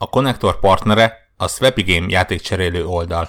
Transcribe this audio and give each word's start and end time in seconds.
A 0.00 0.08
konnektor 0.08 0.60
partnere 0.60 1.12
a 1.36 1.48
Swapigame 1.48 2.06
játékcserélő 2.08 2.86
oldal. 2.86 3.28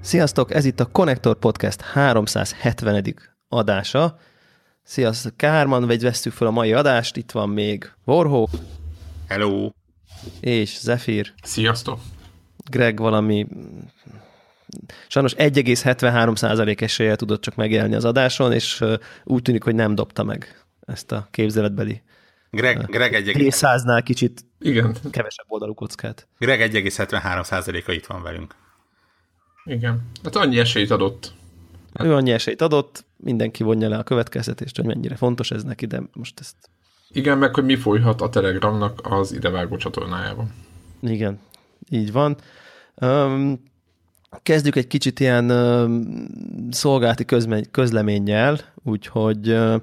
Sziasztok, 0.00 0.54
ez 0.54 0.64
itt 0.64 0.80
a 0.80 0.86
Connector 0.86 1.38
Podcast 1.38 1.80
370. 1.80 3.14
adása. 3.48 4.18
Sziasztok, 4.82 5.36
Kárman, 5.36 5.86
vagy 5.86 6.02
vesztük 6.02 6.32
fel 6.32 6.46
a 6.46 6.50
mai 6.50 6.72
adást, 6.72 7.16
itt 7.16 7.30
van 7.30 7.48
még 7.48 7.92
Warhawk. 8.04 8.50
Hello! 9.28 9.70
És 10.40 10.78
Zephyr. 10.78 11.32
Sziasztok! 11.42 12.00
Greg 12.70 12.98
valami 12.98 13.46
sajnos 15.08 15.34
1,73% 15.34 16.80
eséllyel 16.80 17.16
tudott 17.16 17.40
csak 17.40 17.54
megjelni 17.54 17.94
az 17.94 18.04
adáson, 18.04 18.52
és 18.52 18.84
úgy 19.24 19.42
tűnik, 19.42 19.62
hogy 19.62 19.74
nem 19.74 19.94
dobta 19.94 20.24
meg 20.24 20.64
ezt 20.86 21.12
a 21.12 21.28
képzeletbeli 21.30 22.02
Greg, 22.50 22.86
Greg 22.86 23.24
1,100-nál 23.24 24.00
kicsit 24.04 24.44
Igen. 24.60 24.96
kevesebb 25.10 25.46
oldalú 25.48 25.74
kockát. 25.74 26.28
Greg 26.38 26.72
1,73%-a 26.72 27.92
itt 27.92 28.06
van 28.06 28.22
velünk. 28.22 28.54
Igen. 29.64 30.10
Hát 30.22 30.36
annyi 30.36 30.58
esélyt 30.58 30.90
adott. 30.90 31.32
Hát. 31.94 32.06
Ő 32.06 32.14
annyi 32.14 32.32
esélyt 32.32 32.60
adott, 32.60 33.04
mindenki 33.16 33.62
vonja 33.62 33.88
le 33.88 33.98
a 33.98 34.02
következtetést, 34.02 34.76
hogy 34.76 34.84
mennyire 34.84 35.16
fontos 35.16 35.50
ez 35.50 35.62
neki, 35.62 35.86
de 35.86 36.02
most 36.12 36.40
ezt... 36.40 36.56
Igen, 37.14 37.38
meg 37.38 37.54
hogy 37.54 37.64
mi 37.64 37.76
folyhat 37.76 38.20
a 38.20 38.28
Telegramnak 38.28 39.00
az 39.02 39.32
idevágó 39.32 39.76
csatornájában. 39.76 40.54
Igen, 41.00 41.38
így 41.88 42.12
van. 42.12 42.36
Um, 43.00 43.62
kezdjük 44.42 44.76
egy 44.76 44.86
kicsit 44.86 45.20
ilyen 45.20 45.50
um, 45.50 46.28
szolgálati 46.70 47.24
közleménnyel, 47.70 48.60
úgyhogy 48.82 49.50
uh, 49.50 49.80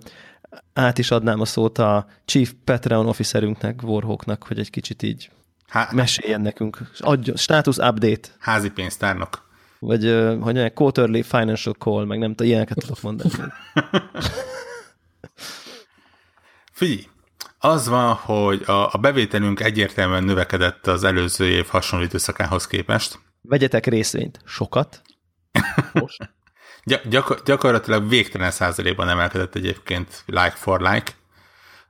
át 0.73 0.97
is 0.97 1.11
adnám 1.11 1.39
a 1.39 1.45
szót 1.45 1.77
a 1.77 2.05
Chief 2.25 2.53
Patreon 2.63 3.07
Officerünknek, 3.07 3.79
Warhawknak, 3.83 4.43
hogy 4.47 4.59
egy 4.59 4.69
kicsit 4.69 5.03
így 5.03 5.29
Há- 5.67 5.91
meséljen 5.91 6.41
nekünk. 6.41 6.77
Adjon, 6.99 7.35
status 7.35 7.77
update. 7.77 8.29
Házi 8.39 8.69
pénztárnak. 8.69 9.49
Vagy, 9.79 10.05
uh, 10.05 10.27
hogy 10.27 10.37
mondják, 10.37 10.73
quarterly 10.73 11.21
financial 11.21 11.75
call, 11.79 12.05
meg 12.05 12.19
nem 12.19 12.29
tudom, 12.29 12.47
ilyeneket 12.47 12.77
tudok 12.77 13.01
mondani. 13.01 13.29
Figyelj, 16.71 17.05
az 17.63 17.87
van, 17.87 18.13
hogy 18.13 18.63
a, 18.65 18.93
a 18.93 18.97
bevételünk 18.97 19.59
egyértelműen 19.59 20.23
növekedett 20.23 20.87
az 20.87 21.03
előző 21.03 21.49
év 21.49 21.67
hasonló 21.67 22.05
időszakához 22.05 22.67
képest. 22.67 23.19
Vegyetek 23.41 23.85
részvényt. 23.85 24.39
Sokat. 24.45 25.01
Most. 25.93 26.33
Gy- 26.83 27.07
gyakor- 27.07 27.43
gyakorlatilag 27.43 28.09
végtelen 28.09 28.51
százalékban 28.51 29.09
emelkedett 29.09 29.55
egyébként 29.55 30.23
like 30.25 30.55
for 30.55 30.81
like. 30.81 31.11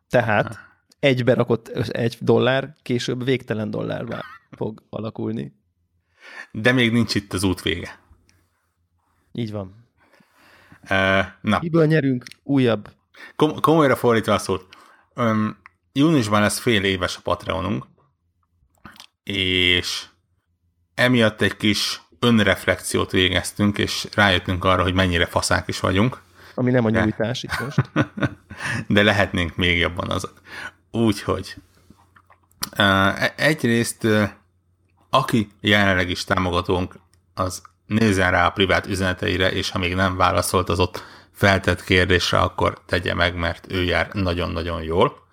Tehát 0.10 0.60
egybe 1.00 1.34
rakott 1.34 1.68
egy 1.88 2.18
dollár, 2.20 2.76
később 2.84 3.24
végtelen 3.24 3.70
dollárba 3.70 4.24
fog 4.52 4.84
alakulni. 4.90 5.56
De 6.52 6.72
még 6.72 6.92
nincs 6.92 7.16
itt 7.16 7.34
az 7.34 7.44
út 7.44 7.62
vége. 7.62 8.00
Így 9.32 9.52
van. 9.52 9.86
Uh, 10.90 11.26
na. 11.42 11.60
Miből 11.62 11.86
nyerünk? 11.86 12.26
Újabb. 12.44 12.90
Kom- 13.36 13.60
komolyra 13.60 13.96
fordítva 13.96 14.34
a 14.34 14.38
szót. 14.38 14.68
Um, 15.16 15.61
júniusban 15.94 16.42
lesz 16.42 16.60
fél 16.60 16.84
éves 16.84 17.18
a 17.18 17.22
Patreonunk, 17.24 17.86
és 19.24 20.06
emiatt 20.96 21.42
egy 21.42 21.58
kis 21.58 22.02
önreflexiót 22.20 23.12
végeztünk, 23.12 23.78
és 23.78 24.08
rájöttünk 24.14 24.64
arra, 24.64 24.82
hogy 24.82 24.94
mennyire 24.94 25.26
faszák 25.26 25.68
is 25.68 25.80
vagyunk. 25.80 26.22
Ami 26.56 26.72
nem 26.72 26.86
a 26.86 26.90
nyújtás 26.90 27.44
itt 27.44 27.60
most. 27.60 27.90
De 28.88 29.04
lehetnénk 29.04 29.56
még 29.56 29.78
jobban 29.78 30.10
azok. 30.10 30.42
Úgyhogy 30.92 31.56
uh, 32.78 33.24
egyrészt 33.36 34.08
aki 35.14 35.50
jelenleg 35.60 36.10
is 36.10 36.24
támogatónk, 36.24 36.96
az 37.34 37.62
nézzen 37.86 38.32
rá 38.32 38.46
a 38.46 38.50
privát 38.50 38.88
üzeneteire, 38.88 39.52
és 39.52 39.70
ha 39.70 39.80
még 39.80 39.96
nem 39.96 40.16
válaszolt 40.16 40.70
az 40.70 40.80
ott 40.80 41.04
feltett 41.32 41.84
kérdésre, 41.84 42.40
akkor 42.40 42.82
tegye 42.86 43.14
meg, 43.14 43.36
mert 43.36 43.72
ő 43.72 43.84
jár 43.84 44.10
nagyon-nagyon 44.14 44.84
jól. 44.84 45.28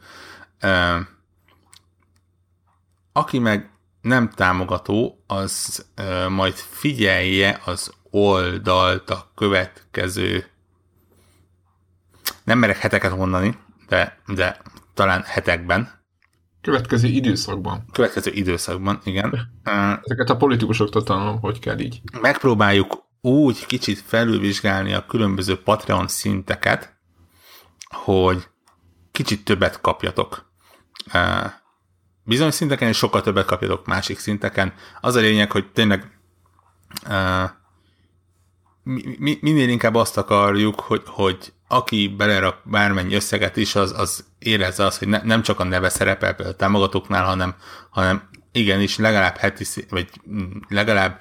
Aki 3.13 3.39
meg 3.39 3.71
nem 4.01 4.31
támogató, 4.31 5.25
az 5.27 5.87
majd 6.29 6.55
figyelje 6.55 7.61
az 7.65 7.93
oldalt 8.11 9.11
a 9.11 9.33
következő 9.35 10.47
nem 12.49 12.59
merek 12.59 12.79
heteket 12.79 13.17
mondani, 13.17 13.59
de, 13.89 14.19
de 14.27 14.61
talán 14.95 15.23
hetekben. 15.23 15.91
Következő 16.61 17.09
időszakban. 17.09 17.85
Következő 17.93 18.31
időszakban, 18.33 19.01
igen. 19.05 19.61
Ezeket 20.05 20.31
a 20.31 20.37
politikusoktól 20.37 21.03
tanulom, 21.03 21.41
hogy 21.41 21.59
kell 21.59 21.79
így. 21.79 22.01
Megpróbáljuk 22.21 23.07
úgy 23.21 23.67
kicsit 23.67 23.99
felülvizsgálni 23.99 24.95
a 24.95 25.07
különböző 25.07 25.63
Patreon 25.63 26.09
szinteket, 26.09 26.97
hogy 27.89 28.49
kicsit 29.13 29.45
többet 29.45 29.81
kapjatok. 29.81 30.48
Bizonyos 32.25 32.55
szinteken 32.55 32.89
és 32.89 32.97
sokkal 32.97 33.23
többet 33.23 33.47
kapjatok 33.47 33.87
másik 33.87 34.19
szinteken. 34.19 34.73
Az 35.01 35.15
a 35.15 35.21
lényeg, 35.21 35.51
hogy 35.51 35.67
tényleg 35.73 36.19
minél 39.41 39.69
inkább 39.69 39.95
azt 39.95 40.17
akarjuk, 40.17 40.81
hogy, 40.81 41.03
hogy 41.07 41.53
aki 41.69 42.15
belerak 42.17 42.61
bármennyi 42.65 43.15
összeget 43.15 43.57
is, 43.57 43.75
az, 43.75 43.93
az 43.97 44.25
érezze 44.39 44.85
azt, 44.85 44.99
hogy 44.99 45.09
ne, 45.09 45.23
nem 45.23 45.43
csak 45.43 45.61
a 45.61 45.65
neve 45.65 45.89
szerepel 45.89 46.35
például 46.35 46.55
a 46.55 46.59
támogatóknál, 46.59 47.25
hanem, 47.25 47.55
hanem 47.91 48.29
igenis 48.53 48.97
legalább 48.97 49.37
heti, 49.37 49.65
vagy 49.89 50.09
legalább 50.69 51.21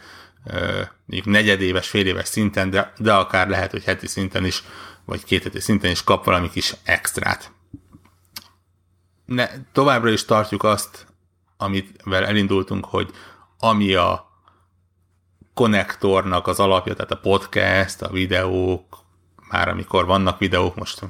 mondjuk 1.06 1.36
negyedéves, 1.36 1.90
féléves 1.90 2.28
szinten, 2.28 2.70
de, 2.70 2.94
de 2.98 3.14
akár 3.14 3.48
lehet, 3.48 3.72
hogy 3.72 3.84
heti 3.84 4.08
szinten 4.08 4.46
is, 4.46 4.64
vagy 5.06 5.24
két 5.24 5.44
heti 5.44 5.60
szinten 5.60 5.92
is 5.92 6.04
kap 6.04 6.26
valami 6.26 6.50
kis 6.50 6.74
extrát. 6.84 7.52
Ne, 9.28 9.48
továbbra 9.72 10.10
is 10.10 10.26
tartjuk 10.26 10.64
azt, 10.64 11.08
amit 11.58 12.04
elindultunk, 12.12 12.86
hogy 12.86 13.12
ami 13.60 13.94
a 13.94 14.28
konnektornak 15.54 16.48
az 16.48 16.60
alapja, 16.60 16.94
tehát 16.94 17.12
a 17.12 17.20
podcast, 17.20 18.02
a 18.02 18.10
videók, 18.10 18.98
már 19.50 19.68
amikor 19.68 20.06
vannak 20.06 20.40
videók, 20.40 20.76
most 20.76 21.04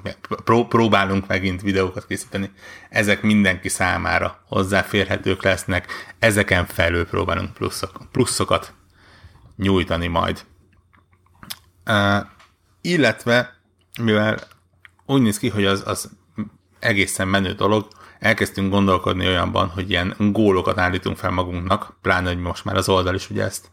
pró- 0.44 0.67
próbálunk 0.67 1.27
megint 1.27 1.61
videókat 1.61 2.06
készíteni, 2.06 2.51
ezek 2.89 3.22
mindenki 3.22 3.69
számára 3.69 4.44
hozzáférhetők 4.47 5.44
lesznek, 5.44 6.16
ezeken 6.19 6.66
felül 6.66 7.07
próbálunk 7.07 7.53
pluszok, 7.53 8.01
pluszokat 8.11 8.73
nyújtani 9.56 10.07
majd. 10.07 10.45
Uh, 11.85 12.25
illetve, 12.81 13.59
mivel 14.01 14.39
úgy 15.06 15.22
néz 15.22 15.38
ki, 15.38 15.50
hogy 15.50 15.66
az, 15.66 15.83
az 15.85 16.11
egészen 16.79 17.27
menő 17.27 17.53
dolog, 17.53 17.88
elkezdtünk 18.19 18.72
gondolkodni 18.72 19.28
olyanban, 19.28 19.67
hogy 19.67 19.89
ilyen 19.89 20.16
gólokat 20.17 20.78
állítunk 20.78 21.17
fel 21.17 21.31
magunknak, 21.31 21.97
pláne, 22.01 22.28
hogy 22.28 22.39
most 22.39 22.66
már 22.66 22.75
az 22.75 22.89
oldal 22.89 23.16
is 23.16 23.29
ugye 23.29 23.44
ezt 23.44 23.72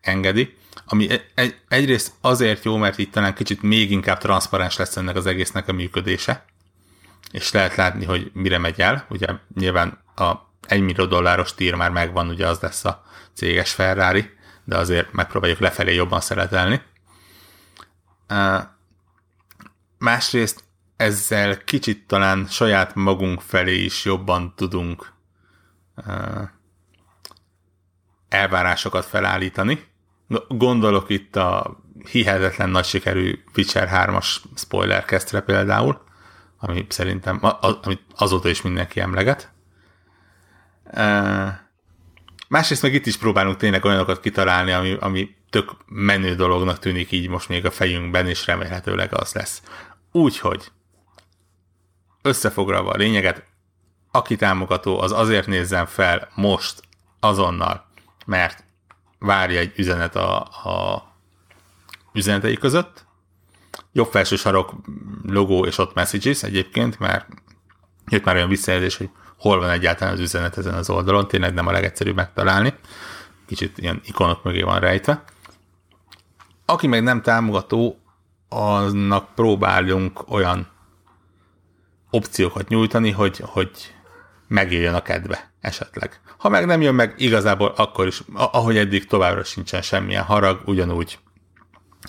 engedi, 0.00 0.56
ami 0.86 1.08
egy, 1.34 1.56
egyrészt 1.68 2.12
azért 2.20 2.64
jó, 2.64 2.76
mert 2.76 2.98
itt 2.98 3.12
talán 3.12 3.34
kicsit 3.34 3.62
még 3.62 3.90
inkább 3.90 4.18
transzparens 4.18 4.76
lesz 4.76 4.96
ennek 4.96 5.16
az 5.16 5.26
egésznek 5.26 5.68
a 5.68 5.72
működése, 5.72 6.44
és 7.32 7.52
lehet 7.52 7.74
látni, 7.74 8.04
hogy 8.04 8.30
mire 8.34 8.58
megy 8.58 8.80
el. 8.80 9.06
Ugye 9.08 9.26
nyilván 9.54 9.98
a 10.14 10.32
1 10.66 10.80
millió 10.80 11.04
dolláros 11.04 11.54
tír 11.54 11.74
már 11.74 11.90
megvan, 11.90 12.28
ugye 12.28 12.46
az 12.46 12.60
lesz 12.60 12.84
a 12.84 13.02
céges 13.34 13.72
Ferrari, 13.72 14.30
de 14.64 14.76
azért 14.76 15.12
megpróbáljuk 15.12 15.58
lefelé 15.58 15.94
jobban 15.94 16.20
szeretelni. 16.20 16.82
Másrészt 19.98 20.64
ezzel 21.00 21.64
kicsit 21.64 22.06
talán 22.06 22.46
saját 22.46 22.94
magunk 22.94 23.40
felé 23.40 23.84
is 23.84 24.04
jobban 24.04 24.52
tudunk 24.56 25.12
elvárásokat 28.28 29.04
felállítani. 29.04 29.84
Gondolok 30.48 31.08
itt 31.08 31.36
a 31.36 31.80
hihetetlen 32.10 32.70
nagy 32.70 32.84
sikerű 32.84 33.42
Witcher 33.56 33.88
3-as 33.92 34.36
spoiler 34.54 35.04
kezdre 35.04 35.40
például, 35.40 36.04
ami 36.58 36.86
szerintem 36.88 37.40
amit 37.82 38.02
azóta 38.16 38.48
is 38.48 38.62
mindenki 38.62 39.00
emleget. 39.00 39.52
Másrészt 42.48 42.82
meg 42.82 42.94
itt 42.94 43.06
is 43.06 43.16
próbálunk 43.16 43.56
tényleg 43.56 43.84
olyanokat 43.84 44.20
kitalálni, 44.20 44.72
ami, 44.72 44.96
ami 45.00 45.36
tök 45.50 45.70
menő 45.86 46.34
dolognak 46.34 46.78
tűnik 46.78 47.12
így 47.12 47.28
most 47.28 47.48
még 47.48 47.66
a 47.66 47.70
fejünkben, 47.70 48.26
és 48.26 48.46
remélhetőleg 48.46 49.14
az 49.14 49.32
lesz. 49.32 49.62
Úgyhogy 50.12 50.70
összefoglalva 52.22 52.90
a 52.90 52.96
lényeget, 52.96 53.44
aki 54.10 54.36
támogató, 54.36 55.00
az 55.00 55.12
azért 55.12 55.46
nézzen 55.46 55.86
fel 55.86 56.28
most, 56.34 56.82
azonnal, 57.20 57.86
mert 58.26 58.64
várja 59.18 59.58
egy 59.58 59.72
üzenet 59.76 60.16
a, 60.16 60.40
a 60.42 61.04
üzenetei 62.12 62.56
között. 62.56 63.04
Jobb 63.92 64.10
felső 64.10 64.36
sarok 64.36 64.74
logó 65.22 65.66
és 65.66 65.78
ott 65.78 65.94
messages 65.94 66.42
egyébként, 66.42 66.98
mert 66.98 67.28
jött 68.08 68.24
már 68.24 68.34
olyan 68.34 68.48
visszajelzés, 68.48 68.96
hogy 68.96 69.10
hol 69.38 69.58
van 69.58 69.70
egyáltalán 69.70 70.14
az 70.14 70.20
üzenet 70.20 70.58
ezen 70.58 70.74
az 70.74 70.90
oldalon, 70.90 71.28
tényleg 71.28 71.54
nem 71.54 71.66
a 71.66 71.72
legegyszerűbb 71.72 72.16
megtalálni. 72.16 72.74
Kicsit 73.46 73.78
ilyen 73.78 74.00
ikonok 74.04 74.42
mögé 74.42 74.62
van 74.62 74.80
rejtve. 74.80 75.24
Aki 76.64 76.86
meg 76.86 77.02
nem 77.02 77.22
támogató, 77.22 77.98
annak 78.48 79.34
próbáljunk 79.34 80.30
olyan 80.30 80.68
opciókat 82.10 82.68
nyújtani, 82.68 83.10
hogy, 83.10 83.42
hogy 83.44 83.94
megéljen 84.48 84.94
a 84.94 85.02
kedve 85.02 85.50
esetleg. 85.60 86.20
Ha 86.38 86.48
meg 86.48 86.66
nem 86.66 86.80
jön 86.80 86.94
meg, 86.94 87.14
igazából 87.16 87.68
akkor 87.76 88.06
is, 88.06 88.22
ahogy 88.34 88.76
eddig 88.76 89.06
továbbra 89.06 89.44
sincsen 89.44 89.82
semmilyen 89.82 90.24
harag, 90.24 90.60
ugyanúgy 90.64 91.18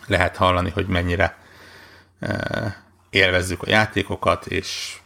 lehet 0.08 0.36
hallani, 0.36 0.70
hogy 0.70 0.88
mennyire 0.88 1.38
élvezzük 3.10 3.64
a 3.64 3.70
játékokat, 3.70 4.46
és 4.46 5.00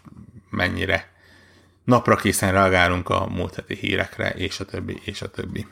mennyire 0.49 1.13
napra 1.83 2.15
készen 2.15 2.51
reagálunk 2.51 3.09
a 3.09 3.27
múlt 3.27 3.55
heti 3.55 3.75
hírekre, 3.75 4.29
és 4.29 4.59
a 4.59 4.65
többi, 4.65 5.01
és 5.03 5.21
a 5.21 5.29
többi. 5.29 5.67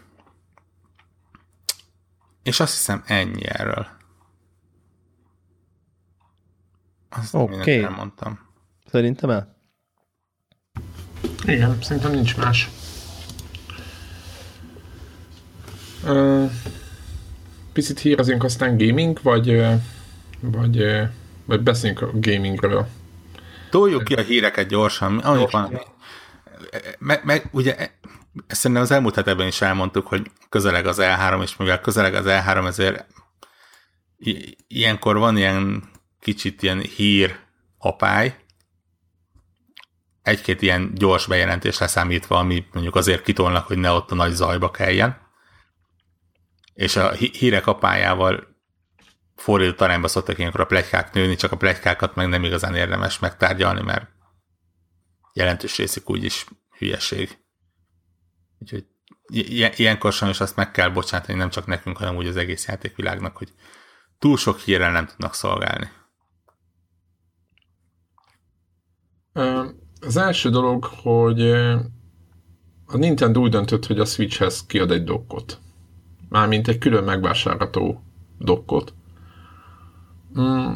És 2.43 2.59
azt 2.59 2.73
hiszem 2.73 3.03
ennyi 3.05 3.45
erről. 3.45 3.87
Azt 7.09 7.33
okay. 7.33 7.83
elmondtam. 7.83 8.39
Szerintem 8.93 9.29
el. 9.29 9.55
Igen, 11.45 11.77
szerintem 11.81 12.11
nincs 12.11 12.37
más. 12.37 12.69
Uh, 16.03 16.51
picit 17.73 17.99
hírezünk 17.99 18.43
aztán 18.43 18.77
gaming, 18.77 19.19
vagy, 19.21 19.65
vagy, 20.39 20.83
vagy 21.45 21.61
beszéljünk 21.61 22.01
a 22.01 22.09
gamingről? 22.13 22.87
Toljuk 23.69 24.03
ki 24.03 24.13
a 24.13 24.21
híreket 24.21 24.67
gyorsan, 24.67 25.17
amik 25.17 25.49
van. 25.49 25.81
Meg, 26.99 27.21
meg 27.23 27.49
ugye 27.51 27.75
ezt 27.77 28.59
szerintem 28.59 28.85
az 28.85 28.91
elmúlt 28.91 29.15
hetekben 29.15 29.47
is 29.47 29.61
elmondtuk, 29.61 30.07
hogy 30.07 30.31
közeleg 30.49 30.85
az 30.85 30.97
E3, 31.01 31.41
és 31.41 31.57
mivel 31.57 31.79
közeleg 31.79 32.13
az 32.13 32.25
E3, 32.27 32.67
ezért 32.67 33.05
ilyenkor 34.67 35.17
van 35.17 35.37
ilyen 35.37 35.83
kicsit 36.19 36.63
ilyen 36.63 36.79
hír 36.79 37.39
apály, 37.77 38.41
egy-két 40.23 40.61
ilyen 40.61 40.93
gyors 40.93 41.27
bejelentés 41.27 41.77
leszámítva, 41.77 42.37
ami 42.37 42.65
mondjuk 42.71 42.95
azért 42.95 43.23
kitolnak, 43.23 43.67
hogy 43.67 43.77
ne 43.77 43.91
ott 43.91 44.11
a 44.11 44.15
nagy 44.15 44.31
zajba 44.31 44.71
kelljen. 44.71 45.21
És 46.73 46.95
a 46.95 47.11
hírek 47.11 47.67
apájával 47.67 48.47
fordított 49.35 49.81
arányba 49.81 50.07
szoktak 50.07 50.37
ilyenkor 50.37 50.59
a 50.59 50.65
plegykák 50.65 51.13
nőni, 51.13 51.35
csak 51.35 51.51
a 51.51 51.57
plegykákat 51.57 52.15
meg 52.15 52.27
nem 52.27 52.43
igazán 52.43 52.75
érdemes 52.75 53.19
megtárgyalni, 53.19 53.81
mert 53.81 54.07
jelentős 55.33 55.77
részük 55.77 56.09
úgyis 56.09 56.45
hülyeség. 56.77 57.37
Úgyhogy 58.59 58.85
ilyenkor 59.77 60.13
sajnos 60.13 60.39
azt 60.39 60.55
meg 60.55 60.71
kell 60.71 60.89
bocsátani 60.89 61.37
nem 61.37 61.49
csak 61.49 61.65
nekünk, 61.65 61.97
hanem 61.97 62.15
úgy 62.15 62.27
az 62.27 62.37
egész 62.37 62.67
játékvilágnak, 62.67 63.37
hogy 63.37 63.53
túl 64.19 64.37
sok 64.37 64.59
hírrel 64.59 64.91
nem 64.91 65.05
tudnak 65.05 65.33
szolgálni. 65.33 65.89
Az 70.05 70.17
első 70.17 70.49
dolog, 70.49 70.83
hogy 70.85 71.41
a 72.85 72.97
Nintendo 72.97 73.41
úgy 73.41 73.51
döntött, 73.51 73.85
hogy 73.85 73.99
a 73.99 74.05
Switchhez 74.05 74.65
kiad 74.65 74.91
egy 74.91 75.03
dokkot. 75.03 75.59
Mármint 76.29 76.67
egy 76.67 76.77
külön 76.77 77.03
megvásárható 77.03 78.03
dokkot. 78.39 78.93
Mm, 80.39 80.73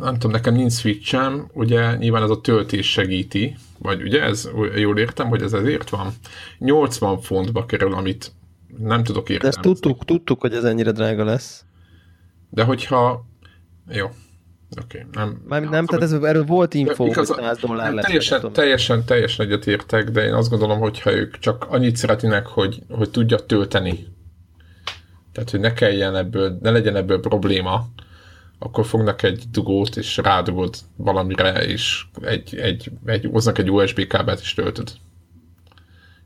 nem 0.00 0.12
tudom, 0.12 0.30
nekem 0.30 0.54
nincs 0.54 0.72
Switchem, 0.72 1.50
ugye 1.52 1.96
nyilván 1.96 2.22
ez 2.22 2.30
a 2.30 2.40
töltés 2.40 2.90
segíti, 2.90 3.56
vagy 3.78 4.02
ugye 4.02 4.22
ez, 4.22 4.50
jól 4.76 4.98
értem, 4.98 5.28
hogy 5.28 5.42
ez 5.42 5.52
ezért 5.52 5.90
van. 5.90 6.12
80 6.58 7.20
fontba 7.20 7.66
kerül, 7.66 7.94
amit 7.94 8.32
nem 8.78 9.04
tudok 9.04 9.28
érteni. 9.28 9.50
De 9.50 9.56
ezt 9.56 9.60
tudtuk, 9.60 10.04
tudtuk, 10.04 10.40
hogy 10.40 10.54
ez 10.54 10.64
ennyire 10.64 10.92
drága 10.92 11.24
lesz. 11.24 11.64
De 12.50 12.64
hogyha... 12.64 13.26
Jó, 13.88 14.06
Oké, 14.76 14.98
okay, 14.98 15.10
nem. 15.12 15.42
Mármint 15.48 15.72
nem, 15.72 15.86
tehát 15.86 16.02
ez, 16.02 16.12
erről 16.12 16.44
volt 16.44 16.74
info, 16.74 17.12
hogy 17.12 17.24
100 17.26 17.58
dollár 17.58 17.86
nem, 17.86 17.94
lesz. 17.94 18.04
Teljesen, 18.04 18.52
teljesen, 18.52 19.04
teljesen 19.04 19.46
egyetértek, 19.46 20.10
de 20.10 20.24
én 20.24 20.32
azt 20.32 20.50
gondolom, 20.50 20.78
hogy 20.78 21.00
ha 21.00 21.12
ők 21.12 21.38
csak 21.38 21.66
annyit 21.68 21.96
szeretnének, 21.96 22.46
hogy, 22.46 22.82
hogy 22.88 23.10
tudja 23.10 23.38
tölteni, 23.38 24.06
tehát 25.32 25.50
hogy 25.50 25.60
ne 25.60 25.72
kelljen 25.72 26.16
ebből, 26.16 26.58
ne 26.62 26.70
legyen 26.70 26.96
ebből 26.96 27.20
probléma, 27.20 27.86
akkor 28.58 28.86
fognak 28.86 29.22
egy 29.22 29.44
dugót, 29.50 29.96
és 29.96 30.16
rádugod 30.16 30.76
valamire, 30.96 31.64
és 31.66 32.04
egy, 32.22 32.56
egy, 32.56 32.90
egy, 33.04 33.28
hoznak 33.32 33.58
egy 33.58 33.70
USB 33.70 34.06
kábelt, 34.06 34.40
és 34.40 34.54
töltöd. 34.54 34.92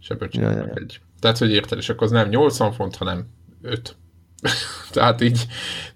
És 0.01 0.09
ebből 0.09 0.29
csinálnak 0.29 0.59
ja, 0.59 0.65
ja, 0.65 0.73
ja. 0.75 0.83
egy. 0.83 1.01
Tehát, 1.21 1.39
hogy 1.39 1.53
érted, 1.53 1.79
és 1.79 1.89
akkor 1.89 2.03
az 2.03 2.11
nem 2.11 2.29
80 2.29 2.73
font, 2.73 2.97
hanem 2.97 3.27
5. 3.63 3.97
Tehát 4.93 5.21
így 5.21 5.47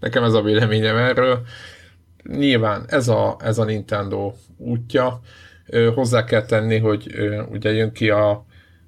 nekem 0.00 0.25
ez 0.25 0.32
a 0.32 0.42
véleményem 0.42 0.96
erről 0.96 1.46
nyilván 2.28 2.84
ez 2.87 3.08
a, 3.08 3.37
ez 3.40 3.58
a 3.58 3.64
Nintendo 3.64 4.32
útja. 4.56 5.20
Hozzá 5.94 6.25
kell 6.25 6.44
tenni, 6.44 6.78
hogy 6.78 7.14
ugye 7.50 7.73
jön 7.73 7.93
ki, 7.93 8.11
a, 8.11 8.44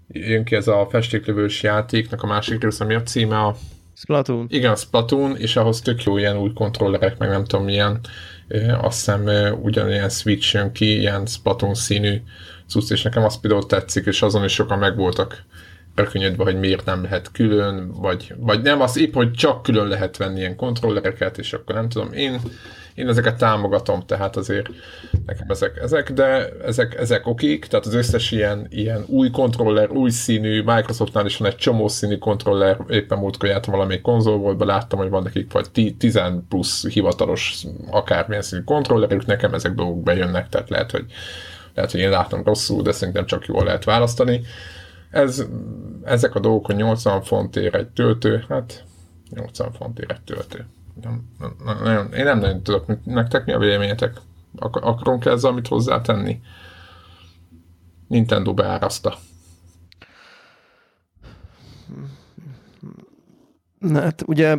jön 0.09 0.45
ki 0.45 0.55
ez 0.55 0.69
a 0.69 0.87
festéklövős 0.91 1.63
játéknak 1.63 2.23
a 2.23 2.27
másik 2.27 2.63
része, 2.63 2.85
ami 2.85 2.95
a 2.95 3.03
címe 3.03 3.39
a 3.39 3.57
Splatoon. 3.95 4.47
Igen, 4.51 4.73
a 4.73 4.77
Splatoon, 4.77 5.37
és 5.37 5.57
ahhoz 5.57 5.81
tök 5.81 6.03
jó 6.03 6.19
ilyen 6.19 6.37
új 6.37 6.53
kontrollerek, 6.53 7.19
meg 7.19 7.29
nem 7.29 7.45
tudom 7.45 7.65
milyen, 7.65 8.01
azt 8.81 8.97
hiszem 8.97 9.55
ugyanilyen 9.63 10.09
Switch 10.09 10.55
jön 10.55 10.73
ki, 10.73 10.99
ilyen 10.99 11.27
Splatoon 11.27 11.75
színű 11.75 12.23
cucc, 12.69 12.91
és 12.91 13.03
nekem 13.03 13.25
az 13.25 13.41
például 13.41 13.67
tetszik, 13.67 14.07
és 14.07 14.23
azon 14.23 14.45
is 14.45 14.53
sokan 14.53 14.79
megvoltak 14.79 15.45
rökönyödve, 15.95 16.45
hogy 16.45 16.59
miért 16.59 16.85
nem 16.85 17.03
lehet 17.03 17.31
külön, 17.33 17.93
vagy, 17.93 18.35
vagy 18.37 18.63
nem, 18.63 18.81
az 18.81 18.97
épp, 18.97 19.15
hogy 19.15 19.31
csak 19.31 19.63
külön 19.63 19.87
lehet 19.87 20.17
venni 20.17 20.39
ilyen 20.39 20.57
kontrollereket, 20.57 21.39
és 21.39 21.53
akkor 21.53 21.75
nem 21.75 21.89
tudom, 21.89 22.13
én 22.13 22.41
én 22.99 23.09
ezeket 23.09 23.39
támogatom, 23.39 24.03
tehát 24.07 24.37
azért 24.37 24.69
nekem 25.27 25.47
ezek, 25.49 25.77
ezek 25.77 26.13
de 26.13 26.49
ezek, 26.65 26.95
ezek 26.95 27.27
okik, 27.27 27.67
tehát 27.67 27.87
az 27.87 27.95
összes 27.95 28.31
ilyen, 28.31 28.67
ilyen 28.71 29.05
új 29.07 29.31
kontroller, 29.31 29.91
új 29.91 30.11
színű, 30.11 30.63
Microsoftnál 30.63 31.27
is 31.27 31.37
van 31.37 31.49
egy 31.49 31.57
csomó 31.57 31.89
színű 31.89 32.19
kontroller, 32.19 32.79
éppen 32.89 33.19
múltkor 33.19 33.49
jártam 33.49 33.75
valamelyik 33.75 34.03
konzolból, 34.03 34.67
láttam, 34.67 34.99
hogy 34.99 35.09
van 35.09 35.23
nekik 35.23 35.53
vagy 35.53 35.95
10 35.99 36.21
plusz 36.49 36.89
hivatalos 36.89 37.65
akármilyen 37.91 38.43
színű 38.43 38.63
kontrollerük, 38.63 39.27
nekem 39.27 39.55
ezek 39.55 39.73
dolgok 39.73 40.03
bejönnek, 40.03 40.49
tehát 40.49 40.69
lehet, 40.69 40.91
hogy 40.91 41.05
lehet, 41.75 41.91
hogy 41.91 42.01
én 42.01 42.11
látom 42.11 42.43
rosszul, 42.45 42.83
de 42.83 42.93
szerintem 42.93 43.27
csak 43.27 43.47
jól 43.47 43.65
lehet 43.65 43.85
választani. 43.85 44.41
Ez, 45.11 45.47
ezek 46.05 46.35
a 46.35 46.41
dolgok, 46.41 46.67
hogy 46.67 46.77
80 46.77 47.23
fontért 47.23 47.75
egy 47.75 47.89
töltő, 47.89 48.45
hát 48.49 48.85
80 49.31 49.73
fontért 49.73 50.11
egy 50.11 50.21
töltő 50.21 50.67
nem, 51.03 51.29
nem, 51.65 51.83
nem, 51.83 52.13
én 52.13 52.25
nem 52.25 52.39
nagyon 52.39 52.63
tudok, 52.63 53.05
nektek 53.05 53.45
mi 53.45 53.53
a 53.53 53.59
véleményetek? 53.59 54.21
Ak- 54.57 54.85
akarunk 54.85 55.25
-e 55.25 55.31
ezzel 55.31 55.51
amit 55.51 55.69
hozzátenni? 55.69 56.41
Nintendo 58.07 58.55
beáraszta. 58.55 59.15
Na, 63.79 64.01
hát 64.01 64.23
ugye, 64.27 64.57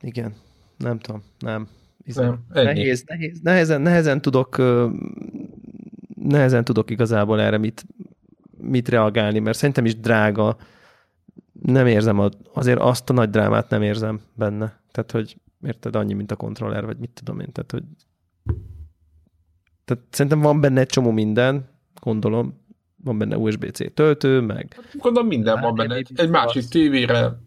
igen, 0.00 0.34
nem 0.76 0.98
tudom, 0.98 1.22
nem. 1.38 1.68
nem 2.14 2.44
nehéz, 2.52 3.04
nehéz, 3.06 3.40
nehezen, 3.40 3.80
nehezen 3.80 4.20
tudok 4.20 4.56
nehezen 6.14 6.64
tudok 6.64 6.90
igazából 6.90 7.40
erre 7.40 7.58
mit, 7.58 7.86
mit 8.58 8.88
reagálni, 8.88 9.38
mert 9.38 9.58
szerintem 9.58 9.84
is 9.84 10.00
drága 10.00 10.56
nem 11.62 11.86
érzem, 11.86 12.18
a, 12.18 12.28
azért 12.52 12.78
azt 12.78 13.10
a 13.10 13.12
nagy 13.12 13.30
drámát 13.30 13.70
nem 13.70 13.82
érzem 13.82 14.20
benne. 14.34 14.80
Tehát, 14.90 15.10
hogy 15.10 15.36
érted, 15.62 15.96
annyi, 15.96 16.12
mint 16.12 16.30
a 16.30 16.36
kontroller, 16.36 16.84
vagy 16.84 16.98
mit 16.98 17.10
tudom 17.14 17.40
én. 17.40 17.52
Tehát, 17.52 17.70
hogy 17.70 17.82
tehát 19.84 20.02
szerintem 20.10 20.40
van 20.40 20.60
benne 20.60 20.80
egy 20.80 20.88
csomó 20.88 21.10
minden, 21.10 21.68
gondolom, 22.00 22.60
van 23.04 23.18
benne 23.18 23.36
USB-C 23.36 23.94
töltő, 23.94 24.40
meg... 24.40 24.80
Gondolom 24.98 25.28
minden 25.28 25.60
van 25.60 25.74
benne, 25.74 25.94
egy, 25.94 26.10
egy 26.14 26.30
másik 26.30 26.64
tévére, 26.64 27.40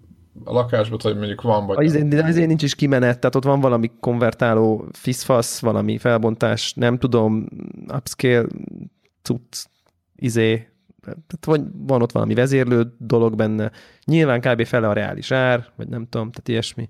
a 0.44 0.54
lakásban, 0.54 1.00
hogy 1.02 1.18
mondjuk 1.18 1.42
van, 1.42 1.66
vagy... 1.66 1.86
Az, 1.86 2.04
de 2.08 2.24
azért 2.24 2.48
nincs 2.48 2.64
is 2.64 2.76
kimenet, 2.76 3.20
tehát 3.20 3.36
ott 3.36 3.44
van 3.44 3.60
valami 3.60 3.92
konvertáló 4.00 4.88
fiszfasz, 4.92 5.60
valami 5.60 5.98
felbontás, 5.98 6.74
nem 6.74 6.98
tudom, 6.98 7.48
upscale 7.94 8.46
cucc, 9.22 9.66
izé, 10.16 10.68
tehát 11.06 11.46
vagy 11.46 11.62
van 11.74 12.02
ott 12.02 12.12
valami 12.12 12.34
vezérlő 12.34 12.96
dolog 12.98 13.36
benne, 13.36 13.72
nyilván 14.06 14.42
kb. 14.42 14.66
fele 14.66 14.88
a 14.88 14.94
reális 14.94 15.32
ár, 15.32 15.68
vagy 15.76 15.88
nem 15.88 16.08
tudom, 16.10 16.32
tehát 16.32 16.48
ilyesmi. 16.48 16.90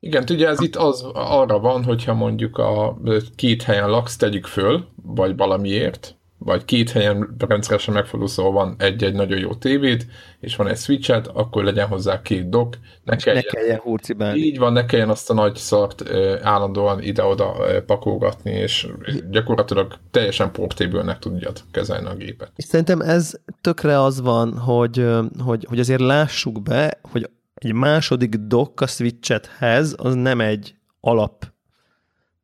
Igen, 0.00 0.24
ugye 0.30 0.48
ez 0.48 0.60
itt 0.60 0.76
az 0.76 1.02
arra 1.12 1.58
van, 1.58 1.84
hogyha 1.84 2.14
mondjuk 2.14 2.58
a 2.58 2.98
két 3.34 3.62
helyen 3.62 3.90
laksz, 3.90 4.16
tegyük 4.16 4.46
föl, 4.46 4.88
vagy 5.02 5.36
valamiért, 5.36 6.17
vagy 6.38 6.64
két 6.64 6.90
helyen 6.90 7.36
rendszeresen 7.38 7.94
megfordul, 7.94 8.28
szóval 8.28 8.52
van 8.52 8.74
egy-egy 8.78 9.14
nagyon 9.14 9.38
jó 9.38 9.54
tévéd, 9.54 10.06
és 10.40 10.56
van 10.56 10.68
egy 10.68 10.76
switchet, 10.76 11.26
akkor 11.26 11.64
legyen 11.64 11.86
hozzá 11.86 12.22
két 12.22 12.48
dock. 12.48 12.78
Ne 13.04 13.16
kelljen, 13.16 13.44
ne 13.46 13.58
kelljen 13.58 13.78
hurcibálni. 13.78 14.38
Így 14.38 14.58
van, 14.58 14.72
ne 14.72 14.84
kelljen 14.84 15.08
azt 15.08 15.30
a 15.30 15.34
nagy 15.34 15.56
szart 15.56 16.10
állandóan 16.42 17.02
ide-oda 17.02 17.56
pakolgatni, 17.86 18.50
és 18.50 18.88
gyakorlatilag 19.30 19.98
teljesen 20.10 20.52
portable-nek 20.52 21.18
tudjad 21.18 21.60
kezelni 21.70 22.08
a 22.08 22.14
gépet. 22.14 22.52
És 22.56 22.64
szerintem 22.64 23.00
ez 23.00 23.32
tökre 23.60 24.02
az 24.02 24.20
van, 24.20 24.58
hogy, 24.58 25.06
hogy, 25.44 25.66
hogy 25.68 25.78
azért 25.78 26.00
lássuk 26.00 26.62
be, 26.62 27.00
hogy 27.02 27.30
egy 27.54 27.72
második 27.72 28.34
dock 28.34 28.80
a 28.80 28.86
switchethez 28.86 29.94
az 29.96 30.14
nem 30.14 30.40
egy 30.40 30.74
alap 31.00 31.46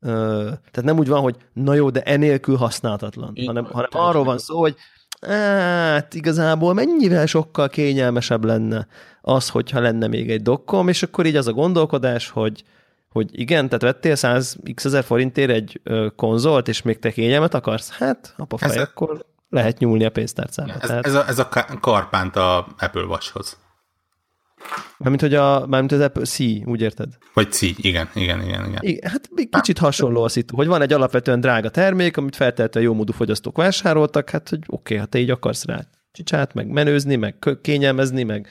tehát 0.05 0.83
nem 0.83 0.99
úgy 0.99 1.09
van, 1.09 1.21
hogy 1.21 1.37
na 1.53 1.75
jó, 1.75 1.91
de 1.91 2.03
enélkül 2.03 2.57
használhatatlan, 2.57 3.33
hanem, 3.47 3.65
hanem 3.65 3.89
arról 3.93 4.25
van 4.25 4.39
szó, 4.39 4.61
hogy 4.61 4.77
hát 5.27 6.15
igazából 6.15 6.75
mennyivel 6.75 7.27
sokkal 7.27 7.69
kényelmesebb 7.69 8.45
lenne 8.45 8.87
az, 9.21 9.49
hogyha 9.49 9.81
lenne 9.81 10.07
még 10.07 10.31
egy 10.31 10.43
dokkom, 10.43 10.89
és 10.89 11.03
akkor 11.03 11.27
így 11.27 11.37
az 11.37 11.47
a 11.47 11.53
gondolkodás, 11.53 12.29
hogy, 12.29 12.65
hogy 13.09 13.41
igen, 13.41 13.67
tehát 13.67 13.83
vettél 13.83 14.15
100 14.15 14.57
x 14.75 14.85
ezer 14.85 15.05
forintért 15.05 15.51
egy 15.51 15.81
ö, 15.83 16.07
konzolt, 16.17 16.69
és 16.69 16.83
még 16.83 16.99
te 16.99 17.11
kényelmet 17.11 17.55
akarsz? 17.55 17.91
Hát, 17.91 18.35
apa 18.37 18.59
fej, 18.59 18.77
ez 18.77 18.83
akkor 18.83 19.25
lehet 19.51 19.79
nyúlni 19.79 20.05
a 20.05 20.11
pénztárcába. 20.11 20.73
Ez, 20.73 20.89
tehát... 20.89 21.07
ez, 21.07 21.15
a, 21.15 21.29
ez 21.29 21.39
a 21.39 21.49
karpánt 21.81 22.37
a 22.37 22.67
Apple 22.79 23.05
Watch-hoz. 23.05 23.59
Mármint, 24.99 25.23
hogy 25.23 25.35
a, 25.35 25.67
mármint 25.67 25.93
az 25.93 26.01
Apple 26.01 26.25
C, 26.25 26.39
úgy 26.65 26.81
érted? 26.81 27.09
Vagy 27.35 27.53
C, 27.53 27.63
igen, 27.63 28.09
igen, 28.15 28.43
igen. 28.43 28.65
igen. 28.65 28.79
igen 28.81 29.11
hát 29.11 29.29
kicsit 29.51 29.79
hasonló 29.79 30.23
a 30.23 30.29
szitu, 30.29 30.57
hogy 30.57 30.67
van 30.67 30.83
egy 30.83 30.93
alapvetően 30.93 31.41
drága 31.41 31.69
termék, 31.69 32.17
amit 32.17 32.37
feltétlenül 32.37 32.89
jó 32.89 32.95
módú 32.95 33.13
fogyasztók 33.13 33.57
vásároltak, 33.57 34.31
hát 34.31 34.49
hogy 34.49 34.59
oké, 34.67 34.73
okay, 34.77 34.97
ha 34.97 35.05
te 35.05 35.19
így 35.19 35.31
akarsz 35.31 35.65
rá 35.65 35.87
csicsát, 36.13 36.55
meg 36.55 36.69
menőzni, 36.69 37.17
meg 37.17 37.59
kényelmezni, 37.63 38.23
meg 38.23 38.49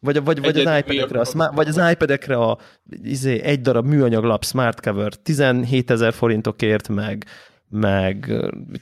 vagy, 0.00 0.24
vagy, 0.24 0.40
vagy, 0.40 0.58
az 0.58 0.78
iPad-ekre, 0.78 1.20
a, 1.20 1.52
vagy 1.54 1.68
az 1.68 1.80
iPad-ekre 1.90 2.36
a 2.36 2.58
izé, 3.02 3.40
egy 3.40 3.60
darab 3.60 3.86
műanyag 3.86 4.24
lap 4.24 4.44
smart 4.44 4.80
cover 4.80 5.14
17 5.14 5.90
ezer 5.90 6.12
forintokért, 6.12 6.88
meg, 6.88 7.24
meg 7.68 8.32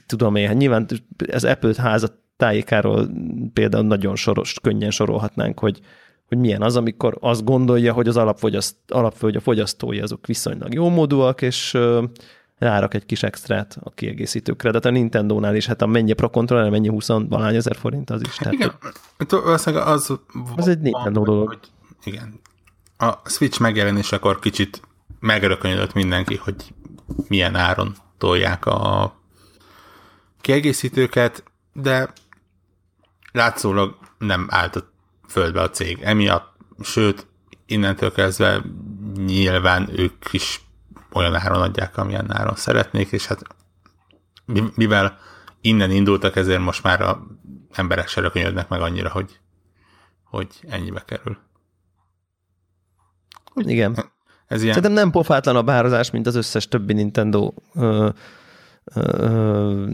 tudom 0.05 0.35
én, 0.35 0.47
hát 0.47 0.57
nyilván 0.57 0.85
az 1.31 1.43
Apple 1.43 1.73
házat 1.77 2.13
tájékáról 2.41 3.09
például 3.53 3.83
nagyon 3.83 4.15
soros, 4.15 4.59
könnyen 4.61 4.91
sorolhatnánk, 4.91 5.59
hogy, 5.59 5.79
hogy 6.27 6.37
milyen 6.37 6.61
az, 6.61 6.75
amikor 6.75 7.17
azt 7.19 7.43
gondolja, 7.43 7.93
hogy 7.93 8.07
az 8.07 8.17
alapfogyaszt, 8.17 8.75
alapfogy 8.87 9.35
a 9.35 9.39
fogyasztói 9.39 9.99
azok 9.99 10.27
viszonylag 10.27 10.73
jó 10.73 10.89
módúak, 10.89 11.41
és 11.41 11.77
rárak 12.57 12.93
egy 12.93 13.05
kis 13.05 13.23
extrát 13.23 13.77
a 13.83 13.89
kiegészítőkre. 13.89 14.69
De 14.69 14.75
hát 14.75 14.85
a 14.85 14.89
Nintendo-nál 14.89 15.55
is, 15.55 15.65
hát 15.65 15.81
a 15.81 15.85
mennyi 15.85 16.13
Pro 16.13 16.29
Controller, 16.29 16.69
mennyi 16.69 16.87
20 16.87 17.07
valány 17.07 17.55
ezer 17.55 17.75
forint 17.75 18.09
az 18.09 18.21
is. 18.21 18.35
Tehát, 18.35 18.53
igen, 18.53 18.71
az, 19.43 19.67
az, 19.67 20.19
az 20.55 20.67
egy 20.67 20.79
Nintendo 20.79 21.23
dolog. 21.23 21.47
Hogy, 21.47 21.59
igen. 22.03 22.39
A 22.97 23.29
Switch 23.29 23.59
megjelenésekor 23.59 24.39
kicsit 24.39 24.81
megrökönyödött 25.19 25.93
mindenki, 25.93 26.35
hogy 26.35 26.55
milyen 27.27 27.55
áron 27.55 27.95
tolják 28.17 28.65
a 28.65 29.13
kiegészítőket, 30.41 31.43
de 31.73 32.13
látszólag 33.31 33.97
nem 34.17 34.47
állt 34.49 34.75
a 34.75 34.91
földbe 35.27 35.61
a 35.61 35.69
cég. 35.69 36.01
Emiatt, 36.01 36.55
sőt, 36.81 37.27
innentől 37.65 38.11
kezdve 38.11 38.61
nyilván 39.15 39.89
ők 39.99 40.25
is 40.31 40.61
olyan 41.11 41.35
áron 41.35 41.61
adják, 41.61 41.97
amilyen 41.97 42.35
áron 42.35 42.55
szeretnék, 42.55 43.11
és 43.11 43.25
hát 43.25 43.41
mivel 44.75 45.17
innen 45.61 45.91
indultak, 45.91 46.35
ezért 46.35 46.61
most 46.61 46.83
már 46.83 47.01
a 47.01 47.27
emberek 47.71 48.07
se 48.07 48.21
rökönyödnek 48.21 48.67
meg 48.67 48.81
annyira, 48.81 49.09
hogy, 49.09 49.39
hogy 50.23 50.47
ennyibe 50.67 51.03
kerül. 51.05 51.37
Igen. 53.55 53.97
Ez 54.47 54.61
ilyen... 54.61 54.73
Szerintem 54.73 55.03
nem 55.03 55.11
pofátlan 55.11 55.55
a 55.55 55.63
bározás, 55.63 56.11
mint 56.11 56.27
az 56.27 56.35
összes 56.35 56.67
többi 56.67 56.93
Nintendo 56.93 57.53
ö, 57.73 58.09
ö, 58.83 59.85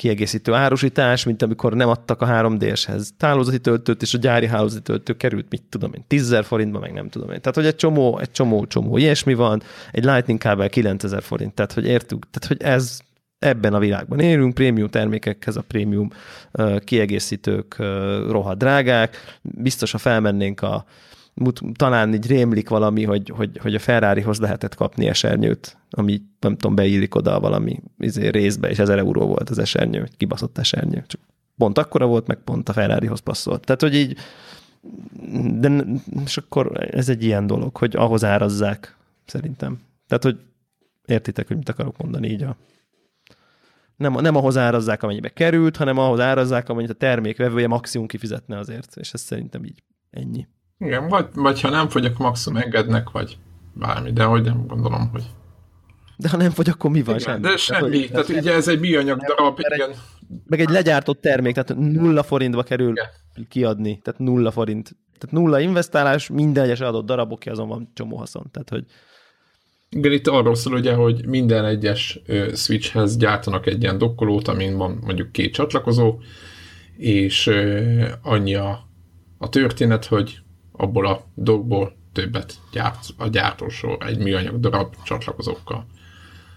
kiegészítő 0.00 0.52
árusítás, 0.52 1.24
mint 1.24 1.42
amikor 1.42 1.74
nem 1.74 1.88
adtak 1.88 2.22
a 2.22 2.26
3DS-hez 2.26 3.08
tálózati 3.16 3.58
töltőt, 3.58 4.02
és 4.02 4.14
a 4.14 4.18
gyári 4.18 4.46
hálózati 4.46 4.82
töltő 4.82 5.16
került, 5.16 5.46
mit 5.50 5.62
tudom 5.68 5.92
én, 5.94 6.04
10 6.06 6.36
forintba, 6.42 6.78
meg 6.78 6.92
nem 6.92 7.08
tudom 7.08 7.30
én. 7.30 7.40
Tehát, 7.40 7.54
hogy 7.54 7.66
egy 7.66 7.76
csomó, 7.76 8.18
egy 8.18 8.30
csomó, 8.30 8.66
csomó 8.66 8.96
ilyesmi 8.96 9.34
van, 9.34 9.62
egy 9.90 10.04
Lightning 10.04 10.38
kábel 10.38 10.68
9000 10.68 11.22
forint, 11.22 11.54
tehát, 11.54 11.72
hogy 11.72 11.86
értük, 11.86 12.26
tehát, 12.30 12.48
hogy 12.48 12.62
ez 12.62 12.98
ebben 13.38 13.74
a 13.74 13.78
világban 13.78 14.20
élünk, 14.20 14.54
prémium 14.54 14.88
termékekhez 14.88 15.56
a 15.56 15.62
prémium 15.62 16.10
kiegészítők 16.84 17.76
rohadt 18.28 18.58
drágák, 18.58 19.38
biztos, 19.42 19.92
ha 19.92 19.98
felmennénk 19.98 20.62
a 20.62 20.84
talán 21.74 22.14
így 22.14 22.26
rémlik 22.26 22.68
valami, 22.68 23.04
hogy, 23.04 23.32
hogy, 23.36 23.58
hogy 23.58 23.74
a 23.74 23.78
Ferrarihoz 23.78 24.40
lehetett 24.40 24.74
kapni 24.74 25.06
esernyőt, 25.06 25.76
ami 25.90 26.22
nem 26.40 26.56
tudom, 26.56 26.74
beillik 26.74 27.14
oda 27.14 27.40
valami 27.40 27.82
izé, 27.98 28.28
részbe, 28.28 28.70
és 28.70 28.78
1000 28.78 28.98
euró 28.98 29.26
volt 29.26 29.50
az 29.50 29.58
esernyő, 29.58 30.02
egy 30.02 30.16
kibaszott 30.16 30.58
esernyő. 30.58 31.04
Csak 31.06 31.20
pont 31.56 31.78
akkora 31.78 32.06
volt, 32.06 32.26
meg 32.26 32.38
pont 32.44 32.68
a 32.68 32.72
Ferrarihoz 32.72 33.20
passzolt. 33.20 33.64
Tehát, 33.64 33.80
hogy 33.80 33.94
így, 33.94 34.16
de 35.58 35.84
és 36.24 36.36
akkor 36.36 36.88
ez 36.94 37.08
egy 37.08 37.24
ilyen 37.24 37.46
dolog, 37.46 37.76
hogy 37.76 37.96
ahhoz 37.96 38.24
árazzák, 38.24 38.96
szerintem. 39.24 39.80
Tehát, 40.06 40.22
hogy 40.22 40.38
értitek, 41.06 41.46
hogy 41.46 41.56
mit 41.56 41.68
akarok 41.68 41.98
mondani 41.98 42.28
így 42.28 42.42
a 42.42 42.56
nem, 44.00 44.12
nem 44.12 44.36
ahhoz 44.36 44.56
árazzák, 44.56 45.02
amennyibe 45.02 45.28
került, 45.28 45.76
hanem 45.76 45.98
ahhoz 45.98 46.20
árazzák, 46.20 46.68
amennyit 46.68 46.90
a 46.90 46.94
termék 46.94 47.36
vevője 47.36 47.66
maximum 47.66 48.06
kifizetne 48.06 48.58
azért, 48.58 48.96
és 48.96 49.12
ez 49.12 49.20
szerintem 49.20 49.64
így 49.64 49.82
ennyi. 50.10 50.46
Igen, 50.80 51.08
vagy, 51.08 51.26
vagy 51.34 51.60
ha 51.60 51.70
nem 51.70 51.88
fogy, 51.88 52.04
akkor 52.04 52.26
maximum 52.26 52.62
engednek, 52.62 53.10
vagy 53.10 53.38
bármi, 53.72 54.12
de 54.12 54.24
hogy 54.24 54.42
nem 54.42 54.66
gondolom, 54.66 55.08
hogy... 55.12 55.22
De 56.16 56.28
ha 56.28 56.36
nem 56.36 56.50
fogy, 56.50 56.68
akkor 56.68 56.90
mi 56.90 57.02
van? 57.02 57.18
Igen, 57.18 57.26
semmi. 57.26 57.40
De 57.40 57.56
semmi, 57.56 58.08
tehát, 58.08 58.26
tehát 58.26 58.42
ugye 58.42 58.54
ez 58.54 58.68
egy 58.68 58.80
műanyag 58.80 59.20
darab, 59.20 59.60
igen. 59.74 59.90
Meg 60.46 60.60
egy 60.60 60.68
legyártott 60.68 61.20
termék, 61.20 61.54
tehát 61.54 61.82
nulla 61.82 62.22
forintba 62.22 62.62
kerül 62.62 62.90
igen. 62.90 63.08
kiadni, 63.48 64.00
tehát 64.02 64.20
nulla 64.20 64.50
forint. 64.50 64.96
Tehát 65.18 65.36
nulla 65.36 65.60
investálás, 65.60 66.28
minden 66.28 66.64
egyes 66.64 66.80
adott 66.80 67.06
darabok, 67.06 67.42
azon 67.44 67.68
van 67.68 67.90
csomó 67.94 68.16
haszon. 68.16 68.48
Tehát, 68.50 68.68
hogy... 68.68 68.84
Igen, 69.90 70.12
itt 70.12 70.26
arról 70.26 70.54
szól 70.54 70.74
ugye, 70.74 70.94
hogy 70.94 71.26
minden 71.26 71.64
egyes 71.64 72.20
switchhez 72.54 73.16
gyártanak 73.16 73.66
egy 73.66 73.82
ilyen 73.82 73.98
dokkolót, 73.98 74.48
amin 74.48 74.76
van 74.76 74.98
mondjuk 75.04 75.32
két 75.32 75.52
csatlakozó, 75.52 76.18
és 76.96 77.50
annyi 78.22 78.54
a, 78.54 78.88
a 79.38 79.48
történet, 79.48 80.04
hogy 80.04 80.42
abból 80.80 81.06
a 81.06 81.24
dolgból 81.34 81.96
többet 82.12 82.54
gyárt 82.72 83.06
a 83.16 83.28
gyártósor 83.28 83.96
egy 84.06 84.18
műanyag 84.18 84.60
darab 84.60 84.94
csatlakozókkal. 85.04 85.86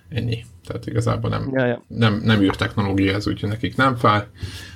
Ennyi. 0.09 0.45
Tehát 0.65 0.85
igazából 0.87 1.29
nem, 1.29 1.49
ja, 1.53 1.65
ja. 1.65 1.83
nem, 1.87 2.21
nem 2.23 2.41
űrtechnológia 2.41 3.13
ez, 3.13 3.27
úgyhogy 3.27 3.49
nekik 3.49 3.75
nem 3.75 3.95
fáj. 3.95 4.27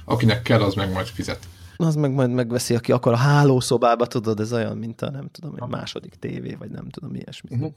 Akinek 0.05 0.41
kell, 0.41 0.61
az 0.61 0.73
meg 0.73 0.91
majd 0.91 1.05
fizet. 1.05 1.47
Az 1.77 1.95
meg 1.95 2.11
majd 2.11 2.31
megveszi, 2.31 2.75
aki 2.75 2.91
akar 2.91 3.13
a 3.13 3.17
hálószobába, 3.17 4.05
tudod, 4.05 4.39
ez 4.39 4.53
olyan, 4.53 4.77
mint 4.77 5.01
a 5.01 5.09
nem 5.09 5.29
tudom, 5.31 5.53
egy 5.55 5.67
második 5.67 6.15
tévé, 6.15 6.53
vagy 6.53 6.69
nem 6.69 6.89
tudom, 6.89 7.15
ilyesmi. 7.15 7.49
Uh-huh. 7.55 7.71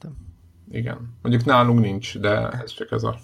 Igen. 0.70 1.16
Mondjuk 1.22 1.44
nálunk 1.44 1.80
nincs, 1.80 2.18
de 2.18 2.48
ez 2.48 2.72
csak 2.72 2.90
ez 2.90 3.02
a 3.02 3.18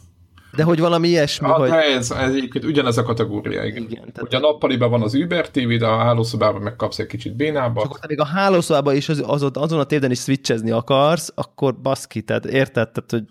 de 0.56 0.62
hogy 0.62 0.80
valami 0.80 1.08
ilyesmi, 1.08 1.48
ah, 1.48 1.58
hogy... 1.58 1.70
Ez, 1.70 2.10
ez 2.10 2.34
egyébként 2.34 2.64
ugyanez 2.64 2.98
a 2.98 3.02
kategória, 3.02 3.64
igen. 3.64 3.82
igen 3.82 4.12
tehát... 4.12 4.22
Ugye 4.22 4.36
a 4.36 4.40
nappaliban 4.40 4.90
van 4.90 5.02
az 5.02 5.14
Uber 5.14 5.50
TV, 5.50 5.72
de 5.72 5.86
a 5.86 5.96
hálószobában 5.96 6.62
megkapsz 6.62 6.98
egy 6.98 7.06
kicsit 7.06 7.36
bénába. 7.36 7.82
Csak 7.82 7.94
ott 7.94 8.06
még 8.06 8.20
a 8.20 8.24
hálószobában 8.24 8.96
is 8.96 9.08
az, 9.08 9.22
az, 9.26 9.50
azon 9.52 9.78
a 9.78 9.84
tévden 9.84 10.10
is 10.10 10.18
switchezni 10.18 10.70
akarsz, 10.70 11.32
akkor 11.34 11.74
baszki, 11.74 12.22
tehát 12.22 12.44
érted? 12.44 12.88
Tehát, 12.90 13.10
hogy... 13.10 13.24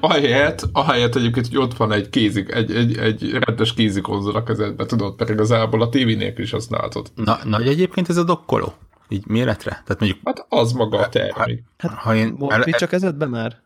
Ahelyett, 0.00 0.68
ahelyett 0.72 1.14
egyébként, 1.14 1.46
hogy 1.46 1.56
ott 1.56 1.76
van 1.76 1.92
egy 1.92 2.08
kézik, 2.08 2.52
egy, 2.52 2.74
egy, 2.74 2.96
egy 2.96 3.30
rendes 3.32 3.74
kézikonzol 3.74 4.36
a 4.36 4.42
kezedbe, 4.42 4.86
tudod, 4.86 5.14
pedig 5.14 5.34
igazából 5.34 5.82
a 5.82 5.88
tévé 5.88 6.14
nélkül 6.14 6.44
is 6.44 6.50
használhatod. 6.50 7.12
Na, 7.14 7.38
nagy 7.44 7.68
egyébként 7.68 8.08
ez 8.08 8.16
a 8.16 8.24
dokkoló? 8.24 8.74
Így 9.08 9.26
méretre? 9.26 9.70
Tehát 9.70 10.00
mondjuk... 10.00 10.20
Hát 10.24 10.46
az 10.48 10.72
maga 10.72 10.98
a 10.98 11.08
termék. 11.08 11.62
Hát, 11.78 11.92
ha 11.92 12.14
én... 12.14 12.36
Volt 12.36 12.52
el, 12.52 12.62
csak 12.72 12.88
kezedbe 12.88 13.26
már? 13.26 13.62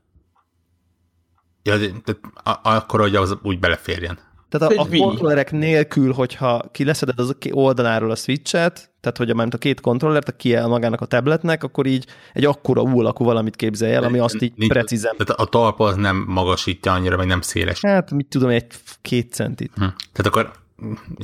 Ja, 1.62 1.78
tehát 1.78 2.20
akkor, 2.62 3.00
hogy 3.00 3.14
az 3.14 3.36
úgy 3.42 3.58
beleférjen. 3.58 4.18
Tehát 4.48 4.72
a, 4.72 4.80
a 4.80 4.86
kontrollerek 4.98 5.52
nélkül, 5.52 6.12
hogyha 6.12 6.62
kileszeded 6.72 7.18
az 7.18 7.36
oldaláról 7.50 8.10
a 8.10 8.16
switchet, 8.16 8.90
tehát 9.00 9.16
hogy 9.16 9.30
a, 9.30 9.46
a 9.50 9.58
két 9.58 9.80
kontrollert, 9.80 10.28
a 10.28 10.32
kiel 10.32 10.68
magának 10.68 11.00
a 11.00 11.06
tabletnek, 11.06 11.64
akkor 11.64 11.86
így 11.86 12.06
egy 12.32 12.44
akkora 12.44 12.82
U 12.82 12.98
alakú 12.98 13.24
valamit 13.24 13.56
képzelj 13.56 13.94
el, 13.94 14.02
ami 14.02 14.18
azt 14.18 14.42
így 14.42 14.52
Nincs, 14.56 14.72
precízen. 14.72 15.16
Tehát 15.16 15.40
a 15.40 15.44
talpa 15.44 15.84
az 15.84 15.96
nem 15.96 16.24
magasítja 16.26 16.92
annyira, 16.92 17.16
vagy 17.16 17.26
nem 17.26 17.40
széles. 17.40 17.80
Hát, 17.80 18.10
mit 18.10 18.26
tudom, 18.26 18.48
egy 18.48 18.66
két 19.02 19.32
centit. 19.32 19.72
Hm. 19.74 19.84
Tehát 20.12 20.26
akkor... 20.26 20.50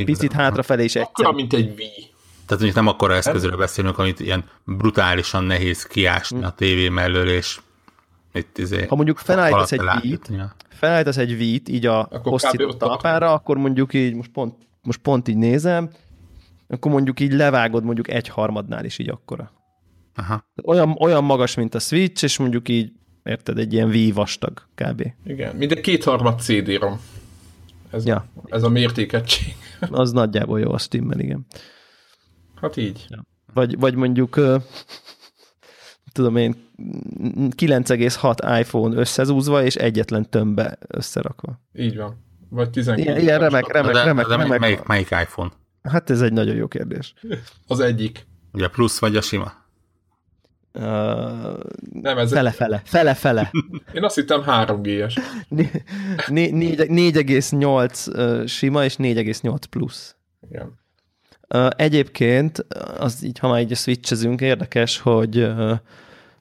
Picit 0.04 0.32
hátrafelé 0.32 0.84
is 0.84 0.94
egy 0.94 1.02
Akkor, 1.12 1.34
mint 1.34 1.52
egy 1.52 1.74
V. 1.74 1.78
Tehát 2.46 2.62
mondjuk 2.62 2.74
nem 2.74 2.86
akkora 2.86 3.14
eszközről 3.14 3.56
beszélünk, 3.56 3.98
amit 3.98 4.20
ilyen 4.20 4.44
brutálisan 4.64 5.44
nehéz 5.44 5.82
kiásni 5.82 6.44
a 6.44 6.50
tévé 6.50 6.88
mellől, 6.88 7.28
és 7.28 7.58
itt 8.34 8.58
izé, 8.58 8.86
Ha 8.86 8.94
mondjuk 8.94 9.18
felállítasz 9.18 9.72
egy 9.72 9.82
vít, 10.02 10.30
felállítasz 10.68 11.16
egy 11.16 11.36
vít 11.36 11.68
így 11.68 11.86
a 11.86 12.08
hosszított 12.22 12.68
ott 12.68 12.78
talpára, 12.78 13.32
akkor 13.32 13.56
mondjuk 13.56 13.94
így, 13.94 14.14
most 14.14 14.30
pont, 14.30 14.54
most 14.82 15.00
pont 15.00 15.28
így 15.28 15.36
nézem, 15.36 15.90
akkor 16.68 16.92
mondjuk 16.92 17.20
így 17.20 17.32
levágod 17.32 17.84
mondjuk 17.84 18.08
egy 18.10 18.28
harmadnál 18.28 18.84
is 18.84 18.98
így 18.98 19.08
akkora. 19.08 19.52
Aha. 20.14 20.44
Olyan, 20.64 20.96
olyan 21.00 21.24
magas, 21.24 21.54
mint 21.54 21.74
a 21.74 21.78
Switch, 21.78 22.24
és 22.24 22.38
mondjuk 22.38 22.68
így, 22.68 22.92
érted, 23.22 23.58
egy 23.58 23.72
ilyen 23.72 23.88
V 23.88 24.14
vastag 24.14 24.68
kb. 24.74 25.12
Igen, 25.24 25.56
mindegy 25.56 25.80
kétharmad 25.80 26.40
CD-rom. 26.40 27.00
Ez, 27.90 28.06
Ja. 28.06 28.26
ez 28.48 28.62
a 28.62 28.68
mértékegység. 28.68 29.54
Az 29.90 30.12
nagyjából 30.12 30.60
jó, 30.60 30.72
a 30.72 30.78
stimmel, 30.78 31.18
igen. 31.18 31.46
Hát 32.60 32.76
így. 32.76 33.06
Vagy, 33.54 33.78
vagy 33.78 33.94
mondjuk, 33.94 34.40
tudom 36.14 36.37
én, 36.37 36.54
9,6 37.56 38.59
iPhone 38.61 38.97
összezúzva, 38.97 39.62
és 39.64 39.75
egyetlen 39.75 40.30
tömbbe 40.30 40.78
összerakva. 40.88 41.61
Így 41.75 41.97
van. 41.97 42.23
Vagy 42.49 42.71
12. 42.71 43.02
Ilyen, 43.11 43.21
ilyen 43.23 43.38
remek, 43.38 43.73
remek, 43.73 43.92
de, 43.92 44.04
remek, 44.04 44.26
de 44.26 44.37
remek. 44.37 44.59
melyik, 44.59 44.83
melyik 44.83 45.11
iPhone? 45.11 45.50
Hát 45.83 46.11
ez 46.11 46.21
egy 46.21 46.33
nagyon 46.33 46.54
jó 46.54 46.66
kérdés. 46.68 47.14
Az 47.66 47.80
egyik. 47.80 48.26
Ugye 48.52 48.68
plusz 48.68 48.99
vagy 48.99 49.16
a 49.16 49.21
sima? 49.21 49.52
Uh, 50.73 50.83
Nem, 51.92 52.18
ez 52.18 52.33
fele-fele, 52.33 52.83
fele-fele. 52.85 53.50
Én 53.92 54.04
azt 54.04 54.14
hittem 54.14 54.42
3G-es. 54.47 55.18
Né- 55.49 55.85
né- 56.26 56.52
négy- 56.52 57.14
4,8 57.16 58.09
ö, 58.12 58.42
sima 58.47 58.85
és 58.85 58.97
4,8 58.97 59.56
plusz. 59.71 60.16
Igen. 60.50 60.78
Egyébként, 61.76 62.66
az 62.99 63.25
így, 63.25 63.38
ha 63.38 63.49
már 63.49 63.61
így 63.61 63.76
switchezünk, 63.76 64.40
érdekes, 64.40 64.99
hogy, 64.99 65.49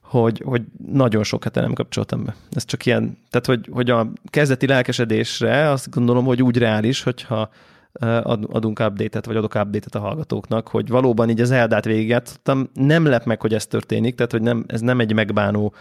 hogy, 0.00 0.42
hogy 0.44 0.62
nagyon 0.92 1.22
sok 1.22 1.44
hete 1.44 1.60
nem 1.60 1.72
kapcsoltam 1.72 2.24
be. 2.24 2.34
Ez 2.52 2.64
csak 2.64 2.86
ilyen, 2.86 3.18
tehát 3.30 3.46
hogy, 3.46 3.68
hogy 3.72 3.90
a 3.90 4.12
kezdeti 4.24 4.66
lelkesedésre 4.66 5.70
azt 5.70 5.90
gondolom, 5.90 6.24
hogy 6.24 6.42
úgy 6.42 6.58
reális, 6.58 7.02
hogyha 7.02 7.50
adunk 8.22 8.78
update-et, 8.78 9.26
vagy 9.26 9.36
adok 9.36 9.54
update-et 9.54 9.94
a 9.94 9.98
hallgatóknak, 9.98 10.68
hogy 10.68 10.88
valóban 10.88 11.30
így 11.30 11.40
az 11.40 11.50
Eldát 11.50 11.84
végigjátszottam, 11.84 12.68
nem 12.72 13.04
lep 13.04 13.24
meg, 13.24 13.40
hogy 13.40 13.54
ez 13.54 13.66
történik, 13.66 14.14
tehát 14.14 14.32
hogy 14.32 14.42
nem, 14.42 14.64
ez 14.66 14.80
nem 14.80 15.00
egy 15.00 15.12
megbánó 15.12 15.74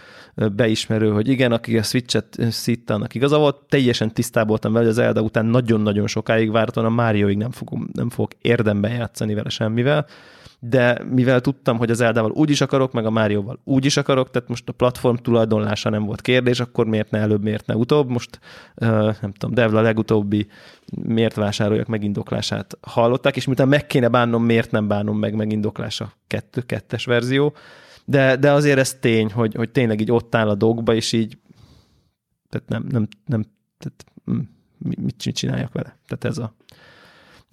beismerő, 0.56 1.12
hogy 1.12 1.28
igen, 1.28 1.52
aki 1.52 1.78
a 1.78 1.84
Switch-et 1.84 2.38
szitta, 2.50 2.94
annak 2.94 3.16
igaza 3.16 3.38
volt, 3.38 3.56
teljesen 3.70 4.14
tisztában 4.14 4.50
voltam 4.50 4.74
vele, 4.74 4.86
hogy 4.86 4.94
az 4.94 5.04
Elda 5.04 5.22
után 5.22 5.46
nagyon-nagyon 5.46 6.08
sokáig 6.08 6.52
vártam, 6.52 6.86
a 6.86 6.90
Márioig 6.90 7.38
nem, 7.38 7.52
fogom, 7.52 7.90
nem 7.94 8.10
fogok 8.10 8.32
érdemben 8.42 8.92
játszani 8.92 9.34
vele 9.34 9.50
semmivel, 9.50 10.06
de 10.66 11.04
mivel 11.10 11.42
tudtam, 11.42 11.78
hogy 11.78 11.92
az 11.92 12.02
Eldával 12.02 12.32
úgy 12.32 12.50
is 12.50 12.62
akarok, 12.62 12.92
meg 12.92 13.06
a 13.06 13.10
Márióval 13.10 13.60
úgy 13.64 13.86
is 13.86 13.98
akarok, 13.98 14.32
tehát 14.32 14.50
most 14.50 14.70
a 14.70 14.72
platform 14.72 15.16
tulajdonlása 15.16 15.90
nem 15.90 16.06
volt 16.06 16.22
kérdés, 16.22 16.60
akkor 16.60 16.86
miért 16.86 17.12
ne 17.12 17.20
előbb, 17.20 17.44
miért 17.44 17.66
ne 17.66 17.76
utóbb. 17.76 18.10
Most 18.10 18.40
nem 19.22 19.34
tudom, 19.38 19.54
Devla 19.54 19.82
legutóbbi 19.82 20.48
miért 21.02 21.36
vásároljak 21.36 21.88
megindoklását 21.88 22.78
hallották, 22.82 23.36
és 23.36 23.46
miután 23.46 23.68
meg 23.68 23.88
kéne 23.88 24.08
bánnom, 24.08 24.44
miért 24.44 24.72
nem 24.72 24.88
bánom 24.88 25.20
meg 25.20 25.36
megindoklása 25.36 26.14
kettő, 26.28 26.62
kettes 26.62 27.06
verzió. 27.06 27.54
De, 28.06 28.36
de 28.36 28.52
azért 28.52 28.80
ez 28.80 28.94
tény, 28.94 29.32
hogy, 29.32 29.56
hogy 29.56 29.70
tényleg 29.70 30.02
így 30.02 30.12
ott 30.12 30.36
áll 30.36 30.50
a 30.50 30.56
dogba, 30.56 30.94
és 30.94 31.12
így 31.12 31.38
tehát 32.50 32.68
nem, 32.68 32.86
nem, 32.90 33.08
nem 33.26 33.44
tehát, 33.78 34.06
mm, 34.32 34.44
mit, 34.78 34.98
mit 34.98 35.34
csináljak 35.34 35.74
vele? 35.74 35.98
Tehát 36.08 36.24
ez 36.24 36.38
a, 36.38 36.56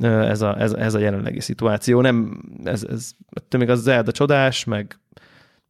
ez 0.01 0.41
a, 0.41 0.61
ez, 0.61 0.73
ez 0.73 0.95
a 0.95 0.99
jelenlegi 0.99 1.41
szituáció. 1.41 2.01
Nem, 2.01 2.43
ez, 2.65 2.85
ez 2.91 3.11
még 3.59 3.71
az 3.71 3.83
Zelda 3.83 4.13
csodás, 4.13 4.65
meg, 4.65 4.99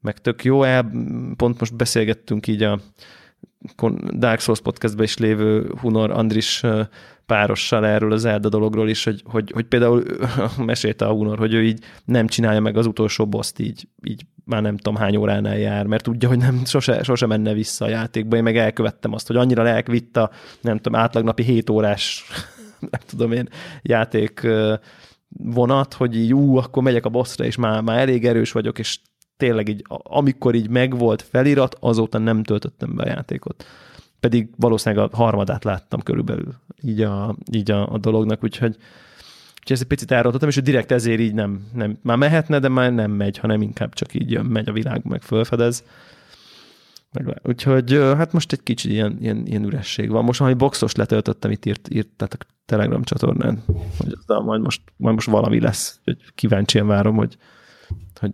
meg 0.01 0.19
tök 0.19 0.45
jó 0.45 0.63
el. 0.63 0.91
Pont 1.37 1.61
most 1.61 1.77
beszélgettünk 1.77 2.47
így 2.47 2.63
a 2.63 2.81
Dark 4.13 4.41
Souls 4.41 4.61
podcastben 4.61 5.05
is 5.05 5.19
lévő 5.19 5.73
Hunor 5.81 6.11
Andris 6.11 6.63
párossal 7.27 7.87
erről 7.87 8.13
az 8.13 8.21
Zelda 8.21 8.49
dologról 8.49 8.89
is, 8.89 9.05
hogy, 9.05 9.23
hogy, 9.25 9.51
hogy 9.51 9.65
például 9.65 10.05
mesélte 10.59 11.07
a 11.07 11.13
Hunor, 11.13 11.39
hogy 11.39 11.55
ő 11.55 11.65
így 11.65 11.85
nem 12.05 12.27
csinálja 12.27 12.61
meg 12.61 12.77
az 12.77 12.87
utolsó 12.87 13.27
boszt 13.27 13.59
így, 13.59 13.89
így 14.03 14.23
már 14.45 14.63
nem 14.63 14.77
tudom 14.77 15.01
hány 15.01 15.17
óránál 15.17 15.59
jár, 15.59 15.87
mert 15.87 16.03
tudja, 16.03 16.29
hogy 16.29 16.39
nem 16.39 16.65
sose, 16.65 17.03
sose 17.03 17.27
menne 17.27 17.53
vissza 17.53 17.85
a 17.85 17.89
játékba. 17.89 18.37
Én 18.37 18.43
meg 18.43 18.57
elkövettem 18.57 19.13
azt, 19.13 19.27
hogy 19.27 19.37
annyira 19.37 19.63
lelkvitt 19.63 20.17
a 20.17 20.31
nem 20.61 20.77
tudom, 20.77 21.01
átlagnapi 21.01 21.43
7 21.43 21.71
órás 21.71 22.25
nem 22.91 23.01
tudom 23.07 23.33
én, 23.33 23.49
játék 23.83 24.47
vonat, 25.29 25.95
hogy 25.95 26.17
így 26.17 26.35
ú, 26.35 26.57
akkor 26.57 26.83
megyek 26.83 27.05
a 27.05 27.09
bosszra, 27.09 27.45
és 27.45 27.57
már, 27.57 27.81
már 27.81 27.99
elég 27.99 28.27
erős 28.27 28.53
vagyok, 28.53 28.79
és 28.79 28.99
tényleg 29.37 29.69
így, 29.69 29.85
amikor 29.89 30.55
így 30.55 30.69
megvolt 30.69 31.23
felirat, 31.23 31.77
azóta 31.81 32.19
nem 32.19 32.43
töltöttem 32.43 32.95
be 32.95 33.03
a 33.03 33.09
játékot. 33.09 33.65
Pedig 34.21 34.49
valószínűleg 34.57 35.09
a 35.13 35.17
harmadát 35.17 35.65
láttam 35.65 36.01
körülbelül 36.01 36.55
így 36.83 37.01
a, 37.01 37.37
így 37.53 37.71
a, 37.71 37.93
a 37.93 37.99
dolognak, 37.99 38.45
úgyhogy, 38.45 38.77
úgyhogy 39.61 39.73
ezt 39.73 39.81
egy 39.81 39.87
picit 39.87 40.11
elrontottam, 40.11 40.49
és 40.49 40.57
direkt 40.57 40.93
ezért 40.93 41.21
így 41.21 41.35
nem, 41.35 41.67
nem, 41.75 41.99
már 42.03 42.17
mehetne, 42.17 42.59
de 42.59 42.69
már 42.69 42.93
nem 42.93 43.11
megy, 43.11 43.39
hanem 43.39 43.63
inkább 43.63 43.95
csak 43.95 44.15
így 44.15 44.31
jön, 44.31 44.45
megy 44.45 44.69
a 44.69 44.73
világ, 44.73 45.05
meg 45.05 45.23
fölfedez. 45.23 45.85
Meg, 47.13 47.41
úgyhogy 47.43 47.93
hát 47.93 48.33
most 48.33 48.53
egy 48.53 48.63
kicsi 48.63 48.91
ilyen, 48.91 49.17
ilyen, 49.21 49.47
ilyen 49.47 49.65
üresség 49.65 50.11
van. 50.11 50.25
Most 50.25 50.39
valami 50.39 50.57
boxos 50.57 50.95
letöltöttem, 50.95 51.51
itt 51.51 51.67
írt, 51.67 51.89
írt 51.89 52.09
tehát 52.17 52.35
a 52.35 52.47
Telegram 52.65 53.03
csatornán, 53.03 53.63
hogy 53.99 54.13
aztán 54.19 54.43
majd 54.43 54.61
most, 54.61 54.83
majd 54.97 55.15
most 55.15 55.29
valami 55.29 55.61
lesz. 55.61 56.01
Hogy 56.05 56.17
kíváncsian 56.35 56.87
várom, 56.87 57.17
hogy, 57.17 57.37
hogy 58.21 58.33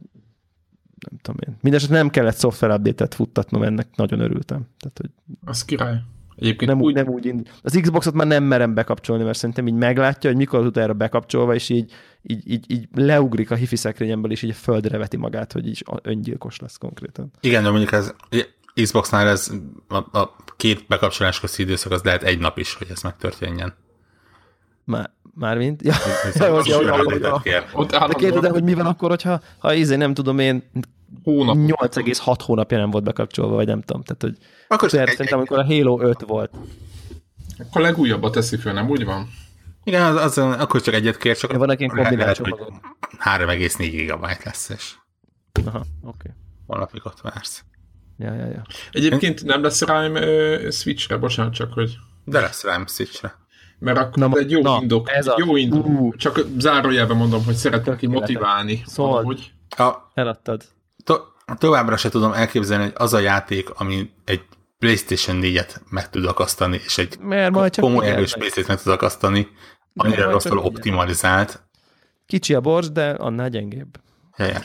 nem 1.10 1.18
tudom 1.22 1.40
én. 1.46 1.56
Mindenesetre 1.60 1.96
nem 1.96 2.10
kellett 2.10 2.36
szoftver 2.36 2.70
update-et 2.70 3.14
futtatnom, 3.14 3.62
ennek 3.62 3.88
nagyon 3.96 4.20
örültem. 4.20 4.66
Tehát, 4.78 4.98
hogy 5.00 5.10
Az 5.44 5.64
király. 5.64 6.02
Egyébként 6.36 6.70
nem 6.70 6.80
úgy, 6.80 6.84
úgy, 6.84 6.94
nem 6.94 7.08
úgy 7.08 7.26
ind... 7.26 7.48
Az 7.62 7.78
Xboxot 7.82 8.14
már 8.14 8.26
nem 8.26 8.44
merem 8.44 8.74
bekapcsolni, 8.74 9.24
mert 9.24 9.38
szerintem 9.38 9.66
így 9.66 9.74
meglátja, 9.74 10.30
hogy 10.30 10.38
mikor 10.38 10.62
tud 10.62 10.76
erre 10.76 10.92
bekapcsolva, 10.92 11.54
és 11.54 11.68
így, 11.68 11.92
így, 12.22 12.50
így, 12.50 12.70
így 12.70 12.88
leugrik 12.94 13.50
a 13.50 13.54
hifi 13.54 13.76
szekrényemből, 13.76 14.30
és 14.30 14.42
így 14.42 14.50
a 14.50 14.54
földre 14.54 14.98
veti 14.98 15.16
magát, 15.16 15.52
hogy 15.52 15.66
így 15.66 15.84
öngyilkos 16.02 16.58
lesz 16.58 16.76
konkrétan. 16.76 17.30
Igen, 17.40 17.62
de 17.62 17.70
mondjuk 17.70 17.92
ez 17.92 18.14
Xboxnál 18.82 19.28
ez 19.28 19.50
a, 19.88 20.18
a 20.18 20.36
két 20.56 20.86
bekapcsolás 20.86 21.40
közti 21.40 21.62
időszak 21.62 21.92
az 21.92 22.02
lehet 22.02 22.22
egy 22.22 22.38
nap 22.38 22.58
is, 22.58 22.74
hogy 22.74 22.86
ez 22.90 23.02
megtörténjen. 23.02 23.74
Már, 24.84 25.10
mármint? 25.34 25.82
Ja, 25.82 25.94
ja, 26.34 26.50
hogy- 26.54 26.70
hogy- 26.70 27.94
hogy- 28.32 28.40
de 28.40 28.48
hogy 28.48 28.62
mi 28.62 28.74
van 28.74 28.86
akkor, 28.86 29.08
hogyha 29.08 29.40
ha 29.58 29.74
izé 29.74 29.96
nem 29.96 30.14
tudom 30.14 30.38
én, 30.38 30.70
hónap. 31.24 31.56
8,6 31.56 32.38
hónapja 32.44 32.78
nem 32.78 32.90
volt 32.90 33.04
bekapcsolva, 33.04 33.54
vagy 33.54 33.66
nem 33.66 33.80
tudom. 33.82 34.02
Tehát, 34.02 34.22
hogy 34.22 34.36
Akkor 34.68 34.84
egy, 34.84 34.90
szerintem, 34.90 35.26
egy, 35.26 35.32
amikor 35.32 35.58
a 35.58 35.64
Halo 35.64 36.00
5 36.02 36.22
volt. 36.26 36.54
Akkor 37.58 37.80
legújabbat 37.82 38.32
teszi 38.32 38.56
föl, 38.56 38.72
nem 38.72 38.88
úgy 38.88 39.04
van? 39.04 39.28
igen, 39.84 40.02
az, 40.02 40.16
az, 40.38 40.38
akkor 40.38 40.80
csak 40.80 40.94
egyet 40.94 41.16
kér, 41.16 41.36
csak 41.36 41.52
Ja, 41.52 41.58
vannak 41.58 41.78
ilyen 41.78 41.90
kombinált 41.90 42.18
lehet, 42.18 42.36
hogy 42.36 42.48
csomagok. 42.48 42.96
3,4 43.24 43.76
gigabyte 43.90 44.40
lesz, 44.44 44.68
és 44.68 44.94
Aha, 45.64 45.78
oké. 45.78 45.86
Okay. 46.02 46.32
valapig 46.66 47.00
ott 47.06 47.20
vársz. 47.20 47.64
Ja, 48.18 48.34
ja, 48.34 48.46
ja. 48.46 48.62
Egyébként 48.92 49.44
nem 49.44 49.62
lesz 49.62 49.82
rám 49.82 50.14
ö, 50.14 50.68
Switchre, 50.70 51.16
bocsánat 51.16 51.52
csak, 51.54 51.72
hogy 51.72 51.96
De 52.24 52.40
lesz 52.40 52.64
rám 52.64 52.86
Switchre. 52.86 53.34
mert 53.78 53.98
akkor 53.98 54.28
Na, 54.28 54.38
egy 54.38 54.50
jó 54.50 54.60
na, 54.62 54.78
indok, 54.82 55.10
ez 55.10 55.26
egy 55.26 55.32
a- 55.32 55.44
jó 55.46 55.56
indok. 55.56 55.86
Ú. 55.86 56.14
Csak 56.16 56.40
zárójelben 56.58 57.16
mondom, 57.16 57.44
hogy 57.44 57.54
szeretnék 57.54 57.94
Tökéletes. 57.94 58.20
motiválni. 58.20 58.82
Szóval- 58.86 59.12
valahogy. 59.12 59.52
A, 59.76 59.92
Eladtad. 60.14 60.64
to, 61.04 61.14
továbbra 61.58 61.96
se 61.96 62.08
tudom 62.08 62.32
elképzelni, 62.32 62.84
hogy 62.84 62.92
az 62.96 63.12
a 63.14 63.18
játék, 63.18 63.70
ami 63.70 64.10
egy 64.24 64.44
PlayStation 64.78 65.40
4-et 65.42 65.76
meg 65.90 66.10
tud 66.10 66.24
akasztani, 66.24 66.80
és 66.84 66.98
egy 66.98 67.18
Mert 67.20 67.52
majd 67.52 67.72
csak 67.72 67.84
komoly 67.84 68.06
erős 68.06 68.34
PC-t 68.38 68.66
meg 68.66 68.82
tud 68.82 68.92
akasztani, 68.92 69.48
majd 69.92 70.14
rosszul 70.14 70.58
optimalizált. 70.58 71.62
Kicsi 72.26 72.54
a 72.54 72.60
bors, 72.60 72.90
de 72.90 73.10
annál 73.10 73.48
gyengébb. 73.48 73.96
Ja. 74.36 74.60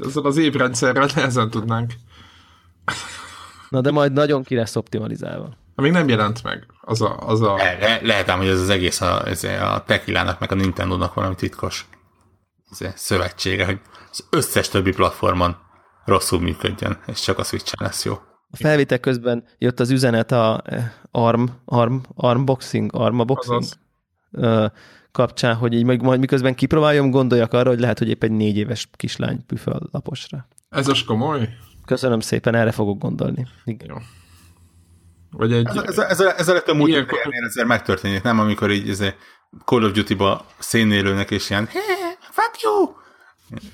Ezzel 0.00 0.22
az 0.22 0.36
évrendszerrel 0.36 1.08
nehezen 1.14 1.50
tudnánk. 1.50 1.92
Na 3.68 3.80
de 3.80 3.90
majd 3.90 4.12
nagyon 4.12 4.42
ki 4.42 4.54
lesz 4.54 4.76
optimalizálva. 4.76 5.56
Még 5.74 5.92
nem 5.92 6.08
jelent 6.08 6.42
meg 6.42 6.66
az 6.80 7.02
a... 7.02 7.16
Az 7.18 7.40
a... 7.40 7.56
Le, 7.56 7.78
le, 7.78 8.00
lehet 8.02 8.28
ám, 8.28 8.38
hogy 8.38 8.48
ez 8.48 8.60
az 8.60 8.68
egész 8.68 9.00
a, 9.00 9.26
ez 9.26 9.44
a 9.44 9.82
Tequilának 9.86 10.40
meg 10.40 10.52
a 10.52 10.54
Nintendo-nak 10.54 11.14
valami 11.14 11.34
titkos 11.34 11.86
ez 12.80 12.92
szövetsége, 12.96 13.64
hogy 13.64 13.80
az 14.10 14.26
összes 14.30 14.68
többi 14.68 14.92
platformon 14.92 15.56
rosszul 16.04 16.40
működjön, 16.40 16.98
és 17.06 17.20
csak 17.20 17.38
a 17.38 17.42
Switch-en 17.42 17.86
lesz 17.86 18.04
jó. 18.04 18.12
A 18.50 18.56
felvétel 18.56 18.98
közben 18.98 19.44
jött 19.58 19.80
az 19.80 19.90
üzenet 19.90 20.32
a 20.32 20.62
eh, 20.64 20.92
ARM, 21.10 21.44
ARM, 21.64 21.96
ARM 22.14 22.44
boxing, 22.44 22.94
ARMA 22.94 23.24
boxing 23.24 23.62
Azaz. 23.62 24.72
Kapcsán, 25.14 25.54
hogy 25.54 25.72
így 25.72 25.84
majd, 25.84 26.02
majd 26.02 26.20
miközben 26.20 26.54
kipróbáljam, 26.54 27.10
gondoljak 27.10 27.52
arra, 27.52 27.68
hogy 27.68 27.80
lehet, 27.80 27.98
hogy 27.98 28.08
épp 28.08 28.22
egy 28.22 28.30
négy 28.30 28.56
éves 28.56 28.88
kislány 28.96 29.46
püföl 29.46 29.80
laposra. 29.92 30.48
Ez 30.68 30.88
az 30.88 31.02
komoly? 31.04 31.48
Köszönöm 31.84 32.20
szépen, 32.20 32.54
erre 32.54 32.70
fogok 32.72 32.98
gondolni. 32.98 33.46
Igen. 33.64 33.88
Jó. 33.88 33.96
Vagy 35.30 35.52
egy... 35.52 35.66
Ez, 35.66 35.98
ez, 35.98 35.98
ez, 35.98 36.20
ez 36.20 36.48
a 36.48 36.52
legtöbb 36.52 36.74
Ilyenkor- 36.74 36.76
multiplayernél 36.76 37.44
ezért 37.44 37.66
megtörténik, 37.66 38.22
nem? 38.22 38.40
Amikor 38.40 38.70
így 38.70 38.88
ez 38.88 39.02
Call 39.64 39.84
of 39.84 39.92
Duty-ba 39.92 40.46
szénélőnek, 40.58 41.30
és 41.30 41.50
ilyen, 41.50 41.66
hey, 41.66 41.82
fuck 42.30 42.62
you! 42.62 43.02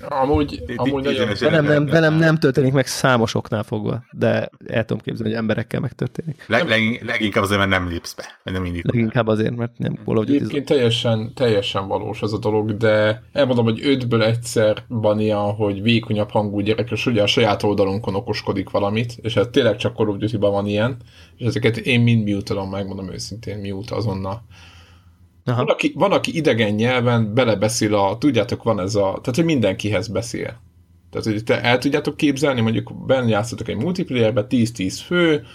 Amúgy, 0.09 0.63
amúgy 0.75 1.03
nagyon... 1.03 1.29
Velem 1.39 1.65
nem, 1.65 1.85
velem 1.85 2.13
nem 2.13 2.37
történik 2.37 2.73
meg 2.73 2.87
számos 2.87 3.35
oknál 3.35 3.63
fogva, 3.63 4.03
de 4.11 4.49
el 4.67 4.85
tudom 4.85 5.01
képzelni, 5.01 5.31
hogy 5.31 5.41
emberekkel 5.41 5.79
megtörténik. 5.79 6.45
Leg, 6.47 6.67
leg, 6.67 7.01
leginkább 7.05 7.43
azért, 7.43 7.59
mert 7.59 7.71
nem 7.71 7.87
lépsz 7.87 8.13
be, 8.13 8.39
vagy 8.43 8.53
nem 8.53 8.65
indítod. 8.65 8.93
Leginkább 8.93 9.27
azért, 9.27 9.55
mert 9.55 9.77
nem 9.77 9.99
Duty. 10.05 10.35
Egyébként 10.35 10.65
teljesen, 10.65 11.33
teljesen 11.33 11.87
valós 11.87 12.21
ez 12.21 12.31
a 12.31 12.37
dolog, 12.37 12.77
de 12.77 13.23
elmondom, 13.31 13.65
hogy 13.65 13.79
ötből 13.83 14.23
egyszer 14.23 14.83
van 14.87 15.19
ilyen, 15.19 15.53
hogy 15.53 15.81
vékonyabb 15.81 16.29
hangú 16.29 16.59
gyerek, 16.59 16.91
és 16.91 17.05
ugye 17.05 17.21
a 17.21 17.27
saját 17.27 17.63
oldalunkon 17.63 18.15
okoskodik 18.15 18.69
valamit, 18.69 19.13
és 19.21 19.35
ez 19.35 19.47
tényleg 19.51 19.75
csak 19.75 19.95
Call 19.95 20.07
of 20.07 20.17
Duty-ban 20.17 20.51
van 20.51 20.65
ilyen, 20.65 20.97
és 21.37 21.45
ezeket 21.45 21.77
én 21.77 22.01
mind 22.01 22.23
miutalom, 22.23 22.69
megmondom 22.69 23.11
őszintén, 23.11 23.57
miut 23.57 23.91
azonnal. 23.91 24.43
Aha. 25.45 25.57
Van, 25.57 25.67
aki, 25.67 25.91
van, 25.95 26.11
aki 26.11 26.35
idegen 26.35 26.73
nyelven 26.73 27.33
belebeszél 27.33 27.95
a, 27.95 28.17
tudjátok, 28.17 28.63
van 28.63 28.79
ez 28.79 28.95
a, 28.95 29.01
tehát, 29.01 29.35
hogy 29.35 29.45
mindenkihez 29.45 30.07
beszél. 30.07 30.59
Tehát, 31.09 31.27
hogy 31.27 31.43
te 31.43 31.61
el 31.61 31.77
tudjátok 31.77 32.17
képzelni, 32.17 32.61
mondjuk 32.61 33.05
benne 33.05 33.29
játszotok 33.29 33.67
egy 33.67 33.75
multiplayerbe, 33.75 34.45
10-10 34.49 34.99
fő, 35.05 35.45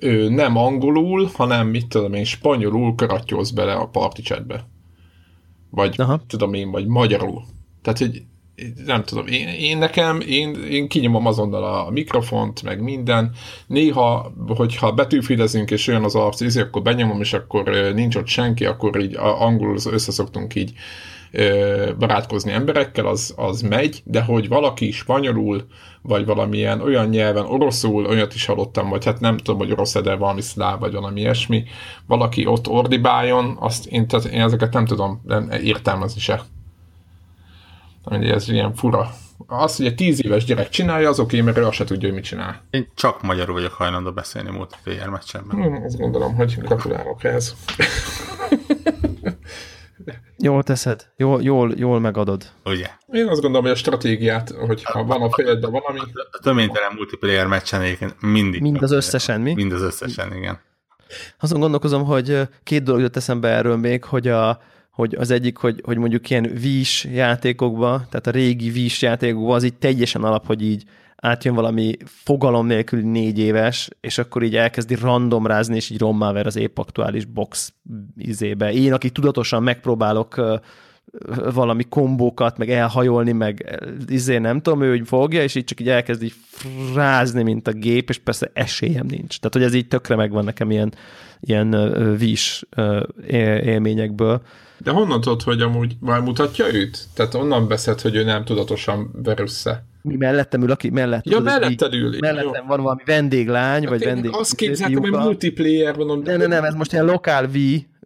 ő 0.00 0.28
nem 0.28 0.56
angolul, 0.56 1.30
hanem 1.34 1.68
mit 1.68 1.88
tudom 1.88 2.12
én, 2.14 2.24
spanyolul 2.24 2.94
karattyolsz 2.94 3.50
bele 3.50 3.72
a 3.72 3.86
party 3.88 4.20
chatbe. 4.22 4.66
Vagy 5.70 5.94
Aha. 6.00 6.22
tudom 6.26 6.54
én, 6.54 6.70
vagy 6.70 6.86
magyarul. 6.86 7.42
Tehát, 7.82 7.98
hogy 7.98 8.22
nem 8.84 9.04
tudom, 9.04 9.26
én, 9.26 9.48
én 9.48 9.78
nekem, 9.78 10.20
én, 10.20 10.54
én 10.54 10.88
kinyomom 10.88 11.26
azonnal 11.26 11.64
a 11.64 11.90
mikrofont, 11.90 12.62
meg 12.62 12.82
minden. 12.82 13.32
Néha, 13.66 14.32
hogyha 14.46 14.92
betűfilezünk, 14.92 15.70
és 15.70 15.86
olyan 15.86 16.04
az 16.04 16.14
arc, 16.14 16.40
ízi, 16.40 16.60
akkor 16.60 16.82
benyomom, 16.82 17.20
és 17.20 17.32
akkor 17.32 17.92
nincs 17.94 18.16
ott 18.16 18.26
senki, 18.26 18.64
akkor 18.66 19.00
így 19.00 19.16
angolul 19.16 19.78
összeszoktunk 19.90 20.54
így 20.54 20.72
barátkozni 21.98 22.52
emberekkel, 22.52 23.06
az, 23.06 23.34
az 23.36 23.60
megy, 23.60 24.02
de 24.04 24.22
hogy 24.22 24.48
valaki 24.48 24.90
spanyolul, 24.90 25.66
vagy 26.02 26.24
valamilyen 26.24 26.80
olyan 26.80 27.08
nyelven, 27.08 27.44
oroszul, 27.44 28.06
olyat 28.06 28.34
is 28.34 28.44
hallottam, 28.44 28.88
vagy 28.88 29.04
hát 29.04 29.20
nem 29.20 29.36
tudom, 29.36 29.58
hogy 29.58 29.70
orosz 29.72 30.02
de 30.02 30.14
valami 30.16 30.40
szláv, 30.40 30.78
vagy 30.78 30.92
valami 30.92 31.20
ilyesmi, 31.20 31.64
valaki 32.06 32.46
ott 32.46 32.68
ordibáljon, 32.68 33.56
azt 33.60 33.86
én, 33.86 34.06
tehát 34.06 34.26
én 34.26 34.40
ezeket 34.40 34.72
nem 34.72 34.86
tudom 34.86 35.22
nem 35.24 35.50
értelmezni 35.62 36.20
se. 36.20 36.42
Ami 38.02 38.28
ez 38.28 38.48
ilyen 38.48 38.74
fura. 38.74 39.10
Az, 39.46 39.76
hogy 39.76 39.86
egy 39.86 39.94
tíz 39.94 40.24
éves 40.24 40.44
gyerek 40.44 40.68
csinálja, 40.68 41.08
az 41.08 41.18
oké, 41.18 41.40
mert 41.40 41.56
ő 41.56 41.64
azt 41.64 41.76
se 41.76 41.84
tudja, 41.84 42.08
hogy 42.08 42.16
mit 42.16 42.24
csinál. 42.24 42.62
Én 42.70 42.88
csak 42.94 43.22
magyarul 43.22 43.54
vagyok 43.54 43.72
hajlandó 43.72 44.12
beszélni 44.12 44.50
multiplayer 44.50 45.08
meccsenben. 45.08 45.56
Hmm, 45.56 45.82
azt 45.84 45.98
gondolom, 45.98 46.34
hogy 46.34 46.58
gratulálok 46.58 47.24
ehhez. 47.24 47.54
Jól 50.38 50.62
teszed, 50.62 51.08
jól, 51.16 51.42
jól, 51.42 51.72
jól 51.76 52.00
megadod. 52.00 52.42
Ugye? 52.64 52.86
Én 53.12 53.28
azt 53.28 53.40
gondolom, 53.40 53.62
hogy 53.62 53.74
a 53.74 53.76
stratégiát, 53.76 54.50
hogyha 54.50 55.04
van 55.04 55.22
a 55.22 55.30
fejedben 55.30 55.70
valami... 55.70 55.98
A 56.30 56.38
töménytelen 56.42 56.92
multiplayer 56.94 57.46
meccsen 57.46 57.80
egyébként 57.80 58.14
mindig. 58.20 58.60
Mind 58.60 58.82
az 58.82 58.92
összesen, 58.92 59.40
mi? 59.40 59.54
Mind 59.54 59.72
az 59.72 59.82
összesen, 59.82 60.36
igen. 60.36 60.60
Azon 61.40 61.60
gondolkozom, 61.60 62.04
hogy 62.04 62.40
két 62.62 62.82
dolog 62.82 63.00
jött 63.00 63.16
eszembe 63.16 63.48
erről 63.48 63.76
még, 63.76 64.04
hogy 64.04 64.28
a, 64.28 64.60
hogy 64.92 65.14
az 65.14 65.30
egyik, 65.30 65.56
hogy, 65.56 65.80
hogy 65.84 65.96
mondjuk 65.96 66.30
ilyen 66.30 66.50
vís 66.60 67.04
játékokba, 67.12 68.04
tehát 68.10 68.26
a 68.26 68.30
régi 68.30 68.70
vís 68.70 69.02
játékokba 69.02 69.54
az 69.54 69.64
így 69.64 69.74
teljesen 69.74 70.22
alap, 70.22 70.46
hogy 70.46 70.62
így 70.62 70.84
átjön 71.16 71.54
valami 71.54 71.96
fogalom 72.04 72.66
nélkül 72.66 73.00
négy 73.00 73.38
éves, 73.38 73.88
és 74.00 74.18
akkor 74.18 74.42
így 74.42 74.56
elkezdi 74.56 74.94
randomrázni, 74.94 75.76
és 75.76 75.90
így 75.90 75.98
rommá 75.98 76.32
ver 76.32 76.46
az 76.46 76.56
épp 76.56 76.78
aktuális 76.78 77.24
box 77.24 77.72
izébe. 78.16 78.72
Én, 78.72 78.92
aki 78.92 79.10
tudatosan 79.10 79.62
megpróbálok 79.62 80.60
valami 81.54 81.84
kombókat, 81.88 82.58
meg 82.58 82.70
elhajolni, 82.70 83.32
meg 83.32 83.80
izé 84.06 84.38
nem 84.38 84.60
tudom, 84.60 84.82
ő 84.82 84.90
hogy 84.90 85.06
fogja, 85.08 85.42
és 85.42 85.54
így 85.54 85.64
csak 85.64 85.80
így 85.80 85.88
elkezd 85.88 86.22
így 86.22 86.34
rázni, 86.94 87.42
mint 87.42 87.68
a 87.68 87.72
gép, 87.72 88.08
és 88.08 88.18
persze 88.18 88.50
esélyem 88.52 89.06
nincs. 89.06 89.38
Tehát, 89.38 89.52
hogy 89.52 89.62
ez 89.62 89.74
így 89.74 89.88
tökre 89.88 90.16
megvan 90.16 90.44
nekem 90.44 90.70
ilyen, 90.70 90.94
ilyen 91.40 92.16
vís 92.18 92.64
élményekből. 93.62 94.42
De 94.82 94.90
honnan 94.90 95.20
tudod, 95.20 95.42
hogy 95.42 95.60
amúgy 95.60 95.96
már 96.00 96.20
mutatja 96.20 96.74
őt? 96.74 97.04
Tehát 97.14 97.34
onnan 97.34 97.68
beszélt, 97.68 98.00
hogy 98.00 98.14
ő 98.14 98.24
nem 98.24 98.44
tudatosan 98.44 99.10
ver 99.22 99.40
össze. 99.40 99.84
Mi 100.02 100.16
mellettem 100.16 100.62
ül, 100.62 100.70
aki 100.70 100.90
mellett. 100.90 101.26
Ja, 101.26 101.40
melletted 101.40 101.94
ül. 101.94 102.18
Mellettem 102.18 102.62
jó. 102.62 102.66
van 102.66 102.82
valami 102.82 103.02
vendéglány, 103.04 103.80
hát 103.80 103.90
vagy 103.90 104.04
vendég... 104.04 104.30
Azt 104.34 104.54
képzeltem, 104.54 105.00
hogy 105.00 105.10
multiplayer 105.10 105.94
van. 105.94 106.22
Nem, 106.24 106.38
nem, 106.38 106.48
nem, 106.48 106.64
ez 106.64 106.74
most 106.74 106.92
ilyen 106.92 107.04
lokál 107.04 107.46
V, 107.46 107.56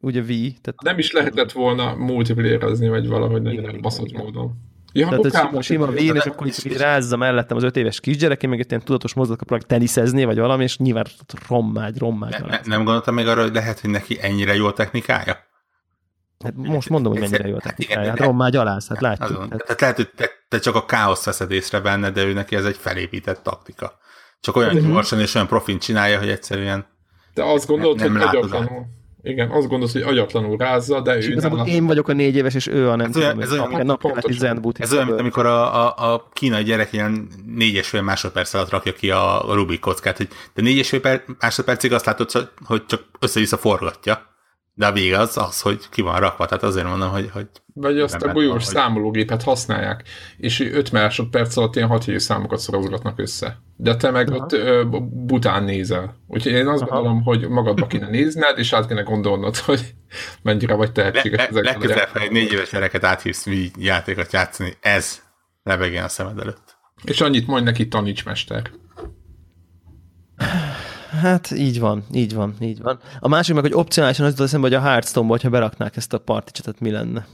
ugye 0.01 0.23
V. 0.23 0.27
Tehát... 0.27 0.83
Nem 0.83 0.99
is 0.99 1.12
lehetett 1.12 1.53
volna 1.53 1.95
multiplayerezni, 1.95 2.89
vagy 2.89 3.09
valahogy 3.09 3.43
nagyon 3.43 3.81
baszott 3.81 4.12
módon. 4.12 4.53
Ja, 4.93 5.09
Tehát, 5.09 5.25
lokál, 5.25 5.47
hogy 5.47 5.62
sima, 5.62 5.87
sima 5.87 5.99
vén, 6.01 6.15
és 6.15 6.25
akkor 6.25 6.47
így, 6.47 6.57
így 6.65 6.77
rázza 6.77 7.17
mellettem 7.17 7.57
az 7.57 7.62
öt 7.62 7.77
éves 7.77 8.01
kisgyerek, 8.01 8.43
én 8.43 8.51
meg 8.51 8.61
egy 8.61 8.67
ilyen 8.69 8.83
tudatos 8.85 9.15
mozdulatot 9.15 9.47
próbálok 9.47 9.71
teniszezni, 9.71 10.25
vagy 10.25 10.39
valami, 10.39 10.62
és 10.62 10.79
nyilván 10.79 11.07
rommágy, 11.49 11.99
rommágy. 11.99 12.37
Ne, 12.49 12.61
nem 12.65 12.85
gondoltam 12.85 13.15
még 13.15 13.27
arra, 13.27 13.43
hogy 13.43 13.55
lehet, 13.55 13.81
hogy 13.81 13.91
neki 13.91 14.19
ennyire 14.21 14.55
jó 14.55 14.71
technikája? 14.71 15.37
Hát 16.44 16.55
most 16.57 16.88
mondom, 16.88 17.12
hogy 17.12 17.20
mennyire 17.20 17.49
jó 17.49 17.57
a 17.57 17.61
technikája. 17.61 18.09
Hát 18.09 18.18
Ron 18.18 18.35
már 18.35 18.51
gyalász, 18.51 18.88
hát 18.88 19.01
látjuk. 19.01 19.31
Azon, 19.31 19.49
tehát, 19.49 19.64
tehát 19.64 19.81
lehet, 19.81 19.96
hogy 19.96 20.11
te, 20.16 20.31
te 20.49 20.59
csak 20.59 20.75
a 20.75 20.85
káoszt 20.85 21.25
veszed 21.25 21.51
észre 21.51 21.81
benne, 21.81 22.11
de 22.11 22.25
ő 22.25 22.33
neki 22.33 22.57
ez 22.57 22.64
egy 22.64 22.77
felépített 22.77 23.42
taktika. 23.42 23.99
Csak 24.40 24.57
olyan 24.57 24.75
uh-huh. 24.75 24.92
gyorsan 24.92 25.20
és 25.20 25.35
olyan 25.35 25.46
profint 25.46 25.83
csinálja, 25.83 26.18
hogy 26.18 26.29
egyszerűen 26.29 26.87
De 27.35 27.42
azt 27.42 27.66
gondolod, 27.66 27.96
nem, 27.96 28.12
nem 28.12 28.27
hogy 28.27 28.37
agyatlanul. 28.37 28.87
Igen, 29.22 29.51
azt 29.51 29.68
gondolod, 29.68 29.92
hogy 29.92 30.03
agyatlanul 30.03 30.57
rázza, 30.57 31.01
de 31.01 31.16
ő... 31.16 31.35
nem 31.35 31.66
én 31.66 31.87
vagyok 31.87 32.09
a 32.09 32.12
négy 32.12 32.37
éves, 32.37 32.55
és 32.55 32.66
ő 32.66 32.88
a 32.88 32.96
nem 32.96 33.07
ez 33.07 33.12
tudom, 33.12 33.40
ez 33.40 33.53
olyan, 33.53 33.68
mint, 33.68 34.81
ez 34.81 34.92
olyan, 34.92 35.07
mint 35.07 35.20
amikor 35.20 35.46
a, 35.46 35.87
a, 35.87 36.12
a 36.12 36.29
kínai 36.33 36.62
gyerek 36.62 36.92
ilyen 36.92 37.29
négyes 37.55 37.88
fél 37.88 38.03
másodperc 38.03 38.55
alatt 38.55 38.70
rakja 38.70 38.92
ki 38.92 39.11
a, 39.11 39.51
a 39.51 39.55
Rubik 39.55 39.81
kockát, 39.81 40.16
hogy 40.16 40.29
de 40.55 40.62
négyes 40.62 40.88
fél 40.88 41.22
másodpercig 41.38 41.92
azt 41.92 42.07
látod, 42.07 42.31
hogy 42.64 42.87
csak 42.87 43.03
össze-vissza 43.18 43.57
forgatja 43.57 44.36
de 44.79 44.87
a 44.87 44.93
vége 44.93 45.19
az 45.19 45.37
az, 45.37 45.61
hogy 45.61 45.89
ki 45.91 46.03
van 46.03 46.21
rakva, 46.21 46.47
tehát 46.47 46.62
azért 46.62 46.87
mondom, 46.87 47.11
hogy... 47.11 47.31
hogy 47.33 47.47
Vagy 47.75 48.01
azt 48.01 48.23
a 48.23 48.33
golyós 48.33 48.65
hogy... 48.65 48.75
számológépet 48.75 49.43
használják, 49.43 50.03
és 50.37 50.61
5 50.61 50.93
másodperc 50.93 51.57
alatt 51.57 51.77
ilyen 51.77 51.89
6 51.89 52.19
számokat 52.19 52.59
szorozgatnak 52.59 53.19
össze. 53.19 53.59
De 53.77 53.97
te 53.97 54.11
meg 54.11 54.31
Aha. 54.31 54.39
ott 54.39 54.53
ö, 54.53 54.85
bután 55.11 55.65
nézel. 55.65 56.17
Úgyhogy 56.27 56.53
én 56.53 56.67
azt 56.67 56.83
Aha. 56.83 56.91
gondolom, 56.91 57.23
hogy 57.23 57.49
magadba 57.49 57.87
kéne 57.87 58.09
nézned, 58.09 58.59
és 58.59 58.73
át 58.73 58.87
kéne 58.87 59.03
gondolnod, 59.03 59.57
hogy 59.57 59.95
mennyire 60.43 60.75
vagy 60.75 60.93
tehetséges. 60.93 61.39
Le, 61.39 61.49
le, 61.51 61.61
legközelebb, 61.61 62.09
ha 62.09 62.21
egy 62.21 62.31
négy 62.31 62.53
éves 62.53 62.71
gyereket 62.71 63.05
áthívsz 63.05 63.47
Wii 63.47 63.71
játékot 63.79 64.33
játszani, 64.33 64.73
ez 64.81 65.23
lebegjen 65.62 66.05
a 66.05 66.09
szemed 66.09 66.39
előtt. 66.39 66.77
És 67.05 67.21
annyit 67.21 67.47
mondj 67.47 67.65
neki, 67.65 67.89
taníts 67.89 68.25
mester. 68.25 68.71
Hát 71.21 71.51
így 71.51 71.81
van, 71.81 72.05
így 72.13 72.35
van, 72.35 72.55
így 72.61 72.83
van. 72.83 72.99
A 73.21 73.29
másik 73.29 73.55
meg, 73.55 73.63
hogy 73.63 73.75
opcionálisan 73.75 74.25
az 74.25 74.31
jutott 74.31 74.47
eszembe, 74.47 74.67
hogy 74.69 74.77
a 74.77 74.81
Hearthstone-ba, 74.81 75.33
hogyha 75.33 75.51
beraknák 75.51 75.97
ezt 75.97 76.13
a 76.13 76.19
party 76.19 76.51
chatet, 76.51 76.81
mi 76.81 76.91
lenne? 76.91 77.27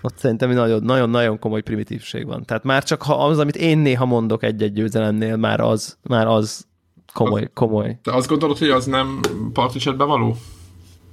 Ott 0.00 0.16
szerintem 0.16 0.50
nagyon-nagyon 0.82 1.38
komoly 1.38 1.62
primitívség 1.62 2.26
van. 2.26 2.44
Tehát 2.44 2.64
már 2.64 2.84
csak 2.84 3.02
ha 3.02 3.26
az, 3.26 3.38
amit 3.38 3.56
én 3.56 3.78
néha 3.78 4.04
mondok 4.04 4.42
egy-egy 4.42 4.72
győzelemnél, 4.72 5.36
már 5.36 5.60
az, 5.60 5.96
már 6.02 6.26
az 6.26 6.66
komoly, 7.12 7.50
komoly. 7.54 7.98
De 8.02 8.12
azt 8.12 8.28
gondolod, 8.28 8.58
hogy 8.58 8.70
az 8.70 8.84
nem 8.84 9.20
party 9.52 9.78
chatbe 9.78 10.04
való? 10.04 10.36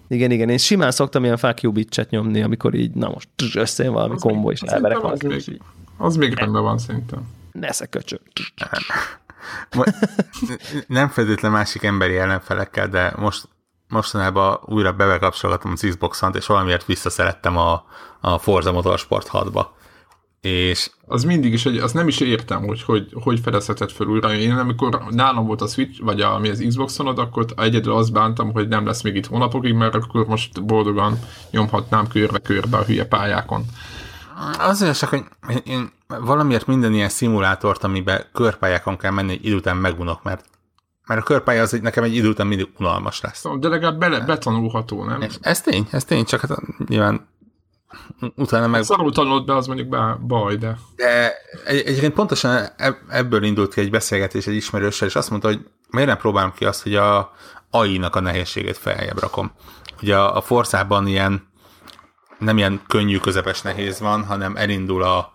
Igen, 0.08 0.32
igen, 0.32 0.50
én 0.50 0.58
simán 0.58 0.92
szoktam 0.92 1.24
ilyen 1.24 1.38
fuck 1.38 1.62
you 1.62 1.72
bitchet 1.72 2.10
nyomni, 2.10 2.42
amikor 2.42 2.74
így, 2.74 2.92
na 2.92 3.10
most 3.10 3.30
összejön 3.56 3.94
valami 3.94 4.16
kombó, 4.20 4.52
és 4.52 4.62
elverek 4.62 5.04
az, 5.04 5.20
az 5.98 6.16
még 6.16 6.34
rendben 6.34 6.64
van 6.64 6.78
szerintem 6.78 7.24
nesze 7.54 7.86
köcsög. 7.86 8.22
Nem 10.88 11.10
feltétlen 11.10 11.52
másik 11.52 11.84
emberi 11.84 12.18
ellenfelekkel, 12.18 12.88
de 12.88 13.14
most 13.18 13.48
mostanában 13.88 14.60
újra 14.66 14.92
bevekapcsolatom 14.92 15.72
az 15.72 15.86
Xbox-ant, 15.90 16.36
és 16.36 16.46
valamiért 16.46 16.86
visszaszerettem 16.86 17.58
a, 17.58 17.86
a 18.22 18.38
Forza 18.38 18.72
Motorsport 18.72 19.30
6-ba. 19.32 19.66
És... 20.42 20.90
Az 21.06 21.24
mindig 21.24 21.54
is, 21.54 21.64
hogy 21.64 21.78
azt 21.78 21.94
nem 21.94 22.08
is 22.08 22.20
értem, 22.20 22.66
hogy 22.66 22.84
hogy, 22.84 23.10
hogy 23.14 23.40
fedezheted 23.40 23.92
fel 23.92 24.08
újra. 24.08 24.34
Én 24.34 24.52
amikor 24.52 25.04
nálam 25.10 25.46
volt 25.46 25.62
a 25.62 25.68
Switch, 25.68 26.02
vagy 26.02 26.22
a, 26.22 26.34
ami 26.34 26.50
az 26.50 26.64
Xbox-onod, 26.68 27.20
akkor 27.20 27.46
egyedül 27.56 27.94
azt 27.94 28.12
bántam, 28.12 28.52
hogy 28.52 28.68
nem 28.68 28.86
lesz 28.86 29.02
még 29.02 29.16
itt 29.16 29.26
hónapokig, 29.26 29.74
mert 29.74 29.96
akkor 29.96 30.26
most 30.26 30.66
boldogan 30.66 31.20
nyomhatnám 31.52 32.08
körbe-körbe 32.08 32.78
a 32.78 32.84
hülye 32.84 33.06
pályákon. 33.06 33.66
Azért 34.58 34.98
csak, 34.98 35.10
hogy 35.10 35.24
én 35.64 35.92
valamiért 36.08 36.68
minden 36.68 36.94
ilyen 36.94 37.10
szimulátort, 37.10 37.84
amiben 37.84 38.26
körpályákon 38.34 38.98
kell 38.98 39.12
menni, 39.12 39.32
egy 39.32 39.46
idő 39.46 39.56
után 39.56 39.78
megunok, 39.78 40.24
mert 40.24 40.46
mert 41.06 41.22
a 41.22 41.24
körpálya 41.24 41.62
az 41.62 41.74
egy, 41.74 41.82
nekem 41.82 42.04
egy 42.04 42.16
idő 42.16 42.30
után 42.30 42.48
mindig 42.48 42.70
unalmas 42.80 43.22
lesz. 43.22 43.44
De 43.60 43.68
legalább 43.68 44.00
bele, 44.00 44.20
betanulható, 44.20 45.04
nem? 45.04 45.24
Ez 45.42 45.62
tény, 45.62 45.88
ez 45.92 46.06
tény, 46.06 46.26
csak 46.26 46.42
hát 46.42 46.60
nyilván 46.88 47.28
utána 48.36 48.68
meg... 48.68 48.84
Szarul 48.84 49.12
tanulod 49.12 49.46
be, 49.46 49.56
az 49.56 49.68
mondjuk 49.68 49.96
baj, 50.28 50.56
de... 50.56 50.78
De 50.96 51.34
egy, 51.66 51.80
egyébként 51.80 52.14
pontosan 52.14 52.68
ebből 53.10 53.44
indult 53.44 53.74
ki 53.74 53.82
egy 53.82 53.90
beszélgetés 53.90 54.48
egy 54.48 54.56
ismerőssel, 54.56 55.08
és 55.08 55.16
azt 55.16 55.30
mondta, 55.30 55.48
hogy 55.48 55.68
miért 55.90 56.08
nem 56.08 56.18
próbálom 56.18 56.54
ki 56.56 56.66
azt, 56.66 56.84
hogy 56.84 56.96
a, 56.96 57.32
AI-nak 57.70 58.16
a 58.16 58.20
nehézségét 58.20 58.78
feljebb 58.78 59.20
rakom. 59.20 59.52
Ugye 60.02 60.18
a, 60.18 60.36
a 60.38 60.42
Forszában 60.42 61.08
ilyen 61.08 61.48
nem 62.44 62.58
ilyen 62.58 62.82
könnyű, 62.88 63.18
közepes 63.18 63.62
nehéz 63.62 64.00
van, 64.00 64.26
hanem 64.26 64.56
elindul 64.56 65.04
a 65.04 65.34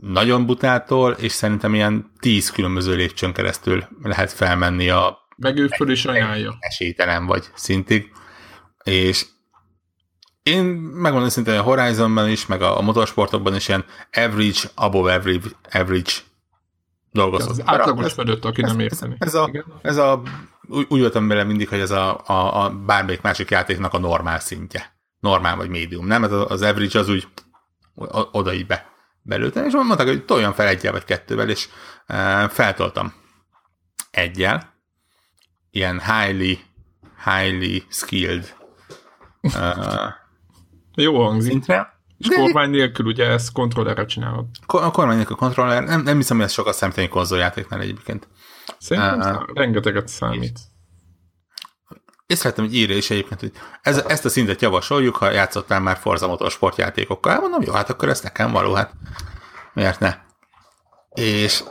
nagyon 0.00 0.46
butától, 0.46 1.12
és 1.12 1.32
szerintem 1.32 1.74
ilyen 1.74 2.12
tíz 2.20 2.50
különböző 2.50 2.94
lépcsőn 2.94 3.32
keresztül 3.32 3.84
lehet 4.02 4.32
felmenni 4.32 4.88
a 4.88 5.24
meg 5.36 5.58
ő 5.58 5.66
föl 5.66 5.90
is 5.90 6.04
ajánlja. 6.04 6.56
Esélytelen 6.58 7.26
vagy 7.26 7.50
szintig. 7.54 8.10
És 8.84 9.26
én 10.42 10.64
megmondom 10.74 11.28
szintén 11.28 11.58
a 11.58 11.62
Horizonban 11.62 12.28
is, 12.28 12.46
meg 12.46 12.62
a, 12.62 12.78
a 12.78 12.82
motorsportokban 12.82 13.54
is 13.54 13.68
ilyen 13.68 13.84
average, 14.12 14.60
above 14.74 15.14
average, 15.14 15.48
average 15.72 16.12
dolgozok. 17.12 17.50
Az 17.50 17.62
átlagos 17.64 18.12
fedött, 18.12 18.44
aki 18.44 18.62
ez, 18.62 18.70
nem 18.70 18.80
érteni. 18.80 19.16
Ez, 19.18 19.26
ez, 19.26 19.34
a, 19.34 19.50
ez 19.82 19.96
a, 19.96 20.22
úgy, 20.68 20.86
úgy 20.88 21.00
voltam 21.00 21.28
vele 21.28 21.44
mindig, 21.44 21.68
hogy 21.68 21.80
ez 21.80 21.90
a, 21.90 22.20
a, 22.26 22.64
a 22.64 22.70
bármelyik 22.70 23.20
másik 23.20 23.50
játéknak 23.50 23.92
a 23.94 23.98
normál 23.98 24.40
szintje. 24.40 24.95
Normál 25.26 25.56
vagy 25.56 25.68
médium, 25.68 26.06
nem? 26.06 26.24
Ez 26.24 26.32
az 26.32 26.62
average 26.62 26.98
az 26.98 27.08
úgy 27.08 27.28
oda 28.32 28.52
így 28.52 28.66
be, 28.66 28.86
belőttem, 29.22 29.64
és 29.64 29.72
mondták, 29.72 30.06
hogy 30.06 30.24
toljon 30.24 30.52
fel 30.52 30.66
egyel 30.66 30.92
vagy 30.92 31.04
kettővel, 31.04 31.48
és 31.48 31.68
e, 32.06 32.48
feltoltam 32.48 33.12
egyel, 34.10 34.74
ilyen 35.70 36.00
highly, 36.00 36.58
highly 37.24 37.82
skilled 37.88 38.56
uh, 39.40 40.12
jó 40.94 41.22
hangzik. 41.24 41.50
Szintre. 41.50 41.94
És 42.18 42.28
De 42.28 42.36
kormány 42.36 42.70
nélkül 42.70 43.06
ugye 43.06 43.24
ezt 43.24 43.52
kontrollerre 43.52 44.04
csinálod. 44.04 44.46
A 44.66 44.90
kormány 44.90 45.16
nélkül 45.16 45.36
kontroller, 45.36 45.84
nem, 45.84 46.02
nem 46.02 46.16
hiszem, 46.16 46.36
hogy 46.36 46.46
ez 46.46 46.52
sokat 46.52 46.74
számítani 46.74 47.08
konzoljátéknál 47.08 47.80
egyébként. 47.80 48.28
Szerintem 48.78 49.20
uh, 49.20 49.54
rengeteget 49.54 50.08
számít. 50.08 50.60
Észrevettem 52.26 52.64
egy 52.64 52.74
írja 52.74 52.96
is 52.96 53.10
egyébként, 53.10 53.40
hogy 53.40 53.52
ez, 53.82 53.98
ezt 53.98 54.24
a 54.24 54.28
szintet 54.28 54.62
javasoljuk, 54.62 55.16
ha 55.16 55.30
játszottál 55.30 55.80
már 55.80 55.96
Forza 55.96 56.26
Motorsportjátékokkal. 56.26 57.32
Hát 57.32 57.40
mondom, 57.40 57.62
jó, 57.62 57.72
hát 57.72 57.90
akkor 57.90 58.08
ez 58.08 58.20
nekem 58.20 58.52
való, 58.52 58.74
hát 58.74 58.92
miért 59.72 60.00
ne? 60.00 60.14
És 61.14 61.62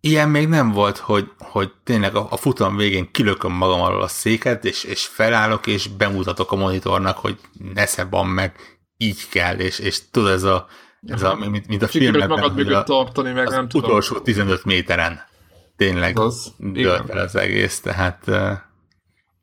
ilyen 0.00 0.28
még 0.28 0.48
nem 0.48 0.70
volt, 0.70 0.98
hogy, 0.98 1.30
hogy 1.38 1.72
tényleg 1.84 2.14
a, 2.14 2.26
a 2.30 2.36
futam 2.36 2.76
végén 2.76 3.10
kilököm 3.10 3.52
magam 3.52 3.80
alól 3.80 4.02
a 4.02 4.08
széket, 4.08 4.64
és, 4.64 4.84
és 4.84 5.06
felállok, 5.06 5.66
és 5.66 5.86
bemutatok 5.86 6.52
a 6.52 6.56
monitornak, 6.56 7.18
hogy 7.18 7.38
ne 7.74 7.86
szebban 7.86 8.26
meg, 8.26 8.80
így 8.96 9.28
kell, 9.28 9.58
és, 9.58 9.78
és 9.78 10.10
tudod, 10.10 10.30
ez 10.30 10.42
a, 10.42 10.66
ez 11.06 11.22
a 11.22 11.34
mint, 11.34 11.66
mint 11.66 11.82
a 11.82 11.88
filmben, 11.88 12.28
magad 12.28 12.54
mögött 12.54 12.84
tartani, 12.84 13.32
meg 13.32 13.48
nem 13.48 13.68
tudom. 13.68 13.90
utolsó 13.90 14.20
15 14.20 14.64
méteren 14.64 15.28
tényleg 15.76 16.18
az, 16.18 16.52
dölt 16.58 17.10
el 17.10 17.18
az 17.18 17.36
egész, 17.36 17.80
tehát 17.80 18.30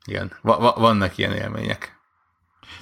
igen, 0.07 0.31
va, 0.41 0.57
va, 0.59 0.75
vannak 0.77 1.17
ilyen 1.17 1.33
élmények. 1.33 1.95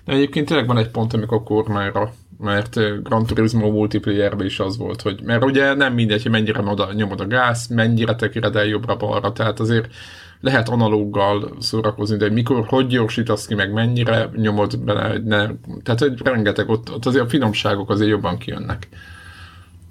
De 0.05 0.13
egyébként 0.13 0.47
tényleg 0.47 0.67
van 0.67 0.77
egy 0.77 0.91
pont, 0.91 1.13
amikor 1.13 1.43
kormányra 1.43 2.11
mert 2.37 3.03
Gran 3.03 3.25
Turismo 3.25 3.71
multiplayer 3.71 4.33
is 4.39 4.59
az 4.59 4.77
volt, 4.77 5.01
hogy 5.01 5.21
mert 5.23 5.43
ugye 5.43 5.73
nem 5.73 5.93
mindegy, 5.93 6.21
hogy 6.21 6.31
mennyire 6.31 6.61
oda 6.61 6.93
nyomod 6.93 7.19
a 7.19 7.27
gáz, 7.27 7.67
mennyire 7.67 8.15
tekired 8.15 8.55
el 8.55 8.65
jobbra-balra, 8.65 9.31
tehát 9.31 9.59
azért 9.59 9.93
lehet 10.41 10.69
analóggal 10.69 11.51
szórakozni, 11.59 12.17
de 12.17 12.29
mikor, 12.29 12.65
hogy 12.67 12.87
gyorsítasz 12.87 13.45
ki, 13.45 13.55
meg 13.55 13.73
mennyire 13.73 14.29
nyomod 14.35 14.79
bele, 14.79 15.09
hogy 15.09 15.23
ne, 15.23 15.47
tehát 15.83 15.99
hogy 15.99 16.21
rengeteg, 16.23 16.69
ott, 16.69 16.91
ott 16.93 17.05
azért 17.05 17.25
a 17.25 17.29
finomságok 17.29 17.89
azért 17.89 18.09
jobban 18.09 18.37
kijönnek. 18.37 18.87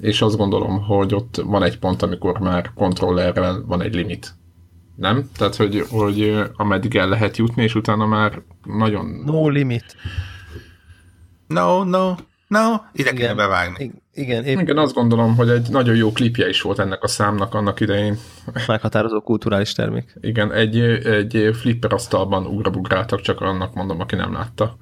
És 0.00 0.22
azt 0.22 0.36
gondolom, 0.36 0.82
hogy 0.82 1.14
ott 1.14 1.42
van 1.44 1.62
egy 1.62 1.78
pont, 1.78 2.02
amikor 2.02 2.38
már 2.38 2.70
kontrollerrel 2.74 3.64
van 3.66 3.82
egy 3.82 3.94
limit. 3.94 4.34
Nem? 4.96 5.30
Tehát, 5.36 5.56
hogy, 5.56 5.84
hogy 5.90 6.42
ameddig 6.56 6.96
el 6.96 7.08
lehet 7.08 7.36
jutni, 7.36 7.62
és 7.62 7.74
utána 7.74 8.06
már 8.06 8.42
nagyon... 8.64 9.22
No 9.24 9.48
limit. 9.48 9.96
No, 11.46 11.84
no. 11.84 12.14
No, 12.48 12.72
ide 12.92 13.10
igen, 13.10 13.14
kéne 13.14 13.34
bevágni. 13.34 13.92
Igen, 14.12 14.44
épp... 14.44 14.60
igen, 14.60 14.78
azt 14.78 14.94
gondolom, 14.94 15.36
hogy 15.36 15.48
egy 15.48 15.68
nagyon 15.70 15.96
jó 15.96 16.12
klipje 16.12 16.48
is 16.48 16.62
volt 16.62 16.78
ennek 16.78 17.02
a 17.02 17.06
számnak 17.06 17.54
annak 17.54 17.80
idején. 17.80 18.18
Meghatározó 18.66 19.20
kulturális 19.20 19.72
termék. 19.72 20.16
Igen, 20.20 20.52
egy, 20.52 20.78
egy 21.04 21.50
flipper 21.60 21.92
asztalban 21.92 22.46
ugrabugráltak, 22.46 23.20
csak 23.20 23.40
annak 23.40 23.74
mondom, 23.74 24.00
aki 24.00 24.14
nem 24.14 24.32
látta. 24.32 24.76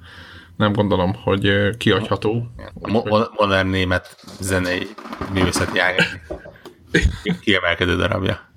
Nem 0.57 0.73
gondolom, 0.73 1.13
hogy 1.23 1.69
kiadható. 1.77 2.47
Mo- 2.81 3.29
modern 3.37 3.67
német 3.67 4.15
zenei 4.39 4.87
művészeti 5.33 5.79
ág 5.79 5.95
kiemelkedő 7.43 7.95
darabja. 7.95 8.52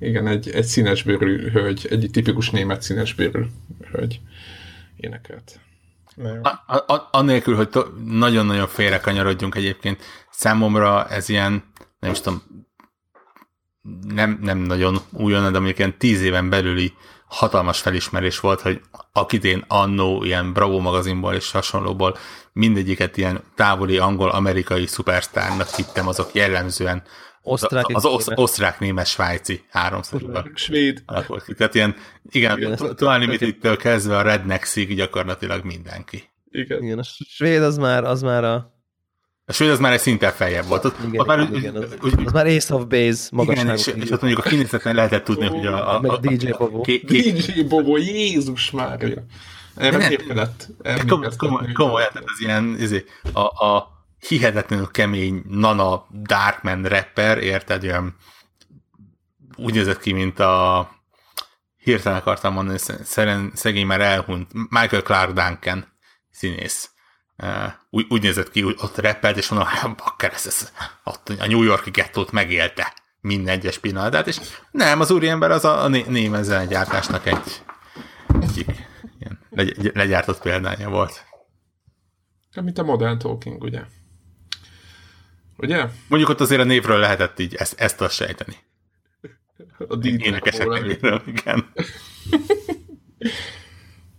Igen, 0.00 0.26
egy, 0.26 0.50
egy 0.50 0.64
színesbőrű 0.64 1.50
hölgy, 1.50 1.86
egy 1.90 2.08
tipikus 2.12 2.50
német 2.50 2.82
színesbőrű 2.82 3.42
hölgy 3.92 4.20
énekelt. 4.96 5.60
A, 6.42 6.48
a, 6.92 7.08
anélkül, 7.10 7.56
hogy 7.56 7.68
nagyon-nagyon 8.04 8.66
félre 8.66 9.00
kanyarodjunk 9.00 9.54
egyébként, 9.54 10.02
számomra 10.30 11.08
ez 11.08 11.28
ilyen, 11.28 11.64
nem 12.00 12.10
is 12.10 12.20
tudom, 12.20 12.42
nem, 14.14 14.38
nem 14.42 14.58
nagyon 14.58 14.98
újon, 15.12 15.52
de 15.52 15.58
mondjuk 15.58 15.78
ilyen 15.78 15.98
tíz 15.98 16.22
éven 16.22 16.48
belüli 16.48 16.92
hatalmas 17.26 17.80
felismerés 17.80 18.40
volt, 18.40 18.60
hogy 18.60 18.80
akit 19.12 19.44
én 19.44 19.64
annó 19.68 20.24
ilyen 20.24 20.52
Bravo 20.52 20.78
magazinból 20.78 21.34
és 21.34 21.50
hasonlóból 21.50 22.16
mindegyiket 22.52 23.16
ilyen 23.16 23.40
távoli 23.54 23.98
angol-amerikai 23.98 24.86
szupersztárnak 24.86 25.68
hittem, 25.68 26.08
azok 26.08 26.34
jellemzően 26.34 27.02
Osztrák, 27.42 27.84
az, 27.88 28.04
az 28.04 28.12
osz, 28.12 28.28
osztrák, 28.34 28.80
német, 28.80 29.06
svájci 29.06 29.64
háromszor. 29.70 30.50
Svéd. 30.54 31.02
Alakult 31.06 31.44
ki. 31.44 31.54
Tehát 31.54 31.74
ilyen, 31.74 31.96
igen, 32.30 32.58
igen 32.58 33.18
limited 33.18 33.76
kezdve 33.76 34.16
a 34.16 34.22
rednexig 34.22 34.94
gyakorlatilag 34.94 35.64
mindenki. 35.64 36.30
Igen. 36.50 36.82
igen. 36.82 36.98
a 36.98 37.02
svéd 37.28 37.62
az 37.62 37.76
már, 37.76 38.04
az 38.04 38.22
már 38.22 38.44
a 38.44 38.78
a 39.50 39.52
svéd 39.52 39.70
az 39.70 39.78
már 39.78 39.92
egy 39.92 40.00
szinten 40.00 40.32
feljebb 40.32 40.66
volt. 40.66 40.84
Ott, 40.84 40.96
igen, 41.06 41.20
ott 41.20 41.26
már, 41.26 41.48
igen, 41.52 41.76
az, 41.76 41.96
úgy, 42.02 42.12
az 42.24 42.32
már 42.32 42.46
Ace 42.46 42.74
of 42.74 42.86
Base 42.86 43.28
magasságú. 43.32 43.68
Igen, 43.68 43.76
és, 43.76 43.86
és 43.86 44.10
ott 44.10 44.20
mondjuk 44.20 44.44
a 44.44 44.48
kinézetlen 44.48 44.94
lehetett 44.94 45.24
tudni, 45.24 45.46
hogy 45.46 45.66
a... 45.66 45.94
a, 45.94 46.00
a, 46.02 46.12
a 46.12 46.16
DJ 46.16 46.50
Bobo. 46.58 46.82
DJ 47.06 47.62
Bobo, 47.68 47.96
Jézus 47.96 48.70
Mária. 48.70 49.24
Erre 49.76 50.08
képkedett. 50.08 50.68
Komolyan, 51.36 51.72
komoly, 51.72 52.02
tehát 52.12 52.28
az 52.28 52.40
ilyen, 52.40 52.76
izé, 52.78 53.04
a, 53.32 53.40
a 53.66 53.99
hihetetlenül 54.28 54.90
kemény 54.90 55.42
Nana 55.48 56.06
Darkman 56.22 56.82
rapper, 56.82 57.38
érted, 57.38 57.84
olyan 57.84 58.16
úgy 59.56 59.74
nézett 59.74 60.00
ki, 60.00 60.12
mint 60.12 60.38
a 60.38 60.88
hirtelen 61.76 62.18
akartam 62.18 62.52
mondani, 62.52 62.78
szeren, 63.02 63.50
szegény 63.54 63.86
már 63.86 64.00
elhunyt, 64.00 64.52
Michael 64.52 65.02
Clark 65.02 65.32
Duncan 65.32 65.86
színész. 66.30 66.90
Úgy, 67.90 68.06
úgy 68.08 68.22
nézett 68.22 68.50
ki, 68.50 68.64
ott 68.64 68.96
rappelt, 68.96 69.36
és 69.36 69.48
mondom, 69.48 69.68
hát 69.68 69.96
bakker, 69.96 70.32
ez, 70.32 70.46
ez, 70.46 70.72
ott 71.04 71.28
a 71.28 71.46
New 71.46 71.62
Yorki 71.62 71.90
gettót 71.90 72.32
megélte 72.32 72.94
minden 73.20 73.54
egyes 73.54 73.78
pillanatát, 73.78 74.26
és 74.26 74.40
nem, 74.70 75.00
az 75.00 75.10
úriember 75.10 75.50
az 75.50 75.64
a, 75.64 75.82
a 75.82 75.88
német 75.88 76.44
zenegyártásnak 76.44 77.26
egy 77.26 77.62
egyik 78.40 78.66
ilyen 79.18 79.38
legy, 79.50 79.90
legyártott 79.94 80.40
példánya 80.40 80.88
volt. 80.88 81.24
Mint 82.62 82.78
a 82.78 82.82
Modern 82.82 83.18
Talking, 83.18 83.62
ugye? 83.62 83.82
Ugye? 85.62 85.86
Mondjuk 86.08 86.30
ott 86.30 86.40
azért 86.40 86.60
a 86.60 86.64
névről 86.64 86.98
lehetett 86.98 87.38
így 87.38 87.54
ezt, 87.54 87.80
ezt 87.80 88.00
azt 88.00 88.14
sejteni. 88.14 88.56
A 89.88 89.96
DJ 89.96 90.08
Énekesekről, 90.08 90.90
igen. 91.34 91.72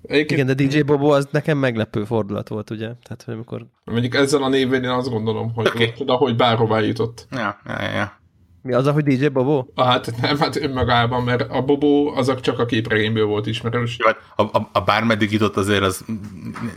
Egyébként... 0.02 0.32
Igen, 0.32 0.46
de 0.46 0.54
DJ 0.54 0.82
Bobo 0.82 1.10
az 1.10 1.28
nekem 1.32 1.58
meglepő 1.58 2.04
fordulat 2.04 2.48
volt, 2.48 2.70
ugye? 2.70 2.86
Tehát, 3.04 3.24
hogy 3.26 3.34
amikor... 3.34 3.66
Mondjuk 3.84 4.16
ezzel 4.16 4.44
a 4.44 4.50
névén 4.50 4.84
én 4.84 4.90
azt 4.90 5.10
gondolom, 5.10 5.54
hogy 5.54 5.68
okay. 5.68 5.94
oda, 5.98 6.16
hogy 6.16 6.36
bárhová 6.36 6.80
jutott. 6.80 7.28
Ja, 7.32 7.62
ja, 7.66 7.82
ja. 7.82 8.21
Mi 8.64 8.74
az, 8.74 8.88
hogy 8.88 9.04
DJ 9.04 9.28
Bobo? 9.28 9.66
Ah, 9.76 9.86
hát 9.86 10.12
nem, 10.22 10.38
hát 10.38 10.56
önmagában, 10.56 11.24
mert 11.24 11.52
a 11.52 11.62
Bobo 11.62 12.14
azok 12.16 12.40
csak 12.40 12.60
a 12.60 12.66
képregényből 12.66 13.26
volt 13.26 13.48
ismerős. 13.48 13.98
Hát 14.06 14.18
a, 14.36 14.58
a, 14.58 14.70
a 14.72 14.82
bármeddig 14.82 15.32
jutott 15.32 15.58
azért, 15.58 15.82
az 15.82 16.06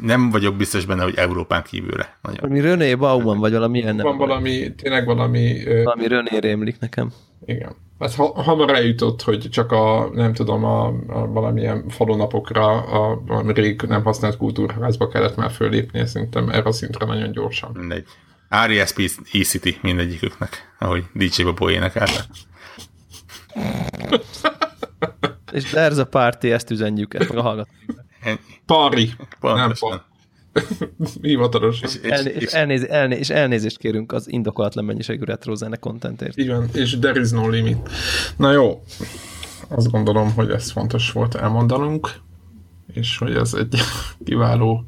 nem 0.00 0.30
vagyok 0.30 0.56
biztos 0.56 0.84
benne, 0.84 1.02
hogy 1.02 1.14
Európán 1.16 1.62
kívülre. 1.62 2.18
Nagyon. 2.22 2.38
Valami 2.40 2.60
René 2.60 2.94
Bauman, 2.94 3.38
vagy 3.38 3.52
valami 3.52 3.78
ilyen 3.78 3.96
Van 3.96 4.16
valami, 4.16 4.74
tényleg 4.74 5.06
valami... 5.06 5.64
Valami 5.84 6.08
René 6.08 6.38
rémlik 6.38 6.78
nekem. 6.78 7.12
Igen. 7.44 7.76
Hát 7.98 8.14
ha, 8.14 8.42
hamar 8.42 8.70
eljutott, 8.70 9.22
hogy 9.22 9.48
csak 9.50 9.72
a, 9.72 10.10
nem 10.14 10.32
tudom, 10.32 10.64
a, 10.64 10.86
a 10.86 11.26
valamilyen 11.26 11.88
falunapokra, 11.88 12.82
a, 12.82 13.22
a 13.26 13.52
rég 13.52 13.82
nem 13.82 14.04
használt 14.04 14.36
kultúrházba 14.36 15.08
kellett 15.08 15.36
már 15.36 15.50
fölépni, 15.50 16.06
szerintem 16.06 16.48
erre 16.48 16.68
a 16.68 16.72
szintre 16.72 17.06
nagyon 17.06 17.32
gyorsan. 17.32 17.70
Mindegy. 17.74 18.06
RESP 18.48 18.98
E-City 19.32 19.78
mindegyiküknek, 19.82 20.74
ahogy 20.78 21.04
DJ 21.14 21.42
Bobo 21.42 21.70
énekelte. 21.70 22.24
És 25.52 25.64
there's 25.72 25.98
a 25.98 26.04
party, 26.04 26.44
ezt 26.52 26.70
üzenjük, 26.70 27.14
ezt 27.14 27.28
meg 27.28 27.38
a 27.38 27.42
hallgatóknak. 27.42 28.04
Pari, 28.66 29.12
nem 29.40 29.72
pari. 29.78 29.98
Hivatalos. 31.22 31.80
És, 31.80 31.94
és, 32.02 32.10
Elné- 32.10 32.34
és, 32.42 32.52
elnéz, 32.52 32.84
elné- 32.84 33.18
és 33.18 33.30
elnézést 33.30 33.78
kérünk 33.78 34.12
az 34.12 34.30
indokolatlan 34.32 34.84
mennyiségű 34.84 35.24
retro 35.24 35.54
zene 35.54 35.76
contentért. 35.76 36.36
Igen, 36.36 36.68
és 36.72 36.98
there 37.00 37.20
is 37.20 37.30
no 37.30 37.48
limit. 37.48 37.88
Na 38.36 38.52
jó, 38.52 38.82
azt 39.68 39.90
gondolom, 39.90 40.32
hogy 40.34 40.50
ez 40.50 40.70
fontos 40.70 41.12
volt 41.12 41.34
elmondanunk, 41.34 42.10
és 42.92 43.18
hogy 43.18 43.34
ez 43.34 43.54
egy 43.54 43.80
kiváló, 44.24 44.84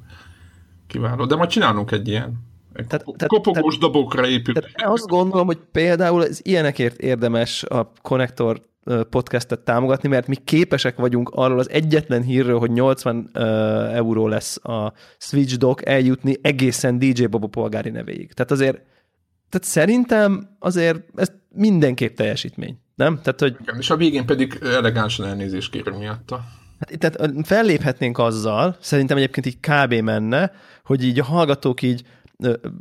kiváló. 0.86 1.24
De 1.26 1.36
majd 1.36 1.50
csinálunk 1.50 1.90
egy 1.90 2.08
ilyen. 2.08 2.44
Egy 2.76 2.86
tehát, 2.86 3.26
kopogós 3.26 3.78
tehát, 3.78 3.92
dobokra 3.92 4.26
épül. 4.26 4.54
Tehát 4.54 4.92
azt 4.92 5.06
gondolom, 5.06 5.46
hogy 5.46 5.58
például 5.72 6.24
ez 6.24 6.40
ilyenekért 6.42 6.98
érdemes 6.98 7.62
a 7.62 7.92
Connector 8.02 8.62
podcastet 9.10 9.60
támogatni, 9.60 10.08
mert 10.08 10.26
mi 10.26 10.36
képesek 10.36 10.96
vagyunk 10.96 11.28
arról 11.28 11.58
az 11.58 11.70
egyetlen 11.70 12.22
hírről, 12.22 12.58
hogy 12.58 12.70
80 12.70 13.30
uh, 13.34 13.42
euró 13.94 14.28
lesz 14.28 14.64
a 14.64 14.92
Switch 15.18 15.56
Dock 15.56 15.86
eljutni 15.86 16.36
egészen 16.42 16.98
DJ 16.98 17.24
Bobo 17.24 17.46
polgári 17.46 17.90
nevéig. 17.90 18.32
Tehát 18.32 18.50
azért 18.50 18.80
tehát 19.50 19.66
szerintem 19.66 20.56
azért 20.58 21.00
ez 21.14 21.32
mindenképp 21.48 22.16
teljesítmény, 22.16 22.78
nem? 22.94 23.20
Tehát, 23.22 23.40
hogy... 23.40 23.56
Igen, 23.60 23.76
és 23.78 23.90
a 23.90 23.96
végén 23.96 24.26
pedig 24.26 24.58
elegánsan 24.62 25.26
elnézést 25.26 25.70
kérünk 25.70 25.98
miatta. 25.98 26.44
Hát, 26.78 26.98
tehát 26.98 27.46
felléphetnénk 27.46 28.18
azzal, 28.18 28.76
szerintem 28.80 29.16
egyébként 29.16 29.46
így 29.46 29.60
kb. 29.60 29.94
menne, 29.94 30.52
hogy 30.84 31.04
így 31.04 31.18
a 31.18 31.24
hallgatók 31.24 31.82
így 31.82 32.02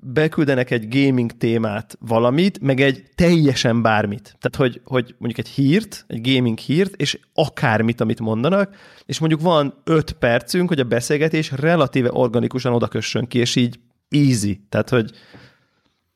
beküldenek 0.02 0.72
egy 0.72 0.88
gaming 0.89 1.32
témát, 1.32 1.98
valamit, 2.00 2.60
meg 2.60 2.80
egy 2.80 3.04
teljesen 3.15 3.82
bármit. 3.82 4.24
Tehát, 4.39 4.56
hogy, 4.56 4.82
hogy 4.84 5.15
mondjuk 5.18 5.48
egy 5.48 5.54
hírt, 5.54 6.06
egy 6.08 6.34
gaming 6.34 6.58
hírt, 6.58 6.96
és 6.96 7.20
akármit, 7.34 8.02
amit 8.02 8.20
mondanak, 8.20 8.76
és 9.06 9.20
mondjuk 9.20 9.41
van 9.41 9.82
öt 9.84 10.12
percünk, 10.12 10.68
hogy 10.68 10.80
a 10.80 10.84
beszélgetés 10.84 11.52
relatíve 11.52 12.10
organikusan 12.12 12.74
odakössön 12.74 13.28
ki, 13.28 13.39
és 13.39 13.56
így 13.56 13.80
easy. 14.10 14.65
Tehát, 14.70 14.89
hogy 14.89 15.12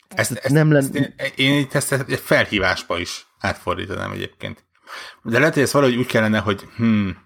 ezt, 0.08 0.32
ezt, 0.32 0.54
nem. 0.54 0.72
Ezt 0.72 0.96
én, 0.96 1.14
én 1.36 1.68
ezt 1.72 1.92
egy 1.92 2.20
felhívásba 2.20 3.00
is 3.00 3.28
átfordítanám 3.40 4.12
egyébként. 4.12 4.64
De 5.24 5.40
lehet, 5.40 5.54
hogy 5.54 5.64
ez 5.64 5.74
valahogy 5.74 5.96
úgy 5.96 6.06
kellene, 6.06 6.40
hogy 6.40 6.62
hmm, 6.76 7.18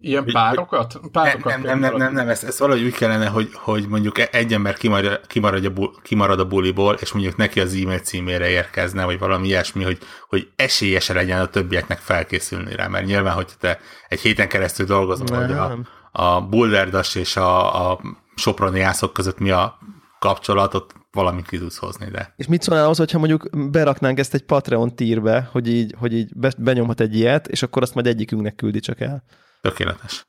Ilyen 0.00 0.24
párokat? 0.24 1.00
párokat 1.12 1.52
nem, 1.52 1.62
nem, 1.62 1.78
nem, 1.78 1.96
nem, 1.96 2.12
nem, 2.12 2.28
ez, 2.28 2.44
ez 2.44 2.58
valahogy 2.58 2.82
úgy 2.82 2.94
kellene, 2.94 3.26
hogy, 3.26 3.50
hogy 3.52 3.88
mondjuk 3.88 4.34
egy 4.34 4.52
ember 4.52 4.76
kimarad, 4.76 5.26
kimarad, 5.26 5.64
a, 5.64 5.70
bu, 5.70 5.90
kimarad 6.02 6.40
a 6.40 6.46
buliból, 6.46 6.94
és 6.94 7.12
mondjuk 7.12 7.36
neki 7.36 7.60
az 7.60 7.74
e-mail 7.74 7.98
címére 7.98 8.48
érkezne, 8.48 9.04
vagy 9.04 9.18
valami 9.18 9.46
ilyesmi, 9.46 9.84
hogy, 9.84 9.98
hogy 10.28 10.48
esélyese 10.56 11.14
legyen 11.14 11.40
a 11.40 11.46
többieknek 11.46 11.98
felkészülni 11.98 12.74
rá, 12.74 12.86
mert 12.86 13.06
nyilván, 13.06 13.34
hogy 13.34 13.48
te 13.60 13.78
egy 14.08 14.20
héten 14.20 14.48
keresztül 14.48 14.86
dolgozol, 14.86 15.36
hogy 15.36 15.52
a, 15.52 15.78
a 16.12 16.40
Boulderdas 16.40 17.14
és 17.14 17.36
a, 17.36 17.90
a 17.90 18.00
Soproni 18.34 18.80
ászok 18.80 19.12
között 19.12 19.38
mi 19.38 19.50
a 19.50 19.78
kapcsolatot, 20.18 20.94
valamit 21.12 21.48
ki 21.48 21.58
tudsz 21.58 21.78
hozni, 21.78 22.06
de... 22.10 22.32
És 22.36 22.46
mit 22.46 22.62
szólnál 22.62 22.88
az, 22.88 22.98
hogyha 22.98 23.18
mondjuk 23.18 23.70
beraknánk 23.70 24.18
ezt 24.18 24.34
egy 24.34 24.44
Patreon 24.44 24.94
tírbe, 24.94 25.48
hogy 25.52 25.68
így, 25.68 25.94
hogy 25.98 26.14
így 26.14 26.32
benyomhat 26.58 27.00
egy 27.00 27.16
ilyet, 27.16 27.48
és 27.48 27.62
akkor 27.62 27.82
azt 27.82 27.94
majd 27.94 28.06
egyikünknek 28.06 28.54
küldi 28.54 28.80
csak 28.80 29.00
el. 29.00 29.24
Tökéletes. 29.60 30.26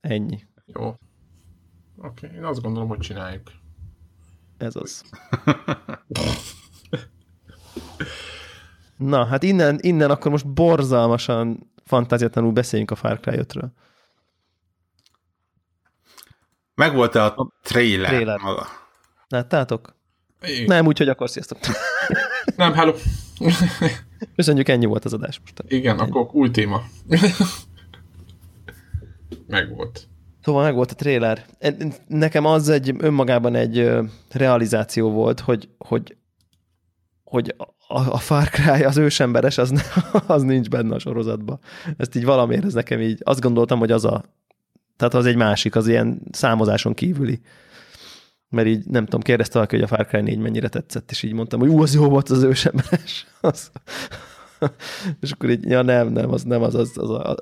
Ennyi. 0.00 0.46
Jó. 0.66 0.86
Oké, 0.88 2.26
okay. 2.26 2.36
én 2.36 2.44
azt 2.44 2.60
gondolom, 2.60 2.88
hogy 2.88 2.98
csináljuk. 2.98 3.52
Ez 4.58 4.76
az. 4.76 5.04
Na, 8.96 9.24
hát 9.24 9.42
innen, 9.42 9.78
innen 9.80 10.10
akkor 10.10 10.30
most 10.30 10.52
borzalmasan 10.52 11.72
fantáziatlanul 11.84 12.52
beszéljünk 12.52 12.90
a 12.90 12.94
Far 12.94 13.20
Cry 13.20 13.36
5-ről. 13.36 13.68
Megvolt-e 16.74 17.24
a 17.24 17.52
trailer, 17.62 18.08
trailer. 18.08 18.38
maga? 18.38 18.66
Láttátok? 19.28 19.96
Igen. 20.42 20.64
Nem, 20.64 20.86
úgyhogy 20.86 21.08
akkor 21.08 21.30
sziasztok. 21.30 21.58
Nem, 22.56 22.72
hello. 22.72 22.94
Köszönjük, 24.34 24.68
ennyi 24.68 24.84
volt 24.84 25.04
az 25.04 25.12
adás 25.12 25.40
most. 25.40 25.62
Igen, 25.66 26.00
ennyi. 26.00 26.10
akkor 26.10 26.28
új 26.32 26.50
téma. 26.50 26.82
Meg 29.52 29.74
volt. 29.74 30.08
Szóval 30.42 30.62
meg 30.62 30.74
volt 30.74 30.90
a 30.90 30.94
trailer. 30.94 31.44
Nekem 32.06 32.44
az 32.44 32.68
egy 32.68 32.94
önmagában 32.98 33.54
egy 33.54 33.90
realizáció 34.30 35.10
volt, 35.10 35.40
hogy, 35.40 35.68
hogy, 35.78 36.16
hogy 37.24 37.54
a, 37.88 38.10
a 38.10 38.18
Far 38.18 38.48
Cry, 38.48 38.84
az 38.84 38.96
ősemberes, 38.96 39.58
az, 39.58 39.92
az 40.26 40.42
nincs 40.42 40.68
benne 40.68 40.94
a 40.94 40.98
sorozatban. 40.98 41.58
Ezt 41.96 42.14
így 42.16 42.24
valamiért, 42.24 42.64
ez 42.64 42.72
nekem 42.72 43.00
így, 43.00 43.20
azt 43.22 43.40
gondoltam, 43.40 43.78
hogy 43.78 43.90
az 43.90 44.04
a, 44.04 44.24
tehát 44.96 45.14
az 45.14 45.26
egy 45.26 45.36
másik, 45.36 45.76
az 45.76 45.88
ilyen 45.88 46.22
számozáson 46.30 46.94
kívüli. 46.94 47.40
Mert 48.48 48.68
így, 48.68 48.84
nem 48.86 49.04
tudom, 49.04 49.20
kérdezte 49.20 49.54
valaki, 49.54 49.74
hogy 49.74 49.84
a 49.84 49.96
Far 49.96 50.06
Cry 50.06 50.20
4 50.20 50.38
mennyire 50.38 50.68
tetszett, 50.68 51.10
és 51.10 51.22
így 51.22 51.32
mondtam, 51.32 51.60
hogy 51.60 51.68
ú, 51.68 51.82
az 51.82 51.94
jó 51.94 52.08
volt 52.08 52.28
az 52.28 52.42
ősemberes. 52.42 53.26
Az. 53.40 53.70
és 55.20 55.30
akkor 55.30 55.50
így, 55.50 55.64
ja 55.64 55.82
nem, 55.82 56.08
nem, 56.08 56.32
az 56.32 56.42
nem 56.42 56.62
az, 56.62 56.74
az, 56.74 56.92
az 56.94 57.10
a, 57.10 57.30
az 57.30 57.36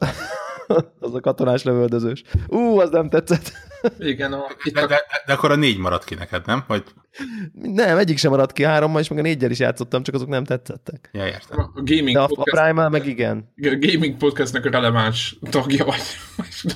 a 1.15 1.21
katonás 1.21 1.63
lövöldözős. 1.63 2.23
Ú, 2.47 2.79
az 2.79 2.91
nem 2.91 3.09
tetszett. 3.09 3.53
Igen. 3.99 4.33
A, 4.33 4.47
de, 4.73 4.87
de, 4.87 5.03
de, 5.27 5.33
akkor 5.33 5.51
a 5.51 5.57
négy 5.57 5.79
maradt 5.79 6.05
ki 6.05 6.15
neked, 6.15 6.47
nem? 6.47 6.65
Vagy... 6.67 6.85
Nem, 7.53 7.99
egyik 7.99 8.19
sem 8.19 8.31
maradt 8.31 8.53
ki, 8.53 8.65
hárommal, 8.65 9.01
és 9.01 9.09
meg 9.09 9.19
a 9.19 9.23
négyel 9.23 9.51
is 9.51 9.59
játszottam, 9.59 10.03
csak 10.03 10.15
azok 10.15 10.29
nem 10.29 10.45
tetszettek. 10.45 11.11
Ja, 11.13 11.27
értem. 11.27 11.59
A 11.59 11.71
gaming 11.75 12.13
de 12.13 12.21
a, 12.21 12.27
podcast, 12.27 12.57
a 12.57 12.63
Prime 12.63 12.89
meg 12.89 13.07
igen. 13.07 13.53
A 13.57 13.77
gaming 13.81 14.17
podcastnek 14.17 14.65
a 14.65 14.71
releváns 14.71 15.39
tagja 15.51 15.85
vagy. 15.85 16.01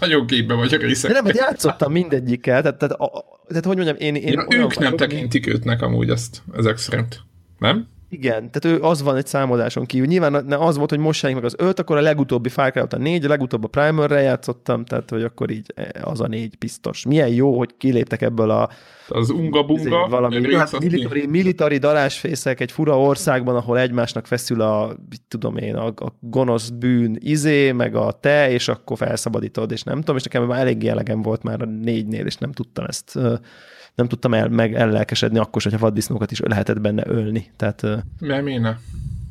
Nagyon 0.00 0.26
képbe 0.26 0.54
vagy 0.54 0.74
a 0.74 0.78
részek. 0.78 1.10
De 1.10 1.16
nem, 1.16 1.24
hogy 1.24 1.34
játszottam 1.34 1.92
mindegyikkel, 1.92 2.62
tehát, 2.62 2.78
tehát, 2.78 2.94
a, 3.00 3.24
tehát 3.48 3.64
hogy 3.64 3.76
mondjam, 3.76 3.96
én... 3.98 4.14
én 4.14 4.32
ja, 4.48 4.58
ők 4.58 4.78
nem 4.78 4.96
tekintik 4.96 5.46
őtnek 5.46 5.82
amúgy 5.82 6.10
azt, 6.10 6.42
ezek 6.56 6.76
szerint. 6.76 7.20
Nem? 7.58 7.88
Igen, 8.14 8.50
tehát 8.50 8.78
ő 8.78 8.82
az 8.82 9.02
van 9.02 9.16
egy 9.16 9.26
számoláson 9.26 9.84
kívül. 9.86 10.06
Nyilván 10.06 10.52
az 10.52 10.76
volt, 10.76 10.90
hogy 10.90 10.98
most 10.98 11.22
meg 11.22 11.44
az 11.44 11.54
öt, 11.58 11.78
akkor 11.78 11.96
a 11.96 12.00
legutóbbi 12.00 12.48
Far 12.48 12.70
Cry 12.70 12.82
a 12.90 12.96
négy, 12.96 13.24
a 13.24 13.28
legutóbb 13.28 13.64
a 13.64 13.68
Primer-re 13.68 14.20
játszottam, 14.20 14.84
tehát 14.84 15.10
hogy 15.10 15.22
akkor 15.22 15.50
így 15.50 15.72
eh, 15.74 15.86
az 16.00 16.20
a 16.20 16.26
négy 16.26 16.58
biztos. 16.58 17.06
Milyen 17.06 17.28
jó, 17.28 17.58
hogy 17.58 17.76
kiléptek 17.76 18.22
ebből 18.22 18.50
a 18.50 18.68
az 19.08 19.30
unga-bunga. 19.30 20.06
Valami 20.08 20.54
hát 20.54 20.78
military, 20.78 21.26
military 21.26 21.78
darásfészek 21.78 22.60
egy 22.60 22.72
fura 22.72 23.00
országban, 23.00 23.56
ahol 23.56 23.78
egymásnak 23.78 24.26
feszül 24.26 24.60
a, 24.60 24.96
tudom 25.28 25.56
én, 25.56 25.74
a, 25.74 25.86
a 25.86 26.16
gonosz 26.20 26.68
bűn 26.68 27.16
izé, 27.20 27.72
meg 27.72 27.94
a 27.94 28.18
te, 28.20 28.50
és 28.50 28.68
akkor 28.68 28.96
felszabadítod, 28.96 29.72
és 29.72 29.82
nem 29.82 29.98
tudom, 29.98 30.16
és 30.16 30.22
nekem 30.22 30.44
már 30.44 30.60
eléggé 30.60 30.88
elegem 30.88 31.22
volt 31.22 31.42
már 31.42 31.62
a 31.62 31.64
négynél, 31.64 32.26
és 32.26 32.36
nem 32.36 32.52
tudtam 32.52 32.84
ezt 32.84 33.18
nem 33.94 34.08
tudtam 34.08 34.34
el, 34.34 34.48
meg 34.48 34.74
ellelkesedni 34.74 35.38
akkor, 35.38 35.62
hogyha 35.62 35.78
vaddisznókat 35.78 36.30
is 36.30 36.40
lehetett 36.40 36.80
benne 36.80 37.02
ölni. 37.06 37.52
Tehát, 37.56 37.86
nem 38.18 38.46
én 38.46 38.76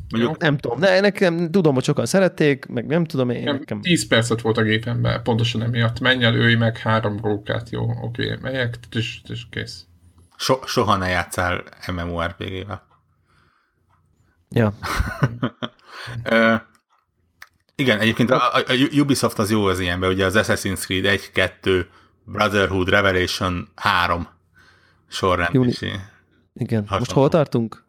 Mondjuk, 0.10 0.38
nem 0.38 0.58
tudom, 0.58 0.80
de 0.80 1.00
nekem 1.00 1.52
tudom, 1.52 1.74
hogy 1.74 1.84
sokan 1.84 2.06
szerették, 2.06 2.66
meg 2.66 2.86
nem 2.86 3.06
tudom 3.06 3.30
én. 3.30 3.44
Nem, 3.44 3.56
nekem... 3.58 3.82
10 3.82 4.08
percet 4.08 4.42
volt 4.42 4.58
a 4.58 4.62
gépemben, 4.62 5.24
pontosan 5.24 5.62
emiatt. 5.62 6.00
Menj 6.00 6.24
el, 6.24 6.36
ölj 6.36 6.56
meg 6.56 6.78
három 6.78 7.20
rókát, 7.22 7.70
jó, 7.70 7.82
oké, 8.02 8.26
okay, 8.26 8.38
megyek, 8.42 8.78
és, 8.92 9.22
és 9.28 9.46
kész. 9.50 9.86
So, 10.38 10.56
soha 10.66 10.96
ne 10.96 11.08
játszál 11.08 11.64
MMORPG-vel. 11.92 12.88
Ja. 14.50 14.74
uh, 16.32 16.62
igen, 17.76 18.00
egyébként 18.00 18.32
a, 18.32 18.54
a, 18.54 18.58
a 18.58 19.00
Ubisoft 19.00 19.40
az 19.40 19.52
jó 19.52 19.66
az 19.66 19.80
ilyenben, 19.80 20.10
ugye 20.10 20.26
az 20.26 20.36
Assassin's 20.38 20.80
Creed 20.80 21.06
1, 21.06 21.32
2, 21.32 21.88
Brotherhood, 22.26 22.90
Revelation 22.90 23.70
3 23.76 24.28
sorrend 25.14 25.54
Júni... 25.54 25.68
is. 25.68 25.80
Igen. 26.54 26.82
Hasonló. 26.82 26.98
Most 26.98 27.12
hol 27.12 27.30
tartunk? 27.30 27.84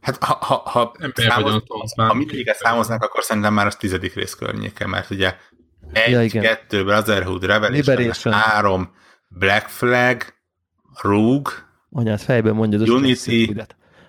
Hát 0.00 0.24
ha, 0.24 0.34
ha, 0.34 0.54
ha, 0.54 0.96
számoz, 1.14 1.62
ha 1.96 2.14
mindegyiket 2.14 2.56
számoznak, 2.56 3.02
akkor 3.02 3.24
szerintem 3.24 3.54
már 3.54 3.66
az 3.66 3.76
tizedik 3.76 4.14
rész 4.14 4.34
környéke, 4.34 4.86
mert 4.86 5.10
ugye 5.10 5.36
egy, 5.92 6.10
ja, 6.10 6.22
igen. 6.22 6.42
kettő, 6.42 6.84
Brotherhood, 6.84 7.44
Revelation, 7.44 7.96
Liberation. 7.96 8.34
három, 8.34 8.90
Black 9.28 9.68
Flag, 9.68 10.22
Rogue, 11.00 11.52
Anyát 11.90 12.22
fejben 12.22 12.54
mondja 12.54 12.80
az 12.80 12.88
Unity, 12.88 13.54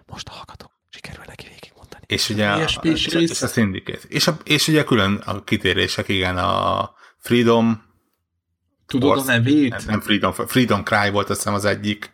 most 0.06 0.28
hallgatom, 0.28 0.72
sikerül 0.90 1.24
neki 1.28 1.48
végig 1.48 1.72
mondani. 1.76 2.04
És 2.08 2.30
ugye 2.30 2.48
a, 2.48 2.64
a, 2.64 2.80
és, 2.82 3.06
és 3.06 3.42
a 3.42 3.48
Syndicate. 3.48 4.08
És, 4.08 4.28
a, 4.28 4.38
és 4.44 4.68
ugye 4.68 4.84
külön 4.84 5.16
a 5.26 5.44
kitérések, 5.44 6.08
igen, 6.08 6.38
a 6.38 6.92
Freedom, 7.18 7.84
Tudod 8.90 9.16
Force, 9.16 9.32
a 9.32 9.36
nevét? 9.36 9.70
Nem, 9.70 9.82
nem 9.86 10.02
Freedom, 10.02 10.34
Freedom 10.34 10.84
Cry 10.84 11.10
volt 11.10 11.30
azt 11.30 11.40
hiszem 11.40 11.54
az 11.54 11.66
egyik. 11.66 12.12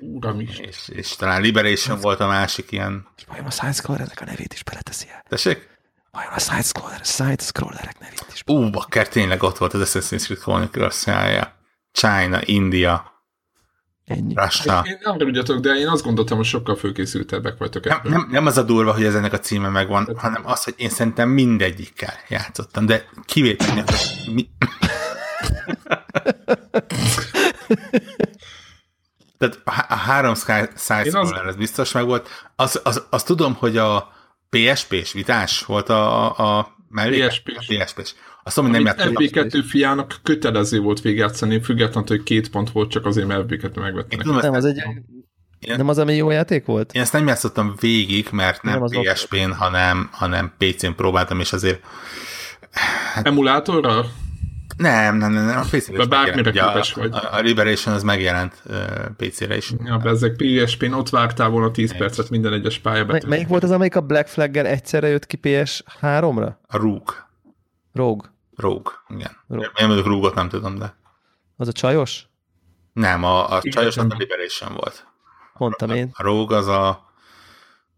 Uram 0.00 0.40
is. 0.40 0.58
És, 0.58 0.88
és 0.88 1.16
talán 1.16 1.40
Liberation 1.40 1.96
az 1.96 2.02
volt 2.02 2.20
a 2.20 2.26
másik 2.26 2.72
ilyen. 2.72 3.06
És 3.16 3.24
vajon 3.28 3.46
a 3.46 3.50
Side 3.50 3.72
Scrollernek 3.72 4.20
a 4.20 4.24
nevét 4.24 4.52
is 4.52 4.62
beleteszi 4.62 5.06
el? 5.12 5.24
Tessék? 5.28 5.68
Vajon 6.10 6.32
a 6.32 6.38
Side, 6.38 6.62
Scroller, 6.62 7.00
Side 7.04 7.42
Scrollerek 7.42 7.98
nevét 7.98 8.26
is 8.32 8.42
Ú, 8.46 8.70
bakker, 8.70 9.08
tényleg 9.08 9.42
ott 9.42 9.58
volt 9.58 9.74
az 9.74 9.80
Assassin's 9.94 10.22
Creed 10.22 10.40
Chronicles 10.40 11.06
-ja. 11.06 11.56
China, 11.92 12.40
India, 12.44 13.18
Ennyi. 14.04 14.34
Russia. 14.34 14.84
Én 14.86 14.98
nem 15.02 15.18
tudjatok, 15.18 15.60
de 15.60 15.74
én 15.74 15.88
azt 15.88 16.04
gondoltam, 16.04 16.36
hogy 16.36 16.46
sokkal 16.46 16.76
főkészültebbek 16.76 17.58
vagytok. 17.58 17.84
Nem, 17.84 18.00
nem, 18.02 18.28
nem, 18.30 18.46
az 18.46 18.56
a 18.56 18.62
durva, 18.62 18.92
hogy 18.92 19.04
ez 19.04 19.14
ennek 19.14 19.32
a 19.32 19.38
címe 19.38 19.68
megvan, 19.68 20.04
Tehát, 20.04 20.20
hanem 20.20 20.42
az, 20.46 20.64
hogy 20.64 20.74
én 20.76 20.88
szerintem 20.88 21.28
mindegyikkel 21.28 22.14
játszottam, 22.28 22.86
de 22.86 23.08
kivételni, 23.24 23.82
mi... 24.34 24.48
Tehát 29.38 29.60
a 29.64 29.94
három 29.94 30.34
side 30.34 30.70
scroller, 30.76 31.42
az... 31.42 31.48
ez 31.48 31.56
biztos 31.56 31.92
meg 31.92 32.04
volt. 32.04 32.28
Az, 32.56 32.80
az, 32.84 33.02
az 33.10 33.22
tudom, 33.22 33.54
hogy 33.54 33.76
a 33.76 34.12
PSP-s 34.50 35.12
vitás 35.12 35.64
volt 35.64 35.88
a, 35.88 36.36
a 36.58 36.76
Mellékes? 36.88 37.40
PSP-s. 37.40 37.66
PSP-s. 37.66 38.14
Azt 38.42 38.56
mondom, 38.56 38.74
hogy 38.74 38.84
nem 38.84 39.06
Amit 39.06 39.30
játszottam. 39.34 39.60
FB2 39.62 39.64
fiának 39.68 40.16
kötelező 40.22 40.80
volt 40.80 41.00
végigjátszani, 41.00 41.62
függetlenül, 41.62 42.08
hogy 42.08 42.22
két 42.22 42.50
pont 42.50 42.70
volt, 42.70 42.90
csak 42.90 43.06
azért, 43.06 43.26
mert 43.26 43.44
FB2 43.48 43.62
Én 43.76 43.82
megvettek. 43.82 44.20
tudom, 44.20 44.36
Nem, 44.36 44.52
az 44.52 44.64
egy, 44.64 44.76
Én- 45.58 45.76
nem 45.76 45.88
az, 45.88 45.98
ami 45.98 46.14
jó 46.14 46.30
játék 46.30 46.64
volt? 46.64 46.92
én 46.92 47.00
ezt 47.02 47.12
nem 47.12 47.26
játszottam 47.26 47.74
végig, 47.80 48.28
mert 48.32 48.62
nem, 48.62 48.84
Nem 48.84 49.02
PSP-n, 49.02 49.50
hanem, 49.52 50.08
hanem 50.12 50.52
PC-n 50.58 50.90
próbáltam, 50.96 51.40
és 51.40 51.52
azért 51.52 51.82
Emulátorral? 53.22 54.10
Nem, 54.78 55.16
nem, 55.16 55.32
nem, 55.32 55.44
nem 55.44 55.58
a 55.58 55.62
PC-re 55.70 55.96
De 55.96 56.02
is 56.02 56.08
bármire 56.08 56.50
képes 56.50 56.92
vagy. 56.92 57.12
A, 57.12 57.16
a, 57.16 57.34
a 57.36 57.40
Liberation 57.40 57.94
az 57.94 58.02
megjelent 58.02 58.62
uh, 58.66 58.76
PC-re 59.16 59.56
is. 59.56 59.72
Ja, 59.84 60.00
ezek 60.04 60.36
PSP-n 60.36 60.92
ott 60.92 61.08
vártál 61.08 61.48
volna 61.48 61.70
10 61.70 61.92
Egy. 61.92 61.98
percet 61.98 62.30
minden 62.30 62.52
egyes 62.52 62.78
pálya 62.78 63.04
Mely, 63.04 63.20
melyik 63.26 63.48
volt 63.48 63.62
az, 63.62 63.70
amelyik 63.70 63.96
a 63.96 64.00
Black 64.00 64.28
Flag-gel 64.28 64.66
egyszerre 64.66 65.08
jött 65.08 65.26
ki 65.26 65.38
PS3-ra? 65.42 66.52
A 66.66 66.76
Rogue. 66.76 67.28
Rogue. 67.92 68.28
Rogue, 68.56 68.92
igen. 69.08 69.30
Rogue. 69.48 69.70
Én 69.80 69.86
mondjuk 69.86 70.06
Rogue-ot 70.06 70.34
nem 70.34 70.48
tudom, 70.48 70.78
de 70.78 70.96
Az 71.56 71.68
a 71.68 71.72
csajos? 71.72 72.26
nem, 72.92 73.24
a, 73.24 73.52
a 73.52 73.58
Igen, 73.62 73.72
csajos 73.72 73.96
az 73.96 74.04
a 74.04 74.06
nem. 74.06 74.18
Liberation 74.18 74.72
volt. 74.72 75.06
Mondtam 75.54 75.90
én. 75.90 76.10
A 76.12 76.22
Rogue 76.22 76.56
az 76.56 76.66
a 76.66 77.06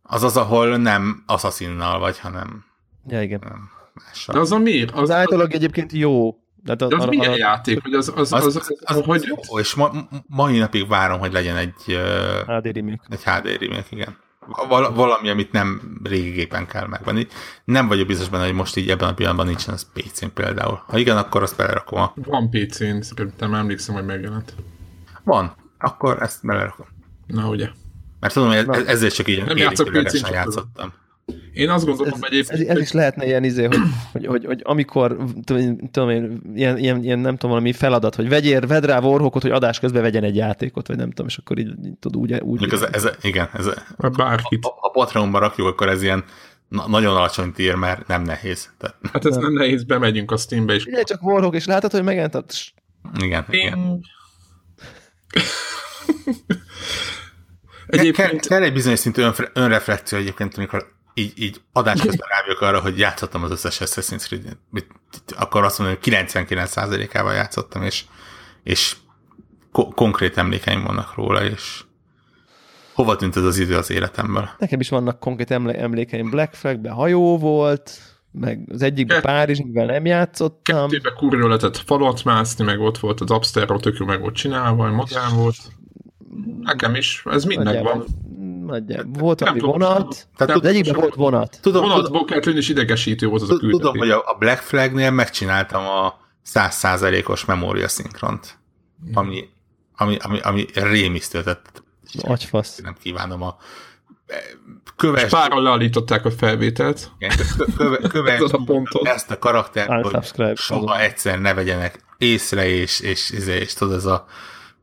az 0.02 0.22
az, 0.22 0.36
ahol 0.36 0.76
nem 0.76 1.22
Assassinnal 1.26 1.98
vagy, 1.98 2.18
hanem 2.18 2.64
Ja, 3.08 3.22
igen. 3.22 3.40
nem, 3.48 3.70
mással. 3.94 4.34
De 4.34 4.40
az 4.40 4.52
a 4.52 4.58
miért? 4.58 4.90
Az, 4.90 5.00
Az 5.00 5.10
általában 5.10 5.50
egyébként 5.52 5.92
jó. 5.92 6.39
Tehát 6.64 6.78
de 6.78 6.84
az 6.84 6.92
arra- 6.92 7.08
milyen 7.10 7.24
arra- 7.26 7.38
játék? 7.38 7.82
Hogy 7.82 7.92
az, 7.94 8.12
az, 8.16 8.32
Az, 8.32 8.44
az, 8.46 8.56
az, 8.56 8.76
az, 8.84 8.96
az, 8.96 9.04
hogy 9.04 9.24
jó, 9.48 9.58
és 9.58 9.74
ma, 9.74 9.90
mai 10.26 10.58
napig 10.58 10.88
várom, 10.88 11.18
hogy 11.18 11.32
legyen 11.32 11.56
egy, 11.56 11.74
HD 12.46 12.66
remake. 12.66 13.00
egy 13.08 13.22
HD 13.24 13.46
remake, 13.60 13.86
igen. 13.90 14.16
Val- 14.68 14.94
valami, 14.94 15.28
amit 15.28 15.52
nem 15.52 15.98
régi 16.04 16.30
gépen 16.30 16.66
kell 16.66 16.86
megvenni. 16.86 17.26
Nem 17.64 17.88
vagyok 17.88 18.06
biztos 18.06 18.28
benne, 18.28 18.44
hogy 18.44 18.54
most 18.54 18.76
így 18.76 18.90
ebben 18.90 19.08
a 19.08 19.14
pillanatban 19.14 19.46
nincsen 19.46 19.74
az 19.74 19.86
PC-n 19.92 20.26
például. 20.34 20.82
Ha 20.86 20.98
igen, 20.98 21.16
akkor 21.16 21.42
azt 21.42 21.56
belerakom. 21.56 22.00
a- 22.00 22.12
van 22.14 22.50
PC-n, 22.50 23.00
szerintem 23.00 23.54
emlékszem, 23.54 23.94
hogy 23.94 24.04
megjelent. 24.04 24.54
Van, 25.24 25.54
akkor 25.78 26.22
ezt 26.22 26.46
belerakom. 26.46 26.86
Na 27.26 27.48
ugye. 27.48 27.68
Mert 28.20 28.34
tudom, 28.34 28.48
hogy 28.48 28.56
ez, 28.68 28.86
ezért 28.86 29.14
csak 29.14 29.28
így 29.28 29.44
Nem 29.44 29.56
csak 29.72 30.30
játszottam. 30.30 30.92
Én 31.52 31.68
azt 31.70 31.84
gondolom, 31.86 32.12
Ez, 32.12 32.20
hogy 32.20 32.38
ez, 32.38 32.48
egyébként... 32.48 32.78
ez 32.78 32.82
is 32.84 32.92
lehetne 32.92 33.26
ilyen 33.26 33.44
izé, 33.44 33.64
hogy, 33.64 33.78
hogy, 34.12 34.26
hogy, 34.26 34.44
hogy 34.44 34.60
amikor, 34.64 35.16
tudom, 35.44 35.78
tudom 35.90 36.10
én, 36.10 36.40
ilyen, 36.54 36.78
ilyen, 36.78 37.02
ilyen, 37.04 37.18
nem 37.18 37.32
tudom, 37.32 37.50
valami 37.50 37.72
feladat, 37.72 38.14
hogy 38.14 38.28
vegyél, 38.28 38.60
vedd 38.60 38.84
rá 38.84 39.00
Warhawkot, 39.00 39.42
hogy 39.42 39.50
adás 39.50 39.78
közben 39.78 40.02
vegyen 40.02 40.24
egy 40.24 40.36
játékot, 40.36 40.88
vagy 40.88 40.96
nem 40.96 41.08
tudom, 41.08 41.26
és 41.26 41.36
akkor 41.36 41.58
így, 41.58 41.72
így 41.84 41.98
tud 41.98 42.16
úgy, 42.16 42.40
úgy 42.40 42.72
ez, 42.72 42.82
ez, 42.92 43.08
igen, 43.22 43.48
ez, 43.52 43.68
Bárkit. 44.16 44.64
ha, 44.64 44.76
ha 44.80 44.88
Patreonba 44.88 45.38
rakjuk, 45.38 45.66
akkor 45.66 45.88
ez 45.88 46.02
ilyen 46.02 46.24
na, 46.68 46.88
nagyon 46.88 47.16
alacsony 47.16 47.52
tier, 47.52 47.74
mert 47.74 48.06
nem 48.06 48.22
nehéz. 48.22 48.70
Tehát, 48.78 48.96
Hát 49.12 49.26
ez 49.26 49.36
nem 49.36 49.52
nehéz, 49.52 49.84
bemegyünk 49.84 50.30
a 50.30 50.36
Steambe 50.36 50.74
is. 50.74 50.82
Figyelj 50.82 51.04
csak 51.04 51.22
Warhawk, 51.22 51.54
és 51.54 51.64
látod, 51.64 51.90
hogy 51.90 52.02
megjelent 52.02 52.34
a... 52.34 52.44
igen, 53.18 53.44
igen. 53.50 53.78
Én... 53.78 54.00
Kell, 57.90 58.00
Egyébként 58.00 58.46
kell 58.46 58.62
egy 58.62 58.72
bizonyos 58.72 58.98
szintű 58.98 59.22
önfre, 59.22 59.50
önreflekció 59.54 60.18
egyébként, 60.18 60.56
amikor 60.56 60.86
így, 61.14 61.32
így 61.36 61.60
adás 61.72 62.00
közben 62.00 62.28
rájövök 62.28 62.60
arra, 62.60 62.80
hogy 62.80 62.98
játszottam 62.98 63.42
az 63.42 63.50
összes 63.50 63.78
Assassin's 63.80 64.24
Creed-et. 64.26 64.58
Mit- 64.70 64.90
Akkor 65.38 65.64
azt 65.64 65.78
mondom, 65.78 65.96
hogy 66.02 66.12
99%-ával 66.14 67.34
játszottam, 67.34 67.82
és, 67.82 68.04
és 68.62 68.96
ko- 69.72 69.94
konkrét 69.94 70.36
emlékeim 70.38 70.82
vannak 70.82 71.14
róla, 71.14 71.44
és 71.44 71.84
hova 72.94 73.16
tűnt 73.16 73.36
ez 73.36 73.44
az 73.44 73.58
idő 73.58 73.76
az 73.76 73.90
életemből? 73.90 74.48
Nekem 74.58 74.80
is 74.80 74.88
vannak 74.88 75.20
konkrét 75.20 75.50
emlékeim. 75.50 76.30
Black 76.30 76.54
Flagben 76.54 76.92
hajó 76.92 77.38
volt, 77.38 77.98
meg 78.32 78.68
az 78.72 78.82
egyikben. 78.82 79.20
Párizs, 79.20 79.58
mivel 79.58 79.86
nem 79.86 80.04
játszottam. 80.06 80.88
kettőbe 80.90 81.12
kurva 81.16 81.46
lehetett 81.46 81.76
falat 81.76 82.24
mászni, 82.24 82.64
meg 82.64 82.80
ott 82.80 82.98
volt 82.98 83.20
az 83.20 83.30
Upstairs, 83.30 83.80
tök 83.82 83.96
jó 83.98 84.06
meg 84.06 84.20
volt 84.20 84.34
csinálva, 84.34 84.90
modern 84.90 85.34
volt. 85.34 85.56
Nekem 86.60 86.94
is, 86.94 87.22
ez 87.24 87.44
mind 87.44 87.62
Nagyjából, 87.62 87.94
megvan. 87.96 88.29
Nagyjából. 88.70 89.12
Volt 89.20 89.40
valami 89.40 89.58
tudom. 89.58 89.78
vonat. 89.78 90.28
Tehát 90.36 90.56
Az 90.56 90.64
egyikben 90.64 90.94
volt 91.00 91.14
vonat. 91.14 91.58
Tudom, 91.62 92.04
tudom, 92.04 92.24
kellett 92.24 92.44
lenni, 92.44 92.58
és 92.58 92.68
idegesítő 92.68 93.26
volt 93.26 93.42
az 93.42 93.50
a 93.50 93.56
tudom, 93.56 93.70
küldetés. 93.70 94.00
hogy 94.00 94.10
a 94.10 94.36
Black 94.38 94.62
Flagnél 94.62 95.10
megcsináltam 95.10 95.86
a 95.86 96.14
100%-os 96.54 97.44
memória 97.44 97.88
szinkront, 97.88 98.58
ami, 99.14 99.48
ami, 99.96 100.16
ami, 100.20 100.40
ami 100.40 100.66
rémisztő, 100.74 101.42
tehát 101.42 101.82
Agyfasz. 102.22 102.78
nem 102.78 102.96
kívánom 103.02 103.42
a 103.42 103.56
köves, 104.96 105.30
Páran 105.30 105.62
leállították 105.62 106.24
a 106.24 106.30
felvételt. 106.30 107.10
Igen, 107.18 107.36
kö- 107.56 107.74
köve, 107.76 107.96
köve, 108.08 108.32
Ez 108.32 108.40
az 108.40 108.52
a 108.52 108.60
ponton. 108.64 109.06
ezt 109.06 109.30
a 109.30 109.38
karaktert, 109.38 110.06
hogy 110.06 110.56
soha 110.56 111.00
egyszer 111.00 111.40
ne 111.40 111.54
vegyenek 111.54 112.00
észre, 112.18 112.68
és, 112.68 113.00
és, 113.00 113.30
és, 113.30 113.46
és 113.46 113.74
tudod, 113.74 113.94
ez 113.94 114.04
a 114.04 114.26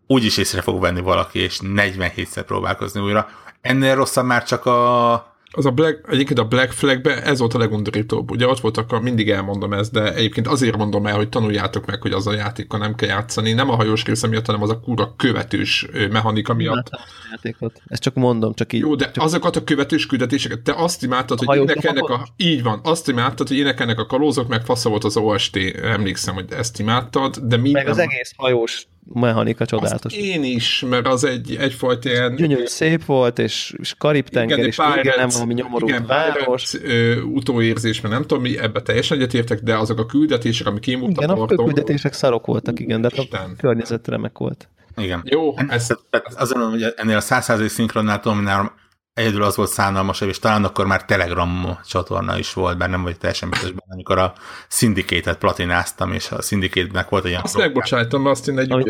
úgyis 0.07 0.38
észre 0.38 0.61
fog 0.61 0.81
venni 0.81 1.01
valaki, 1.01 1.39
és 1.39 1.59
47-szer 1.63 2.43
próbálkozni 2.45 3.01
újra. 3.01 3.29
Ennél 3.62 3.95
rosszabb 3.95 4.26
már 4.26 4.43
csak 4.43 4.66
a 4.66 5.36
Az 5.52 5.66
a 5.66 5.72
Black, 5.72 6.08
egyébként 6.10 6.39
a 6.39 6.45
Black 6.45 6.72
Flagbe 6.72 7.24
ez 7.24 7.39
volt 7.39 7.54
a 7.54 7.58
legundorítóbb. 7.58 8.32
Ugye 8.32 8.48
ott 8.48 8.60
voltak, 8.60 8.91
a, 8.91 9.00
mindig 9.00 9.30
elmondom 9.30 9.74
ezt, 9.74 9.91
de 9.91 10.14
egyébként 10.14 10.48
azért 10.48 10.78
mondom 10.78 11.06
el, 11.06 11.16
hogy 11.16 11.30
tanuljátok 11.30 11.86
meg, 11.86 12.02
hogy 12.02 12.12
az 12.12 12.28
a 12.28 12.34
játékkal 12.34 12.80
nem 12.80 12.95
kell 12.95 13.10
játszani. 13.10 13.54
Nem 13.54 13.70
a 13.70 13.76
hajós 13.76 14.04
része 14.04 14.28
miatt, 14.28 14.45
hanem 14.45 14.62
az 14.62 14.70
a 14.70 14.80
kurva 14.80 15.14
követős 15.18 15.88
mechanika 16.12 16.54
miatt. 16.54 16.88
A 16.91 17.00
játékot. 17.32 17.82
Ezt 17.88 18.02
csak 18.02 18.14
mondom, 18.14 18.54
csak 18.54 18.74
így. 18.74 18.82
Jó, 18.82 18.95
de 18.95 19.12
csak 19.12 19.24
azokat 19.24 19.56
a 19.56 19.64
követős 19.64 20.06
küldetéseket, 20.06 20.60
te 20.60 20.74
azt 20.74 21.04
imádtad, 21.04 21.38
hogy 21.38 21.48
hajós 21.48 21.70
énekelnek 21.72 22.10
a... 22.10 22.28
Így 22.38 22.64
van, 22.64 22.80
azt 22.84 23.08
imádtad, 23.08 23.48
hogy 23.48 23.58
énekelnek 23.58 24.00
a 24.00 24.06
kalózok, 24.06 24.48
meg 24.48 24.66
fasza 24.66 24.89
volt 24.89 25.04
az 25.04 25.18
OST, 25.18 25.58
emlékszem, 25.84 26.34
hogy 26.34 26.45
ezt 26.52 26.80
imádtad, 26.80 27.38
de 27.38 27.58
minden... 27.58 27.84
Meg 27.84 27.91
az 27.91 27.98
egész 27.98 28.34
hajós 28.36 28.88
mechanika 29.14 29.62
azt 29.62 29.70
csodálatos. 29.70 30.14
én 30.14 30.43
is, 30.43 30.84
mert 30.89 31.08
az 31.08 31.24
egy, 31.24 31.56
egyfajta 31.56 32.10
ilyen... 32.10 32.36
Gyönyörű 32.36 32.66
szép 32.66 33.06
volt, 33.06 33.39
és, 33.39 33.74
és 33.80 33.95
Karib-tenger, 33.98 34.60
és 34.60 34.76
Pirates- 34.76 35.04
igen, 35.06 35.18
nem 35.18 35.30
valami 35.39 35.53
nyomorult 35.53 35.91
igen, 35.91 36.05
város. 36.05 36.71
Pirates, 36.71 36.91
ö, 36.97 37.21
utóérzés, 37.21 38.01
mert 38.01 38.13
nem 38.13 38.23
tudom 38.23 38.43
mi, 38.43 38.57
ebbe 38.57 38.81
teljesen 38.81 39.17
egyetértek, 39.17 39.59
de 39.59 39.77
azok 39.77 39.99
a 39.99 40.05
küldetések, 40.05 40.67
amik 40.67 40.88
én 40.88 41.01
Igen, 41.01 41.29
a 41.29 41.47
főküldetések 41.47 42.13
szarok 42.13 42.45
voltak, 42.45 42.79
igen, 42.79 43.01
de 43.01 43.09
hát 43.11 43.19
a 43.19 43.21
Isten. 43.21 43.55
környezet 43.57 44.07
remek 44.07 44.38
volt. 44.38 44.69
igen. 44.95 45.21
Jó, 45.25 45.57
ez 45.57 45.88
tehát 46.09 46.33
azért 46.35 46.57
mondom, 46.57 46.79
hogy 46.79 46.93
ennél 46.95 47.17
a 47.17 47.21
100% 47.21 47.67
szinkronnál 47.67 48.19
tudom, 48.19 48.43
nálam 48.43 48.71
egyedül 49.17 49.43
az 49.43 49.55
volt 49.55 49.69
szánalmasabb, 49.69 50.29
és 50.29 50.39
talán 50.39 50.63
akkor 50.63 50.85
már 50.85 51.05
Telegram 51.05 51.77
csatorna 51.88 52.38
is 52.38 52.53
volt, 52.53 52.77
bár 52.77 52.89
nem 52.89 53.03
vagy 53.03 53.17
teljesen 53.17 53.49
biztos 53.49 53.69
benne, 53.69 53.93
amikor 53.93 54.17
a 54.17 54.33
Syndicate-et 54.69 55.38
platináztam, 55.38 56.13
és 56.13 56.31
a 56.31 56.41
Syndicate-nek 56.41 57.09
volt 57.09 57.25
egy 57.25 57.29
olyan 57.29 57.43
azt 57.43 57.57
mert 57.57 58.25
azt 58.25 58.47
én 58.47 58.59
egy 58.59 58.71
Amit 58.71 58.88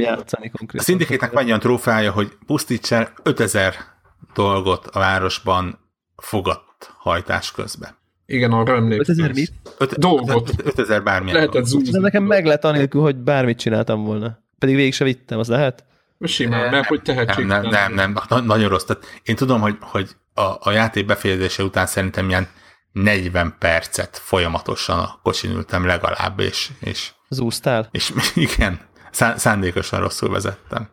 játszani 0.00 0.46
A 0.46 0.56
konkrétan. 0.58 0.84
Syndicate-nek 0.84 1.32
van 1.32 1.44
olyan 1.44 1.60
trófeája, 1.60 2.12
hogy 2.12 2.32
pusztíts 2.46 2.92
el 2.92 3.12
5000 3.22 3.74
dolgot 4.34 4.86
a 4.86 4.98
városban 4.98 5.78
fogadt 6.16 6.92
hajtás 6.98 7.52
közben. 7.52 7.98
Igen, 8.26 8.52
arra 8.52 8.74
emlékszem. 8.76 9.14
5000 9.16 9.32
mit? 9.32 9.52
Öt- 9.78 9.98
Dolgot. 9.98 10.50
5000 10.64 11.02
bármilyen 11.02 11.36
Lehetett 11.36 11.64
zúzni. 11.64 11.90
De 11.90 11.98
nekem 11.98 12.22
meg 12.22 12.44
lett 12.46 12.64
anélkül, 12.64 13.00
hogy 13.00 13.16
bármit 13.16 13.58
csináltam 13.58 14.04
volna. 14.04 14.38
Pedig 14.58 14.74
végig 14.74 14.94
se 14.94 15.04
vittem, 15.04 15.38
az 15.38 15.48
lehet? 15.48 15.84
Simán, 16.20 16.70
mert 16.70 16.86
hogy 16.86 17.02
tehetség. 17.02 17.44
Nem, 17.44 17.62
nem, 17.62 17.70
nem, 17.70 18.12
nem, 18.12 18.22
na- 18.28 18.40
nagyon 18.40 18.68
rossz. 18.68 18.84
Tehát 18.84 19.04
én 19.22 19.36
tudom, 19.36 19.60
hogy, 19.60 19.76
hogy 19.80 20.10
a, 20.34 20.42
a 20.60 20.70
játék 20.70 21.06
befejezése 21.06 21.62
után 21.62 21.86
szerintem 21.86 22.28
ilyen 22.28 22.48
40 22.92 23.54
percet 23.58 24.18
folyamatosan 24.18 24.98
a 24.98 25.18
kocsin 25.22 25.50
ültem 25.50 25.86
legalább, 25.86 26.40
és, 26.40 26.70
és, 26.80 27.12
Zúztál? 27.28 27.88
és 27.90 28.12
igen, 28.34 28.80
szá- 29.10 29.38
szándékosan 29.38 30.00
rosszul 30.00 30.30
vezettem. 30.30 30.88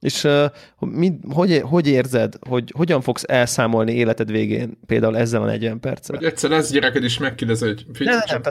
És 0.00 0.24
uh, 0.24 0.44
mi, 0.78 1.18
hogy, 1.28 1.60
hogy 1.64 1.86
érzed, 1.86 2.34
hogy 2.48 2.72
hogyan 2.76 3.00
fogsz 3.00 3.24
elszámolni 3.26 3.92
életed 3.92 4.30
végén 4.30 4.78
például 4.86 5.16
ezzel 5.16 5.42
a 5.42 5.46
40 5.46 5.80
perccel? 5.80 6.16
Hogy 6.16 6.26
egyszer 6.26 6.50
lesz 6.50 6.70
gyereked 6.70 7.04
is 7.04 7.18
megkérdez, 7.18 7.60
hogy 7.60 7.86
figyelj, 7.92 8.20
csak 8.26 8.46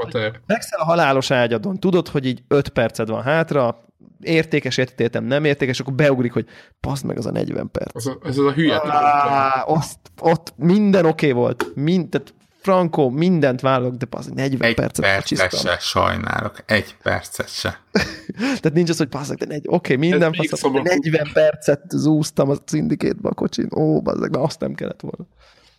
a 0.77 0.85
halálos 0.85 1.31
ágyadon, 1.31 1.79
tudod, 1.79 2.07
hogy 2.07 2.25
így 2.25 2.43
5 2.47 2.69
perced 2.69 3.09
van 3.09 3.21
hátra, 3.21 3.85
értékes 4.21 4.77
értétem, 4.77 5.23
nem 5.23 5.45
értékes, 5.45 5.79
akkor 5.79 5.93
beugrik, 5.93 6.33
hogy 6.33 6.45
paszd 6.79 7.05
meg 7.05 7.17
az 7.17 7.25
a 7.25 7.31
40 7.31 7.71
perc. 7.71 7.95
Az 7.95 8.07
a, 8.07 8.17
ez 8.23 8.37
az 8.37 8.45
a 8.45 8.51
hülye. 8.51 8.81
Á, 8.83 9.63
azt, 9.67 9.97
ott 10.21 10.53
minden 10.57 11.05
oké 11.05 11.29
okay 11.29 11.41
volt, 11.41 11.71
mind, 11.75 12.09
tehát 12.09 12.33
Franco, 12.65 13.09
mindent 13.09 13.61
vállalok, 13.61 13.95
de 13.95 14.05
az 14.09 14.25
40 14.27 14.61
Egy 14.69 14.75
percet 14.75 15.05
percet 15.05 15.59
se 15.59 15.77
sajnálok, 15.79 16.63
egy 16.65 16.95
percet 17.03 17.49
se. 17.49 17.79
Tehát 18.61 18.73
nincs 18.73 18.89
az, 18.89 18.97
hogy 18.97 19.09
bazzak, 19.09 19.37
de 19.37 19.45
negy, 19.45 19.65
oké, 19.67 19.93
okay, 19.93 20.09
minden 20.09 20.33
faszom, 20.33 20.49
de 20.51 20.55
szomorú. 20.55 20.83
40 20.83 21.29
percet 21.33 21.81
zúztam 21.89 22.49
a 22.49 22.55
szindikétbe 22.65 23.29
a 23.29 23.33
kocsin, 23.33 23.67
ó, 23.75 24.01
bazzak, 24.01 24.29
de 24.29 24.39
azt 24.39 24.59
nem 24.59 24.73
kellett 24.73 25.01
volna. 25.01 25.27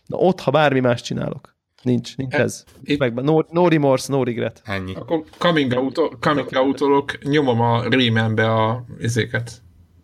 Na 0.05 0.17
ott, 0.17 0.39
ha 0.39 0.51
bármi 0.51 0.79
más 0.79 1.01
csinálok. 1.01 1.55
Nincs, 1.81 2.17
nincs 2.17 2.33
E- 2.33 2.41
ez. 2.41 2.63
itt- 2.83 2.99
Meg, 2.99 3.13
no, 3.13 3.39
no 3.49 3.67
remorse, 3.67 4.13
no 4.13 4.23
regret. 4.23 4.61
Ennyi. 4.65 4.95
Akkor 4.95 5.23
coming 5.37 5.73
out 5.73 5.99
coming 6.19 6.49
out 6.53 7.17
nyomom 7.23 7.61
a 7.61 7.83
Raymanbe 7.89 8.53
a 8.53 8.85
izéket, 8.99 9.51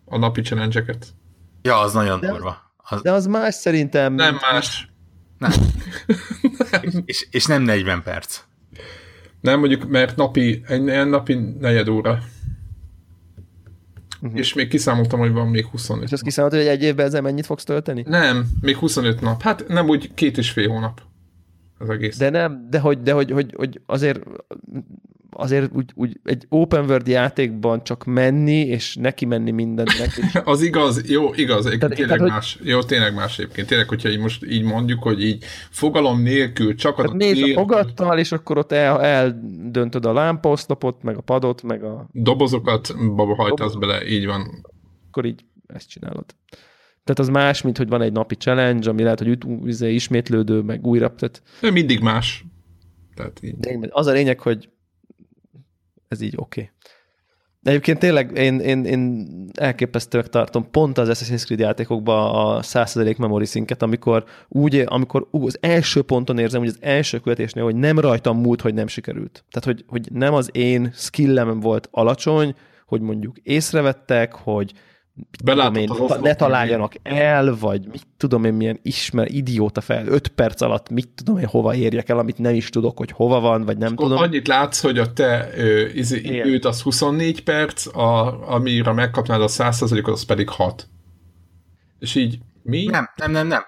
a 0.04 0.18
napi 0.18 0.40
challenge-eket. 0.40 1.06
Ja, 1.62 1.78
az 1.78 1.92
nagyon 1.92 2.20
De- 2.20 2.28
durva. 2.28 2.56
Az, 2.76 3.02
De 3.02 3.12
az 3.12 3.26
más 3.26 3.54
szerintem. 3.54 4.14
Nem 4.14 4.38
más. 4.52 4.93
Nem. 5.48 7.02
és, 7.04 7.26
és 7.30 7.44
nem 7.46 7.62
40 7.62 8.02
perc. 8.02 8.40
Nem, 9.40 9.58
mondjuk, 9.58 9.88
mert 9.88 10.16
napi, 10.16 10.62
egy 10.66 10.88
egy 10.88 11.08
napi 11.08 11.34
negyed 11.58 11.88
óra. 11.88 12.18
Mhm. 14.20 14.36
És 14.36 14.54
még 14.54 14.68
kiszámoltam, 14.68 15.18
hogy 15.18 15.32
van 15.32 15.48
még 15.48 15.66
25. 15.66 16.04
És 16.04 16.12
azt 16.12 16.22
kiszámoltad, 16.22 16.60
hogy 16.60 16.68
egy 16.68 16.82
évben 16.82 17.06
ezzel 17.06 17.22
mennyit 17.22 17.46
fogsz 17.46 17.64
tölteni? 17.64 18.04
Nem, 18.06 18.46
még 18.60 18.76
25 18.76 19.20
nap. 19.20 19.42
Hát 19.42 19.68
nem 19.68 19.88
úgy 19.88 20.14
két 20.14 20.38
és 20.38 20.50
fél 20.50 20.68
hónap. 20.68 21.02
Az 21.78 21.90
egész. 21.90 22.16
De 22.16 22.30
nem, 22.30 22.66
de 22.70 22.78
hogy, 22.78 23.02
de 23.02 23.12
hogy, 23.12 23.30
hogy, 23.30 23.54
hogy 23.56 23.80
azért 23.86 24.20
azért 25.36 25.70
úgy, 25.74 25.90
úgy 25.94 26.20
egy 26.24 26.46
open 26.48 26.84
world 26.84 27.06
játékban 27.08 27.84
csak 27.84 28.04
menni, 28.04 28.56
és 28.66 28.96
neki 28.96 29.24
menni 29.24 29.50
mindennek. 29.50 30.16
És 30.22 30.40
Az 30.44 30.62
igaz, 30.62 31.10
jó, 31.10 31.34
igaz, 31.34 31.64
Tehát- 31.64 31.78
tényleg 31.78 31.96
tehát, 31.96 32.18
hogy- 32.20 32.30
más. 32.30 32.58
Jó, 32.62 32.82
tényleg 32.82 33.14
más 33.14 33.38
egyébként. 33.38 33.66
Tényleg, 33.68 33.88
hogyha 33.88 34.08
így 34.08 34.18
most 34.18 34.44
így 34.44 34.62
mondjuk, 34.62 35.02
hogy 35.02 35.22
így 35.24 35.44
fogalom 35.70 36.22
nélkül 36.22 36.74
csak 36.74 36.96
tehát 36.96 37.12
nézd 37.12 37.42
a 37.42 37.44
tér- 37.44 37.54
fogattal, 37.56 38.18
és 38.18 38.32
akkor 38.32 38.58
ott 38.58 38.72
el, 38.72 39.02
eldöntöd 39.02 40.04
a 40.06 40.12
lámpaoszlopot, 40.12 41.02
meg 41.02 41.16
a 41.16 41.20
padot, 41.20 41.62
meg 41.62 41.82
a, 41.84 42.08
dobozokat 42.12 42.94
baba 43.14 43.34
hajtasz 43.34 43.74
bele, 43.74 44.06
így 44.06 44.26
van. 44.26 44.66
akkor 45.08 45.24
így 45.24 45.44
ezt 45.66 45.88
csinálod. 45.88 46.24
Tehát 47.04 47.18
az 47.20 47.28
más, 47.28 47.62
mint 47.62 47.76
hogy 47.76 47.88
van 47.88 48.02
egy 48.02 48.12
napi 48.12 48.34
challenge, 48.34 48.90
ami 48.90 49.02
lehet, 49.02 49.18
hogy 49.18 49.38
izé, 49.64 49.94
ismétlődő, 49.94 50.60
meg 50.60 50.86
újra. 50.86 51.14
Tehát 51.14 51.42
De 51.60 51.70
mindig 51.70 52.00
más. 52.00 52.44
Tehát 53.14 53.40
így. 53.42 53.56
de 53.56 53.78
az 53.90 54.06
a 54.06 54.12
lényeg, 54.12 54.40
hogy 54.40 54.68
ez 56.08 56.20
így 56.20 56.34
oké. 56.36 56.60
Okay. 56.60 56.72
De 57.64 57.70
egyébként 57.70 57.98
tényleg 57.98 58.36
én, 58.36 58.60
én, 58.60 58.84
én 58.84 59.26
elképesztőnek 59.54 60.28
tartom 60.28 60.70
pont 60.70 60.98
az 60.98 61.08
Assassin's 61.12 61.44
Creed 61.44 61.60
játékokban 61.60 62.34
a 62.34 62.60
100% 62.60 63.16
memory 63.16 63.44
szinket, 63.44 63.82
amikor 63.82 64.24
úgy, 64.48 64.84
amikor 64.86 65.26
ú, 65.30 65.46
az 65.46 65.58
első 65.60 66.02
ponton 66.02 66.38
érzem, 66.38 66.60
hogy 66.60 66.68
az 66.68 66.78
első 66.80 67.18
követésnél, 67.18 67.64
hogy 67.64 67.76
nem 67.76 67.98
rajtam 67.98 68.40
múlt, 68.40 68.60
hogy 68.60 68.74
nem 68.74 68.86
sikerült. 68.86 69.44
Tehát, 69.50 69.64
hogy, 69.64 69.84
hogy 69.86 70.08
nem 70.12 70.34
az 70.34 70.48
én 70.52 70.90
skillem 70.94 71.60
volt 71.60 71.88
alacsony, 71.90 72.54
hogy 72.86 73.00
mondjuk 73.00 73.36
észrevettek, 73.42 74.32
hogy 74.32 74.72
Belátod 75.44 75.76
én, 75.76 75.90
az 75.90 76.10
ne, 76.10 76.16
ne 76.16 76.34
találjanak 76.34 76.92
el, 77.02 77.56
vagy 77.56 77.86
mit 77.86 78.06
tudom 78.16 78.44
én, 78.44 78.54
milyen 78.54 78.78
ismer, 78.82 79.30
idióta 79.30 79.80
fel, 79.80 80.06
öt 80.06 80.28
perc 80.28 80.60
alatt 80.60 80.90
mit 80.90 81.08
tudom 81.08 81.38
én, 81.38 81.46
hova 81.46 81.74
érjek 81.74 82.08
el, 82.08 82.18
amit 82.18 82.38
nem 82.38 82.54
is 82.54 82.68
tudok, 82.68 82.98
hogy 82.98 83.10
hova 83.10 83.40
van, 83.40 83.64
vagy 83.64 83.78
nem 83.78 83.96
tudom. 83.96 84.18
annyit 84.18 84.46
látsz, 84.46 84.80
hogy 84.80 84.98
a 84.98 85.12
te 85.12 85.50
ö, 85.56 85.86
izé, 85.86 86.18
időt 86.18 86.64
az 86.64 86.82
24 86.82 87.42
perc, 87.42 87.96
a, 87.96 88.40
amire 88.48 88.92
megkapnád 88.92 89.42
a 89.42 89.48
100%-ot, 89.48 90.12
az 90.12 90.24
pedig 90.24 90.48
6. 90.48 90.88
És 91.98 92.14
így 92.14 92.38
mi? 92.62 92.84
Nem, 92.84 93.10
nem, 93.16 93.30
nem, 93.30 93.46
nem. 93.46 93.62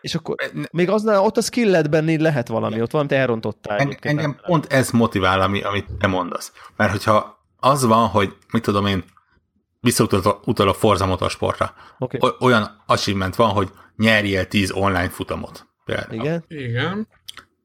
És 0.00 0.14
akkor 0.14 0.36
még 0.72 0.88
aznál 0.88 1.20
ott 1.20 1.36
a 1.36 1.40
skilledben 1.40 2.08
így 2.08 2.20
lehet 2.20 2.48
valami, 2.48 2.80
ott 2.80 2.90
valamit 2.90 3.12
elrontottál. 3.12 3.72
Engem, 3.72 3.88
egyébként, 3.88 4.18
engem 4.18 4.30
nem? 4.30 4.44
pont 4.46 4.72
ez 4.72 4.90
motivál, 4.90 5.40
ami, 5.40 5.62
amit 5.62 5.86
te 5.98 6.06
mondasz. 6.06 6.52
Mert 6.76 6.90
hogyha 6.90 7.44
az 7.56 7.84
van, 7.84 8.08
hogy 8.08 8.36
mit 8.52 8.62
tudom 8.62 8.86
én, 8.86 9.04
visszautalok 9.82 10.46
utal 10.46 10.68
a 10.68 10.74
Forza 10.74 11.06
Motorsportra, 11.06 11.74
Oké. 11.98 12.18
o- 12.20 12.40
olyan 12.40 12.82
achievement 12.86 13.36
van, 13.36 13.50
hogy 13.50 13.70
nyerjél 13.96 14.46
10 14.46 14.70
online 14.70 15.08
futamot. 15.08 15.66
Például. 15.84 16.14
Igen? 16.20 16.44
Igen. 16.48 17.08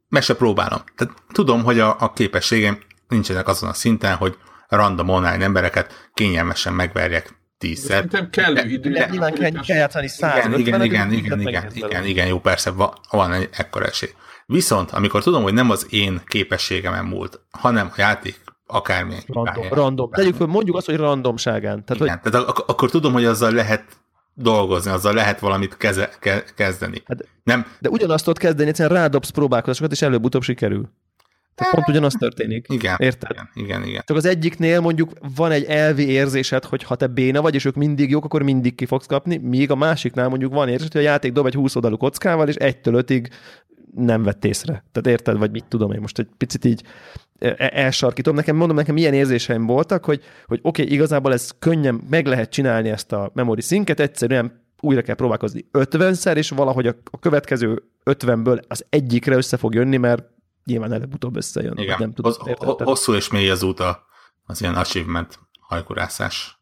Meg 0.09 0.21
se 0.21 0.35
próbálom. 0.35 0.81
Tehát 0.95 1.13
tudom, 1.31 1.63
hogy 1.63 1.79
a, 1.79 1.95
a 1.99 2.13
képességem 2.13 2.79
nincsenek 3.07 3.47
azon 3.47 3.69
a 3.69 3.73
szinten, 3.73 4.15
hogy 4.15 4.37
random 4.67 5.09
online 5.09 5.43
embereket 5.43 6.09
kényelmesen 6.13 6.73
megverjek 6.73 7.35
tízszer. 7.57 7.95
Szerintem 7.95 8.29
kellő 8.29 8.69
idő. 8.69 8.91
De 8.91 9.07
nyilván 9.09 9.33
kell, 9.33 9.51
kell 9.51 9.77
játszani 9.77 10.07
150 10.07 10.59
Igen, 10.59 10.81
igen, 10.81 10.81
igen, 10.81 11.11
igen, 11.11 11.39
igen, 11.41 11.71
igen, 11.73 12.05
igen, 12.05 12.27
jó, 12.27 12.39
persze, 12.39 12.71
van, 12.71 12.93
van 13.09 13.33
egy 13.33 13.49
ekkora 13.51 13.85
esély. 13.85 14.09
Viszont, 14.45 14.91
amikor 14.91 15.23
tudom, 15.23 15.43
hogy 15.43 15.53
nem 15.53 15.69
az 15.69 15.87
én 15.89 16.21
képességemen 16.25 17.05
múlt, 17.05 17.39
hanem 17.51 17.87
a 17.91 17.93
játék 17.97 18.41
akármilyen 18.67 19.21
Random, 19.27 19.53
hibája. 19.53 19.75
random. 19.75 20.09
Tegyük 20.11 20.35
föl, 20.35 20.47
mondjuk 20.47 20.75
azt, 20.75 20.85
hogy 20.85 20.95
randomságán. 20.95 21.85
Tehát, 21.85 22.03
Igen, 22.03 22.21
tehát 22.31 22.47
ak- 22.47 22.69
akkor 22.69 22.89
tudom, 22.89 23.13
hogy 23.13 23.25
azzal 23.25 23.51
lehet 23.51 23.83
dolgozni, 24.33 24.91
azzal 24.91 25.13
lehet 25.13 25.39
valamit 25.39 25.77
keze, 25.77 26.09
ke, 26.19 26.43
kezdeni. 26.55 27.01
Hát- 27.05 27.27
nem, 27.43 27.61
hogy, 27.61 27.71
de 27.79 27.89
ugyanazt 27.89 28.23
tudod 28.23 28.39
kezdeni, 28.39 28.69
egyszerűen 28.69 28.99
rádobsz 29.01 29.29
próbálkozásokat, 29.29 29.91
és 29.91 30.01
előbb-utóbb 30.01 30.41
sikerül. 30.43 30.89
Tehát 31.55 31.73
pont 31.73 31.87
ugyanaz 31.87 32.13
történik. 32.19 32.65
igen, 32.69 32.95
Érted? 32.99 33.29
igen, 33.31 33.49
igen, 33.53 33.83
igen. 33.83 34.03
Csak 34.05 34.17
az 34.17 34.25
egyiknél 34.25 34.79
mondjuk 34.79 35.11
van 35.35 35.51
egy 35.51 35.63
elvi 35.63 36.07
érzésed, 36.09 36.63
hogy 36.65 36.83
ha 36.83 36.95
te 36.95 37.07
béna 37.07 37.41
vagy, 37.41 37.55
és 37.55 37.65
ők 37.65 37.75
mindig 37.75 38.09
jók, 38.09 38.25
akkor 38.25 38.43
mindig 38.43 38.75
ki 38.75 38.85
fogsz 38.85 39.05
kapni, 39.05 39.37
míg 39.37 39.71
a 39.71 39.75
másiknál 39.75 40.29
mondjuk 40.29 40.53
van 40.53 40.67
érzésed, 40.69 40.91
hogy 40.91 41.01
a 41.01 41.09
játék 41.09 41.31
dob 41.31 41.45
egy 41.45 41.53
20 41.53 41.75
oldalú 41.75 41.97
kockával, 41.97 42.47
és 42.47 42.55
egytől 42.55 42.93
ötig 42.93 43.29
nem 43.95 44.23
vett 44.23 44.45
észre. 44.45 44.83
Tehát 44.91 45.07
érted, 45.19 45.37
vagy 45.37 45.51
mit 45.51 45.65
tudom 45.65 45.91
én 45.91 45.99
most 46.01 46.19
egy 46.19 46.27
picit 46.37 46.65
így 46.65 46.83
e- 47.39 47.69
elsarkítom. 47.73 48.35
Nekem 48.35 48.55
mondom, 48.55 48.75
nekem 48.75 48.97
ilyen 48.97 49.13
érzéseim 49.13 49.65
voltak, 49.65 50.05
hogy, 50.05 50.21
hogy 50.45 50.59
oké, 50.63 50.81
okay, 50.81 50.93
igazából 50.93 51.33
ez 51.33 51.51
könnyen 51.59 52.01
meg 52.09 52.25
lehet 52.25 52.49
csinálni 52.49 52.89
ezt 52.89 53.11
a 53.11 53.31
memory 53.33 53.61
szinket, 53.61 53.99
egyszerűen 53.99 54.65
újra 54.81 55.01
kell 55.01 55.15
próbálkozni 55.15 55.65
50-szer, 55.73 56.35
és 56.35 56.49
valahogy 56.49 56.87
a, 56.87 56.95
a 57.11 57.19
következő 57.19 57.83
50-ből 58.05 58.67
az 58.67 58.85
egyikre 58.89 59.35
össze 59.35 59.57
fog 59.57 59.73
jönni, 59.73 59.97
mert 59.97 60.23
nyilván 60.65 60.93
előbb-utóbb 60.93 61.35
összejön. 61.35 61.77
igen. 61.77 61.95
Nem 61.99 62.13
tudom, 62.13 62.33
ho- 62.57 62.81
hosszú 62.81 63.13
és 63.13 63.29
mély 63.29 63.49
az 63.49 63.63
út 63.63 63.79
a- 63.79 64.05
az 64.45 64.61
ilyen 64.61 64.75
achievement 64.75 65.39
hajkurászás. 65.59 66.59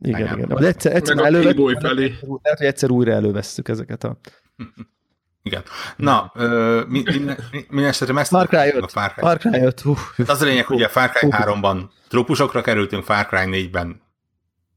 Igen, 0.00 0.36
Igen. 0.36 0.48
Vagy 0.48 0.64
egyszer, 0.64 0.94
egyszer 0.94 1.14
Meg 1.14 1.24
a 1.24 1.26
elővett, 1.26 1.54
Playboy 1.54 1.76
felé. 1.80 2.06
lehet, 2.42 2.58
hogy 2.58 2.66
egyszer 2.66 2.90
újra 2.90 3.12
elővesszük 3.12 3.68
ezeket 3.68 4.04
a... 4.04 4.16
Igen. 5.42 5.62
Na, 5.96 6.32
ö, 6.34 6.82
mi, 6.88 7.02
minden, 7.04 7.38
mi, 7.50 7.66
minden 7.68 7.90
esetre 7.90 8.20
ezt 8.20 8.30
Far 8.30 8.46
Cry 8.48 8.56
a 8.70 8.76
5. 8.76 8.90
Far 8.90 9.12
Cry. 9.12 9.22
Far 9.22 9.38
Cry 9.38 9.60
5. 9.60 9.80
Hú, 9.80 9.94
Az 10.26 10.42
a 10.42 10.44
lényeg, 10.44 10.66
hogy 10.66 10.82
a 10.82 10.88
Far 10.88 11.10
Cry 11.10 11.30
Hú. 11.30 11.36
3-ban 11.42 11.82
trópusokra 12.08 12.60
kerültünk, 12.60 13.04
Far 13.04 13.26
Cry 13.26 13.68
4-ben 13.70 14.02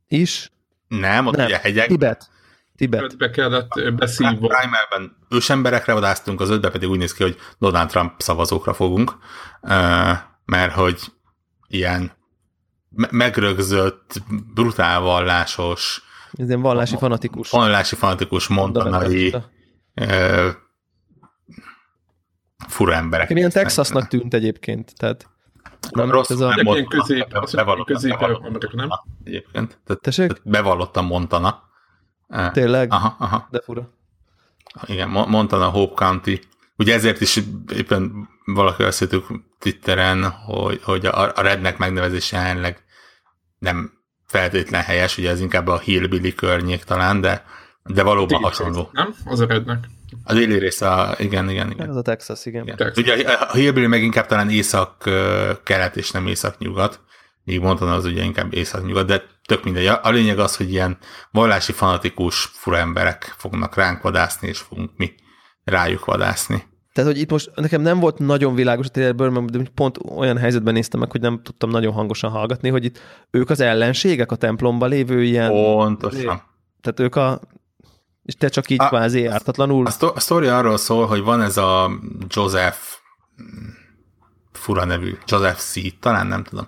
is. 0.07 0.51
nem, 0.87 1.25
ott 1.27 1.35
Nem. 1.35 1.45
ugye 1.45 1.57
hegyek. 1.57 1.87
Tibet. 1.87 2.29
Tibet. 2.75 3.17
Be 3.17 3.29
kellett 3.29 3.93
beszívva. 3.95 4.47
Primerben 4.47 5.17
ősemberekre 5.29 5.93
vadásztunk, 5.93 6.41
az 6.41 6.49
ötben 6.49 6.71
pedig 6.71 6.89
úgy 6.89 6.97
néz 6.97 7.13
ki, 7.13 7.23
hogy 7.23 7.37
Donald 7.59 7.89
Trump 7.89 8.13
szavazókra 8.21 8.73
fogunk, 8.73 9.15
mert 10.45 10.73
hogy 10.73 10.99
ilyen 11.67 12.11
me- 12.89 13.11
megrögzött, 13.11 14.21
brutál 14.53 14.99
vallásos, 14.99 16.03
Ez 16.33 16.47
ilyen 16.47 16.61
vallási 16.61 16.95
fanatikus. 16.97 17.49
vallási 17.49 17.95
fanatikus 17.95 18.47
montanai 18.47 19.35
ö, 19.95 20.49
fura 22.67 22.93
emberek. 22.93 23.29
Ilyen 23.29 23.49
Texasnak 23.49 24.07
tűnt 24.07 24.33
egyébként, 24.33 24.93
tehát 24.97 25.29
nem, 25.91 26.11
Rossz, 26.11 26.29
ez 26.29 26.39
a... 26.39 26.47
nem 26.47 26.65
Montana, 26.65 26.87
közép, 26.87 27.29
be- 27.29 27.39
azt 27.39 27.53
mondom, 27.55 27.75
bevallottan- 27.75 27.95
közép? 27.95 28.19
Montana 28.19 29.03
Egyébként. 29.23 29.79
Tehát, 29.85 30.01
Tessék? 30.01 30.27
tehát 30.27 30.43
bevallottan 30.49 31.05
Montana. 31.05 31.63
Tényleg? 32.51 32.91
Aha, 32.91 33.15
aha. 33.19 33.47
De 33.51 33.61
fura. 33.61 33.89
Igen, 34.85 35.09
Mo- 35.09 35.27
Montana 35.27 35.69
Hope 35.69 36.05
County. 36.05 36.39
Ugye 36.77 36.93
ezért 36.93 37.21
is 37.21 37.39
éppen 37.75 38.29
valaki 38.45 38.83
azt 38.83 38.97
Twitteren, 39.59 40.29
hogy, 40.29 40.83
hogy 40.83 41.05
a, 41.05 41.31
a 41.35 41.41
rednek 41.41 41.77
megnevezése 41.77 42.37
jelenleg 42.37 42.83
nem 43.59 43.91
feltétlen 44.25 44.81
helyes, 44.81 45.17
ugye 45.17 45.29
ez 45.29 45.39
inkább 45.39 45.67
a 45.67 45.77
Hillbilly 45.79 46.33
környék 46.33 46.83
talán, 46.83 47.21
de, 47.21 47.45
de 47.89 48.03
valóban 48.03 48.41
hasonló. 48.41 48.89
Nem? 48.91 49.15
Az 49.25 49.39
a 49.39 49.45
rednek. 49.45 49.87
A 50.23 50.33
déli 50.33 50.57
része, 50.57 50.91
a, 50.91 51.15
igen, 51.17 51.49
igen, 51.49 51.71
igen. 51.71 51.89
Ez 51.89 51.95
a 51.95 52.01
Texas, 52.01 52.45
igen. 52.45 52.63
igen. 52.63 52.75
Texas. 52.75 53.03
Ugye 53.03 53.27
a 53.27 53.47
a 53.49 53.53
Hillbilly 53.53 53.87
meg 53.87 54.03
inkább 54.03 54.25
talán 54.25 54.49
észak-kelet 54.49 55.95
és 55.95 56.11
nem 56.11 56.27
észak-nyugat, 56.27 56.99
míg 57.43 57.59
Montana 57.59 57.93
az 57.93 58.05
ugye 58.05 58.23
inkább 58.23 58.53
észak-nyugat, 58.53 59.05
de 59.05 59.23
tök 59.45 59.63
mindegy. 59.63 59.85
A 59.85 59.99
a 60.03 60.09
lényeg 60.09 60.39
az, 60.39 60.55
hogy 60.55 60.71
ilyen 60.71 60.97
vallási 61.31 61.71
fanatikus 61.71 62.49
fura 62.53 62.77
emberek 62.77 63.33
fognak 63.37 63.75
ránk 63.75 64.01
vadászni, 64.01 64.47
és 64.47 64.59
fogunk 64.59 64.91
mi 64.95 65.13
rájuk 65.63 66.05
vadászni. 66.05 66.63
Tehát, 66.93 67.11
hogy 67.11 67.19
itt 67.19 67.29
most 67.29 67.51
nekem 67.55 67.81
nem 67.81 67.99
volt 67.99 68.19
nagyon 68.19 68.55
világos 68.55 68.85
a 68.85 68.89
trailerből, 68.89 69.29
mert 69.29 69.69
pont 69.69 69.97
olyan 70.15 70.37
helyzetben 70.37 70.73
néztem 70.73 70.99
meg, 70.99 71.11
hogy 71.11 71.21
nem 71.21 71.41
tudtam 71.43 71.69
nagyon 71.69 71.93
hangosan 71.93 72.31
hallgatni, 72.31 72.69
hogy 72.69 72.85
itt 72.85 72.99
ők 73.31 73.49
az 73.49 73.59
ellenségek 73.59 74.31
a 74.31 74.35
templomban 74.35 74.89
lévő 74.89 75.23
ilyen, 75.23 75.49
Pontosan. 75.49 76.41
tehát 76.81 76.99
ők 76.99 77.15
a, 77.15 77.39
és 78.25 78.35
te 78.35 78.47
csak 78.47 78.69
így 78.69 78.81
A- 78.81 78.87
kvázi 78.87 79.25
ártatlanul, 79.25 79.85
A, 79.85 80.05
a 80.13 80.19
sztori 80.19 80.47
arról 80.47 80.77
szól, 80.77 81.07
hogy 81.07 81.21
van 81.21 81.41
ez 81.41 81.57
a 81.57 81.99
Joseph 82.27 82.77
fura 84.51 84.85
nevű, 84.85 85.17
Joseph 85.27 85.59
C. 85.59 85.99
talán 85.99 86.27
nem 86.27 86.43
tudom, 86.43 86.67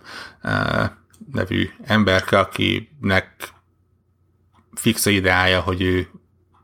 nevű 1.32 1.70
emberke, 1.84 2.39
akinek 2.39 3.53
fix 4.74 5.05
a 5.05 5.10
ideája, 5.10 5.60
hogy 5.60 5.82
ő 5.82 6.10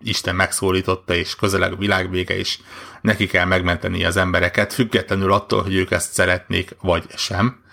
Isten 0.04 0.36
megszólította, 0.36 1.16
és 1.16 1.36
közeleg 1.36 1.72
a 1.72 1.76
világvége, 1.76 2.38
és 2.38 2.60
neki 3.02 3.28
kell 3.28 3.46
megmenteni 3.46 4.06
az 4.06 4.18
embereket, 4.18 4.74
függetlenül 4.74 5.32
attól, 5.32 5.62
hogy 5.62 5.76
ők 5.76 5.92
ezt 5.92 6.14
szeretnék, 6.14 6.76
vagy 6.82 7.06
sem. 7.16 7.64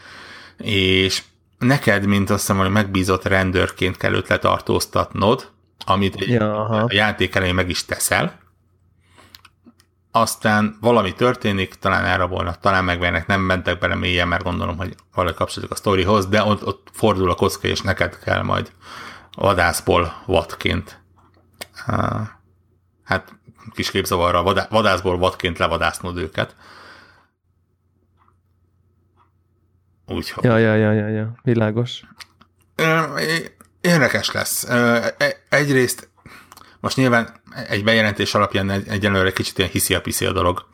És 0.58 1.22
neked, 1.58 2.06
mint 2.06 2.30
azt 2.30 2.40
hiszem, 2.40 2.56
hogy 2.56 2.70
megbízott 2.70 3.24
rendőrként 3.24 3.96
kell 3.96 4.14
őt 4.14 4.28
letartóztatnod, 4.28 5.50
amit 5.86 6.24
Ja, 6.24 6.60
aha. 6.60 6.76
a 6.76 6.92
játék 6.92 7.34
elején 7.34 7.54
meg 7.54 7.68
is 7.68 7.84
teszel, 7.84 8.38
aztán 10.10 10.76
valami 10.80 11.12
történik, 11.12 11.74
talán 11.74 12.04
elrabolnak, 12.04 12.58
talán 12.58 12.84
megvernek, 12.84 13.26
nem 13.26 13.40
mentek 13.40 13.78
bele 13.78 13.94
mélyen, 13.94 14.28
mert 14.28 14.42
gondolom, 14.42 14.76
hogy 14.76 14.94
valahogy 15.14 15.36
kapcsolódik 15.36 15.72
a 15.72 15.78
sztorihoz, 15.78 16.26
de 16.26 16.42
ott, 16.42 16.66
ott 16.66 16.88
fordul 16.92 17.30
a 17.30 17.34
kocka, 17.34 17.68
és 17.68 17.80
neked 17.80 18.18
kell 18.18 18.42
majd 18.42 18.72
vadászból 19.36 20.22
vadként 20.26 21.00
hát 23.04 23.38
kis 23.74 23.90
képzavarra 23.90 24.66
vadászból 24.68 25.18
vadként 25.18 25.58
levadásznod 25.58 26.16
őket. 26.16 26.56
Úgyhogy. 30.06 30.44
Ja, 30.44 30.58
ja, 30.58 30.74
ja, 30.74 30.92
ja, 30.92 31.08
ja, 31.08 31.34
világos. 31.42 32.04
Érdekes 33.80 34.30
lesz. 34.30 34.64
E, 34.64 35.14
egyrészt 35.48 36.08
most 36.80 36.96
nyilván 36.96 37.40
egy 37.68 37.84
bejelentés 37.84 38.34
alapján 38.34 38.70
egyelőre 38.70 39.32
kicsit 39.32 39.58
ilyen 39.58 39.70
hiszi 39.70 39.94
a 39.94 40.00
piszi 40.00 40.24
a 40.24 40.32
dolog, 40.32 40.66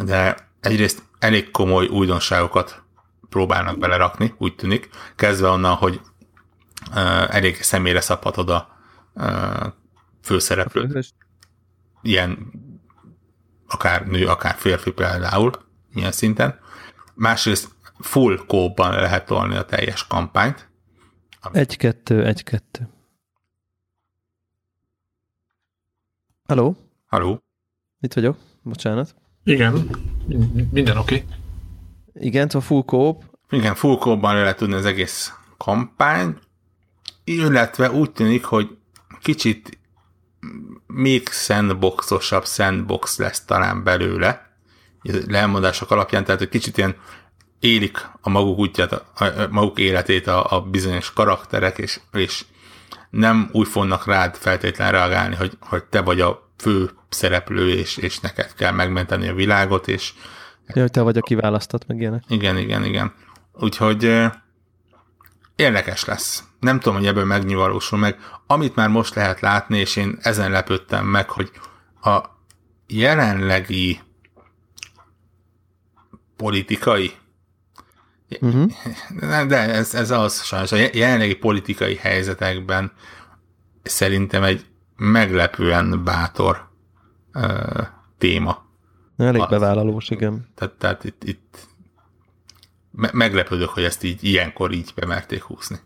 de 0.00 0.36
egyrészt 0.60 1.02
elég 1.18 1.50
komoly 1.50 1.86
újdonságokat 1.86 2.82
próbálnak 3.28 3.78
belerakni, 3.78 4.34
úgy 4.38 4.54
tűnik, 4.54 4.88
kezdve 5.16 5.48
onnan, 5.48 5.74
hogy 5.74 6.00
elég 7.28 7.62
személyre 7.62 8.00
szabhatod 8.00 8.50
a 8.50 8.78
főszereplőt. 10.22 11.14
Ilyen 12.02 12.50
akár 13.68 14.06
nő, 14.06 14.26
akár 14.26 14.54
férfi 14.58 14.90
például, 14.90 15.50
ilyen 15.94 16.12
szinten. 16.12 16.58
Másrészt 17.14 17.68
full 17.98 18.44
kóban 18.46 18.94
lehet 18.94 19.26
tolni 19.26 19.56
a 19.56 19.64
teljes 19.64 20.06
kampányt. 20.06 20.69
Egy-kettő, 21.52 22.26
egy-kettő. 22.26 22.88
Haló? 26.46 26.76
Haló? 27.06 27.42
Itt 28.00 28.12
vagyok, 28.12 28.36
bocsánat. 28.62 29.14
Igen, 29.44 29.90
minden 30.70 30.96
oké. 30.96 31.14
Okay. 31.14 31.26
Igen, 32.14 32.48
a 32.48 32.60
full 32.60 32.82
kóp. 32.84 33.24
Igen, 33.50 33.74
full 33.74 33.98
kóban 33.98 34.34
lehet 34.34 34.56
tudni 34.56 34.74
az 34.74 34.84
egész 34.84 35.34
kampány, 35.56 36.38
illetve 37.24 37.90
úgy 37.90 38.10
tűnik, 38.12 38.44
hogy 38.44 38.78
kicsit 39.20 39.78
még 40.86 41.28
sandboxosabb 41.28 42.46
sandbox 42.46 43.18
lesz 43.18 43.44
talán 43.44 43.84
belőle, 43.84 44.50
leelmondások 45.26 45.90
alapján, 45.90 46.24
tehát 46.24 46.40
egy 46.40 46.48
kicsit 46.48 46.78
ilyen 46.78 46.96
élik 47.60 48.08
a 48.20 48.28
maguk 48.28 48.58
útját, 48.58 48.92
a, 48.92 49.04
maguk 49.50 49.78
életét 49.78 50.26
a, 50.26 50.56
a 50.56 50.60
bizonyos 50.60 51.12
karakterek, 51.12 51.78
és, 51.78 52.00
és 52.12 52.44
nem 53.10 53.48
úgy 53.52 53.68
fognak 53.68 54.06
rád 54.06 54.36
feltétlenül 54.36 54.98
reagálni, 54.98 55.34
hogy, 55.34 55.56
hogy 55.60 55.84
te 55.84 56.00
vagy 56.00 56.20
a 56.20 56.50
fő 56.58 56.90
szereplő, 57.08 57.68
és, 57.68 57.96
és 57.96 58.18
neked 58.20 58.54
kell 58.54 58.72
megmenteni 58.72 59.28
a 59.28 59.34
világot, 59.34 59.88
és... 59.88 60.12
Ja, 60.66 60.82
hogy 60.82 60.90
te 60.90 61.00
vagy 61.00 61.16
a 61.16 61.20
kiválasztott, 61.20 61.86
meg 61.86 62.00
ilyenek. 62.00 62.22
Igen, 62.28 62.56
igen, 62.56 62.84
igen. 62.84 63.14
Úgyhogy 63.52 64.28
érdekes 65.56 66.04
lesz. 66.04 66.44
Nem 66.60 66.80
tudom, 66.80 66.98
hogy 66.98 67.06
ebből 67.06 67.24
megnyilvalósul 67.24 67.98
meg. 67.98 68.18
Amit 68.46 68.74
már 68.74 68.88
most 68.88 69.14
lehet 69.14 69.40
látni, 69.40 69.78
és 69.78 69.96
én 69.96 70.18
ezen 70.22 70.50
lepődtem 70.50 71.06
meg, 71.06 71.30
hogy 71.30 71.50
a 72.02 72.20
jelenlegi 72.86 74.00
politikai 76.36 77.12
uh-huh. 78.40 78.72
de 79.46 79.56
ez, 79.56 79.94
ez 79.94 80.10
az 80.10 80.42
sajnos, 80.42 80.72
a 80.72 80.76
jelenlegi 80.76 81.34
politikai 81.34 81.96
helyzetekben 81.96 82.92
szerintem 83.82 84.42
egy 84.42 84.66
meglepően 84.96 86.04
bátor 86.04 86.68
uh, 87.34 87.86
téma. 88.18 88.68
Elég 89.16 89.46
bevállalós, 89.48 90.08
igen. 90.08 90.48
Tehát, 90.54 90.74
tehát 90.74 91.04
itt, 91.04 91.24
itt 91.24 91.68
me- 92.90 93.12
meglepődök, 93.12 93.68
hogy 93.68 93.84
ezt 93.84 94.02
így 94.02 94.24
ilyenkor 94.24 94.72
így 94.72 94.92
bemerték 94.94 95.42
húzni. 95.42 95.76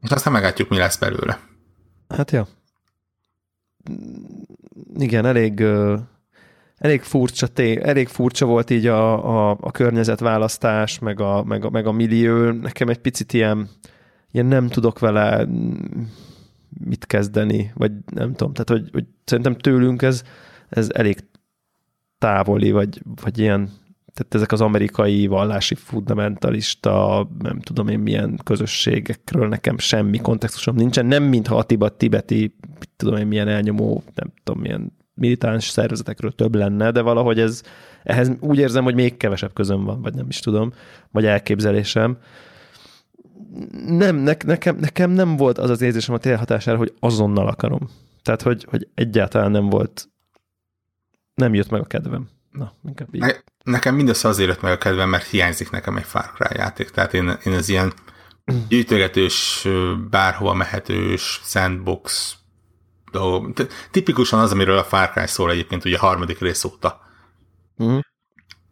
És 0.00 0.10
aztán 0.10 0.32
meglátjuk, 0.32 0.68
mi 0.68 0.76
lesz 0.76 0.98
belőle. 0.98 1.40
Hát 2.08 2.30
ja. 2.30 2.48
Igen, 4.94 5.26
elég, 5.26 5.64
elég 6.82 7.02
furcsa, 7.02 7.46
té, 7.46 7.80
elég 7.82 8.08
furcsa 8.08 8.46
volt 8.46 8.70
így 8.70 8.86
a, 8.86 9.50
a, 9.50 9.56
a 9.60 9.70
környezetválasztás, 9.70 10.98
meg 10.98 11.20
a, 11.20 11.42
meg, 11.44 11.64
a, 11.64 11.70
meg 11.70 11.86
a 11.86 11.92
millió. 11.92 12.50
Nekem 12.50 12.88
egy 12.88 12.98
picit 12.98 13.32
ilyen, 13.32 13.68
ilyen 14.30 14.46
nem 14.46 14.68
tudok 14.68 14.98
vele 14.98 15.46
mit 16.84 17.06
kezdeni, 17.06 17.72
vagy 17.74 17.92
nem 18.14 18.34
tudom, 18.34 18.52
tehát 18.52 18.68
hogy, 18.68 18.90
hogy 18.92 19.04
szerintem 19.24 19.54
tőlünk 19.54 20.02
ez, 20.02 20.22
ez 20.68 20.88
elég 20.92 21.24
távoli, 22.18 22.70
vagy, 22.70 23.02
vagy 23.22 23.38
ilyen 23.38 23.70
tehát 24.14 24.34
ezek 24.34 24.52
az 24.52 24.60
amerikai 24.60 25.26
vallási 25.26 25.74
fundamentalista, 25.74 27.28
nem 27.38 27.60
tudom 27.60 27.88
én 27.88 27.98
milyen 27.98 28.40
közösségekről 28.44 29.48
nekem 29.48 29.78
semmi 29.78 30.18
kontextusom 30.18 30.74
nincsen, 30.74 31.06
nem 31.06 31.22
mintha 31.22 31.56
a 31.56 31.90
tibeti, 31.96 32.56
tudom 32.96 33.16
én 33.16 33.26
milyen 33.26 33.48
elnyomó, 33.48 34.02
nem 34.14 34.32
tudom 34.42 34.60
milyen 34.60 34.92
militáns 35.22 35.68
szervezetekről 35.68 36.32
több 36.34 36.54
lenne, 36.54 36.90
de 36.90 37.00
valahogy 37.00 37.40
ez, 37.40 37.62
ehhez 38.02 38.30
úgy 38.40 38.58
érzem, 38.58 38.84
hogy 38.84 38.94
még 38.94 39.16
kevesebb 39.16 39.52
közöm 39.52 39.84
van, 39.84 40.02
vagy 40.02 40.14
nem 40.14 40.28
is 40.28 40.40
tudom, 40.40 40.72
vagy 41.10 41.24
elképzelésem. 41.24 42.18
Nem, 43.86 44.16
ne, 44.16 44.34
nekem, 44.44 44.76
nekem 44.76 45.10
nem 45.10 45.36
volt 45.36 45.58
az 45.58 45.70
az 45.70 45.80
érzésem 45.80 46.14
a 46.14 46.18
térhatására, 46.18 46.76
hogy 46.76 46.94
azonnal 47.00 47.48
akarom. 47.48 47.90
Tehát, 48.22 48.42
hogy, 48.42 48.66
hogy 48.70 48.88
egyáltalán 48.94 49.50
nem 49.50 49.68
volt, 49.68 50.08
nem 51.34 51.54
jött 51.54 51.70
meg 51.70 51.80
a 51.80 51.84
kedvem. 51.84 52.28
Na, 52.50 52.72
inkább 52.84 53.14
így. 53.14 53.20
Ne, 53.20 53.32
nekem 53.64 53.94
mindössze 53.94 54.28
azért 54.28 54.48
jött 54.48 54.62
meg 54.62 54.72
a 54.72 54.78
kedvem, 54.78 55.08
mert 55.08 55.26
hiányzik 55.26 55.70
nekem 55.70 55.96
egy 55.96 56.04
Far 56.04 56.32
Cry 56.32 56.58
játék. 56.58 56.90
Tehát 56.90 57.14
én, 57.14 57.38
én 57.44 57.52
az 57.52 57.68
ilyen 57.68 57.92
gyűjtögetős, 58.68 59.68
bárhova 60.10 60.54
mehetős, 60.54 61.40
sandbox 61.44 62.36
dolgok. 63.12 63.66
Tipikusan 63.90 64.40
az, 64.40 64.52
amiről 64.52 64.78
a 64.78 64.84
Far 64.84 65.10
Cry 65.10 65.26
szól 65.26 65.50
egyébként 65.50 65.84
ugye 65.84 65.96
a 65.96 66.00
harmadik 66.00 66.38
rész 66.38 66.64
óta. 66.64 67.00
Uh-huh. 67.76 68.00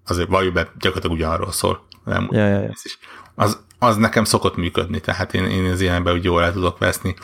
Azért 0.06 0.28
valljuk 0.28 0.54
be, 0.54 0.72
gyakorlatilag 0.78 1.16
ugyanarról 1.16 1.52
szól. 1.52 1.86
Nem, 2.04 2.28
ja, 2.30 2.46
ja, 2.46 2.60
ja. 2.60 2.72
Is. 2.82 2.98
Az, 3.34 3.64
az 3.78 3.96
nekem 3.96 4.24
szokott 4.24 4.56
működni, 4.56 5.00
tehát 5.00 5.34
én, 5.34 5.44
én 5.44 5.72
az 5.72 5.80
ilyenben 5.80 6.14
úgy 6.14 6.24
jól 6.24 6.42
el 6.42 6.52
tudok 6.52 6.78
veszni. 6.78 7.14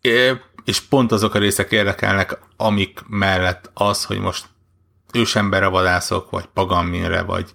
É, 0.00 0.40
és 0.64 0.80
pont 0.80 1.12
azok 1.12 1.34
a 1.34 1.38
részek 1.38 1.72
érdekelnek, 1.72 2.38
amik 2.56 3.00
mellett 3.08 3.70
az, 3.74 4.04
hogy 4.04 4.18
most 4.18 4.46
ősemberre 5.12 5.66
vadászok, 5.66 6.30
vagy 6.30 6.46
pagamminre, 6.46 7.22
vagy, 7.22 7.52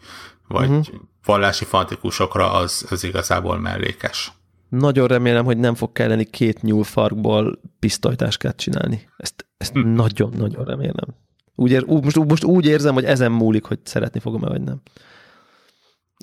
vagy 0.47 0.69
uh-huh. 0.69 0.85
vallási 1.25 1.65
fanatikusokra, 1.65 2.51
az, 2.51 2.85
az 2.89 3.03
igazából 3.03 3.59
mellékes. 3.59 4.31
Nagyon 4.69 5.07
remélem, 5.07 5.45
hogy 5.45 5.57
nem 5.57 5.75
fog 5.75 5.91
kelleni 5.91 6.23
két 6.23 6.61
nyúlfarkból 6.61 7.59
pisztolytáskát 7.79 8.55
csinálni. 8.55 9.09
Ezt, 9.17 9.45
ezt 9.57 9.71
hm. 9.71 9.93
nagyon-nagyon 9.93 10.65
remélem. 10.65 11.15
Úgy 11.55 11.71
ér, 11.71 11.85
most, 11.85 12.25
most 12.25 12.43
úgy 12.43 12.65
érzem, 12.65 12.93
hogy 12.93 13.05
ezen 13.05 13.31
múlik, 13.31 13.63
hogy 13.63 13.79
szeretni 13.83 14.19
fogom-e, 14.19 14.47
vagy 14.47 14.61
nem. 14.61 14.81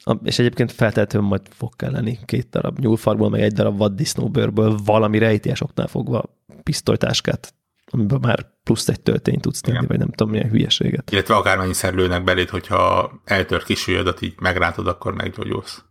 A, 0.04 0.16
és 0.24 0.38
egyébként 0.38 0.72
feltétlenül 0.72 1.28
majd 1.28 1.42
fog 1.50 1.76
kelleni 1.76 2.18
két 2.24 2.48
darab 2.50 2.78
nyúlfarkból, 2.78 3.30
meg 3.30 3.40
egy 3.40 3.52
darab 3.52 3.78
vaddisznóbőrből 3.78 4.78
valami 4.84 5.18
rejtélyes 5.18 5.60
oknál 5.60 5.86
fogva 5.86 6.24
pisztolytáskát 6.62 7.54
amiben 7.90 8.20
már 8.20 8.46
plusz 8.62 8.88
egy 8.88 9.00
töltényt 9.00 9.40
tudsz 9.40 9.60
tenni, 9.60 9.76
Igen. 9.76 9.88
vagy 9.88 9.98
nem 9.98 10.10
tudom 10.10 10.32
milyen 10.32 10.50
hülyeséget. 10.50 11.10
Illetve 11.10 11.34
akármennyiszer 11.34 11.94
lőnek 11.94 12.24
beléd, 12.24 12.48
hogyha 12.48 13.12
eltör 13.24 13.62
kisüljödet, 13.62 14.22
így 14.22 14.34
megrántod, 14.40 14.86
akkor 14.86 15.14
meggyógyulsz. 15.14 15.84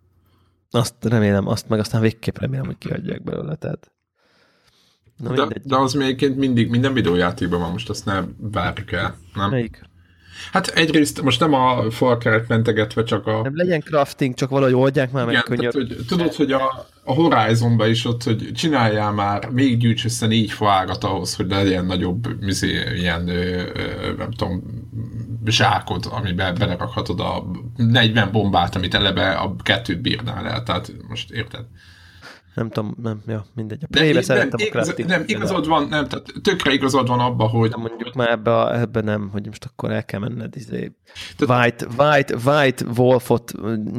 Azt 0.76 0.96
remélem, 1.02 1.48
azt 1.48 1.70
meg 1.70 1.80
aztán 1.80 2.02
végképp 2.02 2.38
remélem, 2.38 2.66
hogy 2.66 2.78
kiadják 2.78 3.24
belőle, 3.24 3.56
tehát 3.56 3.92
Na, 5.18 5.34
de, 5.34 5.48
de 5.64 5.76
az 5.76 5.94
még 5.94 6.34
mindig 6.36 6.70
minden 6.70 6.94
videójátékban 6.94 7.60
van, 7.60 7.72
most 7.72 7.90
azt 7.90 8.06
ne 8.06 8.24
várjuk 8.38 8.92
el, 8.92 9.18
nem? 9.34 9.50
Melyik? 9.50 9.82
Hát 10.52 10.68
egyrészt 10.68 11.22
most 11.22 11.40
nem 11.40 11.54
a 11.54 11.92
falkeret 11.92 12.48
mentegetve, 12.48 13.04
csak 13.04 13.28
a... 13.28 13.42
Nem 13.42 13.56
legyen 13.56 13.82
crafting, 13.82 14.34
csak 14.34 14.50
valahogy 14.50 14.74
oldják 14.74 15.12
már 15.12 15.26
meg 15.26 15.44
könnyen. 15.44 15.72
hogy, 15.72 15.96
tudod, 16.08 16.34
hogy 16.34 16.52
a, 16.52 16.88
a 17.04 17.14
Horizonban 17.14 17.90
is 17.90 18.06
ott, 18.06 18.24
hogy 18.24 18.52
csináljál 18.54 19.12
már, 19.12 19.50
még 19.50 19.78
gyűjts 19.78 20.06
össze 20.06 20.28
négy 20.28 20.52
faágat 20.52 21.04
ahhoz, 21.04 21.36
hogy 21.36 21.48
legyen 21.50 21.86
nagyobb 21.86 22.44
mizé, 22.44 22.84
ilyen, 22.96 23.28
ö, 23.28 23.64
nem 24.18 24.32
tudom, 24.32 24.64
zsákod, 25.52 26.06
amiben 26.06 26.56
belerakhatod 26.56 27.20
a 27.20 27.44
40 27.76 28.32
bombát, 28.32 28.76
amit 28.76 28.94
eleve 28.94 29.32
a 29.32 29.56
kettőt 29.64 30.02
bírnál 30.02 30.48
el, 30.48 30.64
tehát 30.64 30.92
most 31.08 31.32
érted? 31.32 31.66
Nem 32.56 32.70
tudom, 32.70 32.96
nem, 33.04 33.22
ja, 33.28 33.46
mindegy. 33.56 33.84
A 33.84 33.88
Play-be 33.92 34.20
í- 34.20 34.28
nem, 34.28 34.50
a 34.52 34.56
crafting. 34.70 35.08
nem, 35.10 35.24
igazod 35.26 35.68
van, 35.68 35.88
nem, 35.88 36.08
tehát 36.08 36.26
tökre 36.42 36.72
igazod 36.74 37.08
van 37.08 37.20
abba, 37.20 37.48
hogy 37.48 37.70
De 37.70 37.78
mondjuk 37.78 38.14
már 38.14 38.30
ebbe, 38.30 38.56
a, 38.58 38.80
ebbe 38.80 39.02
nem, 39.02 39.30
hogy 39.32 39.46
most 39.46 39.66
akkor 39.66 39.92
el 39.92 40.06
kell 40.06 40.20
menned 40.20 40.56
izé, 40.56 40.92
Tehát- 41.38 41.62
White, 41.64 41.88
White, 41.98 42.36
White 42.46 42.86
Wolfot 42.98 43.52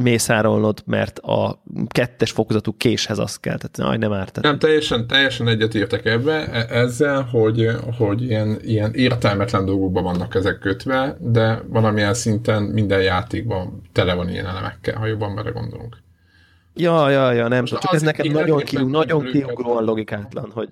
mészárolnod, 0.03 0.83
mert 0.87 1.19
a 1.19 1.63
kettes 1.89 2.31
fokozatú 2.31 2.77
késhez 2.77 3.19
azt 3.19 3.41
kell. 3.41 3.57
Tehát 3.59 3.91
aj, 3.93 3.99
nem 3.99 4.13
árt. 4.13 4.41
Nem, 4.41 4.59
teljesen, 4.59 5.07
teljesen 5.07 5.49
egyetértek 5.49 6.05
ebbe 6.05 6.47
e- 6.53 6.77
ezzel, 6.77 7.23
hogy, 7.23 7.69
hogy 7.99 8.23
ilyen, 8.23 8.57
ilyen 8.63 8.95
értelmetlen 8.95 9.65
dolgokban 9.65 10.03
vannak 10.03 10.35
ezek 10.35 10.59
kötve, 10.59 11.17
de 11.21 11.63
valamilyen 11.69 12.15
szinten 12.15 12.63
minden 12.63 13.03
játékban 13.03 13.83
tele 13.93 14.15
van 14.15 14.29
ilyen 14.29 14.47
elemekkel, 14.47 14.97
ha 14.99 15.07
jobban 15.07 15.35
belegondolunk. 15.35 16.05
Ja, 16.79 17.11
ja, 17.11 17.33
ja, 17.33 17.49
nem 17.49 17.65
tudom. 17.65 17.81
Csak 17.81 17.91
az 17.91 17.97
ez 17.97 18.03
nekem 18.03 18.33
nagyon, 18.33 18.55
hogy 18.57 18.65
ki, 18.65 18.77
nem 18.77 18.89
nagyon 18.89 19.25
kiugróan 19.25 19.85
logikátlan, 19.85 20.51
hogy 20.53 20.69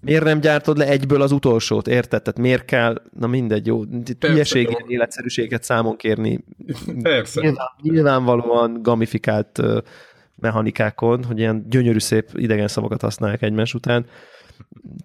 miért 0.00 0.24
nem 0.24 0.40
gyártod 0.40 0.78
le 0.78 0.86
egyből 0.88 1.22
az 1.22 1.32
utolsót, 1.32 1.88
érted? 1.88 2.22
Tehát 2.22 2.40
miért 2.40 2.64
kell, 2.64 3.02
na 3.18 3.26
mindegy, 3.26 3.66
jó, 3.66 3.84
hülyeség, 4.20 4.70
jó. 4.70 4.86
életszerűséget 4.86 5.62
számon 5.62 5.96
kérni. 5.96 6.44
Persze. 7.02 7.40
Nyilván, 7.40 7.66
nyilvánvalóan 7.82 8.82
gamifikált 8.82 9.62
mechanikákon, 10.36 11.24
hogy 11.24 11.38
ilyen 11.38 11.66
gyönyörű 11.68 11.98
szép 11.98 12.30
idegen 12.34 12.68
szavakat 12.68 13.00
használják 13.00 13.42
egymás 13.42 13.74
után, 13.74 14.06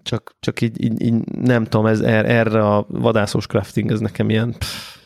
csak, 0.02 0.36
csak 0.40 0.60
így, 0.60 0.84
így, 0.84 1.02
így 1.02 1.24
nem 1.24 1.64
tudom, 1.64 1.86
ez, 1.86 2.00
er- 2.00 2.28
erre 2.28 2.66
a 2.66 2.86
vadászós 2.88 3.46
crafting, 3.46 3.90
ez 3.90 4.00
nekem 4.00 4.30
ilyen 4.30 4.52
pff, 4.58 4.96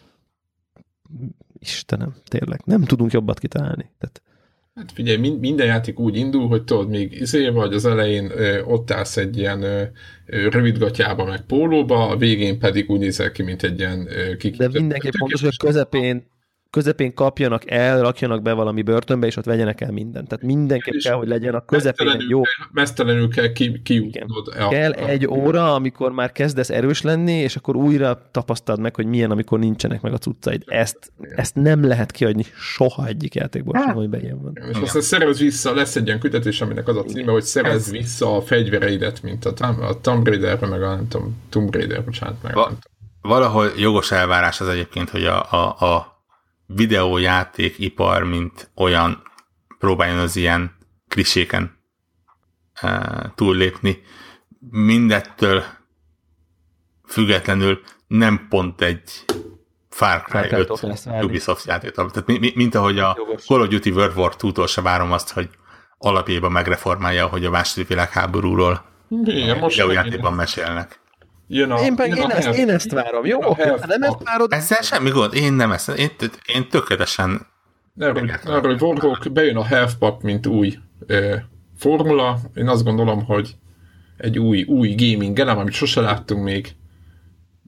Istenem, 1.58 2.14
tényleg, 2.28 2.60
nem 2.64 2.84
tudunk 2.84 3.12
jobbat 3.12 3.38
kitalálni. 3.38 3.90
Tehát, 3.98 4.22
Hát 4.74 4.92
figyelj, 4.92 5.16
min- 5.16 5.40
minden 5.40 5.66
játék 5.66 5.98
úgy 5.98 6.16
indul, 6.16 6.48
hogy 6.48 6.62
tudod, 6.64 6.88
még 6.88 7.12
izé 7.12 7.48
vagy 7.48 7.74
az 7.74 7.84
elején 7.86 8.30
ö, 8.30 8.62
ott 8.62 8.90
állsz 8.90 9.16
egy 9.16 9.38
ilyen 9.38 9.62
ö, 9.62 9.82
rövidgatjába, 10.26 11.24
meg 11.24 11.46
pólóba, 11.46 12.08
a 12.08 12.16
végén 12.16 12.58
pedig 12.58 12.90
úgy 12.90 12.98
nézel 12.98 13.32
ki, 13.32 13.42
mint 13.42 13.62
egy 13.62 13.78
ilyen 13.78 14.06
ö, 14.08 14.34
de 14.56 14.68
mindenképp 14.68 15.12
fontos, 15.12 15.40
hogy 15.40 15.56
közepén, 15.56 16.30
közepén 16.72 17.14
kapjanak 17.14 17.70
el, 17.70 18.00
rakjanak 18.00 18.42
be 18.42 18.52
valami 18.52 18.82
börtönbe, 18.82 19.26
és 19.26 19.36
ott 19.36 19.44
vegyenek 19.44 19.80
el 19.80 19.90
mindent. 19.92 20.28
Tehát 20.28 20.44
mindenképp 20.44 20.94
És 20.94 21.04
kell, 21.04 21.14
hogy 21.14 21.28
legyen 21.28 21.54
a 21.54 21.64
közepén 21.64 22.08
egy 22.08 22.28
jó 22.28 22.42
Mesztelenül 22.70 23.28
kell 23.28 23.52
ki, 23.52 23.80
kijutnod. 23.82 24.48
a- 24.58 24.68
kell 24.68 24.90
a- 24.92 25.08
egy 25.08 25.26
óra, 25.26 25.74
amikor 25.74 26.12
már 26.12 26.32
kezdesz 26.32 26.70
erős 26.70 27.02
lenni, 27.02 27.32
és 27.32 27.56
akkor 27.56 27.76
újra 27.76 28.22
tapasztald 28.30 28.80
meg, 28.80 28.94
hogy 28.94 29.06
milyen, 29.06 29.30
amikor 29.30 29.58
nincsenek 29.58 30.00
meg 30.00 30.12
a 30.12 30.18
cuccaid. 30.18 30.62
Ezt, 30.66 31.12
ezt 31.36 31.54
nem 31.54 31.84
lehet 31.86 32.10
kiadni 32.10 32.44
soha 32.56 33.06
egyik 33.06 33.34
játékból 33.34 33.74
sem, 33.86 33.96
amiben 33.96 34.20
ilyen 34.20 34.42
van. 34.42 34.58
És 34.70 34.78
aztán 34.78 35.02
szerez 35.02 35.38
vissza, 35.38 35.74
lesz 35.74 35.96
egy 35.96 36.06
ilyen 36.06 36.18
küldetés, 36.20 36.60
aminek 36.60 36.88
az 36.88 36.96
a 36.96 37.02
címe, 37.04 37.32
hogy 37.32 37.42
szerez 37.42 37.90
vissza 37.90 38.36
a 38.36 38.40
fegyvereidet, 38.40 39.22
mint 39.22 39.44
a, 39.44 39.52
Tom- 39.52 39.80
a 39.82 40.00
Tomb 40.00 40.26
Raider, 40.28 40.60
meg 40.60 40.82
a 40.82 40.94
nem 40.94 41.08
tudom, 41.08 41.36
Tomb 41.48 41.74
Raider, 41.74 42.04
bocsánat, 42.04 42.42
meg 42.42 42.56
a 42.56 42.60
Va- 42.60 42.78
valahol 43.20 43.66
jogos 43.78 44.12
elvárás 44.12 44.60
az 44.60 44.68
egyébként, 44.68 45.10
hogy 45.10 45.24
a, 45.24 45.52
a, 45.52 45.84
a 45.94 46.11
videójátékipar, 46.74 48.24
mint 48.24 48.70
olyan 48.74 49.22
próbáljon 49.78 50.18
az 50.18 50.36
ilyen 50.36 50.76
kliséken 51.08 51.76
e, 52.72 53.32
túllépni. 53.34 54.02
Mindettől 54.70 55.64
függetlenül 57.06 57.80
nem 58.06 58.46
pont 58.48 58.80
egy 58.80 59.02
Far 59.88 60.22
Cry 60.22 60.48
Cry-tól 60.48 60.60
5 60.60 60.80
lesz 60.80 61.04
várni. 61.04 61.24
Ubisoft 61.24 61.66
játék. 61.66 61.90
Tehát 61.90 62.26
mi, 62.26 62.38
mi, 62.38 62.52
mint 62.54 62.74
ahogy 62.74 62.98
a 62.98 63.14
Jogos. 63.18 63.44
Call 63.44 63.60
of 63.60 63.68
Duty 63.68 63.90
World 63.90 64.16
War 64.16 64.34
2-tól 64.38 64.68
se 64.68 64.80
várom 64.80 65.12
azt, 65.12 65.32
hogy 65.32 65.48
alapjában 65.98 66.52
megreformálja, 66.52 67.26
hogy 67.26 67.44
a 67.44 67.50
második 67.50 67.88
világháborúról 67.88 68.84
Igen, 69.24 69.58
most 69.58 69.76
videójátékban 69.76 70.32
mesélnek. 70.32 71.00
Jön 71.56 71.70
a, 71.70 71.80
Én, 71.80 71.94
meg, 71.96 72.08
jön 72.08 72.18
én, 72.18 72.24
a 72.24 72.36
ezt, 72.36 72.58
én 72.58 72.68
ezt 72.68 72.92
várom, 72.92 73.24
jó? 73.24 73.40
Ha 73.40 73.86
nem 73.86 74.02
ezt 74.02 74.22
várod, 74.24 74.52
Ezzel 74.52 74.82
semmi 74.82 75.10
gond, 75.10 75.34
én 75.34 75.52
nem 75.52 75.72
ezt, 75.72 75.88
én, 75.88 76.10
én 76.54 76.68
tökéletesen 76.68 77.46
Erről, 77.98 78.30
erről 78.44 78.76
Warhawk 78.80 79.32
bejön 79.32 79.56
a 79.56 79.64
Health 79.64 79.94
Pack, 79.98 80.22
mint 80.22 80.46
új 80.46 80.78
ö, 81.06 81.34
formula. 81.76 82.38
Én 82.54 82.68
azt 82.68 82.84
gondolom, 82.84 83.24
hogy 83.24 83.56
egy 84.16 84.38
új, 84.38 84.62
új 84.62 84.94
gaming 84.94 85.38
elem, 85.38 85.58
amit 85.58 85.72
sose 85.72 86.00
láttunk 86.00 86.44
még, 86.44 86.74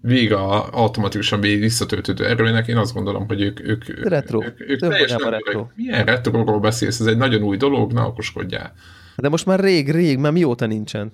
vége 0.03 0.37
a 0.37 0.69
automatikusan 0.73 1.41
végig 1.41 1.61
visszatöltődő 1.61 2.27
erőnek, 2.27 2.69
én 2.69 2.77
azt 2.77 2.95
gondolom, 2.95 3.27
hogy 3.27 3.43
ők, 3.43 3.61
ők, 3.61 3.89
ők, 3.89 4.09
Retro. 4.09 4.45
ők, 4.45 4.61
ők 4.61 4.81
teljesen 4.81 5.21
öreg. 5.21 5.43
retro. 5.45 5.67
Milyen 5.75 6.05
retroról 6.05 6.61
beszélsz? 6.61 7.01
Ez 7.01 7.07
egy 7.07 7.17
nagyon 7.17 7.43
új 7.43 7.57
dolog, 7.57 7.93
ne 7.93 8.03
okoskodjál. 8.03 8.73
de 9.17 9.29
most 9.29 9.47
már 9.47 9.61
rég, 9.61 9.91
rég, 9.91 10.19
már 10.19 10.33
mióta 10.33 10.67
nincsen. 10.67 11.13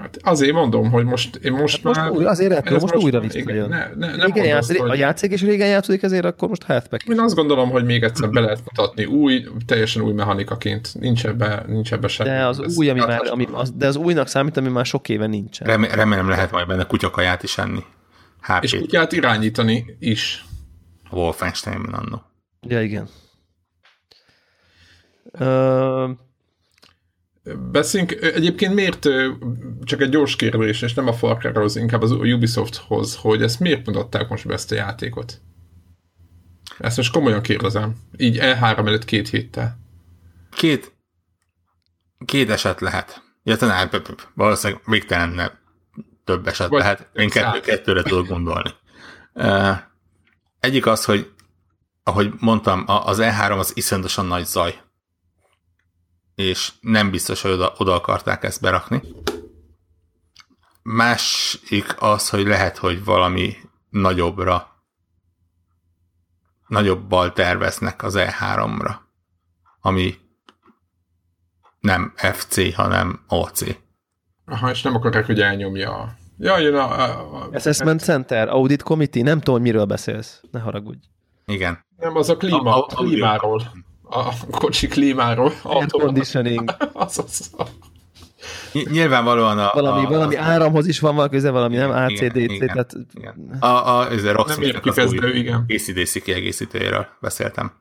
Hát 0.00 0.16
azért 0.22 0.52
mondom, 0.52 0.90
hogy 0.90 1.04
most 1.04 1.36
én 1.36 1.52
most, 1.52 1.84
Most 1.84 2.00
már... 2.00 2.10
új, 2.10 2.24
azért 2.24 2.52
retro, 2.52 2.74
ez 2.74 2.80
most, 2.82 2.94
újra 2.94 3.06
igen, 3.22 3.30
visszajön. 3.30 3.68
Ne, 3.68 3.88
ne, 3.94 4.16
nem 4.16 4.26
Régen 4.26 4.44
játsz, 4.44 4.68
azt, 4.70 4.78
A 4.78 4.86
hogy- 4.88 4.98
játék 4.98 5.32
is 5.32 5.40
régen 5.42 5.68
játszódik, 5.68 6.02
ezért 6.02 6.24
akkor 6.24 6.48
most 6.48 6.62
Healthpack. 6.64 7.04
Én 7.08 7.20
azt 7.20 7.34
gondolom, 7.34 7.70
hogy 7.70 7.84
még 7.84 8.02
egyszer 8.02 8.30
be 8.30 8.40
lehet 8.40 8.58
mutatni 8.64 9.04
új, 9.04 9.46
teljesen 9.66 10.02
új 10.02 10.12
mechanikaként. 10.12 10.94
Nincs 11.00 11.26
ebbe, 11.26 11.64
nincs 11.66 11.92
ebbe 11.92 12.08
semmi. 12.08 12.28
De 12.28 12.46
az 12.46 12.60
Ez 12.60 12.76
új, 12.78 12.90
ami 12.90 13.00
már, 13.00 13.20
ami, 13.30 13.46
az, 13.52 13.72
de 13.72 13.86
az 13.86 13.96
újnak 13.96 14.28
számít, 14.28 14.56
ami 14.56 14.68
már 14.68 14.86
sok 14.86 15.08
éve 15.08 15.26
nincsen. 15.26 15.66
remé- 15.66 15.92
remélem 15.94 16.28
lehet 16.28 16.50
majd 16.50 16.66
benne 16.66 16.84
kutyakaját 16.84 17.42
is 17.42 17.58
enni. 17.58 17.84
És 18.60 18.72
HP-t, 18.72 18.80
kutyát 18.80 19.12
irányítani 19.12 19.96
is. 19.98 20.44
a 21.10 21.16
Wolfensteinben 21.16 21.94
annó. 21.94 22.22
Ja, 22.60 22.82
igen. 22.82 23.08
Ö, 25.32 26.08
Beszéljünk, 27.54 28.12
egyébként 28.12 28.74
miért, 28.74 29.06
csak 29.84 30.00
egy 30.00 30.08
gyors 30.08 30.36
kérdés, 30.36 30.82
és 30.82 30.94
nem 30.94 31.08
a 31.08 31.12
Far 31.12 31.36
Cry-hoz, 31.38 31.76
inkább 31.76 32.02
az 32.02 32.10
Ubisofthoz, 32.10 33.16
hogy 33.16 33.42
ezt 33.42 33.60
miért 33.60 33.86
mutatták 33.86 34.28
most 34.28 34.46
be 34.46 34.54
ezt 34.54 34.72
a 34.72 34.74
játékot? 34.74 35.40
Ezt 36.78 36.96
most 36.96 37.12
komolyan 37.12 37.42
kérdezem. 37.42 37.96
Így 38.16 38.38
E3 38.40 38.86
előtt 38.86 39.04
két 39.04 39.28
héttel. 39.28 39.78
Két, 40.50 40.92
két 42.24 42.50
eset 42.50 42.80
lehet. 42.80 43.22
Ja, 43.42 43.56
talán 43.56 43.90
valószínűleg 44.34 44.82
végtelen 44.86 45.28
nem 45.28 45.50
több 46.24 46.46
eset 46.46 46.68
Vagy 46.68 46.80
lehet. 46.80 47.08
Én 47.14 47.28
kettő, 47.28 47.60
kettőre 47.60 48.02
tudok 48.02 48.28
gondolni. 48.28 48.70
Egyik 50.60 50.86
az, 50.86 51.04
hogy 51.04 51.30
ahogy 52.02 52.32
mondtam, 52.38 52.84
az 52.86 53.18
E3 53.20 53.58
az 53.58 53.72
iszonyatosan 53.74 54.26
nagy 54.26 54.44
zaj. 54.44 54.80
És 56.36 56.72
nem 56.80 57.10
biztos, 57.10 57.42
hogy 57.42 57.50
oda, 57.50 57.72
oda 57.76 57.94
akarták 57.94 58.42
ezt 58.44 58.60
berakni. 58.60 59.02
Másik 60.82 62.02
az, 62.02 62.30
hogy 62.30 62.46
lehet, 62.46 62.76
hogy 62.78 63.04
valami 63.04 63.56
nagyobbra 63.90 64.74
nagyobbal 66.66 67.32
terveznek 67.32 68.02
az 68.02 68.14
E3-ra, 68.18 68.94
ami 69.80 70.14
nem 71.80 72.12
FC, 72.16 72.74
hanem 72.74 73.24
OC. 73.28 73.60
Aha, 74.46 74.70
és 74.70 74.82
nem 74.82 74.94
akarják, 74.94 75.26
hogy 75.26 75.40
elnyomja. 75.40 75.92
a- 75.98 76.14
Ja, 76.38 76.58
jön 76.58 76.74
a... 76.74 76.90
a, 77.00 77.34
a 77.42 77.48
Assessment 77.52 78.00
Center, 78.00 78.48
Audit 78.48 78.82
Committee, 78.82 79.22
nem 79.22 79.40
tudom, 79.40 79.62
miről 79.62 79.84
beszélsz. 79.84 80.40
Ne 80.50 80.60
haragudj. 80.60 81.06
Igen. 81.46 81.84
nem, 81.96 82.16
az 82.16 82.28
a 82.28 82.36
klíma, 82.36 82.60
A- 82.60 82.74
a, 82.74 82.76
a- 82.76 82.80
a 82.80 82.94
klímáról. 82.94 83.62
A 84.10 84.32
kocsi 84.50 84.86
klímáról. 84.86 85.52
Air 85.62 85.86
conditioning. 85.90 86.74
Az, 86.92 87.18
az, 87.26 87.50
az. 87.56 87.66
Ny- 88.72 88.90
Nyilvánvalóan 88.90 89.58
a... 89.58 89.70
Valami, 89.72 90.04
a, 90.04 90.08
valami 90.08 90.36
áramhoz 90.36 90.86
is 90.86 91.00
van 91.00 91.14
valami 91.14 91.30
köze, 91.30 91.50
valami 91.50 91.76
nem 91.76 91.90
ACDC, 91.90 92.34
igen, 92.36 92.66
tehát 92.66 92.92
igen. 93.14 93.56
A, 93.60 93.66
a, 93.66 94.10
ez 94.10 94.22
a 94.22 94.26
Nem 94.26 94.34
Rocksmith-nek 94.36 94.96
az 94.96 95.12
új 95.12 95.30
igen. 95.30 95.64
ACDC 95.68 96.22
kiegészítőjéről 96.22 97.06
beszéltem. 97.20 97.72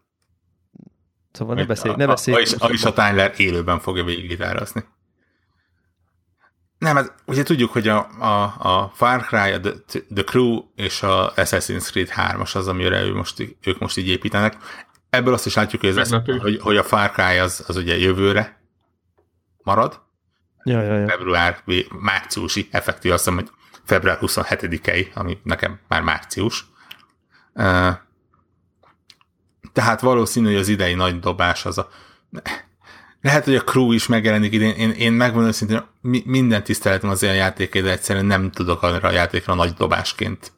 szóval 1.32 1.56
ne 1.56 1.66
beszélj, 1.66 1.94
a- 1.94 1.98
ne 1.98 2.04
a- 2.04 2.08
beszélj. 2.08 2.38
A, 2.38 2.40
és, 2.40 2.54
a, 2.60 2.68
és 2.68 2.84
a 2.84 2.94
Tyler 2.94 3.34
élőben 3.38 3.80
fogja 3.80 4.04
végiggitározni. 4.04 4.84
Nem, 6.78 6.96
hát 6.96 7.14
ugye 7.26 7.44
tudjuk, 7.44 7.72
hogy 7.72 7.88
a, 7.88 8.08
a, 8.20 8.44
a 8.60 8.92
Far 8.94 9.26
Cry, 9.26 9.52
a 9.52 9.60
The, 9.60 9.72
The 10.14 10.24
Crew 10.24 10.64
és 10.76 11.04
a 11.04 11.34
Assassin's 11.36 11.90
Creed 11.90 12.10
3-as 12.16 12.56
az, 12.56 12.68
amire 12.68 13.02
ő 13.04 13.14
most, 13.14 13.58
ők 13.64 13.80
most 13.80 13.98
így 13.98 14.08
építenek. 14.08 14.58
Ebből 15.16 15.34
azt 15.34 15.46
is 15.46 15.56
látjuk, 15.56 15.82
hogy, 15.82 15.90
ez, 15.98 16.10
Meglepő. 16.10 16.38
hogy, 16.38 16.60
hogy 16.62 16.78
a 16.78 16.84
Far 16.84 17.12
Cry 17.12 17.38
az, 17.38 17.64
az 17.68 17.76
ugye 17.76 17.98
jövőre 17.98 18.62
marad, 19.64 20.04
Ja, 20.68 20.82
ja, 20.82 20.98
ja. 20.98 21.08
február, 21.08 21.64
márciusi, 22.00 22.68
effektív 22.72 23.12
azt 23.12 23.24
hiszem, 23.24 23.40
hogy 23.40 23.50
február 23.84 24.18
27-ei, 24.22 25.14
ami 25.14 25.38
nekem 25.44 25.80
már 25.88 26.02
március. 26.02 26.66
Tehát 29.74 30.02
valószínű, 30.02 30.46
hogy 30.46 30.56
az 30.56 30.68
idei 30.68 30.94
nagy 30.94 31.20
dobás 31.20 31.66
az 31.66 31.78
a... 31.78 31.90
Lehet, 33.22 33.46
hogy 33.46 33.56
a 33.56 33.64
crew 33.64 33.92
is 33.92 34.08
megjelenik 34.08 34.54
idén. 34.54 34.76
Én, 34.76 34.92
én 34.92 35.14
megmondom 35.14 35.52
szintén, 35.52 35.84
mi, 36.02 36.24
minden 36.26 36.64
tiszteletem 36.64 37.10
az 37.10 37.24
ilyen 37.24 37.36
játéké, 37.36 37.82
de 37.82 37.92
egyszerűen 37.92 38.26
nem 38.26 38.52
tudok 38.52 38.82
arra 38.82 39.08
a 39.08 39.12
játékra 39.12 39.54
nagy 39.54 39.74
dobásként. 39.74 40.52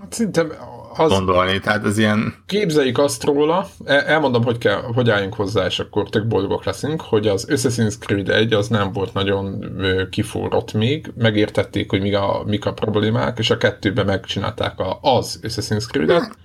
Hát 0.00 0.12
Szerintem 0.12 0.52
az, 0.96 1.10
gondolni, 1.10 1.58
tehát 1.58 1.84
ez 1.84 1.98
ilyen... 1.98 2.34
Képzeljük 2.46 2.98
azt 2.98 3.24
róla, 3.24 3.68
elmondom, 3.84 4.44
hogy, 4.44 4.58
kell, 4.58 4.82
hogy 4.94 5.10
álljunk 5.10 5.34
hozzá, 5.34 5.66
és 5.66 5.78
akkor 5.78 6.08
tök 6.08 6.26
boldogok 6.26 6.64
leszünk, 6.64 7.00
hogy 7.00 7.26
az 7.26 7.46
Assassin's 7.48 7.98
Creed 7.98 8.28
1 8.28 8.52
az 8.52 8.68
nem 8.68 8.92
volt 8.92 9.12
nagyon 9.14 9.64
kiforrott 10.10 10.72
még, 10.72 11.12
megértették, 11.16 11.90
hogy 11.90 12.00
mik 12.00 12.16
a, 12.16 12.42
mik 12.46 12.66
a 12.66 12.72
problémák, 12.72 13.38
és 13.38 13.50
a 13.50 13.56
kettőben 13.56 14.06
megcsinálták 14.06 14.78
a, 14.78 14.98
az 15.02 15.40
Assassin's 15.42 15.88
Creed-et, 15.88 16.36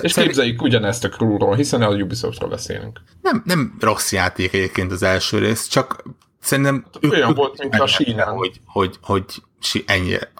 és 0.00 0.14
képzeljük 0.14 0.62
ugyanezt 0.62 1.04
a 1.04 1.08
crewról, 1.08 1.54
hiszen 1.54 1.82
a 1.82 1.88
Ubisoftról 1.88 2.48
beszélünk. 2.48 3.00
Nem, 3.22 3.42
nem 3.44 3.76
rossz 3.80 4.12
játék 4.12 4.52
egyébként 4.54 4.92
az 4.92 5.02
első 5.02 5.38
rész, 5.38 5.66
csak 5.66 6.04
szerintem 6.40 6.84
olyan 7.10 7.30
ők, 7.30 7.36
volt, 7.36 7.58
mint 7.58 7.74
a 7.74 7.86
sínen. 7.86 8.26
Hogy, 8.26 8.60
hogy, 8.66 8.96
hogy, 9.02 9.24
hogy 9.72 9.84
ennyire, 9.86 10.32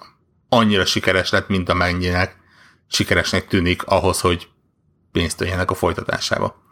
annyira 0.49 0.85
sikeres 0.85 1.29
lett, 1.29 1.47
mint 1.47 1.69
amennyinek 1.69 2.43
sikeresnek 2.95 3.47
tűnik 3.47 3.83
ahhoz, 3.83 4.19
hogy 4.19 4.49
pénzt 5.11 5.41
öljenek 5.41 5.71
a 5.71 5.75
folytatásába. 5.75 6.63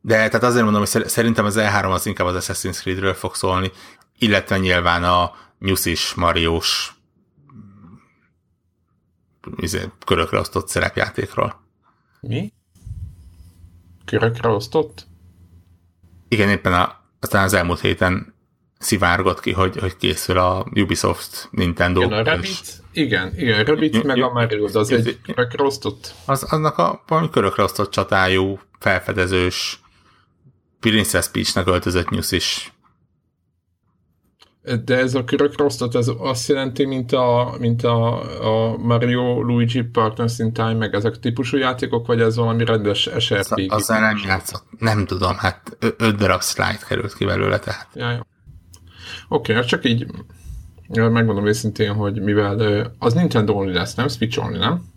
De 0.00 0.14
tehát 0.14 0.42
azért 0.42 0.64
mondom, 0.64 0.84
hogy 0.92 1.08
szerintem 1.08 1.44
az 1.44 1.56
E3 1.58 1.92
az 1.92 2.06
inkább 2.06 2.26
az 2.26 2.46
Assassin's 2.48 2.78
Creed-ről 2.78 3.14
fog 3.14 3.34
szólni, 3.34 3.70
illetve 4.18 4.58
nyilván 4.58 5.04
a 5.04 5.32
Nyuszis, 5.58 6.14
Mariós 6.14 6.94
izé, 9.56 9.90
körökre 10.04 10.38
osztott 10.38 10.68
szerepjátékról. 10.68 11.60
Mi? 12.20 12.52
Körökre 14.04 14.48
osztott? 14.48 15.06
Igen, 16.28 16.48
éppen 16.48 16.72
a, 16.72 17.00
aztán 17.20 17.44
az 17.44 17.52
elmúlt 17.52 17.80
héten 17.80 18.34
szivárgott 18.86 19.40
ki, 19.40 19.52
hogy, 19.52 19.76
hogy 19.76 19.96
készül 19.96 20.38
a 20.38 20.66
Ubisoft 20.74 21.48
Nintendo. 21.50 22.00
Igen, 22.00 22.18
a 22.18 22.22
Rabbit, 22.22 22.82
igen, 22.92 23.32
igen, 23.36 23.64
Rabbit 23.64 24.02
meg 24.02 24.22
a 24.22 24.32
Mario, 24.32 24.68
az 24.72 24.90
egy 24.92 25.18
körökre 25.22 25.64
osztott? 25.64 26.14
Az, 26.24 26.42
annak 26.42 26.78
a 26.78 27.02
valami 27.06 27.30
körökre 27.30 27.62
osztott 27.62 27.90
csatájú, 27.90 28.60
felfedezős, 28.78 29.80
Princess 30.80 31.28
Peach-nek 31.28 31.66
öltözött 31.66 32.10
nyusz 32.10 32.32
is. 32.32 32.72
De 34.84 34.96
ez 34.96 35.14
a 35.14 35.24
körökre 35.24 35.64
osztott, 35.64 35.94
ez 35.94 36.10
azt 36.18 36.48
jelenti, 36.48 36.84
mint 36.84 37.12
a, 37.12 37.56
mint 37.58 37.82
a, 37.82 38.20
a 38.70 38.76
Mario, 38.76 39.42
Luigi, 39.42 39.82
Partners 39.82 40.38
in 40.38 40.52
Time, 40.52 40.74
meg 40.74 40.94
ezek 40.94 41.18
típusú 41.18 41.56
játékok, 41.56 42.06
vagy 42.06 42.20
ez 42.20 42.36
valami 42.36 42.64
rendes 42.64 43.10
SRPG? 43.18 43.72
Az, 43.72 43.82
azzal 43.82 44.00
nem 44.00 44.20
játszott. 44.26 44.64
Nem 44.78 45.06
tudom, 45.06 45.36
hát 45.36 45.76
öt 45.96 46.16
darab 46.16 46.42
slide 46.42 46.78
került 46.88 47.14
ki 47.14 47.24
belőle, 47.24 47.58
tehát. 47.58 47.88
Ja, 47.94 48.10
ja. 48.10 48.26
Oké, 49.28 49.52
okay, 49.52 49.64
csak 49.64 49.84
így 49.84 50.06
megmondom 50.88 51.46
őszintén, 51.46 51.92
hogy 51.92 52.22
mivel 52.22 52.92
az 52.98 53.12
Nintendo 53.12 53.52
only 53.52 53.72
lesz, 53.72 53.94
nem? 53.94 54.08
Switch 54.08 54.44
only, 54.44 54.58
nem? 54.58 54.94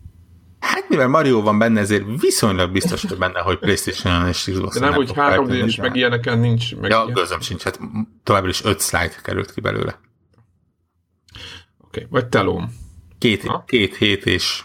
Hát 0.59 0.89
mivel 0.89 1.07
Mario 1.07 1.41
van 1.41 1.57
benne, 1.57 1.79
ezért 1.79 2.21
viszonylag 2.21 2.71
biztos 2.71 3.05
hogy 3.05 3.17
benne, 3.17 3.39
hogy 3.39 3.59
Playstation 3.59 4.27
és 4.27 4.49
Xbox. 4.51 4.79
De 4.79 4.85
nem, 4.85 4.93
hogy 4.93 5.13
3 5.13 5.47
d 5.47 5.53
is 5.53 5.75
meg 5.75 5.95
ilyeneken 5.95 6.39
nincs. 6.39 6.75
Meg 6.75 6.89
ja, 6.89 7.05
közöm 7.13 7.39
sincs, 7.39 7.63
hát 7.63 7.79
továbbra 8.23 8.49
is 8.49 8.63
5 8.63 8.81
slide 8.81 9.15
került 9.23 9.53
ki 9.53 9.61
belőle. 9.61 9.99
Oké, 11.77 12.03
okay. 12.03 12.05
vagy 12.09 12.27
telóm. 12.27 12.73
Két, 13.17 13.51
két 13.65 13.95
hét 13.95 14.25
és 14.25 14.63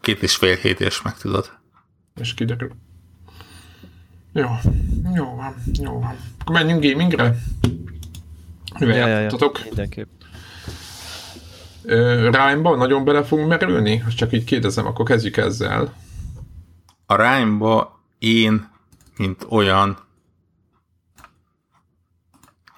két 0.00 0.22
és 0.22 0.36
fél 0.36 0.56
hét 0.56 0.80
és 0.80 1.02
meg 1.02 1.16
tudod. 1.16 1.50
És 2.20 2.34
kiderül. 2.34 2.70
Jó, 4.32 4.48
jó 5.14 5.34
van, 5.34 5.54
jó 5.82 6.00
van. 6.00 6.16
Akkor 6.38 6.54
menjünk 6.54 6.82
gamingre? 6.82 7.36
Mivel 8.78 8.96
ja, 8.96 9.06
játszottatok? 9.06 9.58
Ja, 9.58 9.64
ja. 9.64 9.68
Mindenképp. 9.68 10.08
Rhyme-ba 12.32 12.76
nagyon 12.76 13.04
bele 13.04 13.24
fogunk 13.24 13.48
merülni? 13.48 14.00
Most 14.04 14.16
csak 14.16 14.32
így 14.32 14.44
kérdezem, 14.44 14.86
akkor 14.86 15.04
kezdjük 15.04 15.36
ezzel. 15.36 15.94
A 17.06 17.14
Rhyme-ba 17.16 18.00
én, 18.18 18.68
mint 19.16 19.46
olyan 19.48 20.06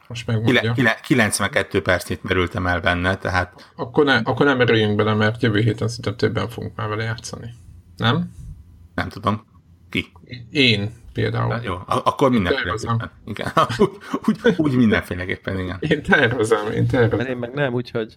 most 0.09 0.27
megmondja. 0.27 0.75
92 1.03 1.83
percét 1.83 2.23
merültem 2.23 2.67
el 2.67 2.81
benne, 2.81 3.17
tehát... 3.17 3.73
Akkor, 3.77 4.05
ne, 4.05 4.17
akkor 4.17 4.47
nem 4.47 4.57
merüljünk 4.57 4.97
bele, 4.97 5.15
mert 5.15 5.43
jövő 5.43 5.61
héten 5.61 5.89
szinte 5.89 6.15
többen 6.15 6.49
fogunk 6.49 6.77
már 6.77 6.89
vele 6.89 7.03
játszani. 7.03 7.55
Nem? 7.97 8.31
Nem 8.95 9.09
tudom. 9.09 9.47
Ki? 9.91 10.13
Én 10.51 10.91
például. 11.13 11.49
Na, 11.49 11.61
jó, 11.63 11.75
akkor 11.87 12.31
mindenféleképpen. 12.31 13.11
Igen. 13.27 13.53
úgy, 13.79 13.91
úgy, 14.27 14.55
úgy 14.57 14.73
mindenféleképpen, 14.73 15.59
igen. 15.59 15.77
Én 15.81 16.03
tervezem, 16.03 16.73
én 16.73 16.87
tervezem. 16.87 17.17
Mert 17.17 17.29
én 17.29 17.37
meg 17.37 17.55
nem, 17.55 17.75
úgyhogy... 17.75 18.17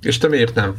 És 0.00 0.18
te 0.18 0.28
miért 0.28 0.54
nem? 0.54 0.74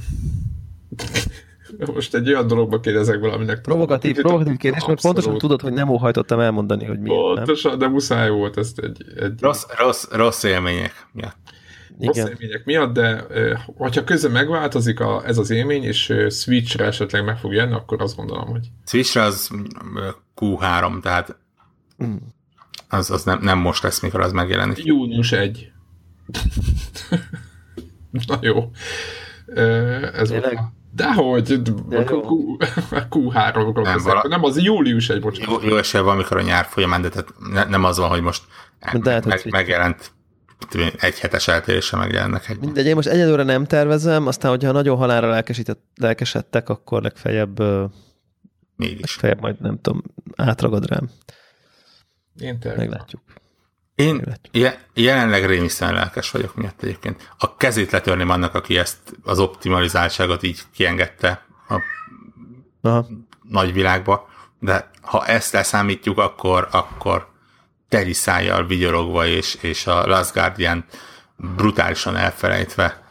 Most 1.93 2.15
egy 2.15 2.27
olyan 2.27 2.47
dologba 2.47 2.79
kérdezek 2.79 3.19
valaminek. 3.19 3.61
Provokatív, 3.61 4.15
provokatív 4.15 4.57
kérdés, 4.57 4.85
mert 4.85 5.01
pontosan 5.01 5.37
tudod, 5.37 5.61
hogy 5.61 5.73
nem 5.73 5.89
óhajtottam 5.89 6.39
elmondani, 6.39 6.85
hogy 6.85 6.99
miért 6.99 7.19
Pontosan, 7.19 7.71
nem. 7.71 7.79
de 7.79 7.87
muszáj 7.87 8.29
volt 8.29 8.57
ezt 8.57 8.79
egy... 8.79 9.05
egy... 9.19 9.33
Rossz, 9.39 9.63
rossz, 9.77 10.07
rossz 10.11 10.43
élmények 10.43 11.07
miatt. 11.11 11.37
Rossz 11.99 12.15
Igen. 12.15 12.27
élmények 12.27 12.65
miatt, 12.65 12.93
de 12.93 13.25
hogyha 13.77 14.03
közben 14.03 14.31
megváltozik 14.31 14.99
a, 14.99 15.23
ez 15.25 15.37
az 15.37 15.49
élmény, 15.49 15.83
és 15.83 16.13
Switchre 16.29 16.85
esetleg 16.85 17.23
meg 17.23 17.37
fog 17.37 17.53
jönni, 17.53 17.73
akkor 17.73 18.01
azt 18.01 18.15
gondolom, 18.15 18.47
hogy... 18.47 18.67
Switchre 18.85 19.21
az 19.21 19.51
Q3, 20.35 21.01
tehát 21.01 21.37
mm. 22.03 22.15
az, 22.89 23.11
az 23.11 23.23
nem, 23.23 23.39
nem 23.41 23.57
most 23.57 23.83
lesz, 23.83 23.99
mikor 23.99 24.19
az 24.19 24.31
megjelenik. 24.31 24.83
Június 24.83 25.31
1. 25.31 25.71
Na 28.27 28.37
jó. 28.41 28.71
Ez 30.13 30.27
Tényleg? 30.27 30.53
volt. 30.53 30.69
Dehogy, 30.93 31.61
Q3-ról 33.09 33.83
nem, 33.83 33.99
vala... 34.03 34.27
nem, 34.27 34.43
az 34.43 34.61
július 34.61 35.09
egy, 35.09 35.21
bocsánat. 35.21 35.61
Jó, 35.61 35.69
jó 35.69 35.77
esély 35.77 36.01
van, 36.01 36.13
amikor 36.13 36.37
a 36.37 36.41
nyár 36.41 36.65
folyamán, 36.65 37.01
de 37.01 37.09
tehát 37.09 37.33
ne, 37.51 37.63
nem 37.63 37.83
az 37.83 37.97
van, 37.97 38.09
hogy 38.09 38.21
most 38.21 38.43
de 38.93 39.11
hát, 39.11 39.25
meg, 39.25 39.47
megjelent 39.49 40.11
egy 40.99 41.19
hetes 41.19 41.47
eltérése 41.47 41.97
megjelennek. 41.97 42.49
Egy. 42.49 42.59
Mindegy, 42.59 42.85
én 42.85 42.95
most 42.95 43.07
egyelőre 43.07 43.43
nem 43.43 43.65
tervezem, 43.65 44.27
aztán, 44.27 44.51
hogyha 44.51 44.71
nagyon 44.71 44.97
halára 44.97 45.41
lelkesedtek, 45.95 46.69
akkor 46.69 47.01
legfeljebb 47.01 47.59
Mégis. 48.81 49.01
Legfeljebb 49.01 49.41
majd 49.41 49.61
nem 49.61 49.81
tudom, 49.81 50.03
átragad 50.35 50.85
rám. 50.85 51.09
Én 52.39 52.59
tervezem. 52.59 52.89
Meglátjuk. 52.89 53.21
Én 53.95 54.37
je, 54.51 54.85
jelenleg 54.93 55.45
rémisztően 55.45 55.93
lelkes 55.93 56.31
vagyok 56.31 56.55
miatt 56.55 56.83
egyébként. 56.83 57.33
A 57.37 57.55
kezét 57.57 57.91
letörném 57.91 58.29
annak, 58.29 58.53
aki 58.55 58.77
ezt 58.77 58.97
az 59.23 59.39
optimalizáltságot 59.39 60.43
így 60.43 60.59
kiengedte 60.73 61.45
a 61.67 61.81
Aha. 62.81 63.07
nagyvilágba, 63.49 64.29
de 64.59 64.89
ha 65.01 65.25
ezt 65.25 65.53
leszámítjuk, 65.53 66.17
akkor, 66.17 66.67
akkor 66.71 67.30
teri 67.91 68.13
szájjal 68.13 68.65
vigyorogva 68.65 69.25
és, 69.25 69.57
és 69.61 69.87
a 69.87 70.07
Last 70.07 70.33
Guardian 70.33 70.85
brutálisan 71.37 72.15
elfelejtve 72.15 73.03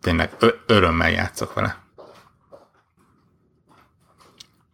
tényleg 0.00 0.30
ö- 0.38 0.58
örömmel 0.66 1.10
játszok 1.10 1.54
vele. 1.54 1.82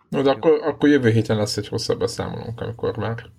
No, 0.08 0.22
de 0.22 0.30
akkor, 0.30 0.60
akkor 0.62 0.88
jövő 0.88 1.10
héten 1.10 1.36
lesz 1.36 1.56
egy 1.56 1.68
hosszabb 1.68 1.98
beszámolónk, 1.98 2.60
amikor 2.60 2.96
már 2.96 3.30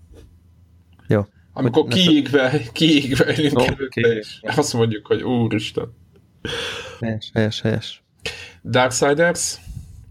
jó. 1.08 1.26
Amikor 1.54 1.88
kiégve, 1.88 2.62
kiégve 2.72 3.36
élünk 3.36 3.54
no, 3.54 3.64
előtte, 3.64 4.02
és 4.02 4.40
azt 4.42 4.74
mondjuk, 4.74 5.08
hogy 5.08 5.22
úristen. 5.22 5.94
Helyes, 7.00 7.30
helyes, 7.34 7.62
helyes. 7.62 8.04
Darksiders, 8.64 9.56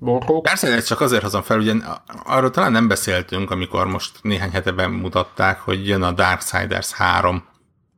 Borrók. 0.00 0.44
Darksiders 0.44 0.86
csak 0.86 1.00
azért 1.00 1.22
hozom 1.22 1.42
fel, 1.42 1.58
ugye 1.58 1.74
arról 2.24 2.50
talán 2.50 2.72
nem 2.72 2.88
beszéltünk, 2.88 3.50
amikor 3.50 3.86
most 3.86 4.18
néhány 4.22 4.50
hete 4.50 4.72
bemutatták, 4.72 5.60
hogy 5.60 5.88
jön 5.88 6.02
a 6.02 6.12
Darksiders 6.12 6.92
3. 6.92 7.44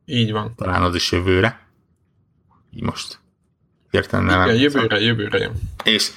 Így 0.05 0.31
van. 0.31 0.53
Talán 0.55 0.81
az 0.81 0.95
is 0.95 1.11
jövőre. 1.11 1.59
Így 2.71 2.83
most 2.83 3.19
értem 3.91 4.23
nem. 4.25 4.41
Igen, 4.41 4.61
jövőre, 4.61 4.99
jövőre 4.99 5.37
jön. 5.37 5.51
És 5.83 6.11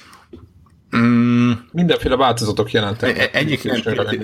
Mm, 0.95 1.51
Mindenféle 1.71 2.15
változatok 2.15 2.71
jelentek. 2.71 3.17
E- 3.17 3.29
egyik 3.33 3.61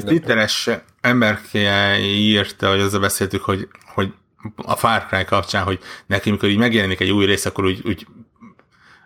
twitteres 0.05 0.69
emberke 1.01 1.99
írta, 1.99 2.69
hogy 2.69 2.79
azzal 2.79 2.99
beszéltük, 2.99 3.43
hogy, 3.43 3.67
hogy 3.93 4.13
a 4.55 4.75
Far 4.75 5.05
Cry 5.05 5.25
kapcsán, 5.25 5.63
hogy 5.63 5.79
neki, 6.05 6.31
mikor 6.31 6.49
így 6.49 6.57
megjelenik 6.57 6.99
egy 6.99 7.09
új 7.09 7.25
rész, 7.25 7.45
akkor 7.45 7.65
úgy, 7.65 7.81
úgy 7.85 8.07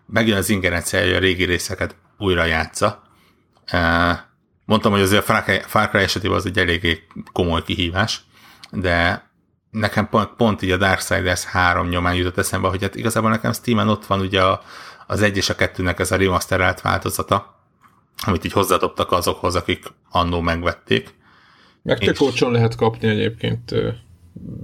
megjön 0.06 0.38
az 0.38 0.50
ingerencia, 0.50 1.02
hogy 1.02 1.14
a 1.14 1.20
régi 1.20 1.44
részeket 1.44 1.96
újra 2.18 2.46
játsza. 2.46 3.02
Mondtam, 4.66 4.92
hogy 4.92 5.02
azért 5.02 5.30
a 5.30 5.44
Far 5.62 5.90
Cry, 5.90 6.02
esetében 6.02 6.38
az 6.38 6.46
egy 6.46 6.58
eléggé 6.58 7.08
komoly 7.32 7.64
kihívás, 7.64 8.22
de 8.72 9.30
nekem 9.72 10.10
pont, 10.10 10.30
pont 10.38 10.62
így 10.62 10.72
a 10.72 10.78
Darksiders 10.78 11.46
3 11.46 11.88
nyomán 11.88 12.16
jutott 12.16 12.38
eszembe, 12.38 12.68
hogy 12.68 12.82
hát 12.82 12.96
igazából 12.96 13.30
nekem 13.30 13.54
Steam-en 13.54 13.90
ott 13.90 14.06
van 14.06 14.20
ugye 14.20 14.42
a, 14.42 14.62
az 15.08 15.22
egy 15.22 15.38
és 15.38 15.50
a 15.50 15.56
kettőnek 15.56 16.00
ez 16.00 16.12
a 16.12 16.16
remasterelt 16.16 16.82
változata, 16.82 17.56
amit 18.26 18.46
így 18.46 18.52
hozzádobtak 18.52 19.12
azokhoz, 19.12 19.56
akik 19.56 19.86
annó 20.10 20.42
megvették. 20.42 21.16
Meg 21.82 22.00
tök 22.00 22.22
olcsón 22.22 22.52
lehet 22.52 22.76
kapni 22.76 23.08
egyébként 23.08 23.74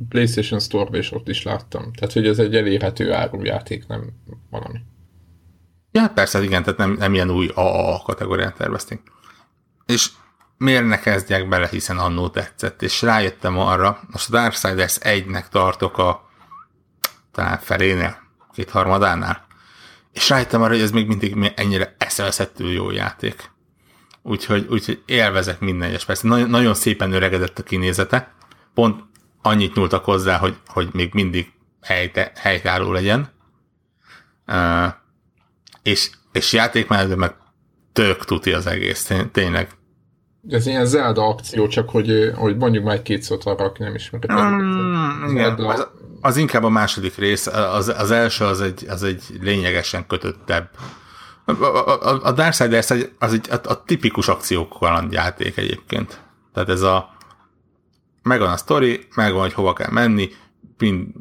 PlayStation 0.09 0.59
Store-ba, 0.59 0.97
és 0.97 1.11
ott 1.11 1.27
is 1.27 1.43
láttam. 1.43 1.93
Tehát, 1.93 2.13
hogy 2.13 2.27
ez 2.27 2.39
egy 2.39 2.55
elérhető 2.55 3.13
árujáték, 3.13 3.87
nem 3.87 4.09
valami. 4.49 4.79
Ja, 5.95 6.09
persze, 6.09 6.43
igen, 6.43 6.63
tehát 6.63 6.79
nem, 6.79 6.91
nem 6.91 7.13
ilyen 7.13 7.29
új 7.29 7.51
AA 7.55 8.01
kategóriát 8.01 8.55
terveztünk. 8.55 9.01
És 9.85 10.09
miért 10.57 10.87
ne 10.87 10.99
kezdjek 10.99 11.47
bele, 11.47 11.67
hiszen 11.67 11.97
annó 11.97 12.29
tetszett, 12.29 12.81
és 12.81 13.01
rájöttem 13.01 13.57
arra, 13.57 13.99
most 14.11 14.29
a 14.29 14.31
Darksiders 14.31 14.97
1-nek 15.01 15.47
tartok 15.47 15.97
a 15.97 16.29
talán 17.31 17.57
felénél, 17.57 18.17
kétharmadánál, 18.53 19.45
és 20.11 20.29
rájöttem 20.29 20.61
arra, 20.61 20.73
hogy 20.73 20.81
ez 20.81 20.91
még 20.91 21.07
mindig 21.07 21.53
ennyire 21.55 21.95
eszeveszettül 21.97 22.71
jó 22.71 22.91
játék. 22.91 23.51
Úgyhogy, 24.21 24.67
úgyhogy 24.69 25.03
élvezek 25.05 25.59
minden 25.59 25.89
egyes 25.89 26.05
persze. 26.05 26.27
Nagyon, 26.27 26.49
nagyon 26.49 26.73
szépen 26.73 27.11
öregedett 27.11 27.59
a 27.59 27.63
kinézete, 27.63 28.33
pont 28.73 29.03
annyit 29.41 29.75
nyúltak 29.75 30.05
hozzá, 30.05 30.37
hogy, 30.37 30.57
hogy 30.67 30.89
még 30.91 31.13
mindig 31.13 31.51
helyte, 31.81 32.31
helytálló 32.35 32.91
legyen. 32.91 33.31
Uh, 34.47 34.93
és, 35.83 36.09
és 36.31 36.53
játékmenetben 36.53 37.17
meg 37.17 37.35
tök 37.93 38.25
tuti 38.25 38.53
az 38.53 38.67
egész, 38.67 39.11
tényleg 39.31 39.69
ez 40.49 40.65
ilyen 40.65 40.85
Zelda 40.85 41.27
akció, 41.27 41.67
csak 41.67 41.89
hogy, 41.89 42.31
hogy 42.35 42.57
mondjuk 42.57 42.83
már 42.83 42.95
egy-két 42.95 43.21
szót 43.21 43.43
arra, 43.43 43.65
aki 43.65 43.83
nem 43.83 43.95
ismeri. 43.95 44.27
Mm, 44.33 45.29
igen, 45.29 45.53
az, 45.53 45.87
az, 46.21 46.37
inkább 46.37 46.63
a 46.63 46.69
második 46.69 47.15
rész, 47.15 47.47
az, 47.47 47.87
az 47.87 48.11
első 48.11 48.45
az 48.45 48.61
egy, 48.61 48.85
az 48.89 49.03
egy 49.03 49.23
lényegesen 49.41 50.07
kötöttebb. 50.07 50.69
A, 51.45 51.51
a, 51.51 52.19
a 52.23 52.31
Darksiders 52.31 52.89
az 52.89 52.97
egy, 52.97 53.11
az 53.19 53.33
egy 53.33 53.47
a, 53.49 53.69
a 53.69 53.83
tipikus 53.83 54.27
akciók 54.27 54.77
játék 55.09 55.57
egyébként. 55.57 56.21
Tehát 56.53 56.69
ez 56.69 56.81
a 56.81 57.15
megvan 58.23 58.51
a 58.51 58.57
sztori, 58.57 59.07
megvan, 59.15 59.41
hogy 59.41 59.53
hova 59.53 59.73
kell 59.73 59.91
menni, 59.91 60.29
pin, 60.77 61.13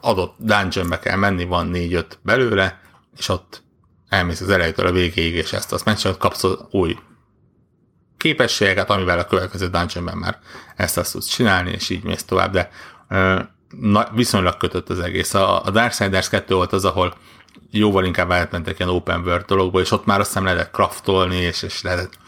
adott 0.00 0.34
dungeonbe 0.38 0.98
kell 0.98 1.16
menni, 1.16 1.44
van 1.44 1.66
négy-öt 1.66 2.18
belőle, 2.22 2.80
és 3.18 3.28
ott 3.28 3.62
elmész 4.08 4.40
az 4.40 4.50
elejétől 4.50 4.86
a 4.86 4.92
végéig, 4.92 5.34
és 5.34 5.52
ezt 5.52 5.72
azt 5.72 5.84
megcsinálod, 5.84 6.20
kapsz 6.20 6.44
új 6.70 6.98
képességeket, 8.16 8.90
amivel 8.90 9.18
a 9.18 9.24
következő 9.24 9.68
dungeonben 9.68 10.16
már 10.16 10.38
ezt 10.76 10.98
azt 10.98 11.12
tudsz 11.12 11.26
csinálni, 11.26 11.70
és 11.70 11.88
így 11.88 12.02
mész 12.04 12.24
tovább, 12.24 12.52
de 12.52 12.70
ö, 13.08 13.40
na, 13.80 14.08
viszonylag 14.14 14.56
kötött 14.56 14.88
az 14.88 15.00
egész. 15.00 15.34
A, 15.34 15.64
a 15.64 15.70
Darksiders 15.70 16.28
2 16.28 16.54
volt 16.54 16.72
az, 16.72 16.84
ahol 16.84 17.14
jóval 17.70 18.04
inkább 18.04 18.30
átmentek 18.30 18.78
ilyen 18.78 18.90
open 18.90 19.20
world 19.20 19.44
dologba, 19.44 19.80
és 19.80 19.90
ott 19.90 20.04
már 20.04 20.20
azt 20.20 20.28
hiszem 20.28 20.44
lehetett 20.44 20.72
craftolni, 20.72 21.36
és, 21.36 21.62
és 21.62 21.82
lehetett 21.82 22.18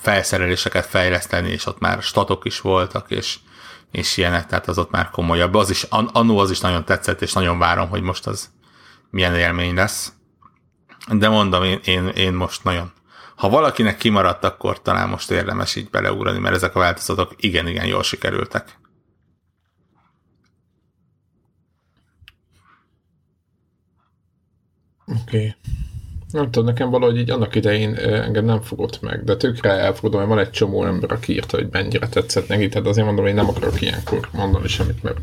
felszereléseket 0.00 0.86
fejleszteni, 0.86 1.50
és 1.50 1.66
ott 1.66 1.78
már 1.78 2.02
statok 2.02 2.44
is 2.44 2.60
voltak, 2.60 3.10
és, 3.10 3.38
és 3.90 4.16
ilyenek, 4.16 4.46
tehát 4.46 4.68
az 4.68 4.78
ott 4.78 4.90
már 4.90 5.10
komolyabb. 5.10 5.54
Az 5.54 5.70
is, 5.70 5.86
annó 5.90 6.38
az 6.38 6.50
is 6.50 6.60
nagyon 6.60 6.84
tetszett, 6.84 7.22
és 7.22 7.32
nagyon 7.32 7.58
várom, 7.58 7.88
hogy 7.88 8.02
most 8.02 8.26
az 8.26 8.50
milyen 9.10 9.34
élmény 9.34 9.74
lesz. 9.74 10.12
De 11.12 11.28
mondom, 11.28 11.64
én, 11.64 11.80
én, 11.84 12.08
én 12.08 12.32
most 12.32 12.64
nagyon 12.64 12.92
ha 13.40 13.48
valakinek 13.48 13.96
kimaradt, 13.96 14.44
akkor 14.44 14.82
talán 14.82 15.08
most 15.08 15.30
érdemes 15.30 15.76
így 15.76 15.90
beleugrani, 15.90 16.38
mert 16.38 16.54
ezek 16.54 16.74
a 16.74 16.78
változatok 16.78 17.34
igen-igen 17.36 17.86
jól 17.86 18.02
sikerültek. 18.02 18.78
Oké. 25.06 25.20
Okay. 25.22 25.54
Nem 26.30 26.44
tudom, 26.44 26.64
nekem 26.64 26.90
valahogy 26.90 27.18
így 27.18 27.30
annak 27.30 27.54
idején 27.54 27.94
engem 27.94 28.44
nem 28.44 28.60
fogott 28.60 29.00
meg, 29.00 29.24
de 29.24 29.36
tökre 29.36 29.70
elfogadom, 29.70 30.20
hogy 30.20 30.28
van 30.28 30.38
egy 30.38 30.50
csomó 30.50 30.84
ember, 30.84 31.12
aki 31.12 31.32
írta, 31.32 31.56
hogy 31.56 31.68
mennyire 31.70 32.08
tetszett 32.08 32.48
neki, 32.48 32.68
tehát 32.68 32.86
azért 32.86 33.06
mondom, 33.06 33.24
hogy 33.24 33.34
nem 33.34 33.48
akarok 33.48 33.80
ilyenkor 33.80 34.28
mondani 34.32 34.68
semmit, 34.68 35.02
mert 35.02 35.18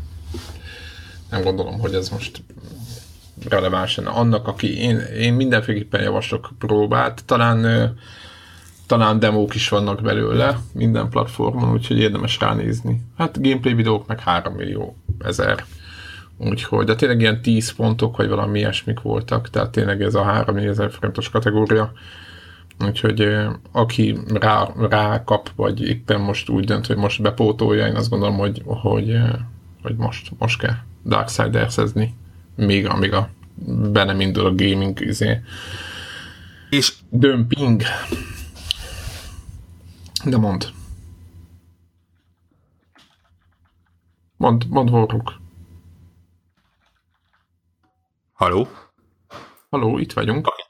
nem 1.30 1.42
gondolom, 1.42 1.78
hogy 1.78 1.94
ez 1.94 2.08
most 2.08 2.42
releváns 3.48 3.96
lenne 3.96 4.10
annak, 4.10 4.46
aki 4.46 4.78
én, 4.80 4.98
én 4.98 5.34
mindenféleképpen 5.34 6.02
javaslok 6.02 6.50
próbát, 6.58 7.24
talán 7.24 7.96
talán 8.88 9.18
demók 9.18 9.54
is 9.54 9.68
vannak 9.68 10.02
belőle 10.02 10.58
minden 10.72 11.08
platformon, 11.08 11.72
úgyhogy 11.72 11.98
érdemes 11.98 12.40
ránézni. 12.40 13.00
Hát 13.16 13.42
gameplay 13.42 13.74
videók 13.74 14.06
meg 14.06 14.20
3 14.20 14.54
millió 14.54 14.96
ezer. 15.18 15.64
Úgyhogy, 16.36 16.84
de 16.84 16.94
tényleg 16.94 17.20
ilyen 17.20 17.42
10 17.42 17.72
pontok, 17.72 18.16
vagy 18.16 18.28
valami 18.28 18.58
ilyesmik 18.58 19.00
voltak, 19.00 19.50
tehát 19.50 19.70
tényleg 19.70 20.02
ez 20.02 20.14
a 20.14 20.22
3 20.22 20.56
ezer 20.56 20.90
forintos 20.90 21.30
kategória. 21.30 21.92
Úgyhogy 22.84 23.28
aki 23.72 24.18
rá, 24.34 24.68
rá 24.88 25.24
kap, 25.24 25.50
vagy 25.56 25.82
éppen 25.82 26.20
most 26.20 26.48
úgy 26.48 26.64
dönt, 26.64 26.86
hogy 26.86 26.96
most 26.96 27.22
bepótolja, 27.22 27.86
én 27.86 27.94
azt 27.94 28.10
gondolom, 28.10 28.36
hogy, 28.36 28.62
hogy, 28.64 29.18
hogy 29.82 29.96
most, 29.96 30.30
most 30.38 30.60
kell 30.60 30.76
Darksiders-ezni, 31.04 32.14
még 32.58 32.86
amíg 32.86 33.12
a, 33.12 33.30
be 33.90 34.04
nem 34.04 34.20
indul 34.20 34.46
a 34.46 34.54
gaming 34.54 35.00
izé. 35.00 35.40
És 36.70 36.92
dömping. 37.10 37.82
De 40.24 40.36
mond. 40.36 40.72
Mond, 44.36 44.68
mond 44.68 44.90
Warhook. 44.90 45.40
Haló? 48.32 48.68
Haló, 49.70 49.98
itt 49.98 50.12
vagyunk. 50.12 50.46
Okay. 50.46 50.64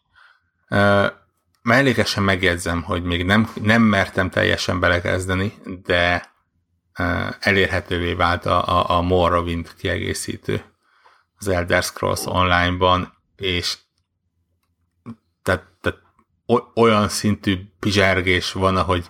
Uh, 0.81 1.13
mellékesen 1.63 2.23
megjegyzem, 2.23 2.83
hogy 2.83 3.03
még 3.03 3.25
nem, 3.25 3.51
nem 3.63 3.83
mertem 3.83 4.31
teljesen 4.31 4.81
belekezdeni, 4.81 5.53
de 5.85 6.33
uh, 6.99 7.35
elérhetővé 7.41 8.13
vált 8.13 8.47
a, 8.47 8.67
a, 8.69 8.97
a 8.97 9.03
Morrowind 9.03 9.75
kiegészítő 9.75 10.63
az 11.39 11.49
Elder 11.49 11.83
Scrolls 11.83 12.25
Online-ban, 12.25 13.13
és 13.37 13.77
tehát, 15.43 15.65
tehát 15.81 15.99
olyan 16.75 17.09
szintű 17.09 17.57
pizsárgés 17.79 18.53
van, 18.53 18.77
ahogy 18.77 19.05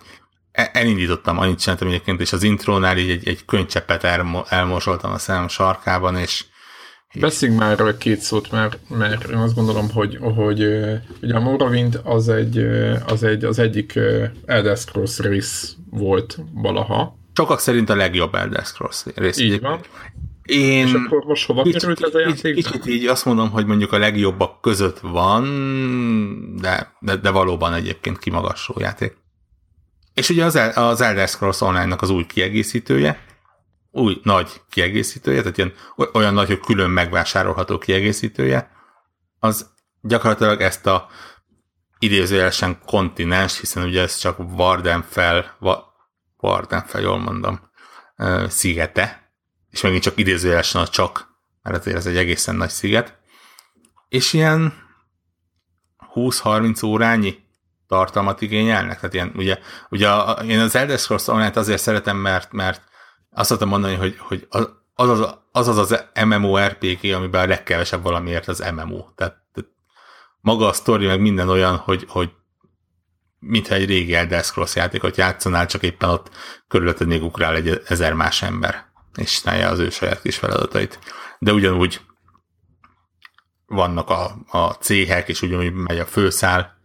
e, 0.51 0.69
elindítottam, 0.73 1.37
annyit 1.37 1.59
csináltam 1.59 1.87
egyébként, 1.87 2.21
és 2.21 2.33
az 2.33 2.43
intrónál 2.43 2.97
így 2.97 3.09
egy, 3.09 3.27
egy 3.27 3.45
könycsepet 3.45 4.03
elmosoltam 4.49 5.11
a 5.11 5.17
szemem 5.17 5.47
sarkában, 5.47 6.15
és 6.15 6.45
Beszéljünk 7.19 7.59
már 7.59 7.71
erről 7.71 7.97
két 7.97 8.19
szót, 8.19 8.51
mert, 8.51 8.77
mert 8.89 9.29
én 9.29 9.37
azt 9.37 9.55
gondolom, 9.55 9.91
hogy, 9.91 10.17
hogy 10.35 10.59
ugye 11.21 11.35
a 11.35 11.39
Morrowind 11.39 12.01
az 12.03 12.29
egy, 12.29 12.57
az, 13.05 13.23
egy, 13.23 13.43
az 13.43 13.59
egyik 13.59 13.99
Elder 14.45 14.77
Scrolls 14.77 15.19
rész 15.19 15.75
volt 15.89 16.37
valaha. 16.53 17.17
Sokak 17.33 17.59
szerint 17.59 17.89
a 17.89 17.95
legjobb 17.95 18.35
Elder 18.35 18.65
Scrolls 18.65 19.03
rész. 19.15 19.37
Így 19.37 19.61
van. 19.61 19.79
Én 20.49 20.87
és 20.87 20.93
akkor 20.93 21.23
most 21.23 21.45
hova 21.45 21.63
kicsit, 21.63 21.79
került 21.79 22.03
ez 22.03 22.13
a 22.13 22.19
játék? 22.19 22.55
Kicsit 22.55 22.85
így 22.85 23.05
azt 23.05 23.25
mondom, 23.25 23.49
hogy 23.49 23.65
mondjuk 23.65 23.91
a 23.91 23.97
legjobbak 23.97 24.61
között 24.61 24.99
van, 24.99 25.45
de, 26.55 26.95
de, 26.99 27.15
de 27.15 27.29
valóban 27.29 27.73
egyébként 27.73 28.19
kimagasló 28.19 28.75
játék. 28.79 29.17
És 30.13 30.29
ugye 30.29 30.45
az, 30.45 30.55
az 30.75 31.01
Elder 31.01 31.27
Scrolls 31.27 31.61
Online-nak 31.61 32.01
az 32.01 32.09
új 32.09 32.25
kiegészítője, 32.25 33.23
új 33.91 34.19
nagy 34.23 34.61
kiegészítője, 34.69 35.41
tehát 35.41 35.57
ilyen, 35.57 35.73
olyan 36.13 36.33
nagy, 36.33 36.47
hogy 36.47 36.59
külön 36.59 36.89
megvásárolható 36.89 37.77
kiegészítője, 37.77 38.71
az 39.39 39.69
gyakorlatilag 40.01 40.61
ezt 40.61 40.85
a 40.85 41.07
idézőjelesen 41.99 42.79
kontinens, 42.85 43.59
hiszen 43.59 43.83
ugye 43.83 44.01
ez 44.01 44.17
csak 44.17 44.37
Vardenfell, 44.37 45.45
Va, 45.59 45.93
Vardenfell, 46.37 47.01
jól 47.01 47.17
mondom, 47.17 47.59
szigete, 48.47 49.18
és 49.71 49.81
megint 49.81 50.03
csak 50.03 50.17
idézőjelesen 50.17 50.81
a 50.81 50.87
csak, 50.87 51.27
mert 51.63 51.77
azért 51.77 51.97
ez 51.97 52.05
egy 52.05 52.17
egészen 52.17 52.55
nagy 52.55 52.69
sziget, 52.69 53.17
és 54.09 54.33
ilyen 54.33 54.73
20-30 56.13 56.85
órányi 56.85 57.47
tartalmat 57.87 58.41
igényelnek. 58.41 58.99
Tehát 58.99 59.13
ilyen, 59.13 59.31
ugye, 59.35 59.57
ugye 59.89 60.07
én 60.43 60.59
az 60.59 60.75
Elder 60.75 60.99
Scrolls 60.99 61.27
online 61.27 61.51
azért 61.55 61.81
szeretem, 61.81 62.17
mert, 62.17 62.51
mert 62.51 62.81
azt 63.31 63.49
szoktam 63.49 63.69
mondani, 63.69 63.95
hogy, 63.95 64.17
hogy 64.17 64.47
az, 64.49 64.69
az, 64.93 65.35
az, 65.51 65.67
az 65.67 65.77
az 65.77 66.05
MMORPG, 66.25 67.13
amiben 67.13 67.43
a 67.43 67.47
legkevesebb 67.47 68.01
valamiért 68.01 68.47
az 68.47 68.59
MMO. 68.59 69.05
Tehát, 69.15 69.43
tehát 69.53 69.69
maga 70.41 70.67
a 70.67 70.73
sztori, 70.73 71.05
meg 71.05 71.21
minden 71.21 71.49
olyan, 71.49 71.75
hogy, 71.75 72.05
hogy 72.07 72.29
mintha 73.39 73.73
egy 73.75 73.85
régi 73.85 74.15
Elder 74.15 74.43
Scrolls 74.43 74.75
játékot 74.75 75.17
játszanál, 75.17 75.65
csak 75.65 75.83
éppen 75.83 76.09
ott 76.09 76.29
körülötted 76.67 77.07
még 77.07 77.23
ugrál 77.23 77.55
egy 77.55 77.81
ezer 77.87 78.13
más 78.13 78.41
ember, 78.41 78.88
és 79.15 79.41
csinálja 79.41 79.69
az 79.69 79.79
ő 79.79 79.89
saját 79.89 80.21
kis 80.21 80.37
feladatait. 80.37 80.99
De 81.39 81.53
ugyanúgy 81.53 82.01
vannak 83.65 84.09
a, 84.09 84.37
a 84.51 84.67
céhek, 84.67 85.29
és 85.29 85.41
ugyanúgy 85.41 85.73
megy 85.73 85.99
a 85.99 86.05
főszál, 86.05 86.79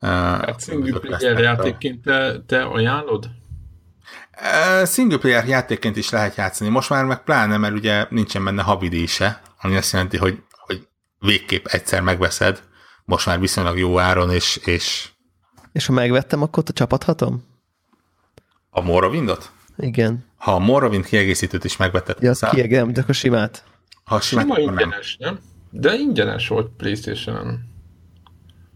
Hát 0.00 0.62
single 0.62 0.98
player 0.98 1.38
játékként 1.38 2.02
te, 2.02 2.40
te 2.46 2.62
ajánlod? 2.62 3.30
Single 4.84 5.18
player 5.18 5.48
játékként 5.48 5.96
is 5.96 6.10
lehet 6.10 6.34
játszani. 6.36 6.70
Most 6.70 6.90
már 6.90 7.04
meg 7.04 7.22
pláne, 7.22 7.56
mert 7.56 7.74
ugye 7.74 8.06
nincsen 8.10 8.44
benne 8.44 8.62
havidése, 8.62 9.42
ami 9.60 9.76
azt 9.76 9.92
jelenti, 9.92 10.16
hogy, 10.16 10.42
hogy 10.50 10.88
végképp 11.18 11.66
egyszer 11.66 12.00
megveszed, 12.00 12.62
most 13.04 13.26
már 13.26 13.40
viszonylag 13.40 13.78
jó 13.78 13.98
áron, 13.98 14.30
és... 14.30 14.56
És, 14.56 15.08
és 15.72 15.86
ha 15.86 15.92
megvettem, 15.92 16.42
akkor 16.42 16.62
a 16.66 16.72
csapathatom? 16.72 17.44
A 18.70 18.80
Morrowindot? 18.80 19.50
Igen. 19.76 20.24
Ha 20.36 20.54
a 20.54 20.58
Morrowind 20.58 21.04
kiegészítőt 21.04 21.64
is 21.64 21.76
megvetted. 21.76 22.16
Ja, 22.20 22.34
szá... 22.34 22.50
kiegem, 22.50 22.92
de 22.92 23.00
akkor 23.00 23.14
simát. 23.14 23.64
Ha 24.04 24.20
simát, 24.20 24.44
Sima 24.44 24.58
ingyenes, 24.58 25.16
nem? 25.18 25.32
nem? 25.32 25.42
De 25.70 25.94
ingyenes 25.94 26.48
volt 26.48 26.70
Playstation-on. 26.76 27.60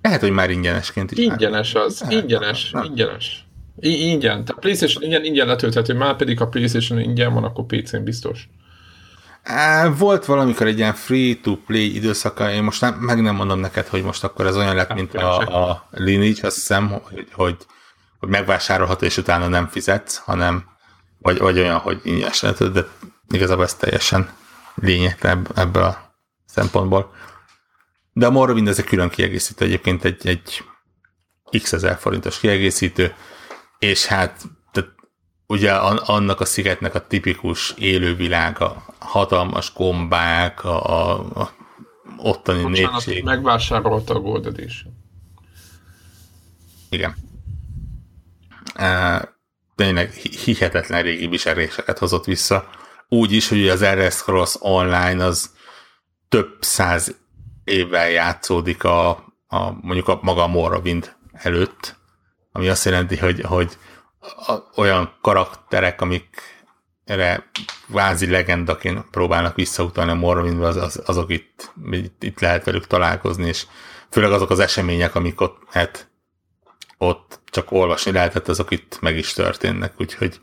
Lehet, 0.02 0.20
hogy 0.20 0.30
már 0.30 0.50
ingyenesként 0.50 1.10
is. 1.10 1.18
Ingyenes 1.18 1.74
az, 1.74 2.04
ingyenes, 2.08 2.72
ingyenes. 2.82 3.48
I- 3.80 4.08
ingyen. 4.08 4.44
Tehát 4.44 4.60
PlayStation 4.60 5.02
ingyen, 5.02 5.24
ingyen 5.24 5.46
letölthető, 5.46 5.94
már 5.94 6.16
pedig 6.16 6.40
a 6.40 6.48
PlayStation 6.48 6.98
ingyen 6.98 7.32
van, 7.34 7.44
akkor 7.44 7.64
PC-n 7.66 8.02
biztos. 8.02 8.48
Volt 9.98 10.24
valamikor 10.24 10.66
egy 10.66 10.78
ilyen 10.78 10.94
free-to-play 10.94 11.94
időszaka, 11.94 12.50
én 12.50 12.62
most 12.62 12.80
nem, 12.80 12.94
meg 12.94 13.22
nem 13.22 13.34
mondom 13.34 13.60
neked, 13.60 13.86
hogy 13.86 14.02
most 14.02 14.24
akkor 14.24 14.46
ez 14.46 14.56
olyan 14.56 14.74
lett, 14.74 14.94
mint 14.94 15.14
a, 15.14 15.38
a 15.38 15.88
Lineage, 15.90 16.46
azt 16.46 16.54
hiszem, 16.54 16.88
hogy, 16.88 17.26
hogy, 17.32 17.56
hogy 18.18 18.28
megvásárolható, 18.28 19.06
és 19.06 19.16
utána 19.16 19.48
nem 19.48 19.66
fizetsz, 19.66 20.16
hanem 20.16 20.64
vagy, 21.22 21.38
vagy 21.38 21.58
olyan, 21.58 21.78
hogy 21.78 22.00
ingyenes 22.02 22.40
lehet, 22.40 22.72
de 22.72 22.86
igazából 23.30 23.64
ez 23.64 23.74
teljesen 23.74 24.30
lényegtelen 24.74 25.46
ebből 25.54 25.82
a 25.82 26.14
szempontból. 26.46 27.14
De 28.12 28.26
a 28.26 28.30
Morrowind 28.30 28.68
ez 28.68 28.78
egy 28.78 28.84
külön 28.84 29.08
kiegészítő, 29.08 29.64
egyébként 29.64 30.04
egy, 30.04 30.26
egy 30.26 30.64
x 31.62 31.72
ezer 31.72 31.98
forintos 31.98 32.38
kiegészítő, 32.38 33.14
és 33.78 34.06
hát 34.06 34.42
tehát 34.72 34.90
ugye 35.46 35.72
annak 35.74 36.40
a 36.40 36.44
szigetnek 36.44 36.94
a 36.94 37.06
tipikus 37.06 37.74
élővilága, 37.76 38.84
hatalmas 38.98 39.72
gombák, 39.74 40.64
a, 40.64 40.84
a, 40.84 41.40
a 41.40 41.50
ottani 42.16 42.62
Bocsánat, 42.62 43.06
népség. 43.06 43.24
megvásárolta 43.24 44.14
a 44.14 44.20
Gold 44.20 44.46
Edition. 44.46 44.98
Igen. 46.88 47.16
Uh, 48.78 49.22
tényleg 49.80 50.12
hihetetlen 50.12 51.02
régi 51.02 51.26
viseléseket 51.26 51.98
hozott 51.98 52.24
vissza. 52.24 52.68
Úgy 53.08 53.32
is, 53.32 53.48
hogy 53.48 53.68
az 53.68 53.84
RS 53.84 54.22
Cross 54.22 54.56
Online 54.58 55.24
az 55.24 55.50
több 56.28 56.56
száz 56.60 57.14
évvel 57.64 58.10
játszódik 58.10 58.84
a, 58.84 59.08
a 59.46 59.70
mondjuk 59.80 60.08
a 60.08 60.18
maga 60.22 60.42
a 60.42 60.46
Morrowind 60.46 61.16
előtt, 61.32 61.96
ami 62.52 62.68
azt 62.68 62.84
jelenti, 62.84 63.16
hogy, 63.16 63.40
hogy 63.40 63.76
olyan 64.76 65.14
karakterek, 65.20 66.00
amik 66.00 66.42
erre 67.04 67.50
vázi 67.86 68.30
legendaként 68.30 69.04
próbálnak 69.10 69.54
visszautalni 69.54 70.10
a 70.10 70.14
Morrowindbe, 70.14 70.66
az, 70.66 70.76
az, 70.76 71.02
azok 71.06 71.30
itt, 71.30 71.72
itt 72.20 72.40
lehet 72.40 72.64
velük 72.64 72.86
találkozni, 72.86 73.46
és 73.46 73.66
főleg 74.10 74.32
azok 74.32 74.50
az 74.50 74.58
események, 74.58 75.14
amik 75.14 75.40
ott, 75.40 75.58
hát, 75.70 76.10
ott 76.98 77.39
csak 77.50 77.72
olvasni 77.72 78.12
lehetett, 78.12 78.48
azok 78.48 78.70
itt 78.70 78.98
meg 79.00 79.16
is 79.16 79.32
történnek, 79.32 79.92
úgyhogy 79.98 80.40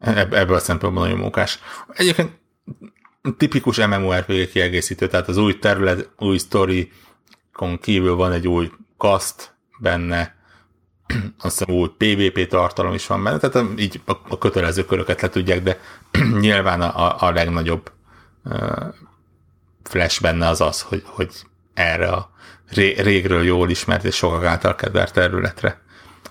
ebből 0.00 0.54
a 0.54 0.58
szempontból 0.58 1.02
nagyon 1.02 1.18
munkás. 1.18 1.58
Egyébként 1.92 2.38
tipikus 3.36 3.76
MMORPG 3.76 4.50
kiegészítő, 4.50 5.08
tehát 5.08 5.28
az 5.28 5.36
új 5.36 5.58
terület, 5.58 6.10
új 6.18 6.38
sztorikon 6.38 7.78
kívül 7.80 8.14
van 8.14 8.32
egy 8.32 8.48
új 8.48 8.70
kaszt 8.96 9.54
benne, 9.78 10.36
azt 11.38 11.58
hiszem 11.58 11.74
új 11.74 11.88
PvP 11.96 12.46
tartalom 12.46 12.94
is 12.94 13.06
van 13.06 13.24
benne, 13.24 13.38
tehát 13.38 13.68
így 13.80 14.00
a, 14.28 14.38
kötelező 14.38 14.84
köröket 14.84 15.20
le 15.20 15.28
tudják, 15.28 15.62
de 15.62 15.80
nyilván 16.40 16.80
a, 16.80 17.22
a 17.22 17.30
legnagyobb 17.30 17.90
flash 19.82 20.22
benne 20.22 20.48
az 20.48 20.60
az, 20.60 20.80
hogy, 20.80 21.02
hogy 21.06 21.32
erre 21.74 22.08
a 22.08 22.30
ré, 22.70 23.00
régről 23.00 23.44
jól 23.44 23.70
ismert 23.70 24.04
és 24.04 24.16
sokak 24.16 24.44
által 24.44 24.74
kedvelt 24.74 25.12
területre 25.12 25.80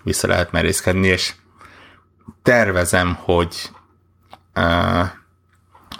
vissza 0.03 0.27
lehet 0.27 0.51
merészkedni, 0.51 1.07
és 1.07 1.33
tervezem, 2.41 3.13
hogy 3.13 3.69
uh, 4.55 5.07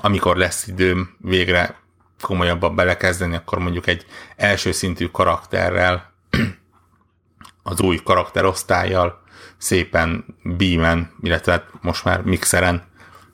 amikor 0.02 0.38
lesz 0.38 0.68
időm 0.68 1.16
végre 1.22 1.76
komolyabban 2.22 2.76
belekezdeni, 2.76 3.36
akkor 3.36 3.60
mondjuk 3.60 3.88
egy 3.88 4.06
első 4.36 4.72
szintű 4.72 5.08
karakterrel, 5.08 6.14
az 7.64 7.82
új 7.82 8.00
karakterosztályjal, 8.04 9.22
szépen 9.58 10.26
beamen, 10.44 11.12
illetve 11.22 11.52
hát 11.52 11.70
most 11.82 12.04
már 12.04 12.22
mixeren 12.22 12.84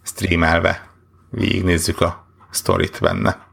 streamelve 0.03 0.89
végignézzük 1.29 2.01
a 2.01 2.27
sztorit 2.49 2.99
benne. 2.99 3.52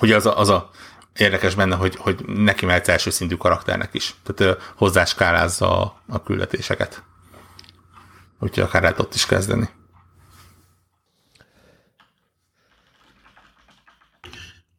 Ugye 0.00 0.16
az 0.16 0.26
a, 0.26 0.38
az 0.38 0.48
a 0.48 0.70
érdekes 1.16 1.54
benne, 1.54 1.74
hogy, 1.74 1.96
hogy 1.96 2.24
neki 2.26 2.66
mehetsz 2.66 2.88
első 2.88 3.10
szintű 3.10 3.34
karakternek 3.34 3.94
is. 3.94 4.14
Tehát 4.22 4.72
hozzáskálázza 4.76 5.80
a, 5.80 6.02
a 6.08 6.22
küldetéseket. 6.22 7.02
Úgyhogy 8.38 8.62
akár 8.62 8.82
lehet 8.82 8.98
ott 8.98 9.14
is 9.14 9.26
kezdeni. 9.26 9.68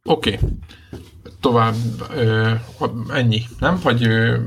Oké. 0.04 0.34
Okay. 0.34 0.50
Tovább 1.40 1.76
ö, 2.14 2.54
ennyi, 3.10 3.46
nem? 3.60 3.80
Vagy 3.84 4.04
ö, 4.04 4.40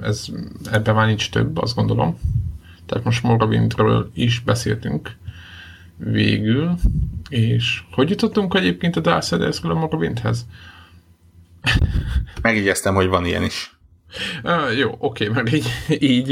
ez, 0.00 0.26
ebben 0.70 0.94
már 0.94 1.06
nincs 1.06 1.30
több, 1.30 1.58
azt 1.58 1.74
gondolom. 1.74 2.18
Tehát 2.86 3.04
most 3.04 3.22
Morrowindről 3.22 4.10
is 4.14 4.40
beszéltünk 4.40 5.16
végül. 5.96 6.74
És 7.28 7.82
hogy 7.90 8.10
jutottunk 8.10 8.54
egyébként 8.54 8.96
a 8.96 9.00
Darksiders-ről 9.00 9.70
a 9.70 9.74
Morrowindhez? 9.74 10.46
Megjegyeztem, 12.42 12.94
hogy 12.94 13.06
van 13.06 13.24
ilyen 13.24 13.42
is. 13.42 13.78
Uh, 14.42 14.78
jó, 14.78 14.96
oké, 14.98 15.28
okay, 15.28 15.42
mert 15.42 15.52
így, 15.52 15.66
így, 16.10 16.30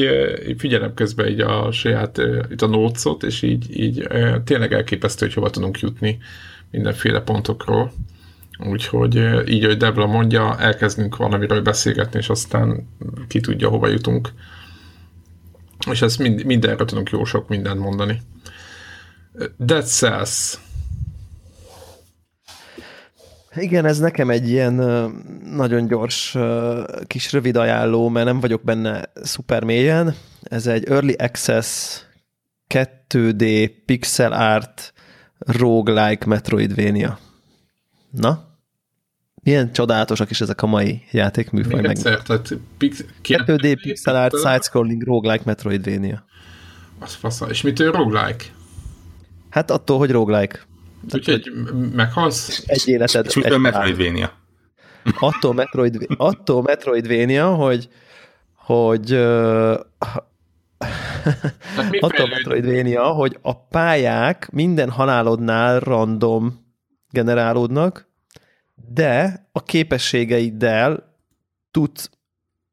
így 0.48 0.60
figyelem 0.60 0.94
közben 0.94 1.28
így 1.28 1.40
a 1.40 1.72
saját, 1.72 2.20
itt 2.50 2.62
a 2.62 2.66
nócot, 2.66 3.22
és 3.22 3.42
így, 3.42 3.80
így 3.80 4.08
tényleg 4.44 4.72
elképesztő, 4.72 5.26
hogy 5.26 5.34
hova 5.34 5.50
tudunk 5.50 5.80
jutni 5.80 6.18
mindenféle 6.70 7.20
pontokról. 7.20 7.92
Úgyhogy 8.58 9.16
így, 9.48 9.64
hogy 9.64 9.76
Debla 9.76 10.06
mondja, 10.06 10.58
elkezdünk 10.58 11.16
valamiről 11.16 11.62
beszélgetni, 11.62 12.18
és 12.18 12.28
aztán 12.28 12.88
ki 13.28 13.40
tudja, 13.40 13.68
hova 13.68 13.88
jutunk. 13.88 14.28
És 15.90 16.02
ezt 16.02 16.18
mind, 16.18 16.44
mindenre 16.44 16.84
tudunk 16.84 17.10
jó 17.10 17.24
sok 17.24 17.48
mindent 17.48 17.80
mondani. 17.80 18.20
Dead 19.56 19.86
Cells. 19.86 20.58
Igen, 23.56 23.84
ez 23.84 23.98
nekem 23.98 24.30
egy 24.30 24.48
ilyen 24.48 24.74
nagyon 25.44 25.86
gyors 25.86 26.36
kis 27.06 27.32
rövid 27.32 27.56
ajánló, 27.56 28.08
mert 28.08 28.26
nem 28.26 28.40
vagyok 28.40 28.62
benne 28.62 29.02
szuper 29.14 29.64
mélyen. 29.64 30.14
Ez 30.42 30.66
egy 30.66 30.84
Early 30.84 31.12
Access 31.12 31.98
2D 32.68 33.70
pixel 33.84 34.32
art 34.32 34.92
roguelike 35.38 36.26
Metroidvania. 36.26 37.18
Na? 38.10 38.52
Milyen 39.42 39.72
csodálatosak 39.72 40.30
is 40.30 40.40
ezek 40.40 40.62
a 40.62 40.66
mai 40.66 41.02
játékműfaj. 41.10 41.80
Még 41.80 41.84
egyszer, 41.90 42.22
tehát 42.22 42.52
pix- 42.78 43.04
2D 43.22 43.78
pixel 43.82 44.16
art 44.16 44.36
side-scrolling 44.36 45.02
roguelike 45.02 45.42
Metroidvania. 45.46 46.24
Az 46.98 47.14
fasza. 47.14 47.46
És 47.50 47.62
mitől 47.62 47.92
roguelike? 47.92 48.44
Hát 49.54 49.70
attól, 49.70 49.98
hogy 49.98 50.10
roguelike. 50.10 50.58
Úgyhogy 51.12 51.52
meghalsz? 51.92 52.62
Egy 52.66 52.88
életed. 52.88 53.26
És 53.26 53.34
mitől 53.34 53.58
Metroidvania? 53.58 54.32
Attól, 55.18 55.54
Metroid, 55.54 56.06
attól 56.16 56.62
Metroidvania, 56.62 57.54
hogy 57.54 57.88
hogy 58.54 59.12
uh, 59.12 59.80
attól 62.00 62.28
Metroidvania, 62.28 63.02
hogy 63.02 63.38
a 63.42 63.66
pályák 63.66 64.50
minden 64.52 64.90
halálodnál 64.90 65.80
random 65.80 66.64
generálódnak, 67.10 68.08
de 68.92 69.46
a 69.52 69.62
képességeiddel 69.62 71.16
tudsz 71.70 72.10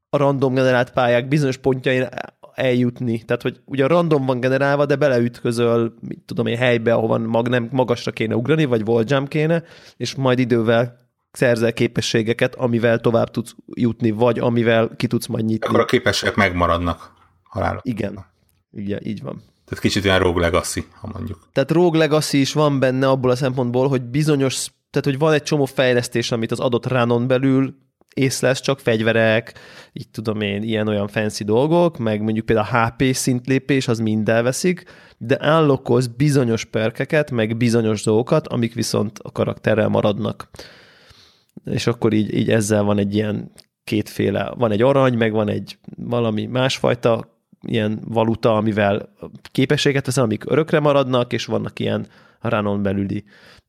a 0.10 0.18
random 0.18 0.54
generált 0.54 0.92
pályák 0.92 1.28
bizonyos 1.28 1.58
pontjain 1.58 2.08
eljutni. 2.56 3.22
Tehát, 3.22 3.42
hogy 3.42 3.60
ugye 3.66 3.88
random 3.88 4.26
van 4.26 4.40
generálva, 4.40 4.86
de 4.86 4.96
beleütközöl, 4.96 5.94
mit 6.08 6.20
tudom 6.26 6.48
egy 6.48 6.58
helybe, 6.58 6.94
ahova 6.94 7.18
mag, 7.18 7.48
nem 7.48 7.70
magasra 7.72 8.12
kéne 8.12 8.36
ugrani, 8.36 8.66
vagy 8.66 8.82
wall 8.88 9.04
jump 9.08 9.28
kéne, 9.28 9.64
és 9.98 10.16
majd 10.16 10.40
idővel 10.40 10.98
szerzel 11.32 11.74
képességeket, 11.74 12.56
amivel 12.56 13.00
tovább 13.00 13.32
tudsz 13.32 13.56
jutni, 13.74 14.12
vagy 14.12 14.40
amivel 14.40 14.92
ki 14.96 15.08
tudsz 15.08 15.28
majd 15.28 15.46
nyitni. 15.46 15.68
Akkor 15.68 15.80
a 15.80 15.86
képességek 15.86 16.36
megmaradnak 16.36 17.14
halálra. 17.44 17.80
Igen. 17.84 18.26
Igen, 18.72 19.00
így 19.04 19.22
van. 19.22 19.42
Tehát 19.66 19.84
kicsit 19.84 20.06
olyan 20.06 20.20
Rogue 20.20 20.42
Legacy, 20.42 20.86
ha 21.02 21.10
mondjuk. 21.14 21.48
Tehát 21.54 21.72
Rogue 21.72 22.00
Legacy 22.00 22.40
is 22.40 22.54
van 22.54 22.80
benne 22.80 23.10
abból 23.10 23.32
a 23.32 23.36
szempontból, 23.36 23.88
hogy 23.88 24.02
bizonyos, 24.02 24.68
tehát 24.90 25.08
hogy 25.08 25.18
van 25.18 25.34
egy 25.34 25.44
csomó 25.44 25.66
fejlesztés, 25.66 26.32
amit 26.32 26.52
az 26.52 26.60
adott 26.60 26.86
ránon 26.86 27.28
belül 27.28 27.76
észlesz 28.14 28.60
csak 28.60 28.80
fegyverek, 28.80 29.54
így 29.94 30.10
tudom 30.10 30.42
én, 30.42 30.64
ilyen-olyan 30.64 31.08
fancy 31.08 31.44
dolgok, 31.44 31.98
meg 31.98 32.22
mondjuk 32.22 32.46
például 32.46 32.68
a 32.68 32.86
HP 32.86 33.14
szintlépés, 33.14 33.88
az 33.88 34.00
mind 34.00 34.30
elveszik, 34.30 34.84
de 35.18 35.38
állokoz 35.40 36.08
bizonyos 36.08 36.66
perkeket, 36.66 37.32
meg 37.32 37.58
bizonyos 37.58 38.04
dolgokat, 38.04 38.48
amik 38.48 38.74
viszont 38.74 39.20
a 39.20 39.32
karakterrel 39.32 39.88
maradnak. 39.88 40.50
És 41.66 41.88
akkor 41.88 42.14
így, 42.14 42.34
így 42.34 42.50
ezzel 42.50 42.84
van 42.84 42.98
egy 42.98 43.16
ilyen 43.16 43.52
kétféle, 43.84 44.54
van 44.58 44.72
egy 44.72 44.82
arany, 44.82 45.18
meg 45.18 45.32
van 45.32 45.50
egy 45.50 45.78
valami 45.96 46.46
másfajta 46.46 47.40
ilyen 47.68 48.00
valuta, 48.08 48.56
amivel 48.56 49.10
képességet 49.52 50.06
veszel, 50.06 50.24
amik 50.24 50.52
örökre 50.52 50.80
maradnak, 50.80 51.34
és 51.34 51.46
vannak 51.46 51.80
ilyen 51.80 52.08
a 52.40 52.50
runon 52.50 52.82
belüli 52.82 53.24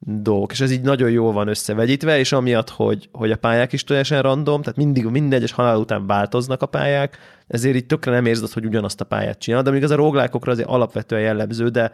dolgok. 0.06 0.52
És 0.52 0.60
ez 0.60 0.70
így 0.70 0.80
nagyon 0.80 1.10
jól 1.10 1.32
van 1.32 1.48
összevegyítve, 1.48 2.18
és 2.18 2.32
amiatt, 2.32 2.70
hogy, 2.70 3.08
hogy 3.12 3.30
a 3.30 3.36
pályák 3.36 3.72
is 3.72 3.84
teljesen 3.84 4.22
random, 4.22 4.62
tehát 4.62 4.78
mindig 4.78 5.04
minden 5.04 5.38
egyes 5.38 5.52
halál 5.52 5.76
után 5.76 6.06
változnak 6.06 6.62
a 6.62 6.66
pályák, 6.66 7.18
ezért 7.46 7.76
így 7.76 7.86
tökre 7.86 8.12
nem 8.12 8.26
érzed, 8.26 8.50
hogy 8.50 8.64
ugyanazt 8.64 9.00
a 9.00 9.04
pályát 9.04 9.38
csinál, 9.38 9.62
de 9.62 9.70
még 9.70 9.82
az 9.82 9.90
a 9.90 9.96
róglákokra 9.96 10.52
azért 10.52 10.68
alapvetően 10.68 11.22
jellemző, 11.22 11.68
de, 11.68 11.92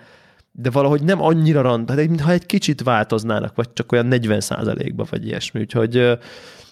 de 0.52 0.70
valahogy 0.70 1.02
nem 1.02 1.22
annyira 1.22 1.60
random, 1.60 1.86
tehát 1.86 2.08
mintha 2.08 2.30
egy 2.30 2.46
kicsit 2.46 2.82
változnának, 2.82 3.54
vagy 3.54 3.72
csak 3.72 3.92
olyan 3.92 4.06
40 4.06 4.40
ba 4.96 5.06
vagy 5.10 5.26
ilyesmi, 5.26 5.60
úgyhogy 5.60 6.18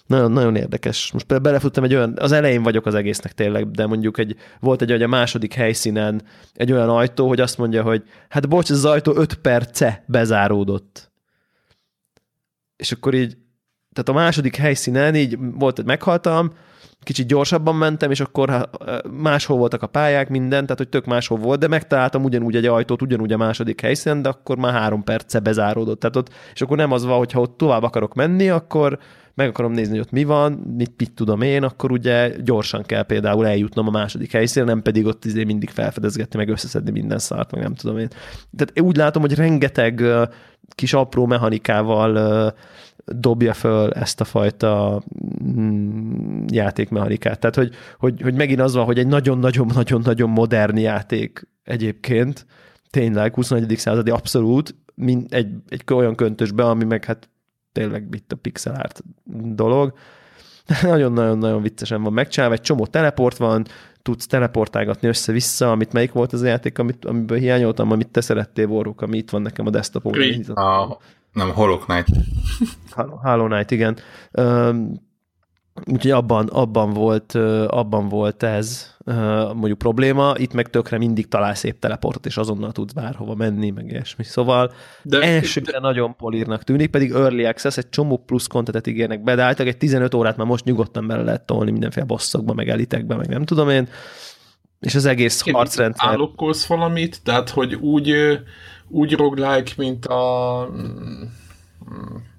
nagyon, 0.07 0.31
nagyon 0.31 0.55
érdekes. 0.55 1.11
Most 1.11 1.25
például 1.25 1.49
belefuttam 1.49 1.83
egy 1.83 1.95
olyan, 1.95 2.13
az 2.19 2.31
elején 2.31 2.63
vagyok 2.63 2.85
az 2.85 2.95
egésznek 2.95 3.31
tényleg, 3.31 3.71
de 3.71 3.85
mondjuk 3.85 4.17
egy, 4.17 4.35
volt 4.59 4.81
egy, 4.81 4.91
hogy 4.91 5.01
a 5.01 5.07
második 5.07 5.53
helyszínen 5.53 6.21
egy 6.55 6.71
olyan 6.71 6.89
ajtó, 6.89 7.27
hogy 7.27 7.39
azt 7.39 7.57
mondja, 7.57 7.83
hogy 7.83 8.03
hát 8.29 8.49
bocs, 8.49 8.69
ez 8.69 8.77
az 8.77 8.85
ajtó 8.85 9.15
5 9.15 9.33
perce 9.33 10.03
bezáródott. 10.05 11.11
És 12.77 12.91
akkor 12.91 13.13
így, 13.13 13.37
tehát 13.93 14.09
a 14.09 14.23
második 14.23 14.55
helyszínen 14.55 15.15
így 15.15 15.37
volt, 15.39 15.75
hogy 15.75 15.85
meghaltam, 15.85 16.51
kicsit 17.03 17.27
gyorsabban 17.27 17.75
mentem, 17.75 18.11
és 18.11 18.19
akkor 18.19 18.69
máshol 19.11 19.57
voltak 19.57 19.81
a 19.81 19.87
pályák, 19.87 20.29
minden, 20.29 20.63
tehát 20.63 20.77
hogy 20.77 20.89
tök 20.89 21.05
máshol 21.05 21.37
volt, 21.37 21.59
de 21.59 21.67
megtaláltam 21.67 22.23
ugyanúgy 22.23 22.55
egy 22.55 22.65
ajtót, 22.65 23.01
ugyanúgy 23.01 23.33
a 23.33 23.37
második 23.37 23.81
helyszínen, 23.81 24.21
de 24.21 24.29
akkor 24.29 24.57
már 24.57 24.73
három 24.73 25.03
perce 25.03 25.39
bezáródott. 25.39 25.99
Tehát 25.99 26.15
ott, 26.15 26.29
és 26.53 26.61
akkor 26.61 26.77
nem 26.77 26.91
az 26.91 27.05
van, 27.05 27.17
hogyha 27.17 27.39
ott 27.41 27.57
tovább 27.57 27.83
akarok 27.83 28.13
menni, 28.13 28.49
akkor 28.49 28.99
meg 29.37 29.47
akarom 29.47 29.71
nézni, 29.71 29.91
hogy 29.91 30.05
ott 30.05 30.11
mi 30.11 30.23
van, 30.23 30.51
mit, 30.51 30.93
mit 30.97 31.11
tudom 31.11 31.41
én, 31.41 31.63
akkor 31.63 31.91
ugye 31.91 32.33
gyorsan 32.43 32.83
kell 32.83 33.03
például 33.03 33.47
eljutnom 33.47 33.87
a 33.87 33.91
második 33.91 34.31
helyszínre, 34.31 34.69
nem 34.69 34.81
pedig 34.81 35.05
ott 35.05 35.25
izé 35.25 35.43
mindig 35.43 35.69
felfedezgetni, 35.69 36.37
meg 36.37 36.49
összeszedni 36.49 36.91
minden 36.91 37.19
szart, 37.19 37.51
meg 37.51 37.61
nem 37.61 37.75
tudom 37.75 37.97
én. 37.97 38.07
Tehát 38.55 38.79
úgy 38.79 38.95
látom, 38.95 39.21
hogy 39.21 39.35
rengeteg 39.35 40.03
kis 40.75 40.93
apró 40.93 41.25
mechanikával 41.25 42.53
dobja 43.05 43.53
föl 43.53 43.91
ezt 43.91 44.21
a 44.21 44.23
fajta 44.23 45.03
mm, 45.43 46.45
játékmechanikát. 46.47 47.39
Tehát, 47.39 47.55
hogy, 47.55 47.75
hogy, 47.97 48.21
hogy 48.21 48.33
megint 48.33 48.59
az 48.59 48.73
van, 48.73 48.85
hogy 48.85 48.99
egy 48.99 49.07
nagyon-nagyon-nagyon-nagyon 49.07 50.29
modern 50.29 50.77
játék 50.77 51.47
egyébként, 51.63 52.45
tényleg 52.89 53.33
21. 53.33 53.77
századi 53.77 54.09
abszolút, 54.09 54.75
mint 54.95 55.33
egy, 55.33 55.47
egy 55.67 55.83
olyan 55.93 56.15
köntösbe, 56.15 56.63
ami 56.63 56.83
meg 56.83 57.05
hát 57.05 57.29
tényleg 57.77 58.07
itt 58.11 58.31
a 58.31 58.35
pixel 58.35 58.75
art 58.75 59.03
dolog. 59.55 59.93
Nagyon-nagyon-nagyon 60.81 61.61
viccesen 61.61 62.03
van 62.03 62.13
megcsinálva, 62.13 62.55
egy 62.55 62.61
csomó 62.61 62.85
teleport 62.85 63.37
van, 63.37 63.65
tudsz 64.01 64.27
teleportálgatni 64.27 65.07
össze-vissza, 65.07 65.71
amit 65.71 65.93
melyik 65.93 66.11
volt 66.11 66.33
az 66.33 66.41
a 66.41 66.45
játék, 66.45 66.79
amit, 66.79 67.05
amiből 67.05 67.37
hiányoltam, 67.37 67.91
amit 67.91 68.07
te 68.07 68.21
szerettél, 68.21 68.67
Voruk, 68.67 69.01
ami 69.01 69.17
itt 69.17 69.29
van 69.29 69.41
nekem 69.41 69.65
a 69.67 69.69
desktopon. 69.69 70.13
A, 70.53 70.97
nem, 71.33 71.49
Hollow 71.53 71.77
Knight. 71.77 72.07
Hollow 72.95 73.47
Knight, 73.47 73.71
igen. 73.71 73.97
Úgyhogy 75.85 76.11
abban, 76.11 76.47
abban, 76.47 76.93
volt, 76.93 77.35
abban 77.67 78.09
volt 78.09 78.43
ez 78.43 78.95
mondjuk 79.53 79.77
probléma, 79.77 80.33
itt 80.37 80.53
meg 80.53 80.69
tökre 80.69 80.97
mindig 80.97 81.27
talál 81.27 81.55
szép 81.55 81.79
teleportot, 81.79 82.25
és 82.25 82.37
azonnal 82.37 82.71
tudsz 82.71 82.93
bárhova 82.93 83.35
menni, 83.35 83.69
meg 83.69 83.89
ilyesmi. 83.89 84.23
Szóval 84.23 84.71
de, 85.03 85.21
elsőre 85.21 85.71
de... 85.71 85.79
nagyon 85.79 86.15
polírnak 86.15 86.63
tűnik, 86.63 86.89
pedig 86.89 87.11
Early 87.11 87.45
Access 87.45 87.77
egy 87.77 87.89
csomó 87.89 88.17
plusz 88.25 88.47
kontentet 88.47 88.87
ígérnek 88.87 89.23
be, 89.23 89.35
de 89.35 89.41
általában 89.41 89.73
egy 89.73 89.77
15 89.79 90.13
órát 90.13 90.37
már 90.37 90.47
most 90.47 90.65
nyugodtan 90.65 91.07
bele 91.07 91.23
lehet 91.23 91.45
tolni 91.45 91.71
mindenféle 91.71 92.05
bosszokba, 92.05 92.53
meg 92.53 92.69
elitekbe, 92.69 93.15
meg 93.15 93.27
nem 93.27 93.43
tudom 93.43 93.69
én. 93.69 93.87
És 94.79 94.95
az 94.95 95.05
egész 95.05 95.45
Én 95.45 95.53
harcrendszer... 95.53 96.09
Állokkolsz 96.09 96.65
valamit? 96.65 97.19
Tehát, 97.23 97.49
hogy 97.49 97.75
úgy, 97.75 98.13
úgy 98.87 99.13
roguelike, 99.13 99.71
mint 99.77 100.05
a 100.05 100.69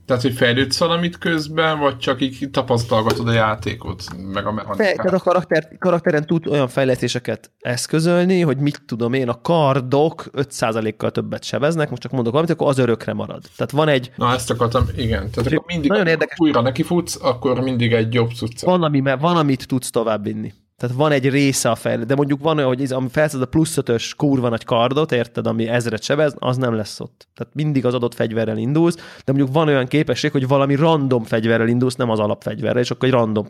tehát, 0.09 0.23
hogy 0.23 0.35
fejlődsz 0.35 0.79
valamit 0.79 1.19
közben, 1.19 1.79
vagy 1.79 1.99
csak 1.99 2.21
így 2.21 2.49
tapasztalgatod 2.51 3.29
a 3.29 3.33
játékot, 3.33 4.05
meg 4.33 4.47
a 4.47 4.53
mechanikát? 4.53 4.97
Tehát 4.97 5.13
a 5.13 5.19
karakter, 5.19 5.69
karakteren 5.79 6.27
tud 6.27 6.47
olyan 6.47 6.69
fejlesztéseket 6.69 7.51
eszközölni, 7.59 8.41
hogy 8.41 8.59
mit 8.59 8.83
tudom 8.87 9.13
én, 9.13 9.29
a 9.29 9.41
kardok 9.41 10.25
5%-kal 10.33 11.11
többet 11.11 11.45
sebeznek, 11.45 11.91
most 11.91 12.03
csak 12.03 12.13
mondok 12.13 12.33
valamit, 12.33 12.55
akkor 12.55 12.69
az 12.69 12.79
örökre 12.79 13.13
marad. 13.13 13.43
Tehát 13.57 13.71
van 13.71 13.89
egy... 13.89 14.13
Na, 14.17 14.33
ezt 14.33 14.51
akartam, 14.51 14.85
igen. 14.97 15.31
Tehát 15.31 15.53
akkor 15.53 15.65
mindig, 15.67 15.91
nagyon 15.91 16.07
érdekes. 16.07 16.39
újra 16.39 16.61
nekifutsz, 16.61 17.19
akkor 17.23 17.61
mindig 17.61 17.93
egy 17.93 18.15
jobb 18.15 18.31
cucca. 18.31 18.67
Van, 18.67 18.83
ami, 18.83 19.01
van, 19.01 19.37
amit 19.37 19.67
tudsz 19.67 19.91
továbbvinni. 19.91 20.53
Tehát 20.79 20.97
van 20.97 21.13
egy 21.13 21.29
része 21.29 21.71
a 21.71 21.75
fejlő, 21.75 22.05
de 22.05 22.15
mondjuk 22.15 22.41
van 22.43 22.57
olyan, 22.57 22.69
hogy 22.69 22.93
ami 22.93 23.09
felszed 23.11 23.43
a 23.43 23.47
plusz 23.47 23.77
ötös 23.77 24.15
kurva 24.15 24.49
nagy 24.49 24.65
kardot, 24.65 25.13
érted, 25.13 25.47
ami 25.47 25.69
ezret 25.69 26.03
sebez, 26.03 26.35
az 26.39 26.57
nem 26.57 26.75
lesz 26.75 27.01
ott. 27.01 27.29
Tehát 27.35 27.55
mindig 27.55 27.87
az 27.87 27.95
adott 27.95 28.15
fegyverrel 28.15 28.57
indulsz, 28.57 28.95
de 28.95 29.33
mondjuk 29.33 29.53
van 29.53 29.69
olyan 29.69 29.87
képesség, 29.87 30.31
hogy 30.31 30.49
valami 30.49 30.75
random 30.75 31.23
fegyverrel 31.25 31.69
indulsz, 31.69 31.95
nem 31.95 32.11
az 32.11 32.19
alapfegyverrel, 32.19 32.83
és 32.83 32.91
akkor 32.91 33.09
egy 33.09 33.15
random, 33.15 33.47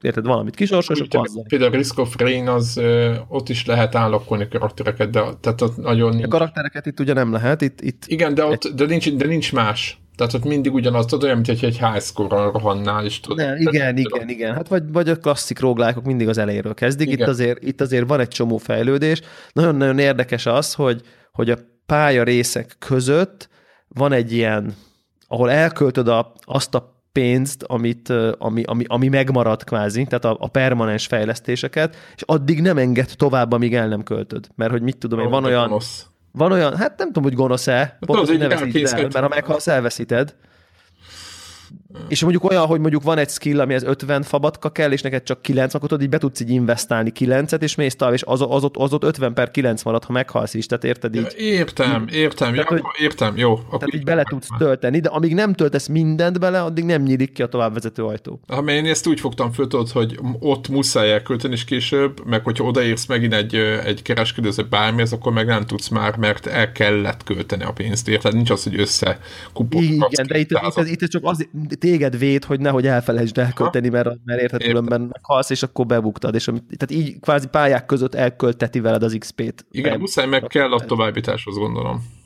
érted, 0.00 0.24
valamit 0.24 0.54
kisorsos, 0.54 1.00
és 1.00 1.06
akkor 1.10 1.26
az 1.26 1.42
Például 1.48 1.72
a 1.72 1.76
Risk 1.76 1.98
of 1.98 2.16
Rain, 2.18 2.48
az 2.48 2.76
ö, 2.76 3.14
ott 3.28 3.48
is 3.48 3.66
lehet 3.66 3.94
állokkolni 3.94 4.48
karaktereket, 4.48 5.10
de 5.10 5.22
tehát 5.40 5.60
ott 5.60 5.76
nagyon... 5.76 6.10
Nincs. 6.10 6.24
A 6.24 6.28
karaktereket 6.28 6.86
itt 6.86 7.00
ugye 7.00 7.12
nem 7.12 7.32
lehet, 7.32 7.60
itt... 7.60 7.80
itt 7.80 8.02
Igen, 8.06 8.34
de, 8.34 8.44
ott, 8.44 8.68
de, 8.68 8.86
nincs, 8.86 9.12
de 9.12 9.26
nincs 9.26 9.52
más. 9.52 10.00
Tehát 10.20 10.34
ott 10.34 10.44
mindig 10.44 10.74
ugyanaz, 10.74 11.06
tudod, 11.06 11.24
olyan, 11.24 11.36
mint 11.36 11.48
egy 11.48 11.60
high 11.60 12.00
score-on 12.00 12.52
rohannál 12.52 13.04
is. 13.04 13.20
Tudod, 13.20 13.46
Nem, 13.46 13.56
igen, 13.56 13.96
igen, 13.96 14.28
igen. 14.28 14.54
Hát 14.54 14.68
vagy, 14.68 14.92
vagy 14.92 15.08
a 15.08 15.16
klasszik 15.16 15.60
róglákok 15.60 16.04
mindig 16.04 16.28
az 16.28 16.38
elejéről 16.38 16.74
kezdik. 16.74 17.06
Igen. 17.06 17.20
Itt 17.20 17.26
azért, 17.26 17.62
itt 17.62 17.80
azért 17.80 18.08
van 18.08 18.20
egy 18.20 18.28
csomó 18.28 18.56
fejlődés. 18.56 19.20
Nagyon-nagyon 19.52 19.98
érdekes 19.98 20.46
az, 20.46 20.74
hogy, 20.74 21.00
hogy 21.32 21.50
a 21.50 21.56
pálya 21.86 22.22
részek 22.22 22.76
között 22.78 23.48
van 23.88 24.12
egy 24.12 24.32
ilyen, 24.32 24.74
ahol 25.26 25.50
elköltöd 25.50 26.08
a, 26.08 26.32
azt 26.40 26.74
a 26.74 27.02
pénzt, 27.12 27.62
amit, 27.62 28.12
ami, 28.38 28.62
ami, 28.62 28.84
ami 28.86 29.08
megmarad 29.08 29.64
kvázi, 29.64 30.04
tehát 30.04 30.24
a, 30.24 30.36
a 30.40 30.48
permanens 30.48 31.06
fejlesztéseket, 31.06 31.96
és 32.14 32.22
addig 32.26 32.60
nem 32.60 32.78
enged 32.78 33.12
tovább, 33.16 33.52
amíg 33.52 33.74
el 33.74 33.88
nem 33.88 34.02
költöd. 34.02 34.48
Mert 34.54 34.70
hogy 34.70 34.82
mit 34.82 34.96
tudom 34.96 35.20
én, 35.20 35.30
van 35.30 35.44
olyan... 35.44 35.68
Gonosz. 35.68 36.09
Van 36.32 36.52
olyan, 36.52 36.76
hát 36.76 36.98
nem 36.98 37.06
tudom, 37.06 37.22
hogy 37.22 37.34
gonosz-e, 37.34 37.96
pont, 38.00 38.28
hogy 38.28 38.38
ne 38.38 38.48
el, 38.48 38.58
mert 38.92 39.14
ha 39.14 39.28
meghalsz, 39.28 39.66
elveszíted. 39.66 40.34
És 42.08 42.22
mondjuk 42.22 42.44
olyan, 42.50 42.66
hogy 42.66 42.80
mondjuk 42.80 43.02
van 43.02 43.18
egy 43.18 43.28
skill, 43.28 43.60
amihez 43.60 43.82
50 43.82 44.22
fabatka 44.22 44.70
kell, 44.70 44.92
és 44.92 45.02
neked 45.02 45.22
csak 45.22 45.42
9, 45.42 45.74
akkor 45.74 45.88
tudod, 45.88 46.04
így 46.04 46.10
be 46.10 46.18
tudsz 46.18 46.40
így 46.40 46.50
investálni 46.50 47.12
9-et, 47.18 47.62
és 47.62 47.74
mész 47.74 47.96
tovább, 47.96 48.14
és 48.14 48.22
az, 48.26 48.44
az, 48.48 48.64
ott, 48.64 48.76
az 48.76 48.92
ott 48.92 49.04
50 49.04 49.34
per 49.34 49.50
9 49.50 49.82
marad, 49.82 50.04
ha 50.04 50.12
meghalsz 50.12 50.54
is, 50.54 50.66
tehát 50.66 50.84
érted 50.84 51.14
így? 51.14 51.34
Értem, 51.36 52.06
értem, 52.12 52.52
tehát, 52.52 52.68
hogy, 52.68 52.82
értem, 52.98 53.36
jó. 53.36 53.52
Akkor 53.52 53.78
tehát 53.78 53.94
így 53.94 54.04
bele 54.04 54.22
tudsz 54.22 54.48
tölteni, 54.58 55.00
de 55.00 55.08
amíg 55.08 55.34
nem 55.34 55.52
töltesz 55.52 55.86
mindent 55.86 56.40
bele, 56.40 56.62
addig 56.62 56.84
nem 56.84 57.02
nyílik 57.02 57.32
ki 57.32 57.42
a 57.42 57.46
továbbvezető 57.46 58.04
ajtó. 58.04 58.40
Ha 58.46 58.62
én 58.62 58.86
ezt 58.86 59.06
úgy 59.06 59.20
fogtam 59.20 59.52
föl, 59.52 59.66
tudod, 59.66 59.90
hogy 59.90 60.18
ott 60.38 60.68
muszáj 60.68 61.12
elkölteni 61.12 61.52
is 61.52 61.64
később, 61.64 62.26
meg 62.26 62.44
hogyha 62.44 62.64
odaérsz 62.64 63.06
megint 63.06 63.34
egy, 63.34 63.54
egy 63.84 64.02
kereskedőző 64.02 64.66
bármihez, 64.70 65.12
akkor 65.12 65.32
meg 65.32 65.46
nem 65.46 65.66
tudsz 65.66 65.88
már, 65.88 66.16
mert 66.16 66.46
el 66.46 66.72
kellett 66.72 67.24
költeni 67.24 67.64
a 67.64 67.72
pénzt, 67.72 68.08
érted? 68.08 68.34
Nincs 68.34 68.50
az, 68.50 68.62
hogy 68.62 68.80
össze 68.80 69.18
Igen, 70.10 70.26
de 70.26 70.38
itt, 70.38 70.50
itt, 70.76 71.02
itt, 71.02 71.08
csak 71.08 71.24
az, 71.24 71.48
téged 71.80 72.18
véd, 72.18 72.44
hogy 72.44 72.60
nehogy 72.60 72.86
elfelejtsd 72.86 73.38
elkölteni, 73.38 73.88
mert, 73.88 74.10
mert 74.24 74.40
érted, 74.40 74.62
különben 74.62 75.00
meghalsz, 75.00 75.50
és 75.50 75.62
akkor 75.62 75.86
bebuktad, 75.86 76.34
és 76.34 76.44
tehát 76.44 76.90
így 76.90 77.20
kvázi 77.20 77.46
pályák 77.46 77.86
között 77.86 78.14
elkölteti 78.14 78.80
veled 78.80 79.02
az 79.02 79.16
XP-t. 79.18 79.66
Igen, 79.70 79.98
muszáj 79.98 80.26
meg 80.26 80.42
kell 80.42 80.72
a 80.72 80.80
továbbításhoz, 80.80 81.56
gondolom. 81.56 82.18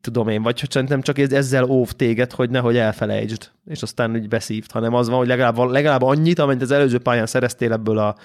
Tudom 0.00 0.28
én, 0.28 0.42
vagy 0.42 0.60
hogy 0.60 0.70
szerintem 0.70 1.00
csak 1.00 1.18
ezzel 1.18 1.64
óv 1.64 1.90
téged, 1.90 2.32
hogy 2.32 2.50
nehogy 2.50 2.76
elfelejtsd, 2.76 3.50
és 3.64 3.82
aztán 3.82 4.12
úgy 4.12 4.28
beszívt, 4.28 4.72
hanem 4.72 4.94
az 4.94 5.08
van, 5.08 5.18
hogy 5.18 5.26
legalább, 5.26 5.56
legalább 5.56 6.02
annyit, 6.02 6.38
amennyit 6.38 6.62
az 6.62 6.70
előző 6.70 6.98
pályán 6.98 7.26
szereztél 7.26 7.72
ebből 7.72 7.98
a 7.98 8.16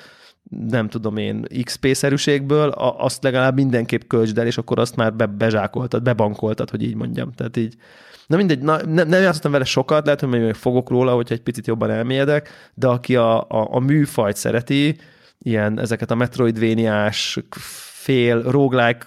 nem 0.49 0.90
tudom 0.90 1.18
én, 1.18 1.48
XP-szerűségből, 1.64 2.69
azt 2.77 3.23
legalább 3.23 3.56
mindenképp 3.56 4.02
költsd 4.07 4.38
el, 4.38 4.45
és 4.45 4.57
akkor 4.57 4.80
azt 4.80 4.95
már 4.95 5.14
be, 5.14 5.26
bezsákoltad, 5.26 6.03
bebankoltad, 6.03 6.69
hogy 6.69 6.84
így 6.84 6.95
mondjam. 6.95 7.32
Tehát 7.32 7.57
így 7.57 7.76
Na 8.27 8.38
mindegy, 8.38 8.60
na, 8.60 8.85
nem, 8.85 9.07
nem 9.07 9.22
játszottam 9.22 9.52
vele 9.52 9.64
sokat, 9.64 10.06
lehet, 10.06 10.19
hogy 10.19 10.30
még 10.30 10.53
fogok 10.53 10.89
róla, 10.89 11.14
hogyha 11.14 11.34
egy 11.34 11.41
picit 11.41 11.68
jobban 11.68 11.89
elmélyedek, 11.89 12.49
de 12.73 12.88
aki 12.88 13.15
a, 13.15 13.41
a, 13.41 13.68
a 13.72 13.80
műfajt 13.80 14.35
szereti, 14.35 14.97
ilyen 15.39 15.80
ezeket 15.80 16.11
a 16.11 16.15
metroidvéniás, 16.15 17.39
fél, 18.06 18.41
roguelike 18.41 19.06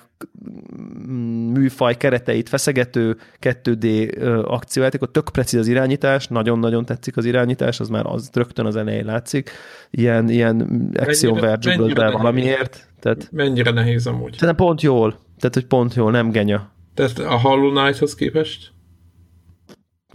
műfaj 1.52 1.96
kereteit 1.96 2.48
feszegető 2.48 3.16
2D 3.40 4.12
akciójáték, 4.44 5.00
tök 5.10 5.28
precíz 5.32 5.60
az 5.60 5.66
irányítás, 5.66 6.26
nagyon-nagyon 6.26 6.84
tetszik 6.84 7.16
az 7.16 7.24
irányítás, 7.24 7.80
az 7.80 7.88
már 7.88 8.06
az 8.06 8.30
rögtön 8.32 8.66
az 8.66 8.76
elején 8.76 9.04
látszik. 9.04 9.50
Ilyen, 9.90 10.28
ilyen 10.28 10.90
action 10.96 11.40
verge 11.40 11.76
be 11.94 12.10
valamiért. 12.10 12.88
Tehát, 13.00 13.28
mennyire 13.32 13.70
nehéz 13.70 14.06
amúgy? 14.06 14.32
Szerintem 14.32 14.66
pont 14.66 14.80
jól. 14.80 15.10
Tehát, 15.38 15.54
hogy 15.54 15.66
pont 15.66 15.94
jól, 15.94 16.10
nem 16.10 16.30
genya. 16.30 16.70
Tehát 16.94 17.18
a 17.18 17.38
Hollow 17.40 17.70
Knight-hoz 17.70 18.14
képest? 18.14 18.72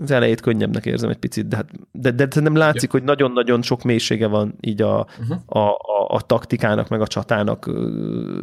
Az 0.02 0.12
elejét 0.12 0.42
könnyebbnek 0.42 0.86
érzem 0.86 1.10
egy 1.10 1.18
picit, 1.18 1.48
de, 1.48 1.56
hát, 1.56 1.70
de, 1.92 2.12
de, 2.12 2.42
nem 2.42 2.56
látszik, 2.56 2.94
ja. 2.94 3.00
hogy 3.00 3.04
nagyon-nagyon 3.04 3.62
sok 3.62 3.84
mélysége 3.84 4.28
van 4.28 4.56
így 4.62 4.82
a, 4.82 5.08
uh-huh. 5.20 5.38
a, 5.46 5.70
a, 5.70 6.08
a 6.08 6.22
taktikának, 6.22 6.90
meg 6.90 7.02
a 7.02 7.08
csatának. 7.08 7.66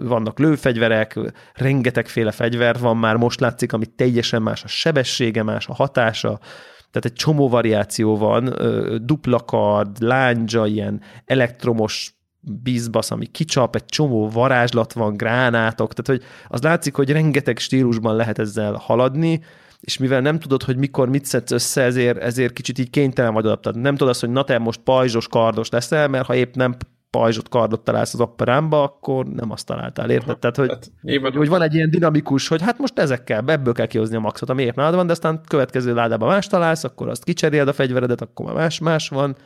Vannak 0.03 0.39
lőfegyverek, 0.39 1.19
rengetegféle 1.55 2.31
fegyver 2.31 2.79
van 2.79 2.97
már, 2.97 3.17
most 3.17 3.41
látszik, 3.41 3.73
ami 3.73 3.87
teljesen 3.87 4.43
más 4.43 4.65
a 4.65 4.69
sebessége, 4.69 5.43
más 5.43 5.69
a 5.69 5.75
hatása, 5.75 6.39
tehát 6.91 7.05
egy 7.05 7.13
csomó 7.13 7.49
variáció 7.49 8.17
van, 8.17 8.55
dupla 9.03 9.39
kard, 9.39 10.03
lándzsa, 10.03 10.67
ilyen 10.67 11.01
elektromos 11.25 12.15
bizbasz, 12.41 13.11
ami 13.11 13.27
kicsap, 13.27 13.75
egy 13.75 13.85
csomó 13.85 14.29
varázslat 14.29 14.93
van, 14.93 15.17
gránátok, 15.17 15.93
tehát 15.95 16.21
hogy 16.21 16.29
az 16.49 16.63
látszik, 16.63 16.95
hogy 16.95 17.11
rengeteg 17.11 17.59
stílusban 17.59 18.17
lehet 18.17 18.39
ezzel 18.39 18.73
haladni, 18.73 19.41
és 19.81 19.99
mivel 19.99 20.21
nem 20.21 20.39
tudod, 20.39 20.63
hogy 20.63 20.77
mikor 20.77 21.09
mit 21.09 21.25
szedsz 21.25 21.51
össze, 21.51 21.83
ezért, 21.83 22.19
ezért 22.19 22.53
kicsit 22.53 22.79
így 22.79 22.91
kénytelen 22.91 23.35
vagy 23.35 23.47
adaptálni. 23.47 23.81
Nem 23.81 23.97
tudod 23.97 24.09
azt, 24.09 24.21
hogy 24.21 24.31
na 24.31 24.45
te 24.45 24.59
most 24.59 24.81
pajzsos, 24.81 25.29
kardos 25.29 25.69
leszel, 25.69 26.09
mert 26.09 26.27
ha 26.27 26.35
épp 26.35 26.55
nem 26.55 26.77
pajzsot 27.11 27.49
kardot 27.49 27.81
találsz 27.81 28.15
az 28.15 28.21
operámba, 28.21 28.83
akkor 28.83 29.27
nem 29.27 29.51
azt 29.51 29.67
találtál, 29.67 30.11
érted? 30.11 30.39
Tehát, 30.39 30.57
hogy, 30.57 30.69
hát, 30.69 30.91
hogy, 31.03 31.37
hogy 31.37 31.49
van 31.49 31.63
egy 31.63 31.75
ilyen 31.75 31.91
dinamikus, 31.91 32.49
hogy 32.49 32.63
hát 32.63 32.79
most 32.79 32.99
ezekkel, 32.99 33.45
ebből 33.47 33.73
kell 33.73 33.87
kihozni 33.87 34.17
a 34.17 34.21
maxot, 34.21 34.51
ami 34.51 34.63
épp 34.63 34.77
nálad 34.77 34.95
van, 34.95 35.07
de 35.07 35.13
aztán 35.13 35.41
következő 35.49 35.95
ládában 35.95 36.29
más 36.29 36.47
találsz, 36.47 36.85
akkor 36.85 37.09
azt 37.09 37.25
kicseréled 37.25 37.69
a 37.69 37.73
fegyveredet, 37.73 38.21
akkor 38.21 38.47
már 38.47 38.55
más-más 38.55 39.09
van. 39.09 39.37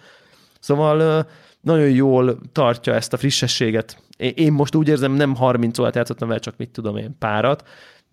Szóval 0.60 1.26
nagyon 1.60 1.90
jól 1.90 2.38
tartja 2.52 2.94
ezt 2.94 3.12
a 3.12 3.16
frissességet. 3.16 4.02
Én 4.16 4.52
most 4.52 4.74
úgy 4.74 4.88
érzem, 4.88 5.12
nem 5.12 5.34
30 5.34 5.78
órát 5.78 5.94
játszottam 5.94 6.28
vele, 6.28 6.40
csak 6.40 6.54
mit 6.56 6.70
tudom 6.70 6.96
én, 6.96 7.16
párat, 7.18 7.64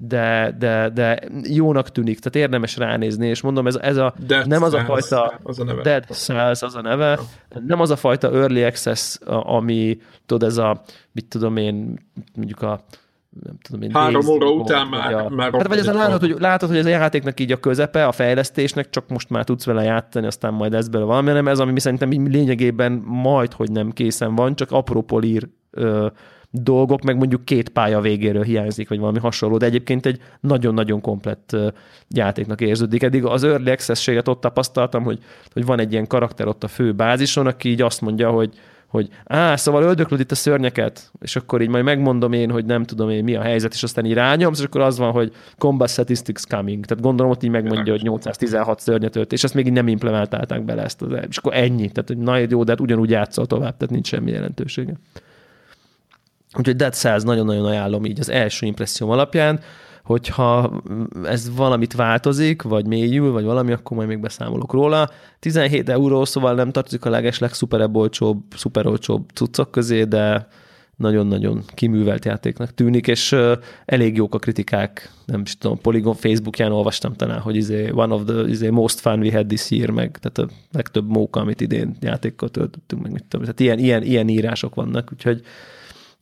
de, 0.07 0.55
de, 0.59 0.89
de 0.89 1.19
jónak 1.43 1.89
tűnik, 1.89 2.19
tehát 2.19 2.47
érdemes 2.47 2.77
ránézni, 2.77 3.27
és 3.27 3.41
mondom, 3.41 3.67
ez, 3.67 3.75
ez 3.75 3.97
a, 3.97 4.13
Dead 4.27 4.47
nem 4.47 4.63
az 4.63 4.73
a 4.73 4.79
fajta 4.79 5.39
az 5.43 5.59
a 5.59 5.63
neve. 5.63 5.81
Dead 5.81 6.03
Cells 6.09 6.61
az 6.61 6.75
a 6.75 6.81
neve, 6.81 7.19
nem 7.65 7.79
az 7.79 7.89
a 7.89 7.95
fajta 7.95 8.31
early 8.31 8.63
access, 8.63 9.17
ami, 9.25 9.97
tudod, 10.25 10.49
ez 10.49 10.57
a, 10.57 10.81
mit 11.11 11.25
tudom 11.25 11.57
én, 11.57 12.07
mondjuk 12.35 12.61
a 12.61 12.83
nem 13.43 13.57
tudom 13.61 13.81
én, 13.81 13.91
Három 13.93 14.27
óra 14.27 14.49
után 14.49 14.87
már, 14.87 15.13
a, 15.13 15.29
már 15.29 15.51
hát 15.51 15.67
vagy 15.67 15.77
ez 15.77 15.87
a 15.87 15.93
látod, 15.93 16.19
hogy, 16.19 16.35
látod, 16.39 16.69
hogy 16.69 16.77
ez 16.77 16.85
a 16.85 16.89
játéknak 16.89 17.39
így 17.39 17.51
a 17.51 17.59
közepe, 17.59 18.05
a 18.05 18.11
fejlesztésnek, 18.11 18.89
csak 18.89 19.07
most 19.07 19.29
már 19.29 19.43
tudsz 19.43 19.65
vele 19.65 19.83
játszani, 19.83 20.25
aztán 20.25 20.53
majd 20.53 20.73
ez 20.73 20.87
belőle 20.87 21.09
valami, 21.09 21.31
nem 21.31 21.47
ez, 21.47 21.59
ami 21.59 21.79
szerintem 21.79 22.09
lényegében 22.09 22.91
majd, 23.05 23.53
hogy 23.53 23.71
nem 23.71 23.91
készen 23.91 24.35
van, 24.35 24.55
csak 24.55 24.71
apró 24.71 25.01
polír 25.01 25.47
ö, 25.71 26.07
dolgok, 26.51 27.01
meg 27.01 27.17
mondjuk 27.17 27.45
két 27.45 27.69
pálya 27.69 28.01
végéről 28.01 28.43
hiányzik, 28.43 28.89
vagy 28.89 28.99
valami 28.99 29.19
hasonló, 29.19 29.57
de 29.57 29.65
egyébként 29.65 30.05
egy 30.05 30.19
nagyon-nagyon 30.39 31.01
komplett 31.01 31.55
játéknak 32.07 32.61
érződik. 32.61 33.03
Eddig 33.03 33.25
az 33.25 33.43
early 33.43 33.71
access 33.71 34.07
ott 34.07 34.41
tapasztaltam, 34.41 35.03
hogy, 35.03 35.19
hogy 35.53 35.65
van 35.65 35.79
egy 35.79 35.91
ilyen 35.91 36.07
karakter 36.07 36.47
ott 36.47 36.63
a 36.63 36.67
fő 36.67 36.93
bázison, 36.93 37.47
aki 37.47 37.69
így 37.69 37.81
azt 37.81 38.01
mondja, 38.01 38.29
hogy, 38.29 38.53
hogy 38.87 39.09
á, 39.25 39.55
szóval 39.55 39.83
öldöklöd 39.83 40.19
itt 40.19 40.31
a 40.31 40.35
szörnyeket, 40.35 41.11
és 41.21 41.35
akkor 41.35 41.61
így 41.61 41.69
majd 41.69 41.83
megmondom 41.83 42.33
én, 42.33 42.51
hogy 42.51 42.65
nem 42.65 42.83
tudom 42.83 43.09
én 43.09 43.23
mi 43.23 43.35
a 43.35 43.41
helyzet, 43.41 43.73
és 43.73 43.83
aztán 43.83 44.05
így 44.05 44.13
rányomsz, 44.13 44.59
és 44.59 44.65
akkor 44.65 44.81
az 44.81 44.97
van, 44.97 45.11
hogy 45.11 45.33
combat 45.57 45.89
statistics 45.89 46.45
coming. 46.45 46.85
Tehát 46.85 47.03
gondolom 47.03 47.31
ott 47.31 47.43
így 47.43 47.49
megmondja, 47.49 47.93
hogy 47.93 48.01
816 48.01 48.79
szörnyet 48.79 49.15
ölt, 49.15 49.33
és 49.33 49.43
azt 49.43 49.53
még 49.53 49.65
így 49.65 49.73
nem 49.73 49.87
implementálták 49.87 50.63
bele 50.63 50.83
ezt 50.83 51.01
az 51.01 51.09
és 51.29 51.37
akkor 51.37 51.53
ennyi. 51.53 51.89
Tehát, 51.89 52.07
hogy 52.07 52.17
na 52.17 52.37
jó, 52.37 52.63
de 52.63 52.71
hát 52.71 52.81
ugyanúgy 52.81 53.09
játszol 53.09 53.45
tovább, 53.45 53.77
tehát 53.77 53.93
nincs 53.93 54.07
semmi 54.07 54.31
jelentősége. 54.31 54.93
Úgyhogy 56.57 56.75
Dead 56.75 56.93
Cells 56.93 57.23
nagyon-nagyon 57.23 57.65
ajánlom 57.65 58.05
így 58.05 58.19
az 58.19 58.29
első 58.29 58.65
impresszióm 58.65 59.11
alapján, 59.11 59.59
hogyha 60.03 60.81
ez 61.23 61.55
valamit 61.55 61.93
változik, 61.93 62.61
vagy 62.61 62.85
mélyül, 62.85 63.31
vagy 63.31 63.43
valami, 63.43 63.71
akkor 63.71 63.97
majd 63.97 64.09
még 64.09 64.19
beszámolok 64.19 64.73
róla. 64.73 65.09
17 65.39 65.89
euró, 65.89 66.25
szóval 66.25 66.53
nem 66.53 66.71
tartozik 66.71 67.05
a 67.05 67.09
legesleg 67.09 67.53
szuperebb 67.53 67.95
olcsóbb, 67.95 68.41
szuper 68.55 68.87
olcsóbb 68.87 69.29
cuccok 69.33 69.71
közé, 69.71 70.03
de 70.03 70.47
nagyon-nagyon 70.95 71.63
kiművelt 71.73 72.25
játéknak 72.25 72.73
tűnik, 72.73 73.07
és 73.07 73.35
elég 73.85 74.15
jók 74.15 74.35
a 74.35 74.39
kritikák, 74.39 75.11
nem 75.25 75.41
is 75.41 75.57
tudom, 75.57 75.81
Polygon 75.81 76.15
Facebookján 76.15 76.71
olvastam 76.71 77.13
talán, 77.13 77.39
hogy 77.39 77.55
izé, 77.55 77.89
one 77.89 78.13
of 78.13 78.21
the 78.25 78.41
izé, 78.47 78.69
most 78.69 78.99
fun 78.99 79.19
we 79.19 79.31
had 79.31 79.47
this 79.47 79.71
year, 79.71 79.89
meg 79.89 80.17
tehát 80.21 80.51
a 80.51 80.55
legtöbb 80.71 81.09
móka, 81.09 81.39
amit 81.39 81.61
idén 81.61 81.95
játékkal 81.99 82.49
töltöttünk, 82.49 83.01
meg 83.01 83.11
mit 83.11 83.23
tudom, 83.23 83.45
tehát 83.45 83.59
ilyen, 83.59 83.79
ilyen, 83.79 84.03
ilyen 84.03 84.27
írások 84.27 84.75
vannak, 84.75 85.09
úgyhogy 85.13 85.41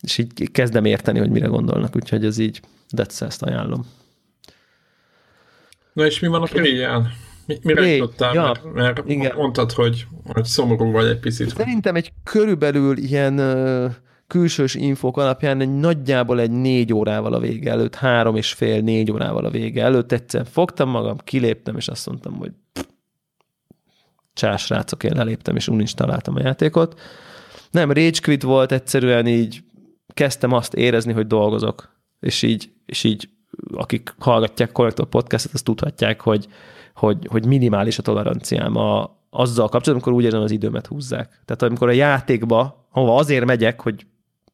és 0.01 0.17
így 0.17 0.51
kezdem 0.51 0.85
érteni, 0.85 1.19
hogy 1.19 1.29
mire 1.29 1.47
gondolnak, 1.47 1.95
úgyhogy 1.95 2.25
ez 2.25 2.37
így 2.37 2.61
Dead 2.89 3.11
ajánlom. 3.39 3.85
Na 5.93 6.05
és 6.05 6.19
mi 6.19 6.27
van 6.27 6.41
a 6.41 6.45
préjjel? 6.45 7.11
Mi, 7.45 7.59
mire 7.63 7.81
Ré, 7.81 7.95
jutottál? 7.95 8.33
Ja, 8.33 8.41
mert, 8.41 8.73
mert 8.73 9.09
igen. 9.09 9.35
mondtad, 9.35 9.71
hogy, 9.71 10.07
hogy 10.25 10.45
szomorú 10.45 10.91
vagy 10.91 11.05
egy 11.05 11.19
picit. 11.19 11.55
Szerintem 11.55 11.95
egy 11.95 12.13
körülbelül 12.23 12.97
ilyen 12.97 13.37
külsős 14.27 14.75
infók 14.75 15.17
alapján 15.17 15.61
egy 15.61 15.75
nagyjából 15.75 16.39
egy 16.39 16.51
négy 16.51 16.93
órával 16.93 17.33
a 17.33 17.39
vége 17.39 17.71
előtt, 17.71 17.95
három 17.95 18.35
és 18.35 18.53
fél, 18.53 18.81
négy 18.81 19.11
órával 19.11 19.45
a 19.45 19.49
vége 19.49 19.83
előtt 19.83 20.11
egyszer 20.11 20.45
fogtam 20.51 20.89
magam, 20.89 21.17
kiléptem, 21.17 21.75
és 21.75 21.87
azt 21.87 22.07
mondtam, 22.07 22.33
hogy 22.33 22.51
csás 24.33 24.69
rácok, 24.69 25.03
én 25.03 25.11
leléptem, 25.15 25.55
és 25.55 25.69
találtam 25.93 26.35
a 26.35 26.41
játékot. 26.41 26.99
Nem, 27.71 27.91
Rage 27.91 28.19
Quit 28.21 28.43
volt, 28.43 28.71
egyszerűen 28.71 29.27
így 29.27 29.63
kezdtem 30.19 30.53
azt 30.53 30.73
érezni, 30.73 31.13
hogy 31.13 31.27
dolgozok. 31.27 31.89
És 32.19 32.41
így, 32.41 32.71
és 32.85 33.03
így 33.03 33.29
akik 33.73 34.15
hallgatják 34.19 34.71
Connector 34.71 35.05
podcastet, 35.05 35.53
azt 35.53 35.63
tudhatják, 35.63 36.21
hogy, 36.21 36.47
hogy, 36.95 37.27
hogy 37.29 37.45
minimális 37.45 37.97
a 37.97 38.01
toleranciám 38.01 38.75
a, 38.75 39.17
azzal 39.29 39.69
kapcsolatban, 39.69 39.93
amikor 39.93 40.13
úgy 40.13 40.23
érzem, 40.23 40.41
az 40.41 40.51
időmet 40.51 40.87
húzzák. 40.87 41.41
Tehát 41.45 41.61
amikor 41.61 41.87
a 41.87 41.91
játékba, 41.91 42.87
hova 42.89 43.15
azért 43.15 43.45
megyek, 43.45 43.81
hogy 43.81 44.05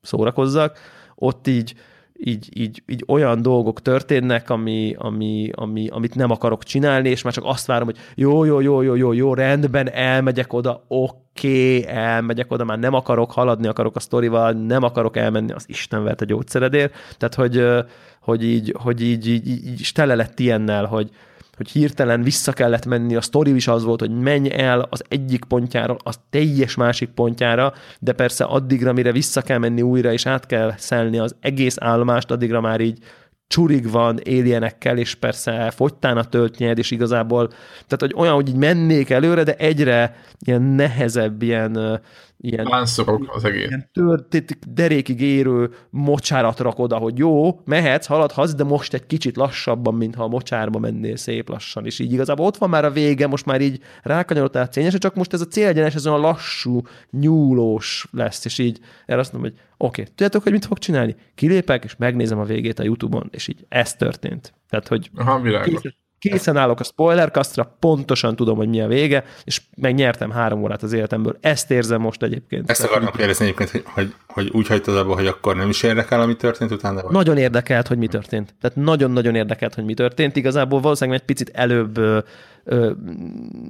szórakozzak, 0.02 0.80
ott 1.16 1.48
így, 1.48 1.76
így, 2.20 2.50
így, 2.60 2.84
így 2.88 3.04
olyan 3.08 3.42
dolgok 3.42 3.82
történnek, 3.82 4.50
ami, 4.50 4.96
ami, 4.98 5.50
ami, 5.56 5.88
amit 5.88 6.16
nem 6.16 6.32
akarok 6.32 6.64
csinálni, 6.64 7.10
és 7.10 7.22
már 7.22 7.34
csak 7.34 7.44
azt 7.46 7.66
várom, 7.66 7.86
hogy 7.86 7.98
jó, 8.16 8.44
jó, 8.44 8.60
jó, 8.60 8.82
jó, 8.82 8.94
jó, 8.94 9.14
jó, 9.14 9.34
rendben, 9.34 9.92
elmegyek 9.92 10.54
oda, 10.54 10.84
oké, 10.88 11.78
okay, 11.78 11.96
elmegyek 11.96 12.52
oda, 12.52 12.64
már 12.64 12.80
nem 12.80 12.94
akarok 12.94 13.32
haladni, 13.32 13.68
akarok 13.68 13.96
a 13.96 14.00
sztorival, 14.00 14.52
nem 14.52 14.84
akarok 14.84 15.18
elmenni 15.18 15.52
az 15.52 15.66
Isten 15.68 16.04
vert 16.04 16.22
a 16.22 16.26
gyógyszeredért. 16.26 16.94
Tehát, 17.18 17.36
hogy, 17.36 17.86
hogy 18.22 18.44
így, 18.44 18.76
hogy 18.82 19.02
így, 19.02 19.28
így, 19.28 19.48
így, 19.48 19.68
így 19.68 19.92
tele 19.94 20.16
lett 20.16 20.40
ilyennel, 20.40 20.86
hogy, 20.86 21.10
hogy 21.56 21.69
hirtelen 21.69 22.22
vissza 22.22 22.52
kellett 22.52 22.86
menni, 22.86 23.15
a 23.15 23.22
sztori 23.22 23.56
is 23.56 23.68
az 23.68 23.84
volt, 23.84 23.99
hogy 23.99 24.19
menj 24.19 24.49
el 24.52 24.88
az 24.90 25.03
egyik 25.07 25.44
pontjára, 25.45 25.95
az 26.03 26.19
teljes 26.30 26.76
másik 26.76 27.10
pontjára, 27.10 27.73
de 27.99 28.14
persze 28.14 28.44
addigra, 28.44 28.94
mire 28.94 29.11
vissza 29.11 29.41
kell 29.41 29.57
menni 29.57 29.82
újra, 29.82 30.11
és 30.11 30.26
át 30.26 30.45
kell 30.45 30.73
szelni 30.77 31.18
az 31.18 31.36
egész 31.40 31.76
állomást, 31.80 32.32
addigra 32.32 32.61
már 32.61 32.80
így 32.80 32.99
csurig 33.48 33.91
van 33.91 34.19
alienekkel, 34.26 34.98
és 34.98 35.15
persze 35.15 35.72
fogytán 35.72 36.18
a 36.18 36.23
töltnyed, 36.23 36.77
és 36.77 36.91
igazából, 36.91 37.48
tehát 37.73 37.99
hogy 37.99 38.14
olyan, 38.15 38.34
hogy 38.34 38.49
így 38.49 38.56
mennék 38.56 39.10
előre, 39.10 39.44
de 39.44 39.56
egyre 39.56 40.15
ilyen 40.40 40.61
nehezebb, 40.61 41.41
ilyen 41.41 42.02
ilyen, 42.38 42.66
Lánszorok 42.66 43.36
az 43.36 43.44
egész. 43.44 43.68
Ilyen 43.68 43.90
tört, 43.94 44.74
derékig 44.74 45.22
érő 45.22 45.70
mocsárat 45.90 46.60
rak 46.60 46.80
oda, 46.80 46.98
hogy 46.98 47.18
jó, 47.18 47.60
mehetsz, 47.66 48.06
haladhatsz, 48.06 48.53
de 48.53 48.64
most 48.64 48.94
egy 48.94 49.06
kicsit 49.06 49.36
lassabban, 49.36 49.94
mintha 49.94 50.24
a 50.24 50.28
mocsárba 50.28 50.80
mennél 50.80 51.16
szép 51.16 51.49
lassan, 51.49 51.86
és 51.86 51.99
így 51.99 52.14
igazából 52.14 52.45
ott 52.45 52.57
van 52.57 52.70
már 52.70 52.86
a 52.86 52.91
vége, 52.91 53.28
most 53.28 53.45
már 53.45 53.62
így 53.62 53.82
rákanyarodtál 54.03 54.68
cényesre, 54.68 54.98
csak 54.98 55.16
most 55.16 55.34
ez 55.34 55.41
a 55.41 55.48
célegyenes, 55.48 55.95
ez 55.95 56.07
olyan 56.07 56.20
lassú, 56.20 56.82
nyúlós 57.12 58.07
lesz, 58.12 58.45
és 58.45 58.57
így 58.57 58.80
erre 59.06 59.20
azt 59.20 59.34
mondom, 59.34 59.52
hogy 59.52 59.60
oké, 59.78 60.02
okay, 60.02 60.14
tudjátok, 60.14 60.44
hogy 60.44 60.52
mit 60.52 60.66
fog 60.66 60.78
csinálni? 60.78 61.16
Kilépek, 61.36 61.84
és 61.84 61.95
megnézem 61.95 62.40
a 62.40 62.44
végét 62.44 62.80
a 62.80 62.84
Youtube-on, 62.84 63.30
és 63.32 63.48
így 63.48 63.66
ez 63.70 63.94
történt. 63.94 64.53
Tehát, 64.70 64.88
hogy 64.88 65.10
Aha, 65.16 65.40
világos 65.40 65.82
készen 66.30 66.57
állok 66.57 66.80
a 66.80 66.84
spoilerkasztra, 66.84 67.76
pontosan 67.80 68.35
tudom, 68.35 68.57
hogy 68.57 68.68
mi 68.68 68.81
a 68.81 68.88
vége, 68.88 69.23
és 69.43 69.61
megnyertem 69.77 70.31
három 70.31 70.64
órát 70.64 70.84
az 70.84 70.93
életemből. 70.93 71.38
Ezt 71.41 71.72
érzem 71.72 72.02
most 72.02 72.23
egyébként. 72.23 72.69
Ezt 72.69 72.84
akarnak 72.84 73.15
kérdezni 73.15 73.45
egyébként, 73.45 73.69
hogy, 73.69 73.84
hogy, 73.85 74.14
hogy 74.27 74.49
úgy 74.53 74.68
hagytad 74.68 74.97
abba, 74.97 75.14
hogy 75.14 75.27
akkor 75.27 75.56
nem 75.56 75.69
is 75.69 75.84
érdekel, 75.84 76.22
ami 76.22 76.35
történt 76.35 76.72
utána? 76.72 77.02
Vagy? 77.02 77.11
Nagyon 77.11 77.38
érdekelt, 77.38 77.88
hogy 77.88 77.97
mi 77.97 78.07
történt. 78.07 78.56
Tehát 78.61 78.77
nagyon-nagyon 78.77 79.35
érdekelt, 79.35 79.73
hogy 79.73 79.85
mi 79.85 79.93
történt. 79.93 80.35
Igazából 80.35 80.80
valószínűleg 80.80 81.19
egy 81.19 81.26
picit 81.26 81.52
előbb 81.53 81.97
ö, 81.97 82.19
ö, 82.64 82.91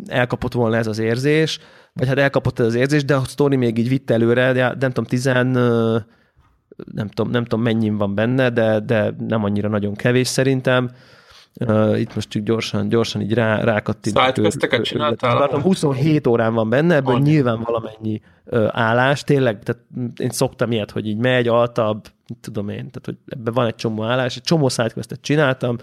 elkapott 0.07 0.53
volna 0.53 0.77
ez 0.77 0.87
az 0.87 0.99
érzés, 0.99 1.59
vagy 1.93 2.07
hát 2.07 2.17
elkapott 2.17 2.59
ez 2.59 2.65
az 2.65 2.75
érzés, 2.75 3.05
de 3.05 3.15
a 3.15 3.23
sztori 3.23 3.55
még 3.55 3.77
így 3.77 3.89
vitt 3.89 4.11
előre, 4.11 4.53
de 4.53 4.67
nem 4.79 4.91
tudom, 4.91 5.05
tizen 5.05 5.57
nem 6.93 7.07
tudom, 7.07 7.31
nem 7.31 7.43
tudom 7.43 7.63
mennyi 7.63 7.89
van 7.89 8.15
benne, 8.15 8.49
de, 8.49 8.79
de 8.79 9.15
nem 9.27 9.43
annyira 9.43 9.69
nagyon 9.69 9.93
kevés 9.93 10.27
szerintem. 10.27 10.89
Uh, 11.59 11.99
itt 11.99 12.15
most 12.15 12.29
csak 12.29 12.43
gyorsan, 12.43 12.89
gyorsan 12.89 13.21
így 13.21 13.33
rá, 13.33 13.63
rákattintottuk. 13.63 14.33
Sidequesteket 14.33 14.83
csináltál? 14.83 15.59
27 15.59 16.27
órán 16.27 16.53
van 16.53 16.69
benne, 16.69 16.95
ebből 16.95 17.15
Annyi. 17.15 17.29
nyilván 17.29 17.61
valamennyi 17.63 18.21
uh, 18.45 18.67
állás. 18.71 19.23
Tényleg, 19.23 19.59
tehát 19.63 19.81
én 20.17 20.29
szoktam 20.29 20.71
ilyet, 20.71 20.91
hogy 20.91 21.07
így 21.07 21.17
megy, 21.17 21.47
altabb, 21.47 22.05
tudom 22.41 22.69
én, 22.69 22.75
tehát 22.75 23.01
hogy 23.03 23.17
ebben 23.27 23.53
van 23.53 23.65
egy 23.65 23.75
csomó 23.75 24.03
állás, 24.03 24.35
egy 24.35 24.43
csomó 24.43 24.69
sidequestet 24.69 25.21
csináltam, 25.21 25.77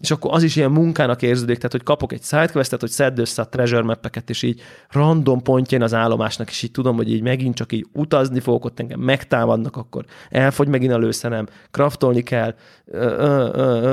és 0.00 0.10
akkor 0.10 0.34
az 0.34 0.42
is 0.42 0.56
ilyen 0.56 0.70
munkának 0.70 1.22
érződik, 1.22 1.56
tehát 1.56 1.72
hogy 1.72 1.82
kapok 1.82 2.12
egy 2.12 2.22
sidequestet, 2.22 2.80
hogy 2.80 2.90
szedd 2.90 3.20
össze 3.20 3.42
a 3.42 3.48
treasure 3.48 3.82
mappeket, 3.82 4.30
és 4.30 4.42
így 4.42 4.60
random 4.90 5.42
pontjén 5.42 5.82
az 5.82 5.94
állomásnak, 5.94 6.48
és 6.48 6.62
így 6.62 6.70
tudom, 6.70 6.96
hogy 6.96 7.12
így 7.12 7.22
megint 7.22 7.54
csak 7.54 7.72
így 7.72 7.86
utazni 7.92 8.40
fogok, 8.40 8.64
ott 8.64 8.80
engem 8.80 9.00
megtámadnak, 9.00 9.76
akkor 9.76 10.04
elfogy 10.30 10.68
megint 10.68 10.92
a 10.92 10.98
lőszerem, 10.98 11.46
kraftolni 11.70 12.22
kell, 12.22 12.54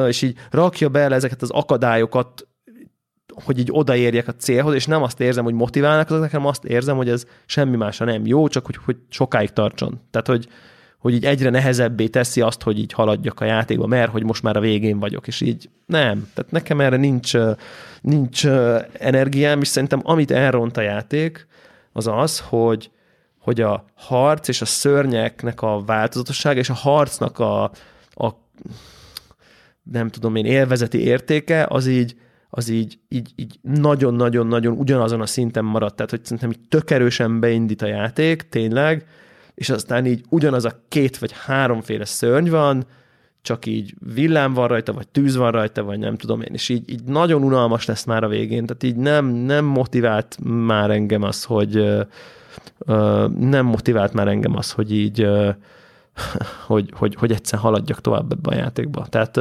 és 0.08 0.22
így 0.22 0.38
rakja 0.52 0.90
be 0.90 1.12
ezeket 1.12 1.42
az 1.42 1.50
akadályokat, 1.50 2.48
hogy 3.44 3.60
így 3.60 3.70
odaérjek 3.72 4.28
a 4.28 4.36
célhoz, 4.36 4.74
és 4.74 4.86
nem 4.86 5.04
azt 5.04 5.20
érzem, 5.20 5.44
hogy 5.44 5.54
motiválnak 5.54 6.10
azok, 6.10 6.22
nekem 6.22 6.46
azt 6.46 6.66
érzem, 6.66 6.96
hogy 6.96 7.10
ez 7.10 7.26
semmi 7.46 7.76
másra 7.76 8.06
nem 8.06 8.26
jó, 8.26 8.48
csak 8.48 8.66
hogy, 8.66 8.78
hogy 8.86 8.98
sokáig 9.10 9.50
tartson. 9.50 10.02
Tehát, 10.12 10.28
hogy, 10.28 10.48
hogy 11.06 11.14
így 11.14 11.26
egyre 11.26 11.50
nehezebbé 11.50 12.08
teszi 12.08 12.42
azt, 12.42 12.62
hogy 12.62 12.80
így 12.80 12.94
haladjak 12.94 13.40
a 13.40 13.46
játékba, 13.46 13.88
mert 13.88 14.12
hogy 14.12 14.24
most 14.24 14.44
már 14.44 14.58
a 14.58 14.60
végén 14.60 15.00
vagyok, 15.00 15.28
és 15.28 15.42
így 15.42 15.70
nem. 15.86 16.30
Tehát 16.34 16.52
nekem 16.52 16.82
erre 16.82 16.96
nincs, 16.96 17.34
nincs 18.02 18.46
energiám, 19.00 19.62
és 19.62 19.68
szerintem 19.68 20.00
amit 20.04 20.32
elront 20.32 20.78
a 20.78 20.82
játék, 20.82 21.48
az 21.92 22.08
az, 22.08 22.40
hogy, 22.40 22.92
hogy 23.40 23.62
a 23.62 23.86
harc 23.96 24.48
és 24.48 24.62
a 24.62 24.66
szörnyeknek 24.66 25.62
a 25.62 25.84
változatossága, 25.86 26.60
és 26.60 26.70
a 26.70 26.74
harcnak 26.74 27.40
a, 27.40 27.64
a 28.10 28.30
nem 29.84 30.10
tudom 30.10 30.36
én, 30.36 30.46
élvezeti 30.46 31.00
értéke, 31.00 31.66
az 31.70 31.88
így, 31.88 32.16
az 32.50 32.70
így, 32.70 33.00
így, 33.10 33.32
így 33.36 33.60
nagyon-nagyon-nagyon 33.62 34.78
ugyanazon 34.78 35.22
a 35.22 35.26
szinten 35.26 35.66
maradt. 35.66 35.96
Tehát, 35.96 36.12
hogy 36.12 36.24
szerintem 36.24 36.50
így 36.50 36.68
tök 36.70 36.92
erősen 36.92 37.40
beindít 37.40 37.82
a 37.82 37.88
játék, 37.88 38.50
tényleg, 38.50 39.06
és 39.56 39.70
aztán 39.70 40.06
így 40.06 40.24
ugyanaz 40.30 40.66
a 40.66 40.82
két 40.88 41.18
vagy 41.18 41.32
háromféle 41.46 42.06
szörny 42.06 42.50
van, 42.50 42.86
csak 43.42 43.66
így 43.66 43.94
villám 44.14 44.54
van 44.54 44.68
rajta, 44.68 44.94
vagy 44.94 45.08
tűz 45.08 45.36
van 45.36 45.52
rajta, 45.52 45.84
vagy 45.84 46.00
nem 46.00 46.18
tudom 46.18 46.42
én, 46.42 46.54
és 46.54 46.70
így, 46.70 46.90
így 46.90 47.04
nagyon 47.04 47.44
unalmas 47.44 47.86
lesz 47.86 48.04
már 48.04 48.24
a 48.24 48.28
végén, 48.28 48.66
tehát 48.66 48.84
így 48.84 48.96
nem, 48.96 49.26
nem 49.26 49.66
motivált 49.66 50.38
már 50.44 50.92
engem 50.92 51.24
az, 51.24 51.44
hogy 51.44 51.78
uh, 51.78 53.28
nem 53.28 53.66
motivált 53.66 54.14
már 54.14 54.28
engem 54.28 54.56
az, 54.56 54.72
hogy 54.72 54.94
így 54.94 55.24
uh, 55.24 55.56
hogy, 56.68 56.90
hogy, 56.96 57.16
hogy 57.16 57.32
egyszer 57.32 57.60
haladjak 57.60 58.02
tovább 58.02 58.32
ebbe 58.32 58.50
a 58.50 58.58
játékba. 58.58 59.06
Tehát 59.10 59.40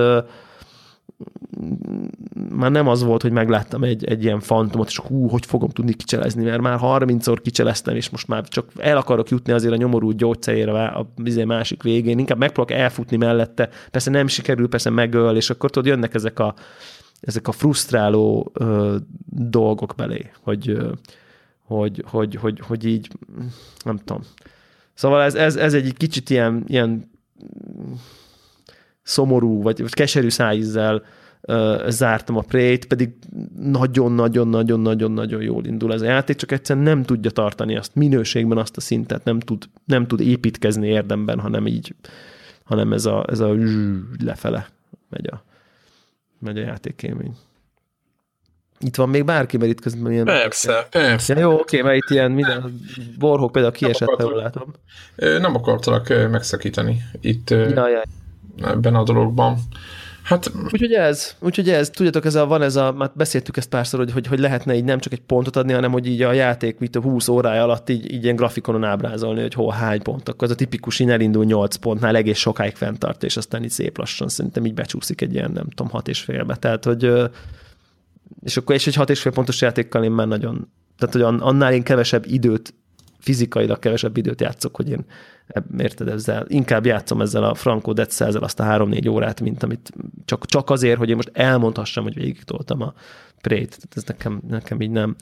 már 2.48 2.70
nem 2.70 2.88
az 2.88 3.02
volt, 3.02 3.22
hogy 3.22 3.32
megláttam 3.32 3.84
egy, 3.84 4.04
egy 4.04 4.24
ilyen 4.24 4.40
fantomot, 4.40 4.88
és 4.88 4.98
hú, 4.98 5.28
hogy 5.28 5.46
fogom 5.46 5.68
tudni 5.68 5.94
kicselezni, 5.94 6.44
mert 6.44 6.60
már 6.60 6.78
30-szor 6.82 7.38
kicseleztem, 7.42 7.96
és 7.96 8.10
most 8.10 8.28
már 8.28 8.48
csak 8.48 8.70
el 8.76 8.96
akarok 8.96 9.28
jutni 9.28 9.52
azért 9.52 9.72
a 9.72 9.76
nyomorú 9.76 10.10
gyógyszerére 10.10 10.86
a 10.86 11.12
bizony 11.16 11.46
másik 11.46 11.82
végén, 11.82 12.18
inkább 12.18 12.38
megpróbálok 12.38 12.82
elfutni 12.82 13.16
mellette, 13.16 13.68
persze 13.90 14.10
nem 14.10 14.26
sikerül, 14.26 14.68
persze 14.68 14.90
megöl, 14.90 15.36
és 15.36 15.50
akkor 15.50 15.70
tudod, 15.70 15.88
jönnek 15.88 16.14
ezek 16.14 16.38
a, 16.38 16.54
ezek 17.20 17.48
a 17.48 17.52
frusztráló 17.52 18.50
ö, 18.54 18.96
dolgok 19.28 19.94
belé, 19.96 20.30
hogy, 20.40 20.68
ö, 20.68 20.92
hogy, 21.64 22.04
hogy, 22.06 22.34
hogy, 22.34 22.60
hogy 22.60 22.84
így, 22.84 23.08
nem 23.84 23.96
tudom. 23.96 24.22
Szóval 24.94 25.22
ez, 25.22 25.34
ez, 25.34 25.56
ez 25.56 25.74
egy 25.74 25.94
kicsit 25.96 26.30
ilyen, 26.30 26.64
ilyen 26.66 27.10
szomorú, 29.04 29.62
vagy, 29.62 29.80
vagy 29.80 29.94
keserű 29.94 30.28
szájízzel 30.28 31.02
uh, 31.40 31.88
zártam 31.88 32.36
a 32.36 32.40
Prey-t, 32.40 32.84
pedig 32.84 33.10
nagyon-nagyon-nagyon-nagyon-nagyon 33.56 35.42
jól 35.42 35.64
indul 35.64 35.92
ez 35.92 36.00
a 36.00 36.04
játék, 36.04 36.36
csak 36.36 36.52
egyszerűen 36.52 36.84
nem 36.84 37.02
tudja 37.02 37.30
tartani 37.30 37.76
azt 37.76 37.94
minőségben 37.94 38.58
azt 38.58 38.76
a 38.76 38.80
szintet, 38.80 39.24
nem 39.24 39.40
tud, 39.40 39.64
nem 39.84 40.06
tud 40.06 40.20
építkezni 40.20 40.86
érdemben, 40.86 41.40
hanem 41.40 41.66
így, 41.66 41.94
hanem 42.64 42.92
ez 42.92 43.04
a, 43.04 43.24
ez 43.28 43.40
a 43.40 43.54
lefele 44.24 44.68
megy 45.10 45.26
a, 45.26 45.44
megy 46.38 46.58
a 46.58 46.62
játékélmény. 46.62 47.36
Itt 48.80 48.96
van 48.96 49.08
még 49.08 49.24
bárki, 49.24 49.56
mert 49.56 49.70
itt 49.70 49.80
közben 49.80 50.12
ilyen... 50.12 50.24
Persze, 50.24 50.86
persze. 50.90 51.34
Ja, 51.34 51.40
jó, 51.40 51.52
oké, 51.52 51.82
mert 51.82 51.96
itt 51.96 52.10
ilyen 52.10 52.30
minden... 52.30 52.80
Borhók 53.18 53.52
például 53.52 53.74
kiesett, 53.74 54.08
ha 54.08 54.22
jól 54.22 54.36
látom. 54.36 54.74
Nem 55.16 55.54
akartalak 55.54 56.08
megszakítani. 56.08 57.02
Itt 57.20 57.50
ja, 57.50 57.88
ja 57.88 58.02
ebben 58.62 58.94
a 58.94 59.02
dologban. 59.02 59.56
Hát... 60.22 60.52
Úgyhogy 60.72 60.92
ez, 60.92 61.36
úgyhogy 61.40 61.68
ez, 61.68 61.90
tudjátok, 61.90 62.24
ez 62.24 62.34
a, 62.34 62.46
van 62.46 62.62
ez 62.62 62.76
a, 62.76 62.92
már 62.92 63.10
beszéltük 63.14 63.56
ezt 63.56 63.68
párszor, 63.68 64.00
hogy, 64.00 64.12
hogy, 64.12 64.26
hogy 64.26 64.38
lehetne 64.38 64.74
így 64.74 64.84
nem 64.84 64.98
csak 64.98 65.12
egy 65.12 65.20
pontot 65.20 65.56
adni, 65.56 65.72
hanem 65.72 65.92
hogy 65.92 66.06
így 66.06 66.22
a 66.22 66.32
játék 66.32 66.78
mit 66.78 66.96
a 66.96 67.00
20 67.00 67.28
órája 67.28 67.62
alatt 67.62 67.90
így, 67.90 68.12
így 68.12 68.22
ilyen 68.22 68.36
grafikonon 68.36 68.84
ábrázolni, 68.84 69.40
hogy 69.40 69.54
hol 69.54 69.72
hány 69.72 70.02
pont. 70.02 70.28
Akkor 70.28 70.42
az 70.48 70.50
a 70.50 70.54
tipikus, 70.54 70.98
hogy 70.98 71.10
elindul 71.10 71.44
8 71.44 71.76
pontnál 71.76 72.16
egész 72.16 72.38
sokáig 72.38 72.74
fenntart, 72.74 73.22
és 73.24 73.36
aztán 73.36 73.64
így 73.64 73.70
szép 73.70 73.98
lassan 73.98 74.28
szerintem 74.28 74.66
így 74.66 74.74
becsúszik 74.74 75.20
egy 75.20 75.34
ilyen, 75.34 75.50
nem 75.50 75.68
tudom, 75.68 75.92
6 75.92 76.08
és 76.08 76.20
félbe. 76.20 76.56
Tehát, 76.56 76.84
hogy 76.84 77.12
és 78.42 78.56
akkor 78.56 78.74
és 78.74 78.86
egy 78.86 78.94
6 78.94 79.10
és 79.10 79.20
fél 79.20 79.32
pontos 79.32 79.60
játékkal 79.60 80.04
én 80.04 80.10
már 80.10 80.26
nagyon, 80.26 80.68
tehát 80.98 81.14
hogy 81.14 81.40
annál 81.40 81.72
én 81.72 81.82
kevesebb 81.82 82.24
időt 82.26 82.74
fizikailag 83.18 83.78
kevesebb 83.78 84.16
időt 84.16 84.40
játszok, 84.40 84.76
hogy 84.76 84.90
én 84.90 85.04
érted 85.78 86.08
ezzel, 86.08 86.44
inkább 86.48 86.86
játszom 86.86 87.20
ezzel 87.20 87.44
a 87.44 87.54
Franco 87.54 87.92
Detzelzel 87.92 88.42
azt 88.42 88.60
a 88.60 88.62
három-négy 88.62 89.08
órát, 89.08 89.40
mint 89.40 89.62
amit 89.62 89.92
csak, 90.24 90.46
csak 90.46 90.70
azért, 90.70 90.98
hogy 90.98 91.08
én 91.08 91.16
most 91.16 91.30
elmondhassam, 91.32 92.04
hogy 92.04 92.14
végig 92.14 92.42
toltam 92.42 92.82
a 92.82 92.94
Prét. 93.40 93.68
Tehát 93.68 93.92
ez 93.94 94.04
nekem, 94.04 94.40
nekem 94.48 94.80
így 94.80 94.90
nem. 94.90 95.16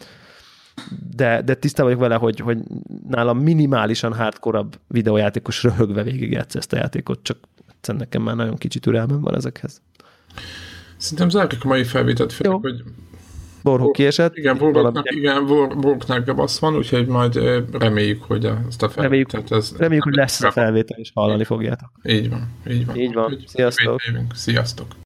De, 1.16 1.42
de 1.42 1.54
tisztában 1.54 1.92
vagyok 1.92 2.08
vele, 2.08 2.20
hogy, 2.20 2.40
hogy 2.40 2.58
nálam 3.08 3.38
minimálisan 3.38 4.14
hardcore 4.14 4.64
videójátékos 4.88 5.62
röhögve 5.62 6.02
végigjátsz 6.02 6.54
ezt 6.54 6.72
a 6.72 6.76
játékot, 6.76 7.20
csak 7.22 7.38
nekem 7.96 8.22
már 8.22 8.36
nagyon 8.36 8.56
kicsi 8.56 8.78
türelmem 8.78 9.20
van 9.20 9.34
ezekhez. 9.34 9.80
Szerintem 10.96 11.28
zárjuk 11.28 11.64
a 11.64 11.68
mai 11.68 11.84
felvételt, 11.84 12.32
főleg, 12.32 12.60
hogy 12.60 12.82
Borhó 13.62 13.90
kiesett. 13.90 14.36
Igen, 14.36 14.58
Borgoknak, 14.58 15.14
igen, 15.14 15.46
Borgoknak 15.46 16.24
gebasz 16.24 16.58
van, 16.58 16.76
úgyhogy 16.76 17.06
majd 17.06 17.40
reméljük, 17.72 18.22
hogy 18.22 18.44
ezt 18.68 18.82
a 18.82 18.88
felvételt... 18.88 19.48
Reméljük, 19.48 19.50
ez, 19.50 19.74
reméljük 19.78 20.04
hogy 20.04 20.14
lesz 20.14 20.42
a 20.42 20.50
felvétel, 20.50 20.98
és 20.98 21.10
hallani 21.14 21.44
fogjátok. 21.44 21.90
Így 22.04 22.30
van, 22.30 22.48
így 22.70 22.86
van. 22.86 22.96
Így 22.96 23.14
van. 23.14 23.38
Sziasztok. 23.46 24.00
Sziasztok. 24.34 24.86